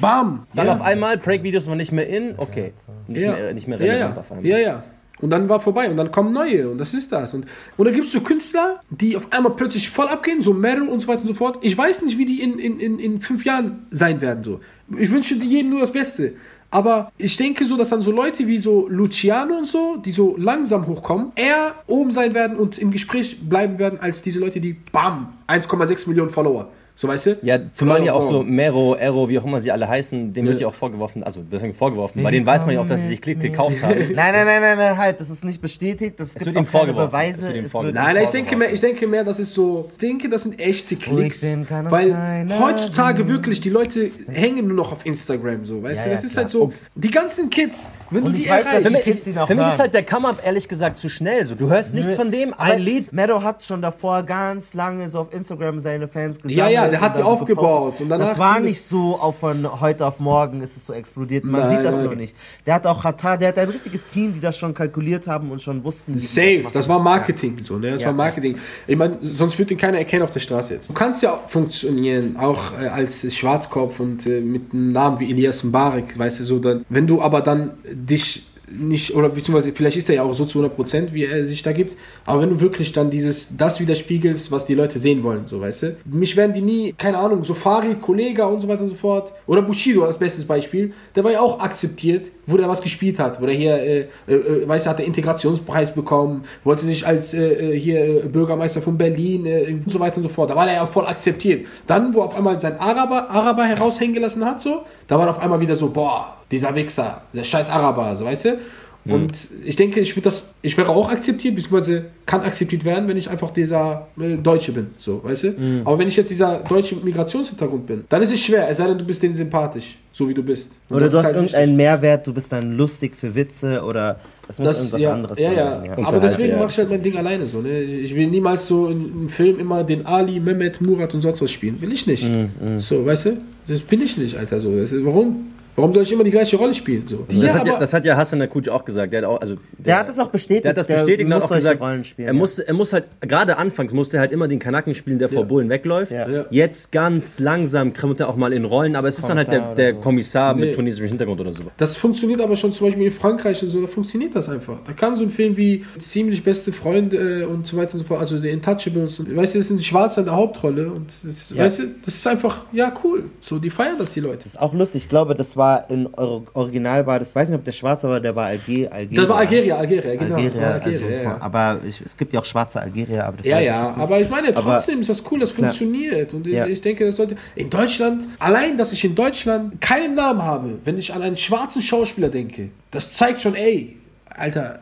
Bam. 0.02 0.48
Dann 0.56 0.66
ja. 0.66 0.74
auf 0.74 0.82
einmal 0.82 1.20
Prank-Videos 1.20 1.68
waren 1.68 1.78
nicht 1.78 1.92
mehr 1.92 2.08
in, 2.08 2.34
okay. 2.38 2.74
Nicht, 3.08 3.22
ja. 3.22 3.34
mehr, 3.34 3.54
nicht 3.54 3.68
mehr 3.68 3.80
ja, 3.80 3.94
relevant 3.94 4.16
ja. 4.16 4.20
auf 4.22 4.32
einmal. 4.32 4.46
Ja, 4.48 4.58
ja. 4.58 4.84
Und 5.22 5.30
dann 5.30 5.48
war 5.50 5.60
vorbei 5.60 5.90
und 5.90 5.98
dann 5.98 6.12
kommen 6.12 6.34
neue 6.34 6.70
und 6.70 6.78
das 6.78 6.94
ist 6.94 7.12
das. 7.12 7.34
Und, 7.34 7.46
und 7.78 7.86
dann 7.86 7.94
gibt 7.94 8.08
es 8.08 8.12
so 8.12 8.22
Künstler, 8.22 8.80
die 8.90 9.16
auf 9.16 9.32
einmal 9.32 9.54
plötzlich 9.54 9.90
voll 9.90 10.08
abgehen, 10.08 10.42
so 10.42 10.54
Meryl 10.54 10.90
und 10.90 11.00
so 11.02 11.08
weiter 11.08 11.22
und 11.22 11.28
so 11.28 11.34
fort. 11.34 11.60
Ich 11.62 11.78
weiß 11.78 12.02
nicht, 12.02 12.18
wie 12.18 12.26
die 12.26 12.42
in, 12.42 12.58
in, 12.60 12.80
in, 12.80 13.00
in 13.00 13.22
fünf 13.22 13.46
Jahren 13.46 13.86
sein 13.92 14.20
werden. 14.22 14.44
So. 14.44 14.60
Ich 14.98 15.12
wünsche 15.12 15.36
jedem 15.36 15.72
nur 15.72 15.82
das 15.82 15.92
Beste. 15.92 16.34
Aber 16.74 17.12
ich 17.18 17.36
denke 17.36 17.66
so, 17.66 17.76
dass 17.76 17.90
dann 17.90 18.02
so 18.02 18.12
Leute 18.12 18.48
wie 18.48 18.58
so 18.58 18.88
Luciano 18.88 19.58
und 19.58 19.68
so, 19.68 19.98
die 19.98 20.14
so 20.14 20.36
langsam 20.38 20.88
hochkommen, 20.88 21.34
eher 21.36 21.76
oben 21.86 22.14
sein 22.14 22.34
werden 22.34 22.56
und 22.56 22.78
im 22.78 22.92
Gespräch 22.92 23.38
bleiben 23.42 23.78
werden, 23.78 24.00
als 24.00 24.22
diese 24.22 24.40
Leute, 24.40 24.62
die 24.62 24.78
BAM, 24.92 25.34
1,6 25.48 26.08
Millionen 26.08 26.30
Follower. 26.30 26.70
So 27.02 27.08
weißt 27.08 27.26
du? 27.26 27.38
Ja, 27.42 27.58
zumal 27.74 28.04
ja 28.06 28.14
auch 28.14 28.22
so 28.22 28.44
Mero, 28.44 28.94
Ero, 28.96 29.28
wie 29.28 29.40
auch 29.40 29.46
immer 29.46 29.60
sie 29.60 29.72
alle 29.72 29.88
heißen, 29.90 30.34
denen 30.34 30.48
wird 30.48 30.60
ja 30.60 30.68
auch 30.68 30.74
vorgeworfen, 30.76 31.24
also 31.24 31.42
deswegen 31.42 31.74
vorgeworfen, 31.74 32.22
bei 32.22 32.30
denen 32.30 32.46
weiß 32.46 32.64
man 32.68 32.76
ja 32.76 32.82
auch, 32.82 32.86
dass 32.86 33.02
sie 33.02 33.08
sich 33.08 33.22
Klick 33.24 33.40
gekauft 33.40 33.82
haben. 33.82 33.96
Nein, 34.14 34.34
nein, 34.34 34.46
nein, 34.46 34.62
nein, 34.62 34.78
nein, 34.78 34.98
halt, 35.00 35.20
das 35.20 35.32
ist 35.32 35.44
nicht 35.44 35.60
bestätigt, 35.64 36.20
das 36.20 36.36
gibt 36.36 36.46
wird 36.46 36.56
ihm 36.58 36.66
vorgeworfen. 36.68 37.10
Beweise. 37.10 37.40
Es 37.40 37.46
wird 37.48 37.56
ihm 37.56 37.66
es 37.66 37.72
vorgeworfen. 37.72 37.96
Nein, 38.06 38.14
nein, 38.18 38.24
ich 38.26 38.30
denke 38.30 38.56
mehr, 38.56 38.72
ich 38.72 38.80
denke 38.82 39.08
mehr, 39.08 39.24
das 39.24 39.40
ist 39.40 39.52
so, 39.56 39.90
ich 39.94 39.98
denke, 39.98 40.30
das 40.30 40.44
sind 40.44 40.60
echte 40.60 40.96
Klicks. 40.96 41.42
weil 41.90 42.48
heutzutage 42.60 43.28
wirklich, 43.28 43.62
die 43.62 43.72
Leute 43.72 44.12
hängen 44.32 44.68
nur 44.68 44.78
noch 44.78 44.92
auf 44.92 45.04
Instagram, 45.04 45.66
so, 45.66 45.82
weißt 45.82 46.02
Ja, 46.02 46.04
du, 46.04 46.10
ja, 46.12 46.16
das 46.18 46.24
ist 46.24 46.32
klar. 46.34 46.44
halt 46.44 46.52
so, 46.52 46.72
die 46.94 47.10
ganzen 47.10 47.50
Kids, 47.50 47.90
wenn 48.12 48.22
Und 48.24 48.34
du 48.34 48.38
ich 48.38 48.44
die 48.44 48.50
weiß, 48.52 48.64
dass 48.66 48.74
Für 48.74 48.78
erreichst, 48.90 49.06
die 49.06 49.10
mich, 49.10 49.18
Kids 49.18 49.28
ihn 49.28 49.38
auch 49.40 49.48
für 49.48 49.56
mich 49.56 49.64
hören. 49.64 49.74
ist 49.74 49.80
halt 49.80 49.94
der 49.96 50.06
Come-Up 50.06 50.42
ehrlich 50.46 50.68
gesagt 50.70 50.98
zu 50.98 51.10
schnell. 51.10 51.48
So, 51.48 51.56
du 51.56 51.68
hörst 51.68 51.96
nichts 51.96 52.14
von 52.14 52.30
dem, 52.32 52.54
ein 52.54 52.72
Aber 52.74 52.78
Lied. 52.80 53.12
Meadow 53.12 53.42
hat 53.42 53.64
schon 53.64 53.82
davor 53.82 54.22
ganz 54.22 54.76
lange 54.76 55.10
so 55.10 55.20
auf 55.20 55.34
Instagram 55.34 55.80
seine 55.80 56.08
Fans 56.08 56.38
gesammelt. 56.38 56.58
Ja, 56.58 56.68
ja, 56.70 56.91
der 56.92 57.02
hat 57.02 57.16
die 57.18 57.22
so 57.22 57.26
aufgebaut 57.28 57.96
danach 58.08 58.30
das 58.30 58.40
war 58.40 58.60
nicht 58.60 58.82
so 58.82 59.18
auf 59.20 59.40
von 59.40 59.82
heute 59.82 60.06
auf 60.06 60.20
morgen 60.20 60.62
ist 60.62 60.78
es 60.78 60.86
so 60.86 60.94
explodiert. 60.94 61.44
Man 61.44 61.62
Nein, 61.62 61.70
sieht 61.78 61.86
das 61.86 61.96
nein. 61.96 62.06
nur 62.06 62.16
nicht. 62.16 62.36
Der 62.66 62.76
hat 62.76 62.86
auch 62.86 63.02
Katar, 63.02 63.38
der 63.38 63.48
hat 63.50 63.58
ein 63.58 63.70
richtiges 63.70 64.06
Team, 64.06 64.34
die 64.34 64.40
das 64.40 64.56
schon 64.58 64.74
kalkuliert 64.74 65.28
haben 65.28 65.50
und 65.52 65.62
schon 65.62 65.84
wussten, 65.84 66.20
Safe, 66.20 66.60
machen. 66.62 66.74
das 66.74 66.88
war 66.88 67.00
Marketing 67.00 67.58
so, 67.64 67.78
ne? 67.78 67.92
Das 67.94 68.02
Ja. 68.04 68.08
war 68.10 68.14
Marketing. 68.14 68.58
Ich 68.86 68.96
meine, 68.98 69.18
sonst 69.22 69.58
würde 69.58 69.74
ihn 69.74 69.80
keiner 69.80 69.98
erkennen 69.98 70.24
auf 70.24 70.32
der 70.32 70.40
Straße 70.42 70.76
jetzt. 70.76 70.90
Du 70.90 70.94
kannst 70.94 71.24
ja 71.24 71.40
funktionieren, 71.48 72.38
auch 72.38 72.80
äh, 72.80 72.88
als 72.88 73.34
Schwarzkopf 73.34 74.00
und 74.00 74.26
äh, 74.28 74.42
mit 74.42 74.74
einem 74.74 74.92
Namen 74.92 75.20
wie 75.20 75.32
Elias 75.32 75.64
Mbarek, 75.64 76.18
weißt 76.20 76.42
du 76.42 76.44
so, 76.44 76.60
dann, 76.60 76.86
wenn 76.90 77.08
du 77.08 77.22
aber 77.22 77.42
dann 77.42 77.72
dich 77.92 78.44
nicht, 78.72 79.14
oder 79.16 79.30
beziehungsweise 79.30 79.72
vielleicht 79.74 79.98
ist 79.98 80.10
er 80.10 80.16
ja 80.16 80.24
auch 80.24 80.34
so 80.34 80.46
zu 80.46 80.60
100 80.60 80.76
Prozent, 80.76 81.14
wie 81.14 81.26
er 81.26 81.46
sich 81.46 81.64
da 81.64 81.72
gibt, 81.72 81.98
aber 82.26 82.42
wenn 82.42 82.50
du 82.50 82.60
wirklich 82.62 82.92
dann 82.94 83.10
dieses, 83.10 83.56
das 83.58 83.80
widerspiegelst, 83.80 84.52
was 84.52 84.66
die 84.66 84.76
Leute 84.76 85.00
sehen 85.00 85.24
wollen, 85.24 85.44
so, 85.48 85.62
weißt 85.62 85.84
du, 85.84 85.96
mich 86.06 86.36
werden 86.38 86.54
die 86.54 86.62
nie, 86.62 86.94
keine 86.98 87.18
Ahnung, 87.18 87.44
so 87.44 87.54
Farid, 87.54 88.02
Kollega 88.02 88.46
und 88.46 88.62
so 88.62 88.68
weiter 88.68 88.84
und 88.84 88.90
so 88.90 88.96
fort, 88.96 89.34
oder 89.48 89.62
Bushido 89.62 90.06
als 90.06 90.18
bestes 90.18 90.46
Beispiel, 90.46 90.94
der 91.16 91.24
war 91.24 91.32
ja 91.32 91.42
auch 91.42 91.60
akzeptiert, 91.60 92.28
wo 92.52 92.58
der 92.58 92.70
was 92.70 92.82
gespielt 92.82 93.20
hat, 93.20 93.42
wo 93.42 93.46
der 93.46 93.56
hier, 93.56 93.76
äh, 93.76 94.00
äh, 94.28 94.34
äh, 94.34 94.68
weißt 94.68 94.86
du, 94.86 94.90
hat 94.90 95.00
der 95.00 95.06
Integrationspreis 95.06 95.94
bekommen, 95.94 96.44
wollte 96.64 96.86
sich 96.86 97.06
als 97.06 97.34
äh, 97.34 97.74
äh, 97.74 97.80
hier 97.80 98.26
äh, 98.26 98.28
Bürgermeister 98.28 98.82
von 98.82 98.98
Berlin 98.98 99.46
äh, 99.46 99.72
und 99.72 99.92
so 99.92 100.00
weiter 100.00 100.18
und 100.18 100.24
so 100.24 100.30
fort, 100.30 100.50
da 100.50 100.56
war 100.56 100.66
der 100.66 100.76
ja 100.76 100.86
voll 100.86 101.06
akzeptiert. 101.06 101.66
Dann, 101.88 102.14
wo 102.14 102.22
auf 102.22 102.36
einmal 102.36 102.60
sein 102.60 102.80
Araber, 102.80 103.30
Araber 103.30 103.64
heraushängen 103.64 104.14
gelassen 104.14 104.46
hat, 104.46 104.62
so, 104.62 104.84
da 105.08 105.18
war 105.18 105.30
auf 105.30 105.40
einmal 105.40 105.60
wieder 105.60 105.76
so, 105.76 105.90
boah, 105.90 106.38
dieser 106.50 106.76
Wichser, 106.76 107.22
der 107.34 107.44
scheiß 107.44 107.70
Araber, 107.70 108.16
so, 108.16 108.26
weißt 108.26 108.46
du, 108.46 108.60
und 109.06 109.32
ich 109.66 109.76
denke, 109.76 110.00
ich 110.00 110.16
würde 110.16 110.26
das, 110.26 110.54
ich 110.62 110.78
wäre 110.78 110.90
auch 110.90 111.10
akzeptiert, 111.10 111.56
beziehungsweise 111.56 112.06
kann 112.26 112.42
akzeptiert 112.42 112.86
werden, 112.86 113.08
wenn 113.08 113.18
ich 113.18 113.30
einfach 113.30 113.52
dieser 113.52 114.08
äh, 114.20 114.38
Deutsche 114.38 114.72
bin, 114.74 114.88
so, 115.00 115.24
weißt 115.24 115.44
du? 115.44 115.82
Aber 115.86 115.98
wenn 115.98 116.08
ich 116.08 116.16
jetzt 116.16 116.30
dieser 116.30 116.58
deutsche 116.60 116.96
Migrationshintergrund 116.96 117.88
bin, 117.88 118.04
dann 118.10 118.22
ist 118.22 118.32
es 118.32 118.40
schwer, 118.40 118.70
es 118.70 118.78
sei 118.78 118.88
denn, 118.88 119.00
du 119.00 119.06
bist 119.06 119.24
denen 119.24 119.34
sympathisch, 119.34 119.98
so 120.14 120.30
wie 120.30 120.34
du 120.36 120.44
bist. 120.44 120.72
Und 120.90 120.98
Oder 120.98 121.10
du 121.10 121.18
hast 121.18 121.26
halt 121.26 121.36
irgendeinen 121.36 121.76
Mehrwert, 121.76 122.28
du 122.28 122.34
bist 122.34 122.52
dann 122.52 122.78
lustig 122.78 123.16
für 123.16 123.34
Witze 123.34 123.82
oder 123.84 124.20
es 124.48 124.60
muss 124.60 124.68
das, 124.68 124.78
irgendwas 124.78 125.02
ja, 125.02 125.14
anderes 125.14 125.40
ja, 125.40 125.56
sein. 125.56 125.86
Ja. 125.86 126.08
Aber 126.08 126.20
deswegen 126.20 126.52
ja. 126.52 126.58
mache 126.58 126.70
ich 126.70 126.78
halt 126.78 126.90
mein 126.90 127.02
Ding 127.02 127.18
alleine 127.18 127.48
so. 127.48 127.62
Ne? 127.62 127.82
Ich 127.82 128.14
will 128.14 128.28
niemals 128.28 128.68
so 128.68 128.88
in 128.88 129.12
einem 129.12 129.30
Film 129.30 129.60
immer 129.60 129.84
den 129.84 130.06
Ali, 130.06 130.40
Mehmet, 130.40 130.82
Murat 130.82 131.14
und 131.16 131.22
sonst 131.22 131.42
was 131.42 131.52
spielen. 131.52 131.82
Will 131.82 131.92
ich 131.92 132.06
nicht. 132.06 132.24
Mhm, 132.24 132.80
So, 132.80 133.06
weißt 133.06 133.26
du? 133.26 133.38
Das 133.68 133.80
bin 133.80 134.02
ich 134.02 134.18
nicht, 134.18 134.38
Alter. 134.38 134.60
So. 134.60 134.72
Warum? 135.06 135.51
Warum 135.76 135.94
soll 135.94 136.04
ich 136.04 136.12
immer 136.12 136.24
die 136.24 136.32
gleiche 136.32 136.58
Rolle 136.58 136.74
spielen? 136.74 137.08
So. 137.08 137.16
Mhm. 137.18 137.42
Das, 137.42 137.54
Ja, 137.54 137.60
hat 137.60 137.68
ja, 137.68 137.80
das 137.80 137.94
hat 137.94 138.06
ja 138.06 138.18
Hassan 138.18 138.42
Akuc 138.42 138.68
auch 138.70 138.84
gesagt. 138.86 139.14
Der 139.14 139.22
hat, 139.22 139.28
auch, 139.28 139.42
also, 139.42 139.56
Der 139.78 140.00
hat 140.00 140.10
das 140.10 140.20
auch 140.20 140.28
bestätigt. 140.30 140.66
Der 140.66 140.72
hat 140.72 140.78
das 140.78 140.88
bestätigt 140.88 141.22
und 141.22 141.30
muss 141.30 141.44
hat 141.44 141.52
auch 141.52 141.56
gesagt, 141.56 141.82
Rollen 141.82 142.04
spielen. 142.04 142.28
er, 142.28 142.34
ja. 142.34 142.38
muss, 142.40 142.60
er 142.60 142.74
muss 142.74 142.94
halt, 142.94 143.06
gerade 143.22 143.58
anfangs 143.58 143.94
musste 143.94 144.18
er 144.18 144.22
halt 144.22 144.32
immer 144.32 144.48
den 144.48 144.60
Kanaken 144.60 144.94
spielen, 144.94 145.20
der 145.20 145.30
vor 145.30 145.42
Ja. 145.44 145.48
Bullen 145.48 145.70
wegläuft. 145.70 146.12
Ja. 146.12 146.28
Ja. 146.30 146.46
Jetzt 146.50 146.92
ganz 146.92 147.40
langsam 147.40 147.94
kommt 147.94 148.20
er 148.20 148.30
auch 148.30 148.36
mal 148.36 148.54
in 148.54 148.66
Rollen, 148.66 148.96
aber 148.96 149.08
es 149.08 149.18
ist 149.20 149.30
dann 149.30 149.38
halt 149.38 149.50
der, 149.52 149.60
Kommissar 149.62 149.76
der 149.76 149.94
so. 149.96 150.00
Kommissar 150.02 150.56
Nee. 150.56 150.66
mit 150.66 150.76
tunesischem 150.76 151.08
Hintergrund 151.08 151.40
oder 151.42 151.52
so. 151.54 151.64
Das 151.78 151.96
funktioniert 151.96 152.42
aber 152.42 152.58
schon 152.58 152.74
zum 152.74 152.88
Beispiel 152.88 153.06
in 153.08 153.12
Frankreich 153.14 153.64
und 153.64 153.70
so, 153.70 153.82
da 153.82 153.88
funktioniert 153.88 154.36
das 154.36 154.50
einfach. 154.50 154.78
Da 154.86 154.94
kann 154.94 155.16
so 155.16 155.24
ein 155.24 155.30
Film 155.30 155.56
wie 155.58 155.86
Ziemlich 156.00 156.44
beste 156.44 156.72
Freunde 156.74 157.42
äh, 157.42 157.46
und 157.46 157.66
so 157.68 157.78
weiter 157.78 157.94
und 157.94 158.00
so 158.02 158.06
fort, 158.06 158.20
also 158.20 158.40
die 158.40 158.50
Intouchables, 158.50 159.20
und, 159.20 159.36
weißt 159.36 159.56
du, 159.56 159.60
das 159.60 159.68
sind 159.70 159.84
Schwarze 159.84 160.22
in 160.22 160.26
der 160.26 160.36
Hauptrolle 160.36 160.92
und 160.92 161.08
das, 161.24 161.50
Ja. 161.52 161.64
weißt 161.64 161.80
du, 161.80 161.84
das 162.06 162.16
ist 162.16 162.28
einfach, 162.28 162.66
ja, 162.74 162.94
cool. 163.04 163.24
So, 163.42 163.60
die 163.60 163.70
feiern 163.70 163.96
das, 163.98 164.12
die 164.12 164.20
Leute. 164.20 164.38
Das 164.40 164.48
ist 164.48 164.60
auch 164.60 164.74
lustig. 164.74 165.04
Ich 165.04 165.10
glaube, 165.10 165.36
das 165.36 165.56
war 165.58 165.61
in 165.90 166.08
Or- 166.14 166.44
Original 166.54 167.06
war 167.06 167.20
das, 167.20 167.30
ich 167.30 167.36
weiß 167.36 167.50
nicht, 167.50 167.58
ob 167.58 167.64
der 167.66 167.72
Schwarze 167.72 168.08
war, 168.10 168.20
der 168.20 168.36
war 168.36 168.46
Alger, 168.48 168.92
Algeria. 168.92 169.22
Das 169.22 169.30
war 169.30 169.38
Algeria, 169.38 169.78
Algeria, 169.78 170.16
genau. 170.16 170.30
war 170.32 170.38
Algeria, 170.38 170.82
also, 170.84 171.06
ja, 171.06 171.38
aber 171.40 171.80
ich, 171.88 172.02
es 172.02 172.16
gibt 172.18 172.34
ja 172.34 172.40
auch 172.40 172.46
schwarze 172.46 172.82
Algerier, 172.82 173.26
aber 173.26 173.38
das 173.38 173.46
Ja, 173.46 173.60
ich 173.60 173.66
ja, 173.68 173.86
nicht. 173.88 173.98
aber 173.98 174.20
ich 174.20 174.30
meine, 174.30 174.50
Aber- 174.56 174.76
trotzdem 174.78 175.02
ist 175.02 175.10
das 175.10 175.24
cool, 175.32 175.40
das 175.40 175.54
Klar. 175.56 175.70
funktioniert. 175.74 176.34
Und 176.34 176.48
Ja. 176.48 176.66
ich 176.68 176.82
denke, 176.82 177.06
das 177.06 177.16
sollte. 177.16 177.36
In 177.56 177.70
Deutschland, 177.70 178.24
allein, 178.40 178.78
dass 178.78 178.92
ich 178.94 179.04
in 179.04 179.16
Deutschland 179.16 179.80
keinen 179.82 180.16
Namen 180.16 180.42
habe, 180.44 180.80
wenn 180.86 180.98
ich 180.98 181.14
an 181.14 181.22
einen 181.22 181.38
schwarzen 181.38 181.82
Schauspieler 181.82 182.30
denke, 182.30 182.70
das 182.92 183.14
zeigt 183.14 183.42
schon, 183.42 183.56
ey, 183.56 183.98
Alter, 184.38 184.80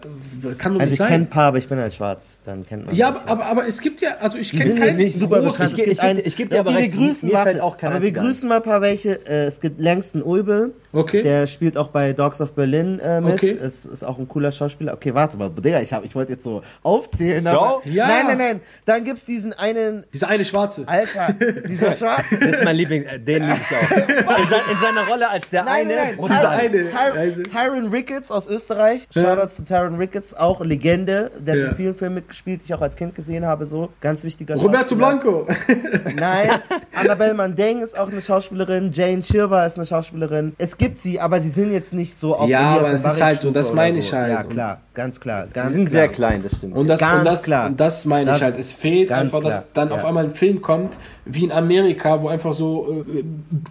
kann 0.58 0.74
doch 0.74 0.80
Also 0.80 0.92
nicht 0.92 0.92
ich 0.94 0.98
kenne 1.00 1.10
ein 1.10 1.22
sein. 1.22 1.30
paar, 1.30 1.48
aber 1.48 1.58
ich 1.58 1.68
bin 1.68 1.78
halt 1.80 1.94
schwarz, 1.94 2.40
dann 2.46 2.66
kennt 2.66 2.86
man 2.86 2.96
Ja, 2.96 3.10
aber, 3.10 3.28
aber, 3.28 3.46
aber 3.46 3.68
es 3.68 3.82
gibt 3.82 4.02
ja, 4.02 4.18
also 4.20 4.38
ich 4.38 4.52
Die 4.52 4.58
kenne 4.60 4.76
keinen 4.80 4.98
nicht 4.98 5.20
super 5.20 5.42
bekannt. 5.42 5.74
Ich 5.78 5.88
ich 5.88 6.00
geb- 6.00 6.22
ich 6.26 6.36
geb 6.36 6.50
dir 6.50 6.60
aber 6.60 6.72
wir 6.72 6.78
recht, 6.80 6.94
grüßen, 6.94 7.28
mir 7.30 7.34
warte, 7.36 7.50
fällt 7.52 7.62
auch 7.62 7.78
kein 7.78 7.92
aber 7.94 8.02
wir 8.04 8.12
grüßen 8.12 8.48
mal 8.48 8.58
ein 8.58 8.64
paar 8.64 8.82
welche. 8.82 9.26
Äh, 9.28 9.46
es 9.46 9.60
gibt 9.60 9.80
Langston 9.82 10.22
Ulbe, 10.22 10.72
Okay. 10.94 11.22
der 11.22 11.48
spielt 11.48 11.78
auch 11.78 11.88
bei 11.90 12.14
Dogs 12.14 12.42
of 12.42 12.54
Berlin 12.54 13.00
äh, 13.00 13.22
mit. 13.22 13.34
Okay. 13.34 13.50
Ist, 13.52 13.86
ist 13.86 14.04
auch 14.04 14.18
ein 14.18 14.28
cooler 14.28 14.52
Schauspieler. 14.52 14.94
Okay, 14.94 15.14
warte 15.14 15.38
mal, 15.38 15.50
Digga, 15.50 15.82
ich, 15.82 15.94
hab- 15.94 16.04
ich 16.06 16.16
wollte 16.16 16.34
jetzt 16.34 16.44
so 16.44 16.62
aufzählen. 16.84 17.46
Aber, 17.48 17.82
Ja. 17.86 18.08
Nein, 18.08 18.28
nein, 18.28 18.38
nein. 18.38 18.62
Dann 18.86 19.04
gibt's 19.04 19.26
diesen 19.26 19.54
einen, 19.54 20.06
Dieser 20.14 20.28
eine 20.30 20.46
Schwarze. 20.46 20.84
Alter, 20.86 21.34
dieser 21.68 21.94
Schwarze. 21.94 22.38
Das 22.40 22.56
ist 22.56 22.64
mein 22.64 22.76
Liebling, 22.76 23.04
äh, 23.04 23.20
den 23.20 23.44
liebe 23.44 23.58
ich 23.62 23.76
auch. 23.76 23.92
In, 24.40 24.48
sein, 24.48 24.60
in 24.72 24.78
seiner 24.78 25.08
Rolle 25.08 25.30
als 25.30 25.50
der 25.50 25.64
Nein, 25.64 25.86
eine. 25.88 25.96
nein, 25.96 26.06
nein. 26.12 26.20
Und 26.20 26.32
dieser 26.32 26.50
eine, 26.50 26.84
Ty 26.90 26.96
also- 27.18 27.42
Tyron 27.44 27.88
Ricketts 27.90 28.32
aus 28.32 28.48
Österreich. 28.48 29.08
Shoutouts 29.40 29.56
zu 29.56 29.64
Tyron 29.66 29.96
Ricketts, 29.96 30.34
auch 30.36 30.62
Legende. 30.62 31.32
Der 31.40 31.56
Ja. 31.56 31.64
hat 31.66 31.72
in 31.72 31.76
vielen 31.78 31.96
Filmen 31.96 32.16
mitgespielt, 32.16 32.62
die 32.62 32.66
ich 32.66 32.74
auch 32.74 32.82
als 32.82 32.96
Kind 32.96 33.16
gesehen 33.16 33.46
habe. 33.46 33.66
So 33.66 33.90
ganz 34.02 34.24
wichtiger 34.24 34.56
Roberto. 34.56 34.96
Blanco. 34.96 35.48
Nein, 36.16 36.50
Annabelle 36.94 37.34
Mandeng 37.34 37.82
ist 37.82 37.98
auch 37.98 38.10
eine 38.10 38.22
Schauspielerin, 38.22 38.92
Jane 38.92 39.24
Schirber 39.24 39.66
ist 39.66 39.78
eine 39.78 39.86
Schauspielerin. 39.86 40.54
Es 40.58 40.78
gibt 40.78 40.98
sie, 40.98 41.20
aber 41.20 41.40
sie 41.40 41.50
sind 41.50 41.72
jetzt 41.72 41.94
nicht 41.94 42.14
so 42.16 42.36
auf 42.36 42.50
Ja, 42.50 42.76
aber 42.78 42.94
es 42.94 43.04
ist 43.04 43.22
halt 43.22 43.42
so, 43.42 43.52
das 43.52 43.74
meine 43.74 44.00
ich 44.00 44.12
halt. 44.14 44.30
Ja, 44.32 44.44
klar, 44.44 44.82
ganz 44.94 45.20
klar. 45.20 45.48
Ganz 45.54 45.72
sind 45.74 45.86
klar. 45.86 45.92
sehr 45.92 46.08
klein, 46.10 46.44
das 46.44 46.56
stimmt. 46.58 46.76
Und 46.76 46.88
das, 46.88 47.00
Ganz 47.00 47.20
und 47.20 47.26
das, 47.26 47.44
klar. 47.44 47.68
Und 47.68 47.80
das 47.80 48.06
meine 48.06 48.26
Das- 48.26 48.38
ich 48.38 48.44
halt. 48.44 48.60
Es 48.60 48.74
fehlt 48.74 49.12
einfach, 49.12 49.42
dass 49.42 49.54
klar. 49.54 49.64
dann 49.74 49.90
Ja. 49.90 49.96
auf 49.96 50.06
einmal 50.06 50.26
ein 50.26 50.36
Film 50.36 50.62
kommt, 50.62 50.98
wie 51.26 51.44
in 51.46 51.52
Amerika, 51.52 52.22
wo 52.22 52.28
einfach 52.28 52.54
so, 52.54 53.06
äh, 53.08 53.24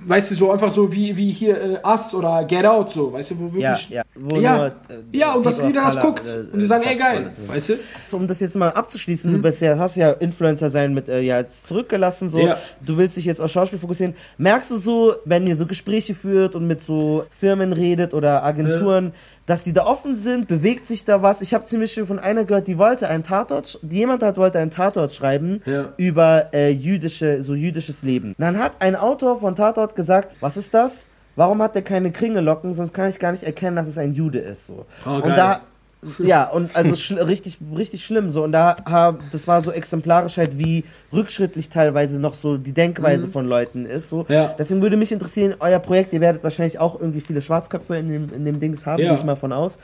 weißt 0.07 0.31
du, 0.31 0.35
so 0.37 0.53
einfach 0.53 0.71
so 0.71 0.93
wie, 0.93 1.17
wie 1.17 1.33
hier 1.33 1.61
äh, 1.61 1.79
Us 1.85 2.15
oder 2.15 2.45
Get 2.45 2.65
Out, 2.65 2.91
so, 2.91 3.13
weißt 3.13 3.33
du, 3.33 3.39
wo 3.53 3.59
Ja, 3.59 3.71
wirklich. 3.73 3.91
ja. 3.91 4.03
Wo 4.15 4.37
ja, 4.37 4.57
nur, 4.57 4.67
äh, 4.67 4.71
ja, 5.13 5.33
und 5.35 5.45
dass 5.45 5.58
Jeder 5.67 5.87
of 5.87 5.95
das 5.95 6.03
guckt 6.05 6.23
äh, 6.27 6.45
und 6.53 6.61
die 6.61 6.67
sagen, 6.67 6.85
ey, 6.87 6.97
geil, 6.97 7.31
weißt 7.47 7.69
du? 7.71 7.75
So, 8.07 8.17
um 8.17 8.27
das 8.27 8.41
jetzt 8.41 8.57
mal 8.57 8.71
abzuschließen, 8.71 9.33
du 9.33 9.39
bist 9.41 9.61
ja, 9.61 9.77
hast 9.79 9.97
ja 9.97 10.11
Influencer 10.13 10.71
sein 10.71 10.95
mit 10.95 11.09
äh, 11.09 11.21
ja 11.21 11.39
jetzt 11.39 11.67
zurückgelassen, 11.67 12.29
so 12.29 12.39
Ja. 12.41 12.59
du 12.85 12.97
willst 12.97 13.17
dich 13.17 13.25
jetzt 13.25 13.41
auf 13.41 13.51
Schauspiel 13.51 13.79
fokussieren. 13.79 14.15
Merkst 14.39 14.71
du 14.71 14.77
so, 14.77 15.15
wenn 15.25 15.47
ihr 15.47 15.57
so 15.57 15.67
Gespräche 15.67 16.15
führt 16.15 16.55
und 16.55 16.67
mit 16.67 16.81
so 16.81 17.25
Firmen 17.31 17.73
redet 17.73 18.15
oder 18.15 18.45
Agenturen, 18.45 19.13
dass 19.47 19.65
die 19.65 19.73
da 19.73 19.85
offen 19.87 20.15
sind, 20.15 20.47
bewegt 20.47 20.87
sich 20.87 21.05
da 21.07 21.23
was? 21.23 21.41
Ich 21.41 21.55
habe 21.55 21.65
ziemlich 21.65 21.93
viel 21.95 22.05
von 22.07 22.19
einer 22.19 22.45
gehört, 22.45 22.69
die 22.69 22.77
wollte 22.77 23.09
einen 23.09 23.23
Tatort, 23.25 23.79
jemand 23.89 24.23
hat 24.23 24.37
wollte 24.37 24.59
einen 24.59 24.71
Tatort 24.71 25.13
schreiben 25.13 25.63
Ja. 25.65 25.93
über 25.97 26.49
äh, 26.53 26.71
jüdische, 26.71 27.43
so 27.43 27.55
jüdisches 27.55 28.03
Leben. 28.03 28.35
Dann 28.39 28.59
hat 28.59 28.73
ein 28.81 28.95
Autor 28.95 29.39
von 29.41 29.55
Tatort 29.55 29.95
gesagt, 29.95 30.37
was 30.41 30.57
ist 30.57 30.75
das? 30.75 31.07
Warum 31.39 31.63
hat 31.63 31.77
der 31.77 31.83
keine 31.83 32.11
Kringellocken? 32.11 32.75
Sonst 32.75 32.93
kann 32.93 33.09
ich 33.09 33.21
gar 33.21 33.31
nicht 33.31 33.45
erkennen, 33.45 33.77
dass 33.77 33.87
es 33.87 33.97
ein 33.97 34.13
Jude 34.13 34.41
ist. 34.41 34.67
So. 34.67 34.87
Oh, 35.07 35.21
geil. 35.21 35.23
und 35.23 35.37
da 35.37 35.61
ja, 36.19 36.49
und 36.49 36.75
also 36.77 37.15
richtig, 37.25 37.59
richtig 37.77 38.05
schlimm 38.05 38.31
so. 38.31 38.45
Und 38.45 38.53
da 38.53 38.77
das 39.33 39.47
war 39.47 39.63
so 39.63 39.71
exemplarisch 39.71 40.37
halt, 40.37 40.59
wie 40.59 40.85
rückschrittlich 41.13 41.69
teilweise 41.71 42.21
noch 42.21 42.35
so 42.35 42.57
die 42.59 42.73
Denkweise 42.73 43.29
von 43.29 43.47
Leuten 43.47 43.87
ist. 43.87 44.09
So. 44.09 44.19
Mhm. 44.29 44.35
Ja. 44.35 44.55
Deswegen 44.59 44.83
würde 44.83 44.97
mich 44.97 45.11
interessieren, 45.13 45.55
euer 45.61 45.79
Projekt, 45.79 46.13
ihr 46.13 46.21
werdet 46.21 46.43
wahrscheinlich 46.45 46.79
auch 46.79 47.01
irgendwie 47.01 47.21
viele 47.21 47.41
Schwarzköpfe 47.41 47.97
in 47.97 48.09
dem, 48.11 48.29
in 48.35 48.45
dem 48.45 48.61
Dings 48.61 48.85
haben, 48.87 49.03
Ja. 49.03 49.11
gehe 49.11 49.19
ich 49.19 49.25
mal 49.25 49.37
von 49.37 49.53
aus. 49.53 49.79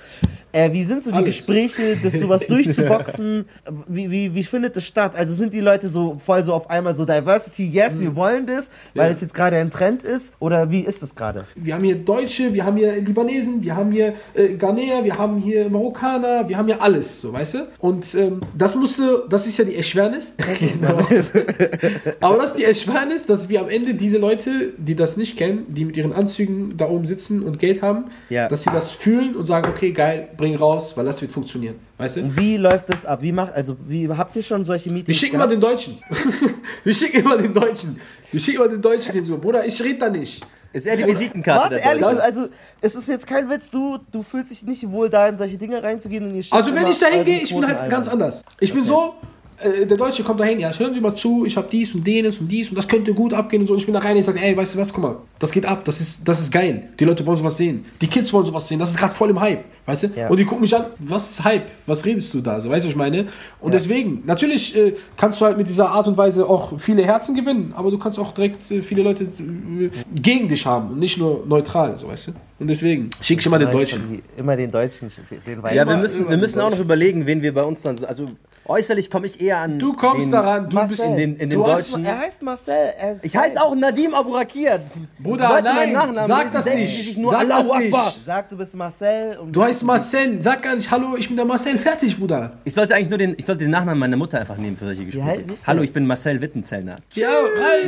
Äh, 0.53 0.73
wie 0.73 0.85
sind 0.85 1.03
so 1.03 1.11
die 1.11 1.17
Alles. 1.17 1.27
Gespräche, 1.27 1.97
das 2.03 2.13
sowas 2.13 2.47
durchzuboxen? 2.47 3.47
Wie, 3.89 4.11
wie, 4.11 4.35
wie 4.35 4.45
findet 4.45 4.77
das 4.77 4.85
statt? 4.85 5.17
Also 5.17 5.35
sind 5.35 5.53
die 5.55 5.61
Leute 5.61 5.89
so 5.89 6.15
voll 6.25 6.43
so 6.45 6.53
auf 6.53 6.71
einmal 6.71 6.95
so 6.95 7.05
Diversity, 7.05 7.69
yes, 7.69 7.99
wir 7.99 8.15
wollen 8.15 8.47
das, 8.47 8.71
weil 8.95 9.07
Mhm. 9.07 9.11
Ja. 9.11 9.15
es 9.17 9.21
jetzt 9.23 9.35
gerade 9.35 9.57
ein 9.57 9.71
Trend 9.71 10.03
ist? 10.03 10.35
Oder 10.41 10.71
wie 10.71 10.81
ist 10.81 11.03
das 11.03 11.15
gerade? 11.15 11.45
Wir 11.57 11.75
haben 11.75 11.85
hier 11.85 11.97
Deutsche, 11.97 12.53
wir 12.53 12.65
haben 12.65 12.77
hier 12.77 12.97
Libanesen, 13.01 13.63
wir 13.63 13.75
haben 13.75 13.91
hier 13.93 14.15
äh, 14.35 14.55
Ghanäer, 14.55 15.03
wir 15.05 15.17
haben 15.19 15.39
hier 15.39 15.69
Marokkaner, 15.71 16.49
wir 16.49 16.57
haben 16.57 16.69
ja 16.69 16.79
alles, 16.79 17.21
so 17.21 17.33
weißt 17.33 17.55
du? 17.55 17.69
Und 17.79 18.15
ähm, 18.15 18.41
das 18.57 18.75
musste, 18.75 19.25
das 19.31 19.47
ist 19.47 19.59
ja 19.59 19.65
die 19.65 19.75
Erschwernis. 19.77 20.35
Aber 22.21 22.39
das 22.39 22.51
ist 22.51 22.59
die 22.59 22.65
Erschwernis, 22.65 23.27
dass 23.27 23.49
wir 23.49 23.61
am 23.61 23.69
Ende 23.69 23.95
diese 23.95 24.19
Leute, 24.19 24.73
die 24.77 24.95
das 24.95 25.17
nicht 25.17 25.37
kennen, 25.37 25.67
die 25.69 25.85
mit 25.85 25.97
ihren 25.97 26.13
Anzügen 26.13 26.77
da 26.77 26.89
oben 26.89 27.07
sitzen 27.07 27.43
und 27.43 27.59
Geld 27.59 27.83
haben, 27.83 28.07
Ja. 28.29 28.49
dass 28.49 28.63
sie 28.63 28.71
das 28.71 28.91
fühlen 28.91 29.37
und 29.37 29.47
sagen, 29.47 29.71
okay, 29.75 29.93
geil, 29.93 30.29
bring 30.37 30.57
raus, 30.57 30.97
weil 30.97 31.05
das 31.05 31.21
wird 31.21 31.33
funktionieren. 31.33 31.77
Weißt 31.99 32.17
du? 32.17 32.37
Wie 32.37 32.57
läuft 32.57 32.89
das 32.91 33.07
ab? 33.07 33.23
Wie 33.23 33.33
macht, 33.33 33.53
also, 33.55 33.77
wie 33.87 34.09
habt 34.09 34.35
ihr 34.37 34.43
schon 34.43 34.65
solche 34.65 34.91
Meetings? 34.91 35.09
Wir 35.09 35.15
schicken 35.15 35.39
mal 35.39 35.47
gehabt? 35.47 35.53
den 35.53 35.61
Deutschen. 35.61 35.99
wir 36.85 36.95
schicken 36.95 37.21
immer 37.21 37.37
den 37.39 37.55
Deutschen. 37.55 38.01
Wir 38.33 38.41
schicken 38.41 38.57
immer 38.57 38.69
den 38.69 38.83
Deutschen 38.83 39.13
hin 39.13 39.25
so, 39.25 39.39
Bruder, 39.39 39.65
ich 39.67 39.81
rede 39.83 39.99
da 39.99 40.09
nicht. 40.11 40.45
Ist 40.75 40.89
er 40.89 40.97
die 40.97 41.07
Visitenkarte 41.07 41.77
Warte, 41.77 41.77
der 41.77 41.85
ehrlich, 41.85 42.05
also 42.21 42.49
es 42.81 42.97
ist 42.97 43.07
jetzt 43.07 43.29
kein 43.29 43.49
Witz, 43.49 43.71
du, 43.71 43.99
du 44.11 44.23
fühlst 44.23 44.51
dich 44.51 44.65
nicht 44.65 44.91
wohl 44.91 45.09
da 45.09 45.29
in 45.29 45.37
solche 45.37 45.57
Dinge 45.57 45.81
reinzugehen 45.81 46.25
und 46.25 46.35
ihr 46.35 46.43
schickt 46.43 46.53
Also 46.53 46.75
wenn 46.75 46.83
immer 46.83 46.91
ich 46.91 46.99
dahin 46.99 47.19
eure 47.19 47.25
gehe, 47.27 47.39
ich 47.43 47.55
bin 47.55 47.65
halt 47.65 47.89
ganz 47.89 48.09
anders. 48.09 48.45
Ich 48.59 48.75
bin 48.75 48.85
so, 48.85 49.15
äh, 49.61 49.87
der 49.87 49.97
Deutsche 49.97 50.23
kommt 50.23 50.41
dahin, 50.41 50.61
ja, 50.61 50.73
hören 50.77 50.95
Sie 50.95 51.01
mal 51.01 51.15
zu, 51.15 51.45
ich 51.45 51.57
habe 51.57 51.69
dies 51.71 51.95
und 51.95 52.07
jenes 52.07 52.39
und 52.39 52.49
dies 52.49 52.71
und 52.71 52.77
das 52.77 52.89
könnte 52.89 53.15
gut 53.15 53.33
abgehen 53.33 53.63
und 53.63 53.67
so. 53.67 53.75
Und 53.75 53.81
ich 53.81 53.87
bin 53.87 53.95
da 53.95 54.01
rein 54.01 54.13
und 54.13 54.19
ich 54.19 54.25
sage, 54.25 54.41
ey, 54.41 54.57
weißt 54.57 54.75
du 54.75 54.79
was, 54.79 54.93
guck 54.93 55.03
mal, 55.03 55.17
das 55.39 55.53
geht 55.53 55.65
ab, 55.65 55.85
das 55.85 56.01
ist, 56.01 56.27
das 56.27 56.41
ist 56.41 56.53
geil. 56.53 56.89
Die 56.99 57.05
Leute 57.05 57.25
wollen 57.27 57.39
sowas 57.39 57.57
sehen. 57.57 57.85
Die 58.01 58.07
Kids 58.07 58.33
wollen 58.33 58.47
sowas 58.47 58.69
sehen, 58.69 58.79
das 58.79 58.91
ist 58.91 58.97
gerade 58.97 59.15
voll 59.15 59.31
im 59.31 59.41
Hype, 59.41 59.65
weißt 59.87 60.03
du? 60.05 60.09
Ja. 60.17 60.29
Und 60.29 60.37
die 60.37 60.45
gucken 60.45 60.63
mich 60.63 60.75
an, 60.75 60.87
was 60.99 61.31
ist 61.31 61.45
Hype? 61.45 61.67
Was 61.87 62.05
redest 62.05 62.33
du 62.35 62.41
da? 62.41 62.61
So, 62.61 62.71
weißt 62.71 62.85
du, 62.85 62.89
was 62.89 62.93
ich 62.93 62.97
meine? 62.97 63.29
Und 63.61 63.73
deswegen, 63.73 64.23
natürlich 64.27 64.77
äh, 64.77 64.95
kannst 65.17 65.41
du 65.41 65.45
halt 65.45 65.57
mit 65.57 65.69
dieser 65.69 65.91
Art 65.91 66.07
und 66.07 66.17
Weise 66.17 66.49
auch 66.49 66.79
viele 66.79 67.05
Herzen 67.05 67.35
gewinnen, 67.35 67.73
aber 67.77 67.91
du 67.91 67.99
kannst 67.99 68.19
auch 68.19 68.33
direkt 68.33 68.71
äh, 68.71 68.83
viele 68.83 69.03
Leute 69.03 69.25
äh, 69.25 69.91
gegen 70.15 70.49
dich 70.49 70.67
haben 70.67 70.91
und 70.91 70.99
nicht 70.99 71.19
nur 71.19 71.45
neutral, 71.47 71.97
so, 71.99 72.09
weißt 72.09 72.29
du? 72.29 72.33
Und 72.59 72.69
deswegen 72.69 73.11
schicke 73.21 73.41
ich 73.41 73.47
immer 73.47 73.59
den 73.59 73.71
Deutschen. 73.73 74.23
Immer 74.37 74.57
den 74.57 74.71
Deutschen, 74.71 75.11
den 75.47 75.63
Weißen. 75.63 75.77
Ja, 75.77 75.87
wir 75.89 75.97
müssen, 75.97 76.29
wir 76.29 76.37
müssen 76.37 76.61
auch 76.61 76.71
noch 76.71 76.79
überlegen, 76.79 77.27
wen 77.27 77.43
wir 77.43 77.53
bei 77.53 77.63
uns 77.65 77.83
dann. 77.83 78.03
Also 78.05 78.29
äußerlich 78.67 79.11
komme 79.11 79.27
ich 79.27 79.41
eher 79.41 79.59
an. 79.59 79.79
Du 79.79 79.93
kommst 79.93 80.27
den, 80.27 80.31
daran, 80.33 80.71
du 80.71 80.77
Marcel, 80.77 80.97
bist 80.97 81.09
in 81.09 81.17
den, 81.17 81.37
in 81.37 81.51
den 81.51 81.59
du 81.59 81.67
hast, 81.67 81.93
Deutschen. 81.93 82.05
er 82.07 82.19
heißt 82.21 82.43
Marcel. 82.43 82.75
Er 82.99 83.13
ist 83.17 83.25
Ich 83.25 83.37
heiße 83.37 83.61
auch 83.61 83.75
Nadim 83.75 84.15
Aburakir. 84.15 84.81
Bruder, 85.19 85.49
Leute, 85.49 85.65
nein, 85.65 85.75
meinen 85.75 85.93
Nachnamen 85.93 86.27
sag 86.29 86.39
lesen, 86.45 86.55
das 86.55 86.65
nicht. 86.75 87.15
Sag 87.29 87.35
Allahu 87.41 87.69
das 87.69 87.79
nicht. 87.79 87.95
Akbar. 87.95 88.15
Sag, 88.25 88.49
du 88.49 88.57
bist 88.57 88.75
Marcel. 88.77 89.37
Und 89.39 89.53
Du 89.53 89.63
heißt 89.63 89.83
Marcel, 89.83 90.41
sag 90.41 90.63
gar 90.63 90.77
nicht, 90.77 90.91
hallo, 90.91 91.17
ich 91.19 91.27
bin 91.27 91.37
der 91.37 91.45
Marcel, 91.45 91.77
fertig, 91.77 92.17
Bruder. 92.19 92.53
Ich 92.65 92.73
sollte 92.73 92.95
eigentlich 92.95 93.11
nur 93.11 93.19
den, 93.19 93.35
ich 93.37 93.45
sollte 93.45 93.65
den 93.65 93.71
Nachnamen 93.71 93.99
meiner 93.99 94.17
Mutter 94.17 94.39
einfach 94.41 94.57
nehmen 94.57 94.77
für 94.77 94.87
solche 94.87 95.05
Gespräche. 95.05 95.43
der? 95.43 95.57
Hallo, 95.67 95.83
ich 95.83 95.93
bin 95.93 96.07
Marcel 96.07 96.41
Wittenzellner. 96.41 96.99
Ja, 97.13 97.29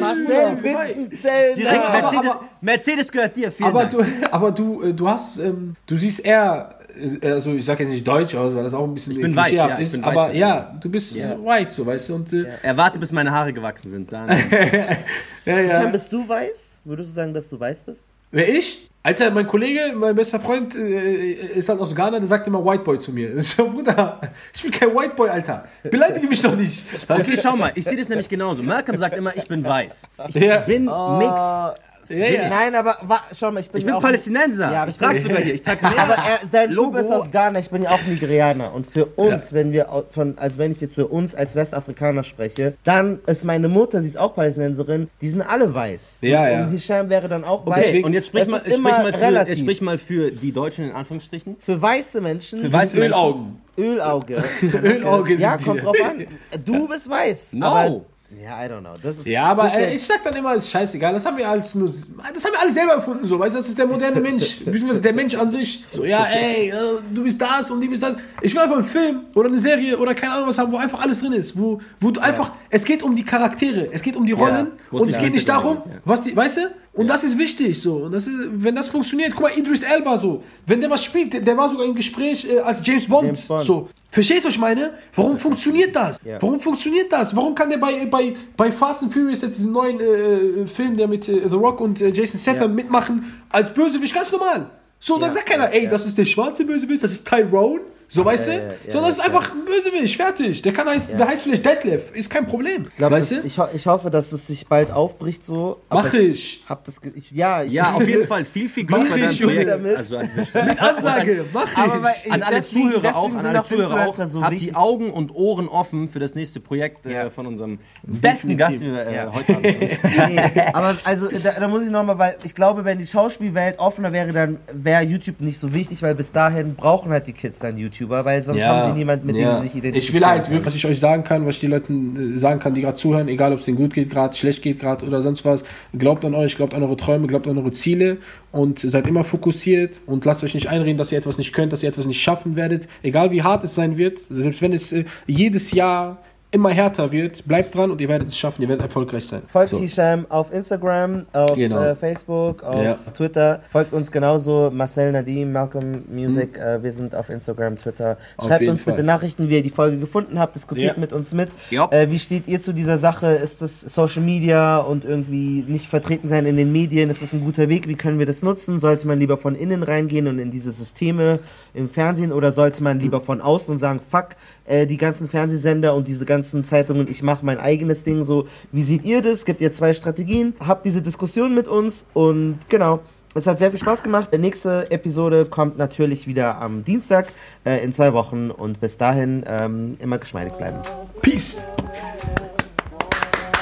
Marcel 0.01 0.25
Bruder, 0.25 0.57
vorbei. 0.63 0.89
Wittenzell. 0.91 1.55
Direkt, 1.55 1.85
aber- 1.85 1.93
Mercedes, 2.03 2.31
aber- 2.31 2.41
Mercedes 2.61 3.13
gehört 3.13 3.37
dir. 3.37 3.53
Vielen 3.53 3.69
Aber 3.71 3.85
Dank. 3.87 3.93
du, 3.93 4.33
aber 4.33 4.51
du, 4.59 4.83
äh, 4.83 4.93
du 4.93 5.09
hast, 5.09 5.39
ähm, 5.39 5.75
du 5.87 5.97
siehst 5.97 6.25
eher, 6.25 6.75
äh, 7.21 7.31
also 7.33 7.53
ich 7.53 7.65
sag 7.65 7.79
jetzt 7.81 7.91
nicht 7.91 8.07
deutsch 8.07 8.35
aus, 8.35 8.55
weil 8.55 8.65
das 8.65 8.75
auch 8.75 8.85
ein 8.85 8.95
bisschen 8.95 9.13
Ich 9.13 9.21
bin 9.21 9.33
äh, 9.33 9.37
weiß, 9.37 9.53
ja, 9.53 9.75
ich 9.75 9.81
ist, 9.81 9.93
bin 9.93 10.05
aber 10.05 10.29
weiß. 10.29 10.37
ja, 10.37 10.77
du 10.81 10.91
bist 10.91 11.15
Ja. 11.15 11.33
äh, 11.33 11.45
white, 11.45 11.71
so, 11.73 11.85
weißt 11.87 12.09
du, 12.09 12.15
und 12.17 12.33
äh, 12.33 12.47
Er 12.63 12.77
warte, 12.77 12.99
bis 12.99 13.13
meine 13.13 13.31
Haare 13.31 13.53
gewachsen 13.53 13.91
sind. 13.91 14.13
Dann. 14.13 14.29
ja, 15.45 15.59
ja. 15.61 15.81
Scham, 15.83 15.93
bist 15.93 16.13
du 16.13 16.29
weiß? 16.29 16.81
Würdest 16.85 17.11
du 17.11 17.15
sagen, 17.15 17.35
dass 17.35 17.49
du 17.49 17.59
weiß 17.59 17.83
bist? 17.83 18.03
Wer 18.33 18.49
ich? 18.49 18.91
Alter, 19.03 19.31
mein 19.31 19.47
Kollege, 19.47 19.93
mein 19.95 20.17
bester 20.17 20.41
Freund 20.41 20.75
äh, 20.75 21.31
ist 21.31 21.69
halt 21.69 21.79
aus 21.79 21.95
Ghana, 21.95 22.19
der 22.19 22.27
sagt 22.27 22.45
immer 22.49 22.65
White 22.65 22.83
Boy 22.83 22.99
zu 22.99 23.13
mir. 23.13 23.37
Ich 23.37 23.49
so, 23.57 23.71
Bruder, 23.71 24.21
ich 24.53 24.63
bin 24.63 24.73
kein 24.73 24.93
White 24.93 25.15
Boy, 25.15 25.29
Alter. 25.29 25.65
Beleidige 25.85 26.27
mich 26.27 26.43
doch 26.43 26.57
nicht. 26.57 26.85
Okay, 27.09 27.37
schau 27.41 27.55
mal, 27.57 27.71
ich 27.77 27.85
sehe 27.85 27.97
das 27.97 28.09
nämlich 28.09 28.29
genauso. 28.29 28.65
Malcolm 28.65 28.99
sagt 28.99 29.17
immer, 29.17 29.37
ich 29.37 29.47
bin 29.47 29.63
weiß. 29.65 30.11
Ich 30.31 30.35
Ja. 30.35 30.59
bin 30.59 30.87
mixed. 30.87 31.81
Ja, 32.09 32.17
ja. 32.17 32.49
Nein, 32.49 32.75
aber 32.75 32.99
wa, 33.03 33.21
schau 33.35 33.51
mal, 33.51 33.61
ich 33.61 33.71
bin, 33.71 33.81
Ich 33.81 33.85
bin 33.85 33.95
auch 33.95 34.03
Palästinenser. 34.03 34.73
Ja, 34.73 34.85
ich 34.85 34.91
ich 34.91 34.97
trage 34.99 35.21
sogar 35.21 35.41
hier. 35.41 35.55
Ich 35.55 35.63
trage 35.63 35.83
mehr. 35.89 35.99
Aber 35.99 36.15
er, 36.15 36.41
dein, 36.51 36.71
du 36.71 36.75
Logo. 36.77 36.93
bist 36.93 37.11
aus 37.11 37.31
Ghana, 37.31 37.59
ich 37.59 37.71
bin 37.71 37.83
ja 37.83 37.91
auch 37.91 38.03
Nigerianer. 38.07 38.73
Und 38.75 38.87
für 38.87 39.07
uns, 39.07 39.53
wenn 39.53 39.73
wir 39.73 39.87
von, 40.11 40.37
also 40.39 40.59
wenn 40.59 40.73
ich 40.73 40.81
jetzt 40.81 40.95
für 40.95 41.07
uns 41.07 41.35
als 41.35 41.55
Westafrikaner 41.55 42.23
spreche, 42.23 42.75
dann 42.85 43.21
ist 43.27 43.45
meine 43.45 43.69
Mutter, 43.69 44.01
sie 44.01 44.09
ist 44.09 44.19
auch 44.19 44.35
Palästinenserin, 44.35 45.09
die 45.21 45.29
sind 45.29 45.43
alle 45.43 45.73
weiß. 45.73 46.19
Ja, 46.23 46.43
und, 46.45 46.51
ja. 46.51 46.65
Und 46.65 46.71
Hisham 46.71 47.11
wäre 47.11 47.29
dann 47.29 47.45
auch 47.45 47.67
weiß. 47.67 47.79
Okay, 47.79 48.03
und 48.05 48.13
jetzt 48.13 48.27
sprich 48.29 48.47
mal, 48.47 48.61
sprich, 48.61 48.75
immer 48.75 48.91
mal 48.91 49.13
für, 49.13 49.49
jetzt 49.49 49.59
sprich 49.59 49.81
mal 49.81 49.99
für 49.99 50.31
die 50.31 50.53
Deutschen 50.53 50.87
in 50.87 50.93
Anführungsstrichen. 50.93 51.57
Für 51.59 51.81
weiße 51.81 52.21
Menschen, 52.21 52.61
Für 52.61 52.73
weiße 52.73 52.97
Menschen. 52.99 53.13
Ölaugen. 53.15 53.61
Ölauge. 53.79 54.43
Ölauge 54.63 55.31
sind 55.33 55.41
Ja, 55.41 55.59
kommt 55.59 55.83
drauf 55.83 55.97
an. 56.03 56.27
Du 56.65 56.89
bist 56.89 57.09
weiß. 57.11 57.53
No. 57.55 58.07
Ja, 58.31 58.65
I 58.65 58.69
don't 58.69 58.81
know. 58.81 58.97
Das 59.01 59.19
ist, 59.19 59.27
Ja, 59.27 59.45
aber 59.45 59.65
das 59.65 59.75
äh, 59.75 59.95
ich 59.95 60.05
sag 60.05 60.25
dann 60.25 60.35
immer, 60.35 60.55
ist 60.55 60.69
scheißegal, 60.69 61.13
das 61.13 61.25
haben 61.25 61.37
wir 61.37 61.49
alles 61.49 61.75
nur, 61.75 61.89
das 61.89 62.45
haben 62.45 62.53
wir 62.53 62.61
alle 62.61 62.73
selber 62.73 62.95
erfunden, 62.95 63.27
so, 63.27 63.39
weißt 63.39 63.55
du, 63.55 63.59
das 63.59 63.69
ist 63.69 63.79
der 63.79 63.87
moderne 63.87 64.21
Mensch, 64.21 64.59
der 64.67 65.13
Mensch 65.13 65.35
an 65.37 65.51
sich, 65.51 65.85
so, 65.93 66.05
ja, 66.05 66.25
ey, 66.25 66.71
äh, 66.71 66.75
du 67.15 67.23
bist 67.23 67.41
das 67.41 67.71
und 67.71 67.81
die 67.81 67.89
bist 67.89 68.03
das. 68.03 68.17
Ich 68.43 68.53
will 68.53 68.61
einfach 68.61 68.77
einen 68.77 68.85
Film 68.85 69.21
oder 69.35 69.49
eine 69.49 69.59
Serie 69.61 69.97
oder 69.97 70.15
keine 70.15 70.35
Ahnung 70.35 70.49
was 70.49 70.59
haben, 70.59 70.73
wo 70.73 70.77
einfach 70.77 71.01
alles 71.01 71.21
drin 71.21 71.33
ist, 71.33 71.57
wo, 71.59 71.81
wo 72.01 72.11
du 72.11 72.21
einfach, 72.21 72.51
es 72.69 72.85
geht 72.85 73.03
um 73.03 73.15
die 73.15 73.25
Charaktere, 73.25 73.89
es 73.93 74.03
geht 74.03 74.17
um 74.17 74.27
die 74.27 74.33
Rollen 74.33 74.73
es 74.93 75.01
und 75.01 75.09
es 75.09 75.19
geht 75.19 75.33
nicht 75.33 75.49
darum, 75.49 75.77
ja. 75.77 76.01
was 76.05 76.23
die, 76.23 76.35
weißt 76.35 76.57
du, 76.57 76.61
und 76.97 77.07
das 77.09 77.23
ist 77.25 77.39
wichtig, 77.39 77.81
so, 77.81 77.97
und 78.05 78.13
das 78.13 78.27
ist, 78.27 78.35
wenn 78.53 78.75
das 78.75 78.89
funktioniert, 78.89 79.33
guck 79.33 79.43
mal, 79.43 79.53
Idris 79.57 79.83
Elba, 79.83 80.19
so, 80.19 80.43
wenn 80.67 80.81
der 80.81 80.91
was 80.91 81.05
spielt, 81.05 81.33
der, 81.33 81.41
der 81.41 81.57
war 81.57 81.69
sogar 81.69 81.87
im 81.87 81.95
Gespräch 81.95 82.47
äh, 82.51 82.59
als 82.59 82.85
James 82.87 83.07
Bond, 83.07 83.25
James 83.27 83.43
Bond. 83.47 83.65
so, 83.65 83.89
Verstehst 84.11 84.45
du, 84.45 84.49
was 84.49 84.55
ich 84.55 84.61
meine? 84.61 84.95
Warum 85.15 85.37
funktioniert 85.37 85.95
das? 85.95 86.19
Ja. 86.25 86.41
Warum 86.41 86.59
funktioniert 86.59 87.13
das? 87.13 87.37
Warum 87.37 87.55
kann 87.55 87.69
der 87.69 87.77
bei, 87.77 88.07
bei, 88.07 88.35
bei 88.57 88.73
Fast 88.73 89.03
and 89.03 89.13
Furious 89.13 89.43
jetzt 89.43 89.59
diesen 89.59 89.73
neuen 89.73 90.01
äh, 90.01 90.67
Film, 90.67 90.97
der 90.97 91.07
mit 91.07 91.29
äh, 91.29 91.43
The 91.47 91.55
Rock 91.57 91.81
und 91.83 92.01
äh, 92.01 92.09
Jason 92.09 92.41
Statham 92.41 92.71
Ja. 92.71 92.75
mitmachen, 92.75 93.43
als 93.51 93.75
Bösewicht 93.75 94.15
ganz 94.15 94.33
normal? 94.33 94.71
So, 95.01 95.19
dann 95.19 95.31
Ja, 95.31 95.35
sagt 95.35 95.47
keiner, 95.51 95.65
ja, 95.65 95.71
ey, 95.71 95.85
ja. 95.85 95.91
das 95.91 96.07
ist 96.07 96.17
der 96.17 96.25
schwarze 96.25 96.65
Bösewicht, 96.65 97.03
das 97.03 97.13
ist 97.13 97.29
Tyrone. 97.29 97.81
So, 98.09 98.25
weißt 98.25 98.47
ja, 98.49 98.55
du? 98.55 98.61
ja, 98.61 98.69
so, 98.93 98.99
ja, 98.99 99.01
das 99.05 99.11
ist 99.11 99.19
ja. 99.19 99.25
einfach 99.25 99.51
ein 99.51 99.65
Bösewicht, 99.65 100.17
fertig. 100.17 100.63
Der 100.63 100.73
kann 100.73 100.87
heißt, 100.89 101.11
der 101.11 101.27
heißt 101.27 101.43
vielleicht 101.43 101.65
Detlef, 101.67 102.15
ist 102.15 102.31
kein 102.31 102.47
Problem. 102.47 102.87
Ich, 102.89 102.97
glaub, 102.97 103.11
weißt 103.11 103.33
das, 103.33 103.41
du? 103.41 103.47
ich, 103.47 103.59
ho 103.59 103.67
ich 103.75 103.87
hoffe, 103.87 104.11
dass 104.11 104.31
es 104.31 104.47
sich 104.47 104.67
bald 104.69 104.93
aufbricht 104.93 105.45
so. 105.45 105.81
aber 105.89 106.05
Mach 106.05 106.15
ich. 106.15 106.63
Hab 106.69 106.85
das 106.85 107.01
ich, 107.15 107.33
ja, 107.33 107.65
ich, 107.65 107.73
Ja, 107.73 107.93
auf 107.95 108.07
jeden 108.07 108.27
Fall 108.29 108.45
viel, 108.45 108.69
viel 108.69 108.85
Glück 108.85 109.01
Mach 109.03 109.11
bei 109.11 109.19
deinem 109.19 109.33
ich, 109.33 109.43
Projekt. 109.43 109.69
damit. 109.71 109.97
Also 109.97 110.19
an 110.19 110.27
dieser 110.29 110.45
Stelle. 110.45 110.67
Mit 110.67 110.81
Ansage, 110.81 111.45
mach 111.53 111.73
ich. 111.73 111.79
Aber 111.79 112.13
ich, 112.25 112.33
An 112.33 112.43
alle 112.45 112.57
deswegen- 112.57 112.91
Zuhörer 112.93 113.17
auch, 113.17 113.25
deswegen 113.25 113.37
an 113.39 113.43
sind 113.43 113.47
alle 113.49 113.61
auch 113.61 113.65
Zuhörer 113.65 114.07
auch, 114.09 114.15
so 114.27 114.43
habt 114.43 114.61
die 114.61 114.75
Augen 114.77 115.11
und 115.11 115.35
Ohren 115.35 115.69
offen 115.69 116.09
für 116.09 116.21
das 116.21 116.35
nächste 116.37 116.61
Projekt 116.61 117.07
äh, 117.07 117.29
von 117.29 117.47
unserem 117.49 117.81
besten 118.05 118.57
Gast, 118.57 118.81
den 118.81 118.93
wir 118.93 119.05
äh, 119.07 119.15
Ja. 119.17 119.33
heute 119.33 119.55
haben. 119.55 119.63
nee, 120.29 120.63
aber 120.73 120.97
also 121.03 121.29
da, 121.43 121.53
da 121.59 121.67
muss 121.67 121.83
ich 121.83 121.91
nochmal, 121.91 122.19
weil 122.19 122.37
ich 122.45 122.55
glaube, 122.55 122.85
wenn 122.85 122.99
die 122.99 123.07
Schauspielwelt 123.07 123.81
offener 123.81 124.13
wäre, 124.13 124.33
dann 124.33 124.59
wäre 124.73 125.03
YouTube 125.03 125.41
nicht 125.41 125.59
so 125.59 125.75
wichtig, 125.75 126.03
weil 126.03 126.15
bis 126.15 126.31
dahin 126.31 126.77
brauchen 126.77 127.11
halt 127.11 127.27
die 127.27 127.33
Kids 127.33 127.59
dann 127.59 127.77
YouTuber, 127.99 128.25
weil 128.25 128.43
sonst 128.43 128.65
haben 128.65 128.93
sie 128.93 128.99
niemanden, 128.99 129.27
mit 129.27 129.37
dem 129.37 129.51
sie 129.51 129.63
sich 129.63 129.75
identifizieren. 129.77 129.97
Ich 129.97 130.13
will 130.13 130.27
halt 130.27 130.51
wirklich, 130.51 130.67
was 130.67 130.75
ich 130.75 130.87
euch 130.87 131.01
sagen 131.01 131.25
kann, 131.25 131.47
was 131.47 131.57
ich 131.57 131.61
die 131.61 131.67
Leuten 131.67 132.37
äh, 132.37 132.39
sagen 132.39 132.61
kann, 132.61 132.75
die 132.75 132.83
gerade 132.83 132.97
zuhören, 132.97 133.29
egal 133.29 133.53
ob 133.53 133.61
es 133.61 133.65
denen 133.65 133.77
gut 133.77 133.95
geht 133.95 134.11
gerade, 134.11 134.35
schlecht 134.37 134.63
geht 134.63 134.79
gerade 134.79 135.07
oder 135.07 135.23
sonst 135.23 135.45
was, 135.45 135.65
glaubt 135.97 136.25
an 136.25 136.35
euch, 136.35 136.57
glaubt 136.57 136.75
an 136.75 136.83
eure 136.83 136.97
Träume, 136.97 137.27
glaubt 137.27 137.47
an 137.47 137.59
eure 137.59 137.73
Ziele 137.73 138.19
und 138.53 138.79
seid 138.81 139.07
immer 139.07 139.25
fokussiert 139.25 139.97
und 140.07 140.25
lasst 140.25 140.45
euch 140.45 140.55
nicht 140.55 140.69
einreden, 140.69 140.99
dass 140.99 141.13
ihr 141.13 141.19
etwas 141.19 141.39
nicht 141.39 141.53
könnt, 141.53 141.73
dass 141.73 141.83
ihr 141.83 141.89
etwas 141.89 142.07
nicht 142.07 142.23
schaffen 142.23 142.57
werdet, 142.57 142.89
egal 143.03 143.31
wie 143.31 143.43
hart 143.43 143.65
es 143.65 143.75
sein 143.75 143.97
wird, 143.97 144.19
selbst 144.31 144.63
wenn 144.63 144.73
es 144.73 144.93
äh, 144.93 145.05
jedes 145.27 145.73
Jahr 145.73 146.19
immer 146.53 146.71
härter 146.71 147.11
wird, 147.13 147.45
bleibt 147.47 147.75
dran 147.75 147.91
und 147.91 148.01
ihr 148.01 148.09
werdet 148.09 148.29
es 148.29 148.37
schaffen, 148.39 148.63
ihr 148.63 148.69
werdet 148.69 148.87
erfolgreich 148.87 149.27
sein. 149.27 149.43
Folgt 149.49 149.71
So. 149.71 149.79
Hisham 149.79 150.27
auf 150.29 150.53
Instagram, 150.53 151.27
auf 151.33 151.55
Genau. 151.55 151.83
äh, 151.83 151.95
Facebook, 151.95 152.63
auf 152.63 152.83
Ja. 152.83 152.95
Twitter. 153.15 153.61
Folgt 153.69 153.93
uns 153.93 154.11
genauso, 154.11 154.71
Marcel 154.73 155.13
Nadim, 155.13 155.53
Malcolm 155.53 156.05
Music. 156.11 156.57
Äh, 156.57 156.83
wir 156.83 156.93
sind 156.93 157.15
auf 157.15 157.29
Instagram, 157.29 157.77
Twitter. 157.77 158.17
Auf 158.37 158.47
Schreibt 158.47 158.69
uns 158.69 158.85
bitte 158.85 158.99
Fall. 158.99 159.05
Nachrichten, 159.05 159.49
wie 159.49 159.57
ihr 159.57 159.63
die 159.63 159.71
Folge 159.71 159.99
gefunden 159.99 160.39
habt. 160.39 160.55
Diskutiert 160.55 160.95
Ja. 160.97 161.01
mit 161.01 161.13
uns 161.13 161.35
mit. 161.35 161.49
Ja. 161.71 161.89
Äh, 161.91 162.11
wie 162.11 162.19
steht 162.19 162.47
ihr 162.49 162.61
zu 162.61 162.73
dieser 162.73 162.99
Sache? 162.99 163.27
Ist 163.33 163.61
das 163.61 163.81
Social 163.81 164.23
Media 164.23 164.79
und 164.79 165.05
irgendwie 165.05 165.65
nicht 165.67 165.89
vertreten 165.89 166.29
sein 166.29 166.47
in 166.47 166.57
den 166.57 166.73
Medien? 166.73 167.11
Ist 167.11 167.23
das 167.23 167.33
ein 167.35 167.41
guter 167.45 167.69
Weg? 167.69 167.89
Wie 167.89 167.97
können 167.97 168.19
wir 168.19 168.27
das 168.27 168.43
nutzen? 168.43 168.79
Sollte 168.79 169.07
man 169.09 169.19
lieber 169.19 169.37
von 169.37 169.57
innen 169.57 169.83
reingehen 169.83 170.27
und 170.29 170.39
in 170.39 170.51
diese 170.51 170.71
Systeme 170.73 171.41
im 171.77 171.89
Fernsehen 171.89 172.33
oder 172.33 172.53
sollte 172.53 172.83
man 172.83 172.99
lieber 172.99 173.21
von 173.21 173.41
außen 173.41 173.73
und 173.73 173.79
sagen, 173.79 174.01
fuck, 174.01 174.31
äh, 174.65 174.87
die 174.87 174.97
ganzen 174.97 175.29
Fernsehsender 175.29 175.95
und 175.95 176.09
diese 176.09 176.25
ganzen 176.25 176.65
Zeitungen, 176.65 177.09
ich 177.09 177.23
mache 177.23 177.45
mein 177.45 177.59
eigenes 177.59 178.03
Ding 178.03 178.25
so. 178.25 178.49
Wie 178.73 178.83
seht 178.83 179.05
ihr 179.05 179.23
das? 179.23 179.45
Gibt 179.45 179.61
ihr 179.61 179.73
zwei 179.73 179.93
Strategien? 179.93 180.55
Habt 180.67 180.87
diese 180.87 181.03
Diskussion 181.03 181.55
mit 181.55 181.69
uns 181.69 182.07
und 182.15 182.59
genau. 182.69 183.01
Es 183.35 183.47
hat 183.47 183.59
sehr 183.59 183.71
viel 183.71 183.79
Spaß 183.79 184.03
gemacht. 184.03 184.31
Die 184.33 184.39
nächste 184.39 184.91
Episode 184.91 185.45
kommt 185.45 185.77
natürlich 185.77 186.27
wieder 186.27 186.59
am 186.59 186.85
Dienstag 186.85 187.27
äh, 187.67 187.85
in 187.85 187.93
zwei 187.93 188.15
Wochen 188.15 188.51
und 188.51 188.81
bis 188.81 188.97
dahin 188.97 189.45
ähm, 189.47 189.99
immer 190.01 190.17
geschmeidig 190.17 190.55
bleiben. 190.55 190.79
Peace! 191.21 191.59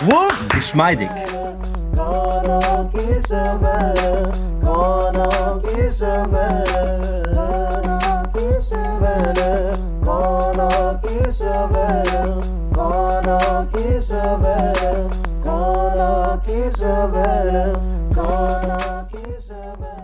Wuff! 0.02 0.48
Geschmeidig. 0.50 1.08
Gonna 1.96 2.88
better, 2.92 3.58
better, 3.60 4.44
a 6.02 7.23
Gonna 10.04 11.00
kiss 11.02 11.40
your 11.40 11.68
better, 11.68 12.68
gonna 12.72 13.68
kiss 13.72 14.10
your 14.10 14.38
better, 14.38 15.10
gonna 15.42 16.42
kiss 16.44 16.78
your 16.80 17.08
better, 17.08 17.72
gonna 18.14 19.08
kiss 19.10 19.48
your. 19.48 20.03